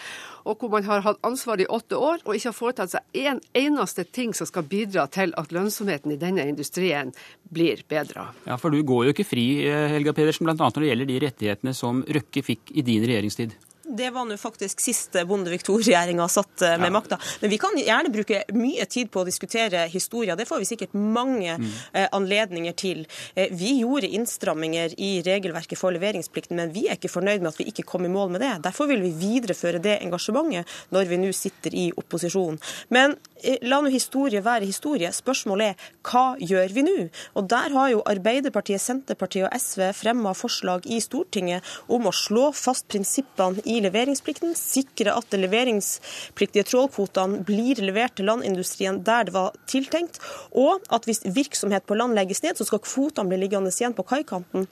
og 0.50 0.58
hvor 0.58 0.74
man 0.74 0.90
har 0.90 1.06
hatt 1.06 1.22
ansvar 1.26 1.62
i 1.62 1.70
åtte 1.70 2.02
år 2.02 2.26
og 2.26 2.34
ikke 2.34 2.50
har 2.50 2.58
foretatt 2.58 2.96
seg 2.96 3.22
en 3.22 3.44
eneste 3.54 4.08
ting 4.18 4.34
som 4.34 4.50
skal 4.50 4.66
bidra 4.66 5.06
til 5.14 5.36
at 5.38 5.54
lønnsomheten 5.54 6.16
i 6.16 6.20
denne 6.22 6.48
industrien 6.50 7.14
blir 7.54 7.86
bedre. 7.90 8.32
Ja, 8.50 8.58
for 8.58 8.74
du 8.74 8.82
går 8.82 9.06
jo 9.06 9.14
ikke 9.14 9.30
fri, 9.30 9.46
eh, 9.70 9.94
Helga 9.94 10.18
Pedersen, 10.18 10.50
bl.a. 10.50 10.58
når 10.58 10.82
det 10.82 10.92
gjelder 10.92 11.12
de 11.14 11.22
rettighetene 11.28 11.78
som 11.78 12.02
Røkke 12.02 12.46
fikk 12.50 12.74
i 12.74 12.86
din 12.86 13.06
regjeringstid. 13.06 13.54
Det 13.96 14.10
var 14.12 14.26
nå 14.28 14.36
faktisk 14.38 14.82
siste 14.84 15.24
Bondevik 15.26 15.64
II-regjeringa 15.70 16.28
satt 16.32 16.62
eh, 16.62 16.76
med 16.80 16.90
ja. 16.90 16.94
makta. 16.98 17.18
Men 17.40 17.52
vi 17.54 17.60
kan 17.62 17.78
gjerne 17.80 18.12
bruke 18.12 18.42
mye 18.58 18.86
tid 18.92 19.12
på 19.12 19.22
å 19.22 19.28
diskutere 19.28 19.86
historia. 19.92 20.36
Det 20.36 20.48
får 20.50 20.62
vi 20.64 20.68
sikkert 20.68 20.98
mange 21.00 21.56
mm. 21.62 21.70
eh, 21.94 22.08
anledninger 22.16 22.76
til. 22.76 23.06
Eh, 23.36 23.54
vi 23.56 23.78
gjorde 23.80 24.10
innstramminger 24.18 24.98
i 25.00 25.12
regelverket 25.26 25.80
for 25.80 25.96
leveringsplikten, 25.96 26.60
men 26.60 26.74
vi 26.76 26.88
er 26.90 27.00
ikke 27.00 27.14
fornøyd 27.14 27.46
med 27.46 27.54
at 27.54 27.62
vi 27.62 27.70
ikke 27.72 27.86
kom 27.88 28.08
i 28.08 28.12
mål 28.12 28.34
med 28.36 28.44
det. 28.44 28.52
Derfor 28.66 28.90
vil 28.92 29.04
vi 29.06 29.14
videreføre 29.22 29.80
det 29.84 30.00
engasjementet 30.02 30.76
når 30.96 31.08
vi 31.10 31.22
nå 31.22 31.32
sitter 31.36 31.76
i 31.78 31.86
opposisjon. 31.96 32.60
Men 32.96 33.16
eh, 33.44 33.62
la 33.64 33.80
nå 33.80 33.94
historie 33.94 34.44
være 34.44 34.68
historie. 34.68 35.14
Spørsmålet 35.16 35.72
er 35.72 35.90
hva 36.10 36.26
gjør 36.42 36.76
vi 36.76 36.86
nå? 36.90 36.98
Og 37.40 37.48
der 37.52 37.72
har 37.78 37.94
jo 37.94 38.04
Arbeiderpartiet, 38.12 38.84
Senterpartiet 38.84 39.48
og 39.48 39.56
SV 39.56 39.88
fremma 39.96 40.36
forslag 40.36 40.84
i 40.92 41.00
Stortinget 41.04 41.64
om 41.88 42.10
å 42.10 42.16
slå 42.16 42.50
fast 42.56 42.90
prinsippene 42.92 43.64
i 43.64 43.80
leveringsplikten, 43.86 44.56
sikre 44.60 45.16
at 45.16 45.30
de 45.32 45.42
leveringspliktige 45.44 46.68
trålkvotene 46.70 47.44
blir 47.48 47.82
levert 47.84 48.18
til 48.18 48.30
landindustrien 48.30 49.02
der 49.06 49.28
det 49.28 49.36
var 49.36 49.56
tiltenkt, 49.72 50.20
og 50.52 50.84
at 50.94 51.08
hvis 51.08 51.24
virksomhet 51.26 51.86
på 51.88 51.98
land 51.98 52.18
legges 52.18 52.44
ned, 52.46 52.58
så 52.58 52.68
skal 52.68 52.84
kvotene 52.86 53.32
bli 53.32 53.46
liggende 53.46 53.74
igjen 53.74 53.96
på 53.98 54.08
kaikanten. 54.08 54.68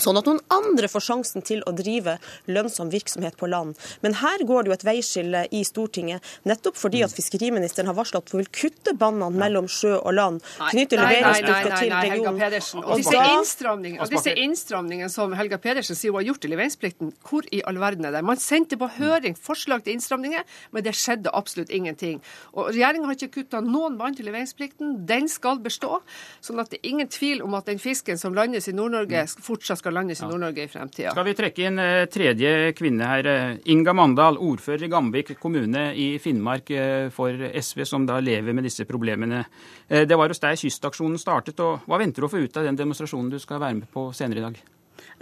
Sånn 0.00 0.16
at 0.16 0.28
noen 0.28 0.40
andre 0.52 0.88
får 0.88 1.04
sjansen 1.04 1.44
til 1.44 1.60
å 1.68 1.74
drive 1.76 2.16
lønnsom 2.48 2.90
virksomhet 2.92 3.36
på 3.40 3.48
land. 3.50 3.76
Men 4.04 4.16
her 4.22 4.44
går 4.48 4.64
det 4.64 4.72
jo 4.72 4.76
et 4.78 4.86
veiskille 4.86 5.42
i 5.52 5.62
Stortinget, 5.68 6.24
nettopp 6.48 6.78
fordi 6.80 7.02
at 7.04 7.12
fiskeriministeren 7.12 7.90
har 7.90 7.96
varsla 7.98 8.22
at 8.22 8.32
hun 8.32 8.40
vil 8.42 8.50
kutte 8.52 8.94
båndene 8.98 9.36
mellom 9.42 9.68
sjø 9.70 9.98
og 9.98 10.16
land. 10.16 10.40
Knytte 10.70 11.00
leveringsplikter 11.00 11.76
til 11.76 11.92
regionen. 11.92 12.86
Og 12.86 13.02
disse 13.02 13.24
innstramningene, 13.34 14.08
disse 14.12 14.34
innstramningene 14.44 15.10
som 15.12 15.36
Helga 15.36 15.60
Pedersen 15.62 15.98
sier 15.98 16.14
hun 16.14 16.22
har 16.22 16.28
gjort 16.30 16.46
i 16.48 16.52
leveringsplikten, 16.52 17.12
hvor 17.28 17.46
i 17.52 17.62
all 17.68 17.80
verden 17.82 18.08
er 18.08 18.16
det? 18.16 18.24
Man 18.26 18.40
sendte 18.40 18.78
på 18.80 18.88
høring 18.96 19.36
forslag 19.38 19.84
til 19.84 19.98
innstramninger, 19.98 20.46
men 20.72 20.86
det 20.86 20.94
skjedde 20.96 21.32
absolutt 21.36 21.72
ingenting. 21.72 22.22
Og 22.56 22.72
Regjeringa 22.72 23.10
har 23.10 23.18
ikke 23.18 23.42
kutta 23.42 23.62
noen 23.64 23.98
bånd 24.00 24.18
til 24.18 24.28
leveringsplikten. 24.30 25.02
Den 25.08 25.28
skal 25.28 25.60
bestå. 25.62 26.00
sånn 26.40 26.60
at 26.62 26.70
det 26.72 26.80
er 26.80 26.88
ingen 26.88 27.08
tvil 27.10 27.42
om 27.44 27.54
at 27.58 27.68
den 27.68 27.80
fisken 27.82 28.18
som 28.18 28.34
landes 28.34 28.68
i 28.68 28.74
Nord-Norge, 28.76 29.26
fortsatt 29.42 29.81
skal 29.82 29.96
landes 29.98 30.22
i 30.22 30.28
Nord-Norge 30.30 30.64
i 30.64 30.70
fremtida. 30.70 31.12
Skal 31.14 31.26
vi 31.26 31.34
trekke 31.36 31.66
inn 31.66 31.82
eh, 31.82 32.04
tredje 32.10 32.72
kvinne 32.78 33.08
her. 33.10 33.28
Eh, 33.28 33.54
Inga 33.74 33.94
Mandal, 33.96 34.38
ordfører 34.38 34.86
i 34.86 34.90
Gamvik 34.92 35.34
kommune 35.42 35.88
i 35.98 36.08
Finnmark 36.22 36.70
eh, 36.70 37.08
for 37.14 37.46
SV, 37.58 37.84
som 37.88 38.06
da 38.08 38.20
lever 38.22 38.54
med 38.54 38.68
disse 38.68 38.86
problemene. 38.88 39.44
Det 39.92 40.16
var 40.16 40.32
hos 40.32 40.40
deg 40.40 40.56
kystaksjonen 40.60 41.18
startet. 41.20 41.60
og 41.60 41.82
Hva 41.90 41.98
venter 42.00 42.22
du 42.22 42.28
å 42.28 42.32
få 42.32 42.40
ut 42.44 42.56
av 42.56 42.64
den 42.68 42.78
demonstrasjonen 42.78 43.32
du 43.32 43.40
skal 43.42 43.60
være 43.60 43.82
med 43.82 43.90
på 43.92 44.06
senere 44.16 44.40
i 44.40 44.46
dag? 44.46 44.60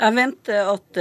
Jeg 0.00 0.14
venter 0.16 0.68
at 0.70 0.98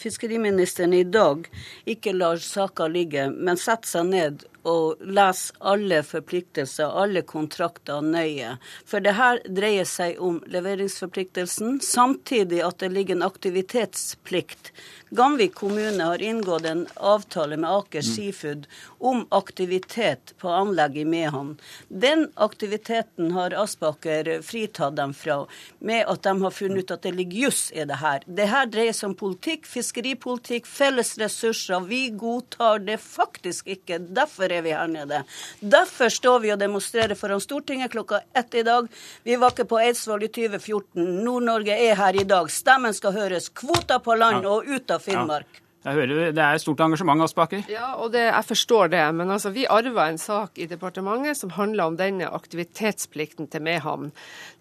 fiskeriministeren 0.00 0.94
i 0.96 1.04
dag 1.08 1.48
ikke 1.90 2.14
lar 2.14 2.38
saka 2.40 2.86
ligge, 2.88 3.26
men 3.32 3.58
setter 3.60 3.90
seg 3.90 4.10
ned 4.12 4.44
og 4.64 5.02
lese 5.04 5.54
alle 5.60 6.00
forpliktelser, 6.06 6.88
alle 6.88 7.22
kontrakter 7.28 8.04
nøye. 8.04 8.56
For 8.88 9.04
det 9.04 9.16
her 9.18 9.40
dreier 9.46 9.88
seg 9.88 10.20
om 10.22 10.40
leveringsforpliktelsen, 10.50 11.80
samtidig 11.84 12.62
at 12.64 12.80
det 12.82 12.92
ligger 12.94 13.18
en 13.18 13.28
aktivitetsplikt 13.28 14.72
Gamvik 15.14 15.54
kommune 15.54 16.04
har 16.04 16.22
inngått 16.22 16.64
en 16.66 16.86
avtale 16.96 17.56
med 17.56 17.70
Aker 17.70 18.02
mm. 18.02 18.14
Seafood 18.14 18.66
om 18.98 19.26
aktivitet 19.30 20.34
på 20.38 20.48
anlegget 20.48 20.96
i 20.96 21.04
Mehamn. 21.04 21.52
Den 21.88 22.24
aktiviteten 22.34 23.30
har 23.30 23.54
Aspaker 23.54 24.42
fritatt 24.42 24.96
dem 24.96 25.14
fra, 25.14 25.36
med 25.78 26.02
at 26.10 26.22
de 26.26 26.32
har 26.42 26.50
funnet 26.50 26.82
ut 26.82 26.94
at 26.96 27.06
det 27.06 27.12
ligger 27.14 27.46
juss 27.46 27.68
i 27.72 27.84
det 27.86 28.00
her. 28.00 28.26
Det 28.26 28.48
her 28.50 28.66
dreier 28.66 28.96
seg 28.96 29.12
om 29.12 29.14
politikk, 29.20 29.68
fiskeripolitikk, 29.70 30.66
felles 30.66 31.14
ressurser. 31.22 31.86
Vi 31.86 32.08
godtar 32.10 32.82
det 32.82 32.98
faktisk 32.98 33.70
ikke. 33.76 34.00
Derfor 34.18 34.50
er 34.58 34.62
vi 34.66 34.74
her 34.76 34.90
nede. 34.90 35.22
Derfor 35.60 36.12
står 36.12 36.38
vi 36.44 36.52
og 36.54 36.60
demonstrerer 36.60 37.18
foran 37.18 37.42
Stortinget 37.42 37.92
klokka 37.92 38.22
ett 38.36 38.54
i 38.54 38.64
dag. 38.66 38.88
Vi 39.26 39.36
var 39.40 39.54
ikke 39.54 39.68
på 39.70 39.80
Eidsvoll 39.82 40.26
i 40.26 40.30
2014. 40.32 41.04
Nord-Norge 41.24 41.76
er 41.88 41.98
her 41.98 42.20
i 42.20 42.24
dag. 42.28 42.50
Stemmen 42.50 42.94
skal 42.94 43.16
høres. 43.16 43.50
Kvoter 43.50 44.02
på 44.04 44.16
land 44.18 44.46
og 44.46 44.68
ut 44.68 44.94
av 44.94 45.04
Finnmark. 45.04 45.63
Jeg 45.84 45.98
hører 45.98 46.32
Det 46.32 46.40
er 46.40 46.60
stort 46.62 46.80
engasjement, 46.80 47.20
Aspaker? 47.20 47.66
Ja, 47.68 47.90
og 48.00 48.14
det, 48.14 48.22
jeg 48.24 48.48
forstår 48.48 48.88
det. 48.94 49.02
Men 49.18 49.30
altså, 49.34 49.52
vi 49.52 49.66
arva 49.68 50.06
en 50.08 50.20
sak 50.20 50.56
i 50.56 50.68
departementet 50.70 51.36
som 51.36 51.52
handler 51.52 51.90
om 51.90 51.98
denne 51.98 52.30
aktivitetsplikten 52.32 53.50
til 53.52 53.64
Mehamn. 53.66 54.14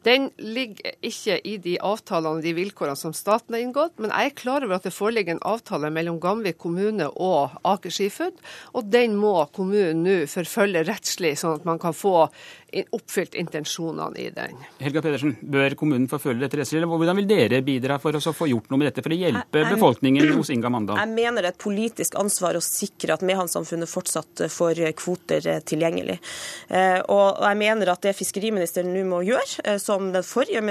Den 0.03 0.27
ligger 0.35 0.97
ikke 0.99 1.37
i 1.47 1.55
de 1.63 1.77
avtalene 1.79 2.41
og 2.41 2.43
de 2.43 2.51
vilkårene 2.57 2.99
som 2.99 3.15
staten 3.15 3.55
har 3.55 3.63
inngått, 3.63 3.95
men 4.03 4.11
jeg 4.11 4.33
er 4.33 4.35
klar 4.35 4.65
over 4.65 4.75
at 4.75 4.83
det 4.83 4.91
foreligger 4.91 5.37
en 5.37 5.45
avtale 5.47 5.93
mellom 5.95 6.19
Gamvik 6.19 6.59
kommune 6.59 7.07
og 7.07 7.55
Aker 7.63 7.93
Seafood, 7.93 8.43
og 8.75 8.91
den 8.91 9.15
må 9.15 9.37
kommunen 9.55 10.03
nå 10.03 10.17
forfølge 10.27 10.83
rettslig, 10.89 11.37
sånn 11.39 11.55
at 11.61 11.69
man 11.69 11.79
kan 11.79 11.95
få 11.95 12.27
oppfylt 12.91 13.35
intensjonene 13.39 14.19
i 14.19 14.29
den. 14.33 14.57
Helga 14.81 15.01
Pedersen, 15.05 15.35
bør 15.41 15.75
kommunen 15.79 16.07
forfølge 16.11 16.45
dette 16.45 16.59
rettslig, 16.59 16.83
hvordan 16.89 17.19
vil 17.19 17.27
dere 17.29 17.61
bidra 17.65 17.99
for 18.01 18.15
å 18.17 18.33
få 18.33 18.49
gjort 18.49 18.71
noe 18.71 18.81
med 18.81 18.89
dette, 18.89 19.03
for 19.05 19.13
å 19.13 19.17
hjelpe 19.17 19.61
jeg, 19.61 19.67
jeg, 19.67 19.77
befolkningen 19.77 20.33
hos 20.37 20.51
Inga 20.53 20.71
Mandal? 20.73 20.99
Jeg 21.01 21.13
mener 21.13 21.45
det 21.45 21.51
er 21.51 21.55
et 21.55 21.63
politisk 21.63 22.17
ansvar 22.19 22.57
å 22.57 22.63
sikre 22.63 23.17
at 23.17 23.25
Mehamn-samfunnet 23.25 23.89
fortsatt 23.89 24.45
får 24.53 24.81
kvoter 24.99 25.47
eh, 25.49 25.61
tilgjengelig. 25.67 26.19
Eh, 26.69 26.99
og 27.13 27.43
jeg 27.43 27.59
mener 27.61 27.93
at 27.93 28.03
det 28.05 28.15
fiskeriministeren 28.17 28.91
nå 28.93 29.05
må 29.09 29.21
gjøre, 29.27 29.65
eh, 29.65 29.79
som 29.81 30.11
den 30.13 30.25
forrige 30.25 30.61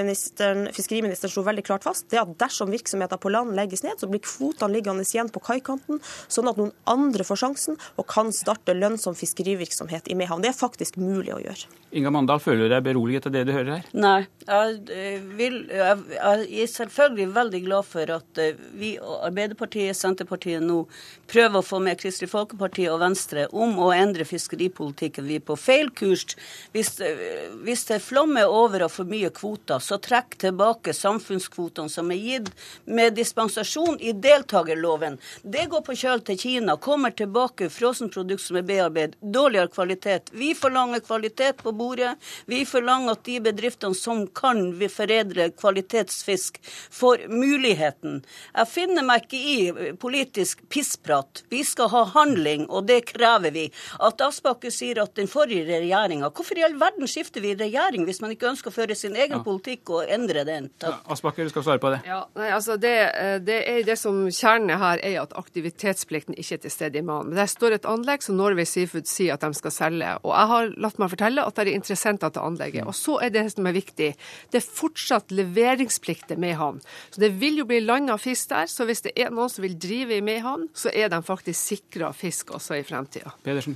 fiskeriministeren 0.73 1.31
slo 1.31 1.45
veldig 1.47 1.65
klart 1.65 1.87
fast, 1.87 2.09
det 2.11 2.19
er 2.19 2.25
at 2.25 2.35
dersom 2.41 2.71
virksomheter 2.73 3.21
på 3.21 3.31
land 3.33 3.55
legges 3.57 3.85
ned, 3.85 3.99
så 3.99 4.09
blir 4.11 4.23
kvotene 4.23 4.73
liggende 4.73 5.05
igjen 5.07 5.31
på 5.33 5.41
kaikanten, 5.43 6.01
sånn 6.31 6.49
at 6.51 6.59
noen 6.59 6.73
andre 6.89 7.25
får 7.27 7.43
sjansen 7.43 7.79
og 7.97 8.07
kan 8.09 8.31
starte 8.35 8.75
lønnsom 8.77 9.17
fiskerivirksomhet 9.17 10.09
i 10.11 10.17
Mehamn. 10.17 10.43
Det 10.43 10.53
er 10.53 10.57
faktisk 10.57 10.99
mulig 11.01 11.35
å 11.35 11.41
gjøre. 11.43 11.71
Inga 11.93 12.09
Mandal, 12.13 12.41
føler 12.41 12.67
du 12.67 12.73
deg 12.73 12.85
beroliget 12.85 13.27
av 13.29 13.35
det 13.35 13.45
du 13.47 13.53
hører 13.53 13.77
her? 13.77 13.89
Nei. 13.93 14.21
Jeg, 14.43 14.79
eh, 14.91 15.21
vil, 15.37 15.53
jeg, 15.71 15.99
er 16.17 16.67
selvfølgelig 16.67 17.29
veldig 17.31 17.59
glad 17.63 17.85
for 17.87 18.09
at 18.17 18.39
vi 18.75 18.83
vi, 18.83 18.97
Arbeiderpartiet, 18.99 19.95
Senterpartiet, 19.95 20.63
nå 20.63 20.83
prøver 21.31 21.59
å 21.59 21.65
få 21.65 21.79
med 21.83 21.99
Kristelig 22.01 22.31
Folkeparti 22.31 22.87
og 22.91 22.99
Venstre 23.03 23.45
om 23.55 23.77
å 23.79 23.91
endre 23.95 24.25
fiskeripolitikken. 24.27 25.27
Vi 25.29 25.37
er 25.39 25.45
på 25.45 25.55
feil 25.59 25.91
kurs. 25.95 26.35
Hvis, 26.73 26.99
eh, 26.99 27.53
hvis 27.63 27.85
det 27.89 28.01
flommer 28.03 28.49
over 28.51 28.83
av 28.87 28.91
for 28.91 29.09
mye 29.09 29.29
kvoter, 29.29 29.79
så 29.79 29.99
trekk 30.01 30.37
tilbake 30.43 30.93
samfunnskvotene 30.97 31.89
som 31.89 32.11
er 32.11 32.19
gitt 32.19 32.51
med 32.85 33.15
dispensasjon 33.15 34.01
i 34.01 34.11
deltakerloven. 34.11 35.17
Det 35.43 35.69
går 35.69 35.85
på 35.87 35.97
kjøl 36.03 36.25
til 36.25 36.37
Kina, 36.37 36.77
kommer 36.77 37.11
tilbake 37.11 37.69
frossenprodukt 37.69 38.41
som 38.41 38.59
er 38.59 38.67
bearbeidet, 38.67 39.17
dårligere 39.21 39.71
kvalitet. 39.71 40.33
Vi 40.33 40.53
forlanger 40.57 40.99
kvalitet 40.99 41.63
på 41.63 41.71
bordet 41.71 41.82
bordet. 41.83 42.15
Vi 42.49 42.63
forlanger 42.67 43.17
at 43.17 43.25
de 43.27 43.39
bedriftene 43.43 43.97
som 43.97 44.25
kan 44.35 44.65
foredle 44.93 45.49
kvalitetsfisk, 45.59 46.59
får 46.91 47.27
muligheten. 47.31 48.21
Jeg 48.53 48.69
finner 48.71 49.05
meg 49.05 49.25
ikke 49.25 49.39
i 49.39 49.93
politisk 49.99 50.63
pissprat. 50.71 51.43
Vi 51.51 51.63
skal 51.67 51.91
ha 51.93 52.03
handling, 52.13 52.65
og 52.69 52.87
det 52.89 53.03
krever 53.11 53.53
vi. 53.55 53.65
At 54.03 54.21
Aspaker 54.23 54.73
sier 54.73 55.01
at 55.03 55.15
den 55.19 55.29
forrige 55.31 55.65
regjeringa 55.67 56.29
Hvorfor 56.33 56.57
i 56.57 56.63
all 56.65 56.75
verden 56.79 57.07
skifter 57.09 57.43
vi 57.43 57.53
regjering 57.57 58.05
hvis 58.07 58.21
man 58.23 58.33
ikke 58.33 58.49
ønsker 58.51 58.71
å 58.71 58.75
føre 58.75 58.95
sin 58.97 59.15
egen 59.15 59.39
ja. 59.39 59.43
politikk 59.45 59.91
og 59.93 60.11
endre 60.11 60.45
den? 60.47 60.69
Ja, 60.83 60.95
Aspaker, 61.13 61.45
du 61.45 61.53
skal 61.53 61.65
svare 61.67 61.81
på 61.83 61.91
det. 61.93 62.01
Ja, 62.07 62.23
nei, 62.37 62.49
altså 62.55 62.77
det, 62.81 62.93
eh, 63.19 63.37
det, 63.43 63.59
er 63.69 63.83
det 63.87 63.97
som 64.01 64.23
Kjernen 64.33 64.79
her 64.81 65.01
er 65.03 65.19
at 65.23 65.35
aktivitetsplikten 65.37 66.37
ikke 66.39 66.57
er 66.57 66.63
til 66.65 66.73
stede 66.73 67.01
i 67.01 67.05
mannen. 67.05 67.35
Det 67.37 67.47
står 67.51 67.77
et 67.77 67.89
anlegg 67.89 68.25
som 68.25 68.37
Norway 68.39 68.67
Seafood 68.69 69.09
sier 69.09 69.35
at 69.35 69.45
de 69.45 69.51
skal 69.57 69.75
selge. 69.75 70.15
Og 70.23 70.33
jeg 70.33 70.51
har 70.53 70.73
latt 70.85 71.01
meg 71.01 71.13
fortelle 71.13 71.45
at 71.45 71.59
det 71.59 71.72
er 71.73 71.79
interessenter 71.81 72.33
til 72.33 72.45
anlegget. 72.45 72.87
Og 72.87 72.95
så 72.97 73.17
er 73.25 73.33
det 73.33 73.45
som 73.53 73.67
er 73.67 73.75
viktig, 73.75 74.13
det 74.53 74.59
er 74.59 74.67
fortsatt 74.79 75.33
leveringsplikter 75.33 76.39
med 76.39 76.57
havn. 76.59 76.81
Så 77.11 77.23
det 77.23 77.33
vil 77.41 77.59
jo 77.61 77.67
bli 77.69 77.81
landa 77.83 78.17
fisk 78.21 78.53
der. 78.53 78.69
Så 78.71 78.87
hvis 78.87 79.03
det 79.05 79.15
er 79.19 79.33
noen 79.33 79.51
som 79.51 79.65
vil 79.65 79.75
drive 79.79 80.17
i 80.17 80.23
Mehamn, 80.25 80.69
så 80.77 80.91
er 80.93 81.09
de 81.11 81.19
faktisk 81.25 81.59
sikra 81.59 82.11
fisk 82.15 82.53
også 82.55 82.77
i 82.79 82.85
fremtida. 82.85 83.33
Pedersen. 83.43 83.75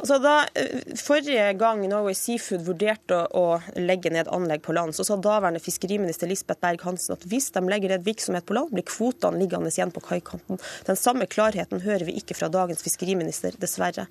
Altså 0.00 0.18
da, 0.22 0.34
eh, 0.54 0.96
forrige 1.00 1.46
gang 1.60 1.84
Norway 1.88 2.16
Seafood 2.18 2.64
vurderte 2.66 3.20
å, 3.30 3.44
å 3.44 3.80
legge 3.80 4.12
ned 4.14 4.30
anlegg 4.32 4.62
på 4.64 4.74
land, 4.76 4.94
så 4.96 5.06
sa 5.06 5.16
daværende 5.20 5.62
fiskeriminister 5.62 6.30
Lisbeth 6.30 6.62
Berg-Hansen 6.64 7.16
at 7.16 7.26
hvis 7.28 7.50
de 7.54 7.62
legger 7.68 7.94
ned 7.94 8.06
virksomhet 8.06 8.46
på 8.46 8.56
land, 8.56 8.72
blir 8.74 8.86
kvotene 8.88 9.40
liggende 9.40 9.72
igjen 9.72 9.92
på 9.94 10.02
kaikanten. 10.04 10.60
Den 10.88 10.98
samme 10.98 11.28
klarheten 11.30 11.82
hører 11.84 12.06
vi 12.08 12.16
ikke 12.20 12.36
fra 12.38 12.50
dagens 12.52 12.84
fiskeriminister, 12.84 13.56
dessverre. 13.60 14.06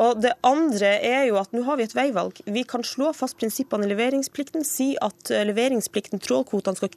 Og 0.00 0.20
Det 0.24 0.32
andre 0.46 0.94
er 1.04 1.26
jo 1.28 1.38
at 1.40 1.52
nå 1.52 1.64
har 1.66 1.78
vi 1.78 1.86
et 1.86 1.96
veivalg. 1.96 2.38
Vi 2.46 2.63
kan 2.68 2.84
slå 2.86 3.12
fast 3.16 3.38
prinsippene 3.40 3.86
i 3.86 3.90
leveringsplikten, 3.92 4.64
si 4.66 4.94
at 5.04 5.32
leveringsplikten, 5.48 6.22
trålkvotene, 6.24 6.78
skal 6.78 6.92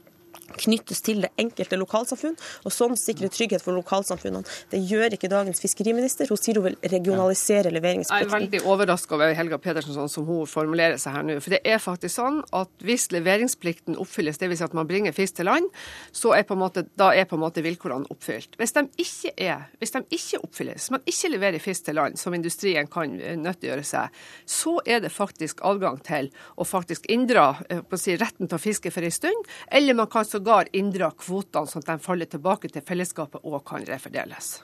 knyttes 0.56 1.02
til 1.06 1.24
det 1.26 1.32
enkelte 1.40 1.80
lokalsamfunn, 1.80 2.38
og 2.66 2.74
sånn 2.74 2.98
sikre 3.00 3.30
trygghet 3.34 3.64
for 3.64 3.78
lokalsamfunnene. 3.78 4.48
Det 4.72 4.82
gjør 4.90 5.18
ikke 5.18 5.30
dagens 5.32 5.62
fiskeriminister. 5.64 6.30
Hun 6.30 6.40
sier 6.40 6.60
hun 6.60 6.68
vil 6.70 6.78
regionalisere 6.92 7.72
leveringsplikten. 7.76 8.28
Jeg 8.28 8.30
er 8.30 8.34
veldig 8.34 8.62
overraska 8.68 9.18
over 9.18 9.34
Helga 9.38 9.60
Pedersen 9.62 9.96
sånn 9.96 10.12
som 10.12 10.28
hun 10.28 10.48
formulerer 10.50 11.00
seg 11.02 11.18
her 11.18 11.28
nå. 11.28 11.38
For 11.44 11.56
det 11.56 11.62
er 11.68 11.82
faktisk 11.84 12.18
sånn 12.18 12.42
at 12.56 12.72
hvis 12.86 13.10
leveringsplikten 13.16 14.00
oppfylles, 14.02 14.40
dvs. 14.42 14.58
Si 14.58 14.66
at 14.66 14.74
man 14.74 14.88
bringer 14.90 15.14
fisk 15.14 15.38
til 15.38 15.50
land, 15.50 15.68
så 16.16 16.34
er 16.34 16.48
måte, 16.58 16.88
da 16.98 17.12
er 17.14 17.28
på 17.30 17.38
en 17.38 17.44
måte 17.44 17.62
vilkårene 17.66 18.10
oppfylt. 18.14 18.58
Hvis 18.58 18.74
de 18.74 18.86
ikke 19.04 19.34
er, 19.38 19.68
hvis 19.78 19.94
de 19.94 20.02
ikke 20.18 20.42
oppfylles, 20.48 20.90
man 20.94 21.06
ikke 21.06 21.32
leverer 21.34 21.62
fisk 21.62 21.86
til 21.86 22.00
land, 22.00 22.18
som 22.18 22.34
industrien 22.34 22.90
kan 22.90 23.14
nyttiggjøre 23.14 23.86
seg, 23.86 24.18
så 24.50 24.78
er 24.86 25.04
det 25.04 25.14
faktisk 25.14 25.62
adgang 25.68 26.00
til 26.06 26.32
å 26.58 26.66
faktisk 26.68 27.06
inndra 27.14 27.50
eh, 27.70 27.84
si, 28.00 28.16
retten 28.18 28.50
til 28.50 28.58
å 28.58 28.62
fiske 28.62 28.92
for 28.94 29.06
en 29.06 29.14
stund, 29.14 29.52
eller 29.74 29.98
man 29.98 30.10
kan 30.12 30.26
sågar 30.26 30.37
sågar 30.38 30.70
inndra 30.76 31.12
kvotene, 31.18 31.68
sånn 31.68 31.86
at 31.86 31.94
de 31.96 32.00
faller 32.04 32.30
tilbake 32.30 32.70
til 32.72 32.86
fellesskapet 32.86 33.44
og 33.44 33.64
kan 33.66 33.86
refordeles. 33.88 34.60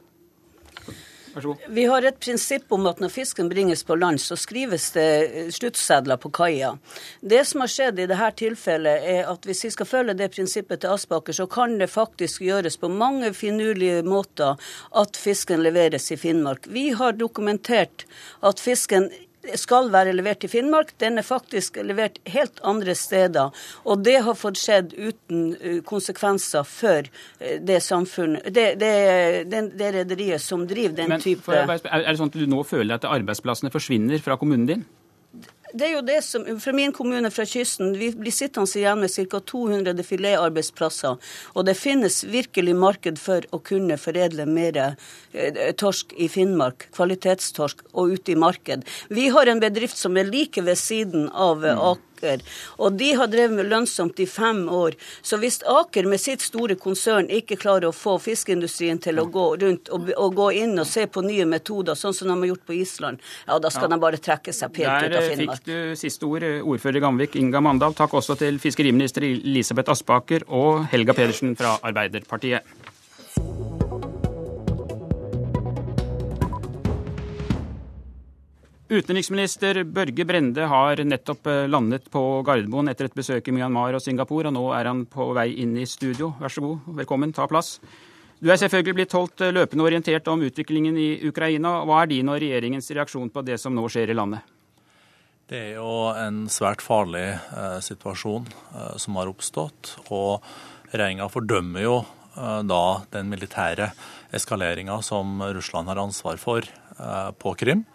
Vi 1.67 1.85
har 1.89 2.05
et 2.05 2.19
prinsipp 2.21 2.69
om 2.75 2.83
at 2.85 2.99
når 3.01 3.09
fisken 3.09 3.47
bringes 3.49 3.81
på 3.87 3.95
land, 3.97 4.21
så 4.21 4.35
skrives 4.37 4.91
det 4.93 5.47
sluttsedler 5.55 6.19
på 6.21 6.29
kaia. 6.29 6.75
Det 7.21 7.39
som 7.49 7.63
har 7.63 7.71
skjedd 7.73 8.03
i 8.03 8.05
dette 8.11 8.27
tilfellet, 8.43 9.07
er 9.15 9.31
at 9.31 9.47
hvis 9.49 9.63
vi 9.65 9.71
skal 9.73 9.89
følge 9.89 10.17
det 10.19 10.29
prinsippet 10.35 10.83
til 10.83 10.93
Aspaker, 10.93 11.33
så 11.33 11.47
kan 11.49 11.73
det 11.81 11.89
faktisk 11.89 12.45
gjøres 12.45 12.77
på 12.77 12.91
mange 12.93 13.33
finurlige 13.33 14.03
måter 14.05 14.61
at 15.01 15.17
fisken 15.17 15.65
leveres 15.65 16.11
i 16.13 16.19
Finnmark. 16.21 16.69
Vi 16.69 16.91
har 16.93 17.17
dokumentert 17.17 18.05
at 18.45 18.61
fisken 18.61 19.09
skal 19.59 19.89
være 19.93 20.13
levert 20.15 20.41
til 20.43 20.51
Finnmark. 20.51 20.93
Den 21.01 21.19
er 21.19 21.25
faktisk 21.27 21.77
levert 21.83 22.19
helt 22.29 22.61
andre 22.63 22.95
steder. 22.95 23.51
Og 23.83 24.03
det 24.05 24.17
har 24.25 24.37
fått 24.39 24.59
skjedd 24.61 24.95
uten 24.95 25.45
uh, 25.59 25.79
konsekvenser 25.87 26.65
for 26.67 27.07
uh, 27.09 27.55
det 27.59 27.81
samfunnet 27.83 28.49
Det, 28.53 28.65
det, 28.79 28.93
det, 29.51 29.61
det 29.77 29.93
rederiet 29.97 30.41
som 30.41 30.67
driver 30.67 30.95
den 31.01 31.13
Men, 31.15 31.23
type 31.23 31.53
Er 31.53 32.05
det 32.05 32.17
sånn 32.19 32.31
at 32.31 32.37
du 32.37 32.45
nå 32.49 32.63
føler 32.67 32.97
at 32.97 33.07
arbeidsplassene 33.07 33.71
forsvinner 33.73 34.21
fra 34.23 34.37
kommunen 34.39 34.67
din? 34.69 34.85
Det 35.73 35.87
er 35.87 35.93
jo 35.95 36.03
det 36.05 36.19
som, 36.25 36.45
Fra 36.61 36.73
min 36.75 36.93
kommune 36.93 37.31
fra 37.33 37.45
kysten, 37.49 37.95
vi 37.97 38.11
blir 38.15 38.33
sittende 38.33 38.69
igjen 38.79 39.01
med 39.01 39.11
ca. 39.11 39.39
200 39.39 40.05
filetarbeidsplasser. 40.05 41.17
Og 41.53 41.65
det 41.65 41.75
finnes 41.79 42.21
virkelig 42.29 42.75
marked 42.77 43.19
for 43.21 43.45
å 43.51 43.59
kunne 43.65 43.97
foredle 43.97 44.45
mer 44.49 44.79
eh, 44.83 45.73
torsk 45.79 46.13
i 46.17 46.29
Finnmark, 46.29 46.87
kvalitetstorsk, 46.93 47.85
og 47.93 48.13
ute 48.17 48.35
i 48.35 48.39
marked. 48.39 48.85
Vi 49.09 49.29
har 49.33 49.49
en 49.49 49.61
bedrift 49.63 49.97
som 49.97 50.17
er 50.17 50.29
like 50.29 50.61
ved 50.61 50.77
siden 50.79 51.29
av 51.33 51.65
mm. 51.65 51.83
Aker. 52.23 52.41
Og 52.77 52.93
de 52.93 53.13
har 53.13 53.27
drevet 53.27 53.55
med 53.55 53.69
lønnsomt 53.69 54.19
i 54.19 54.25
fem 54.25 54.69
år. 54.69 54.95
Så 55.21 55.37
hvis 55.37 55.61
Aker 55.67 56.07
med 56.09 56.21
sitt 56.21 56.41
store 56.41 56.75
konsern 56.75 57.29
ikke 57.29 57.57
klarer 57.59 57.89
å 57.89 57.95
få 57.95 58.17
fiskeindustrien 58.19 58.99
til 59.03 59.19
å 59.19 59.25
gå 59.25 59.47
rundt 59.63 59.89
og, 59.93 60.11
og 60.17 60.35
gå 60.35 60.51
inn 60.63 60.77
og 60.79 60.87
se 60.87 61.05
på 61.07 61.23
nye 61.25 61.45
metoder, 61.49 61.95
sånn 61.95 62.13
som 62.15 62.31
de 62.31 62.37
har 62.37 62.53
gjort 62.53 62.65
på 62.67 62.77
Island, 62.79 63.21
ja, 63.47 63.59
da 63.59 63.71
skal 63.73 63.89
ja. 63.89 63.95
de 63.95 64.01
bare 64.05 64.21
trekke 64.23 64.53
seg 64.53 64.73
pent 64.73 65.09
ut 65.09 65.17
av 65.17 65.27
Finnmark. 65.27 65.63
Der 65.67 65.83
fikk 65.83 65.95
du 65.95 65.99
siste 65.99 66.29
ord, 66.29 66.47
ordfører 66.63 67.01
i 67.01 67.03
Gamvik, 67.03 67.37
Inga 67.39 67.63
Mandal. 67.63 67.97
Takk 67.97 68.15
også 68.19 68.37
til 68.39 68.59
fiskeriminister 68.63 69.25
Elisabeth 69.27 69.93
Aspaker 69.93 70.47
og 70.47 70.85
Helga 70.93 71.15
Pedersen 71.17 71.57
fra 71.59 71.77
Arbeiderpartiet. 71.83 72.63
Utenriksminister 78.93 79.79
Børge 79.89 80.25
Brende 80.29 80.67
har 80.69 80.99
nettopp 81.01 81.47
eh, 81.49 81.63
landet 81.65 82.11
på 82.13 82.21
Gardermoen 82.45 82.91
etter 82.91 83.07
et 83.07 83.15
besøk 83.17 83.47
i 83.49 83.53
Myanmar 83.55 83.95
og 83.97 84.03
Singapore, 84.03 84.51
og 84.51 84.53
nå 84.53 84.67
er 84.77 84.85
han 84.85 84.99
på 85.09 85.31
vei 85.33 85.47
inn 85.63 85.71
i 85.81 85.87
studio. 85.89 86.29
Vær 86.37 86.53
så 86.53 86.61
god, 86.61 86.83
velkommen, 86.99 87.33
ta 87.33 87.47
plass. 87.49 87.79
Du 88.37 88.51
er 88.53 88.59
selvfølgelig 88.61 88.97
blitt 88.99 89.15
holdt 89.17 89.41
eh, 89.41 89.53
løpende 89.55 89.87
orientert 89.87 90.29
om 90.29 90.43
utviklingen 90.45 90.99
i 91.01 91.07
Ukraina. 91.25 91.79
Hva 91.89 92.03
er 92.03 92.11
din 92.11 92.29
og 92.29 92.37
regjeringens 92.43 92.91
reaksjon 92.93 93.33
på 93.33 93.41
det 93.47 93.57
som 93.63 93.73
nå 93.73 93.87
skjer 93.89 94.13
i 94.13 94.17
landet? 94.19 94.45
Det 95.49 95.63
er 95.71 95.73
jo 95.79 96.13
en 96.13 96.43
svært 96.53 96.85
farlig 96.85 97.31
eh, 97.33 97.79
situasjon 97.81 98.45
eh, 98.45 98.93
som 99.01 99.17
har 99.17 99.31
oppstått. 99.31 99.95
Og 100.13 100.45
regjeringa 100.91 101.31
fordømmer 101.33 101.87
jo 101.87 101.97
eh, 102.03 102.61
da 102.69 102.83
den 103.15 103.33
militære 103.33 103.89
eskaleringa 104.37 105.01
som 105.01 105.41
Russland 105.49 105.89
har 105.89 106.05
ansvar 106.05 106.37
for 106.37 106.61
eh, 106.61 107.29
på 107.41 107.57
Krim. 107.57 107.87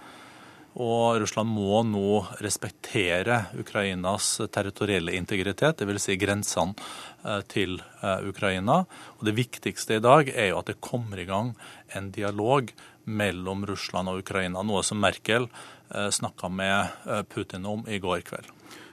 Og 0.77 1.17
Russland 1.23 1.49
må 1.49 1.81
nå 1.87 2.21
respektere 2.45 3.41
Ukrainas 3.59 4.37
territorielle 4.53 5.15
integritet, 5.17 5.81
dvs. 5.81 6.05
Si 6.05 6.17
grensene 6.21 6.77
eh, 7.25 7.41
til 7.49 7.81
eh, 8.03 8.29
Ukraina. 8.29 8.83
Og 9.19 9.25
Det 9.25 9.35
viktigste 9.35 9.97
i 9.97 10.05
dag 10.05 10.29
er 10.29 10.53
jo 10.53 10.61
at 10.61 10.69
det 10.69 10.81
kommer 10.85 11.19
i 11.19 11.27
gang 11.29 11.55
en 11.97 12.13
dialog 12.13 12.71
mellom 13.09 13.65
Russland 13.67 14.13
og 14.13 14.21
Ukraina, 14.21 14.63
noe 14.63 14.85
som 14.85 15.01
Merkel 15.01 15.49
eh, 15.49 16.11
snakka 16.13 16.53
med 16.53 17.27
Putin 17.33 17.67
om 17.67 17.87
i 17.89 17.99
går 17.99 18.23
kveld. 18.29 18.53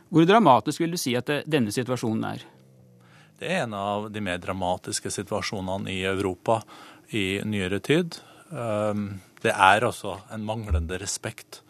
Hvor 0.09 0.25
dramatisk 0.25 0.79
vil 0.79 0.95
du 0.95 1.01
si 1.01 1.13
at 1.17 1.27
denne 1.43 1.73
situasjonen 1.75 2.23
er? 2.29 2.47
Det 3.35 3.51
er 3.51 3.65
en 3.65 3.75
av 3.75 4.07
de 4.13 4.23
mer 4.23 4.39
dramatiske 4.39 5.11
situasjonene 5.11 5.91
i 5.91 6.05
Europa 6.07 6.61
i 7.11 7.41
nyere 7.43 7.81
tid. 7.83 8.15
Det 8.47 9.51
er 9.51 9.83
altså 9.83 10.13
en 10.31 10.45
manglende 10.47 10.95
respekt 11.01 11.64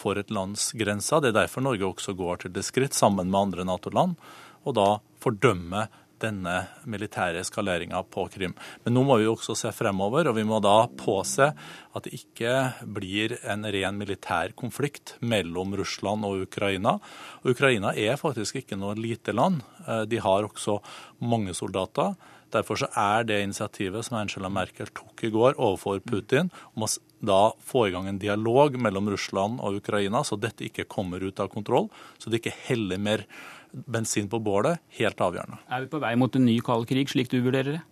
for 0.00 0.20
et 0.20 0.32
lands 0.32 0.70
grenser. 0.78 1.20
Det 1.20 1.32
er 1.32 1.42
derfor 1.42 1.64
Norge 1.66 1.88
også 1.92 2.16
går 2.18 2.44
til 2.44 2.54
det 2.56 2.64
skritt, 2.66 2.96
sammen 2.96 3.28
med 3.30 3.40
andre 3.44 3.66
Nato-land, 3.68 4.16
og 4.64 4.76
da 4.76 4.88
fordømme 5.20 5.88
denne 6.20 6.54
militære 6.88 7.40
eskaleringa 7.40 8.02
på 8.12 8.26
Krim. 8.32 8.54
Men 8.84 8.96
nå 8.96 9.04
må 9.06 9.16
vi 9.20 9.28
også 9.30 9.56
se 9.58 9.72
fremover, 9.74 10.28
og 10.28 10.36
vi 10.36 10.44
må 10.46 10.60
da 10.64 10.84
påse 11.00 11.50
at 11.50 12.06
det 12.06 12.18
ikke 12.18 12.54
blir 12.98 13.36
en 13.40 13.64
ren 13.64 13.98
militær 14.00 14.54
konflikt 14.58 15.16
mellom 15.20 15.74
Russland 15.80 16.26
og 16.28 16.44
Ukraina. 16.46 16.98
Og 17.42 17.54
Ukraina 17.54 17.94
er 17.96 18.20
faktisk 18.20 18.60
ikke 18.62 18.78
noe 18.80 18.98
lite 18.98 19.34
land. 19.36 19.64
Eh, 19.86 20.04
de 20.10 20.20
har 20.22 20.48
også 20.48 20.80
mange 21.24 21.56
soldater. 21.56 22.14
Derfor 22.54 22.80
så 22.82 22.88
er 22.98 23.26
det 23.28 23.40
initiativet 23.44 24.06
som 24.06 24.18
Angela 24.20 24.50
Merkel 24.52 24.90
tok 24.96 25.24
i 25.26 25.32
går 25.32 25.56
overfor 25.56 26.02
Putin, 26.04 26.50
om 26.74 26.86
å 26.86 26.90
da 27.20 27.40
få 27.64 27.86
i 27.88 27.94
gang 27.94 28.08
en 28.08 28.20
dialog 28.20 28.76
mellom 28.80 29.10
Russland 29.12 29.60
og 29.60 29.80
Ukraina, 29.82 30.24
så 30.24 30.38
dette 30.40 30.66
ikke 30.66 30.88
kommer 30.90 31.22
ut 31.22 31.40
av 31.42 31.50
kontroll, 31.52 31.90
så 32.18 32.30
det 32.30 32.40
ikke 32.40 32.56
heller 32.70 33.00
mer 33.00 33.26
bensin 33.70 34.28
på 34.30 34.40
bålet, 34.42 34.80
helt 34.98 35.20
avgjørende. 35.22 35.60
Er 35.70 35.84
vi 35.84 35.90
på 35.92 36.00
vei 36.02 36.14
mot 36.18 36.36
en 36.36 36.46
ny 36.48 36.58
kald 36.64 36.88
krig, 36.90 37.10
slik 37.12 37.30
du 37.30 37.38
vurderer 37.44 37.78
det? 37.78 37.84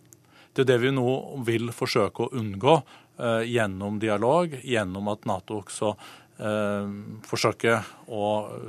Det 0.57 0.65
er 0.65 0.71
det 0.73 0.79
vi 0.83 0.95
nå 0.95 1.11
vil 1.47 1.71
forsøke 1.71 2.25
å 2.25 2.33
unngå 2.41 2.75
eh, 2.75 3.45
gjennom 3.47 4.01
dialog, 4.03 4.57
gjennom 4.65 5.13
at 5.13 5.29
Nato 5.29 5.61
også 5.61 5.93
eh, 5.93 6.89
forsøker 7.29 7.93
å 8.11 8.25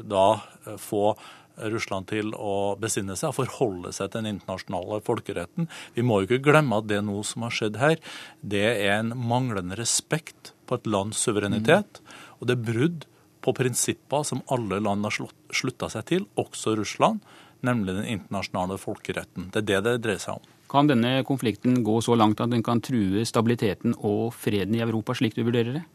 da 0.06 0.28
eh, 0.68 0.76
få 0.78 1.16
Russland 1.73 2.10
til 2.11 2.34
å 2.36 2.76
besinne 2.80 3.18
seg 3.19 3.31
og 3.31 3.40
forholde 3.41 3.94
seg 3.95 4.11
til 4.11 4.23
den 4.23 4.38
internasjonale 4.38 5.02
folkeretten. 5.06 5.69
Vi 5.95 6.06
må 6.06 6.22
jo 6.22 6.30
ikke 6.30 6.52
glemme 6.52 6.80
at 6.80 6.90
det 6.90 7.02
nå 7.06 7.19
som 7.27 7.45
har 7.48 7.56
skjedd 7.56 7.80
her, 7.81 7.99
det 8.41 8.65
er 8.72 8.99
en 8.99 9.14
manglende 9.15 9.77
respekt 9.80 10.53
på 10.69 10.80
et 10.80 10.90
lands 10.90 11.19
suverenitet. 11.19 11.99
Mm. 11.99 12.15
Og 12.40 12.49
det 12.49 12.56
er 12.56 12.68
brudd 12.72 13.10
på 13.44 13.56
prinsipper 13.56 14.26
som 14.27 14.44
alle 14.52 14.81
land 14.84 15.07
har 15.07 15.15
slutta 15.56 15.90
seg 15.91 16.07
til, 16.10 16.26
også 16.40 16.76
Russland, 16.80 17.23
nemlig 17.65 17.95
den 17.98 18.10
internasjonale 18.18 18.80
folkeretten. 18.80 19.49
Det 19.53 19.64
er 19.64 19.69
det 19.69 19.84
det 19.88 19.99
dreier 20.06 20.23
seg 20.23 20.40
om. 20.40 20.56
Kan 20.69 20.90
denne 20.90 21.23
konflikten 21.26 21.80
gå 21.84 21.95
så 22.06 22.14
langt 22.19 22.41
at 22.44 22.52
den 22.52 22.64
kan 22.65 22.81
true 22.86 23.23
stabiliteten 23.26 23.95
og 24.06 24.36
freden 24.38 24.77
i 24.77 24.84
Europa, 24.86 25.15
slik 25.18 25.34
du 25.36 25.41
vurderer 25.48 25.80
det? 25.80 25.86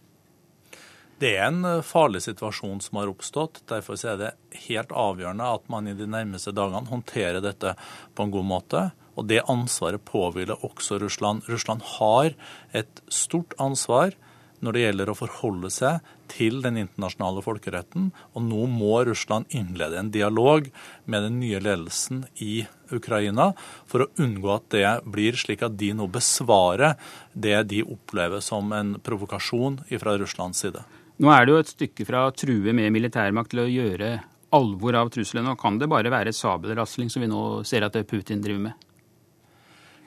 Det 1.23 1.37
er 1.37 1.47
en 1.47 1.63
eh, 1.69 1.85
farlig 1.87 2.25
situasjon 2.25 2.81
som 2.83 2.99
har 2.99 3.13
oppstått. 3.13 3.63
Derfor 3.71 3.99
er 4.09 4.19
det 4.21 4.33
helt 4.67 4.91
avgjørende 4.91 5.53
at 5.59 5.71
man 5.73 5.89
i 5.89 5.95
de 5.97 6.09
nærmeste 6.11 6.55
dagene 6.57 6.91
håndterer 6.91 7.43
dette 7.45 7.77
på 8.15 8.27
en 8.27 8.35
god 8.35 8.49
måte. 8.51 8.85
Og 9.15 9.29
det 9.31 9.45
ansvaret 9.51 10.03
påhviler 10.09 10.59
også 10.67 10.99
Russland. 10.99 11.47
Russland 11.49 11.85
har 11.99 12.35
et 12.75 13.03
stort 13.07 13.55
ansvar 13.63 14.17
når 14.65 14.75
det 14.75 14.83
gjelder 14.85 15.11
å 15.11 15.17
forholde 15.19 15.69
seg 15.71 16.13
til 16.33 16.63
den 16.65 16.79
internasjonale 16.81 17.45
folkeretten. 17.45 18.09
Og 18.35 18.47
nå 18.49 18.65
må 18.73 18.97
Russland 19.07 19.47
innlede 19.55 20.01
en 20.01 20.11
dialog 20.15 20.71
med 21.05 21.27
den 21.29 21.39
nye 21.43 21.61
ledelsen 21.63 22.25
i 22.43 22.65
Ukraina 22.95 23.53
for 23.91 24.05
å 24.05 24.11
unngå 24.25 24.51
at 24.57 24.69
det 24.75 24.89
blir 25.05 25.39
slik 25.39 25.63
at 25.67 25.79
de 25.79 25.93
nå 25.95 26.09
besvarer 26.11 26.99
det 27.33 27.61
de 27.71 27.85
opplever 27.87 28.43
som 28.45 28.73
en 28.75 28.97
provokasjon 29.05 29.83
fra 30.01 30.19
Russlands 30.19 30.65
side. 30.65 30.83
Nå 31.23 31.31
er 31.31 31.45
det 31.45 31.53
jo 31.53 31.61
et 31.63 31.71
stykke 31.71 32.07
fra 32.09 32.25
å 32.27 32.35
true 32.35 32.73
med 32.75 32.91
militærmakt 32.95 33.53
til 33.53 33.63
å 33.63 33.71
gjøre 33.71 34.17
alvor 34.55 34.97
av 34.99 35.13
trusselen. 35.15 35.47
Og 35.53 35.61
kan 35.61 35.79
det 35.79 35.91
bare 35.91 36.13
være 36.13 36.35
sabelrasling 36.35 37.11
som 37.13 37.23
vi 37.23 37.31
nå 37.31 37.63
ser 37.67 37.87
at 37.87 37.99
Putin 38.11 38.43
driver 38.43 38.69
med? 38.69 38.89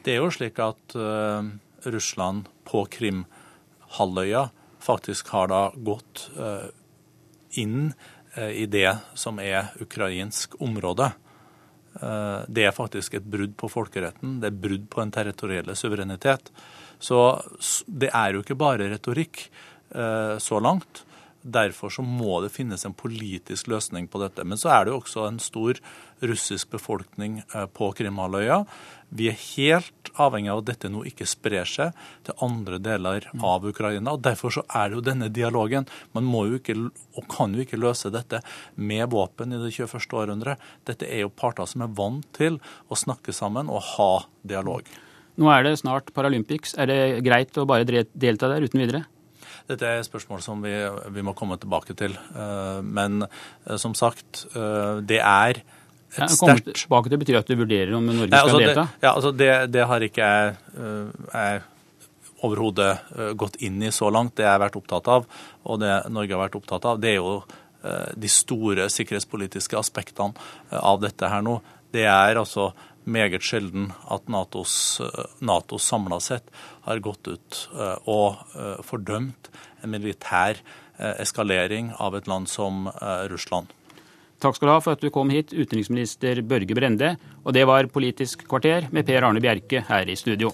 Det 0.04 0.16
er 0.16 0.22
jo 0.22 0.32
slik 0.32 0.60
at 0.64 0.96
uh, 1.00 1.48
Russland 1.88 2.48
på 2.68 2.84
Krim-halvøya 2.92 4.48
faktisk 4.84 5.32
har 5.36 5.50
da 5.52 5.62
gått 5.76 6.28
uh, 6.38 6.68
inn 7.60 7.90
uh, 8.38 8.52
i 8.52 8.68
det 8.72 8.90
som 9.20 9.40
er 9.44 9.74
ukrainsk 9.84 10.60
område. 10.64 11.12
Det 11.98 12.62
er 12.62 12.76
faktisk 12.76 13.16
et 13.18 13.26
brudd 13.26 13.56
på 13.58 13.66
folkeretten, 13.74 14.36
det 14.38 14.52
er 14.52 14.58
brudd 14.62 14.84
på 14.94 15.00
en 15.02 15.10
territorielle 15.10 15.74
suverenitet. 15.74 16.52
Så 17.02 17.18
det 17.90 18.12
er 18.14 18.36
jo 18.36 18.44
ikke 18.44 18.58
bare 18.60 18.92
retorikk. 18.92 19.48
Eh, 19.92 20.38
så 20.38 20.60
langt. 20.60 21.04
Derfor 21.48 21.90
så 21.94 22.04
må 22.04 22.42
det 22.44 22.52
finnes 22.52 22.84
en 22.86 22.96
politisk 22.98 23.70
løsning 23.72 24.10
på 24.12 24.20
dette. 24.20 24.44
Men 24.44 24.60
så 24.60 24.72
er 24.74 24.86
det 24.86 24.92
jo 24.92 25.00
også 25.00 25.28
en 25.28 25.40
stor 25.40 25.80
russisk 26.20 26.74
befolkning 26.74 27.40
eh, 27.54 27.68
på 27.72 27.92
Krimhalvøya. 27.96 28.66
Vi 29.16 29.30
er 29.32 29.38
helt 29.56 30.12
avhengig 30.20 30.52
av 30.52 30.64
at 30.64 30.70
dette 30.74 30.92
nå 30.92 31.06
ikke 31.08 31.30
sprer 31.30 31.70
seg 31.70 31.96
til 32.28 32.44
andre 32.44 32.82
deler 32.84 33.30
av 33.40 33.64
Ukraina. 33.70 34.18
og 34.18 34.26
Derfor 34.28 34.58
så 34.58 34.66
er 34.68 34.90
det 34.90 35.00
jo 35.00 35.06
denne 35.08 35.32
dialogen. 35.32 35.88
Man 36.18 36.28
må 36.28 36.44
jo 36.50 36.60
ikke, 36.60 36.76
og 37.16 37.32
kan 37.32 37.56
jo 37.56 37.64
ikke 37.64 37.80
løse 37.80 38.12
dette 38.12 38.42
med 38.76 39.08
våpen 39.14 39.56
i 39.56 39.64
det 39.64 39.72
21. 39.72 40.04
århundret. 40.20 40.70
Dette 40.90 41.08
er 41.08 41.24
jo 41.24 41.32
parter 41.32 41.70
som 41.70 41.86
er 41.86 41.96
vant 41.96 42.28
til 42.36 42.60
å 42.92 43.00
snakke 43.00 43.32
sammen 43.32 43.72
og 43.72 43.86
ha 43.96 44.14
dialog. 44.44 44.84
Nå 45.38 45.52
er 45.54 45.64
det 45.64 45.78
snart 45.80 46.12
Paralympics. 46.18 46.74
Er 46.76 46.90
det 46.90 47.02
greit 47.24 47.56
å 47.56 47.70
bare 47.70 47.86
delta 47.88 48.50
der 48.52 48.66
uten 48.66 48.84
videre? 48.84 49.06
Dette 49.68 49.88
er 49.88 50.06
spørsmål 50.06 50.44
som 50.44 50.61
vi, 50.64 50.73
vi 51.11 51.23
må 51.26 51.34
komme 51.35 51.57
tilbake 51.60 51.95
til. 51.99 52.14
Eh, 52.15 52.80
men 52.84 53.26
eh, 53.26 53.76
som 53.81 53.95
sagt, 53.98 54.45
eh, 54.56 55.02
det 55.07 55.19
er 55.19 55.60
et 56.18 56.31
sterkt 56.31 56.72
tilbake 56.72 57.11
til 57.11 57.19
betyr 57.19 57.41
at 57.41 57.49
du 57.49 57.57
vurderer 57.60 57.91
om 57.98 58.06
Norge 58.07 58.31
skal 58.31 58.48
altså 58.48 58.61
delta? 58.64 58.85
Det, 58.88 59.03
ja, 59.03 59.11
altså 59.11 59.31
det, 59.35 59.49
det, 59.76 59.84
har 59.89 60.06
ikke 60.07 60.30
jeg 60.30 61.65
overhodet 62.48 62.91
gått 63.35 63.57
inn 63.65 63.81
i 63.84 63.91
så 63.91 64.07
langt. 64.14 64.38
Det 64.38 64.45
jeg 64.45 64.53
har 64.53 64.64
vært 64.64 64.77
opptatt 64.80 65.10
av, 65.11 65.27
og 65.68 65.81
det 65.84 65.94
Norge 66.15 66.38
har 66.38 66.45
vært 66.45 66.57
opptatt 66.61 66.88
av, 66.88 67.02
det 67.03 67.11
er 67.11 67.19
jo 67.19 67.41
de 68.18 68.30
store 68.31 68.88
sikkerhetspolitiske 68.91 69.77
aspektene 69.77 70.48
av 70.80 71.02
dette 71.03 71.27
her 71.30 71.44
nå. 71.45 71.60
Det 71.94 72.07
er 72.07 72.39
altså 72.39 72.72
meget 73.07 73.44
sjelden 73.45 73.91
at 74.11 74.31
Natos, 74.31 75.02
NATO 75.44 75.80
samla 75.81 76.22
sett 76.23 76.49
har 76.88 77.04
gått 77.04 77.28
ut 77.28 77.62
eh, 77.76 77.96
og 78.10 78.40
eh, 78.56 78.78
fordømt 78.86 79.52
en 79.84 79.94
militær 79.94 80.60
eh, 80.60 81.16
eskalering 81.24 81.92
av 82.00 82.18
et 82.18 82.30
land 82.30 82.50
som 82.52 82.88
Russland. 83.32 83.74
Takk 84.38 84.58
skal 84.58 84.70
du 84.70 84.74
ha 84.76 84.82
for 84.84 84.94
at 84.94 85.02
du 85.02 85.10
kom 85.14 85.32
hit, 85.34 85.54
utenriksminister 85.54 86.44
Børge 86.46 86.78
Brende. 86.78 87.16
Og 87.44 87.58
det 87.58 87.66
var 87.66 87.90
Politisk 87.90 88.46
kvarter 88.50 88.92
med 88.94 89.08
Per 89.10 89.26
Arne 89.26 89.42
Bjerke 89.42 89.82
her 89.90 90.14
i 90.14 90.20
studio. 90.20 90.54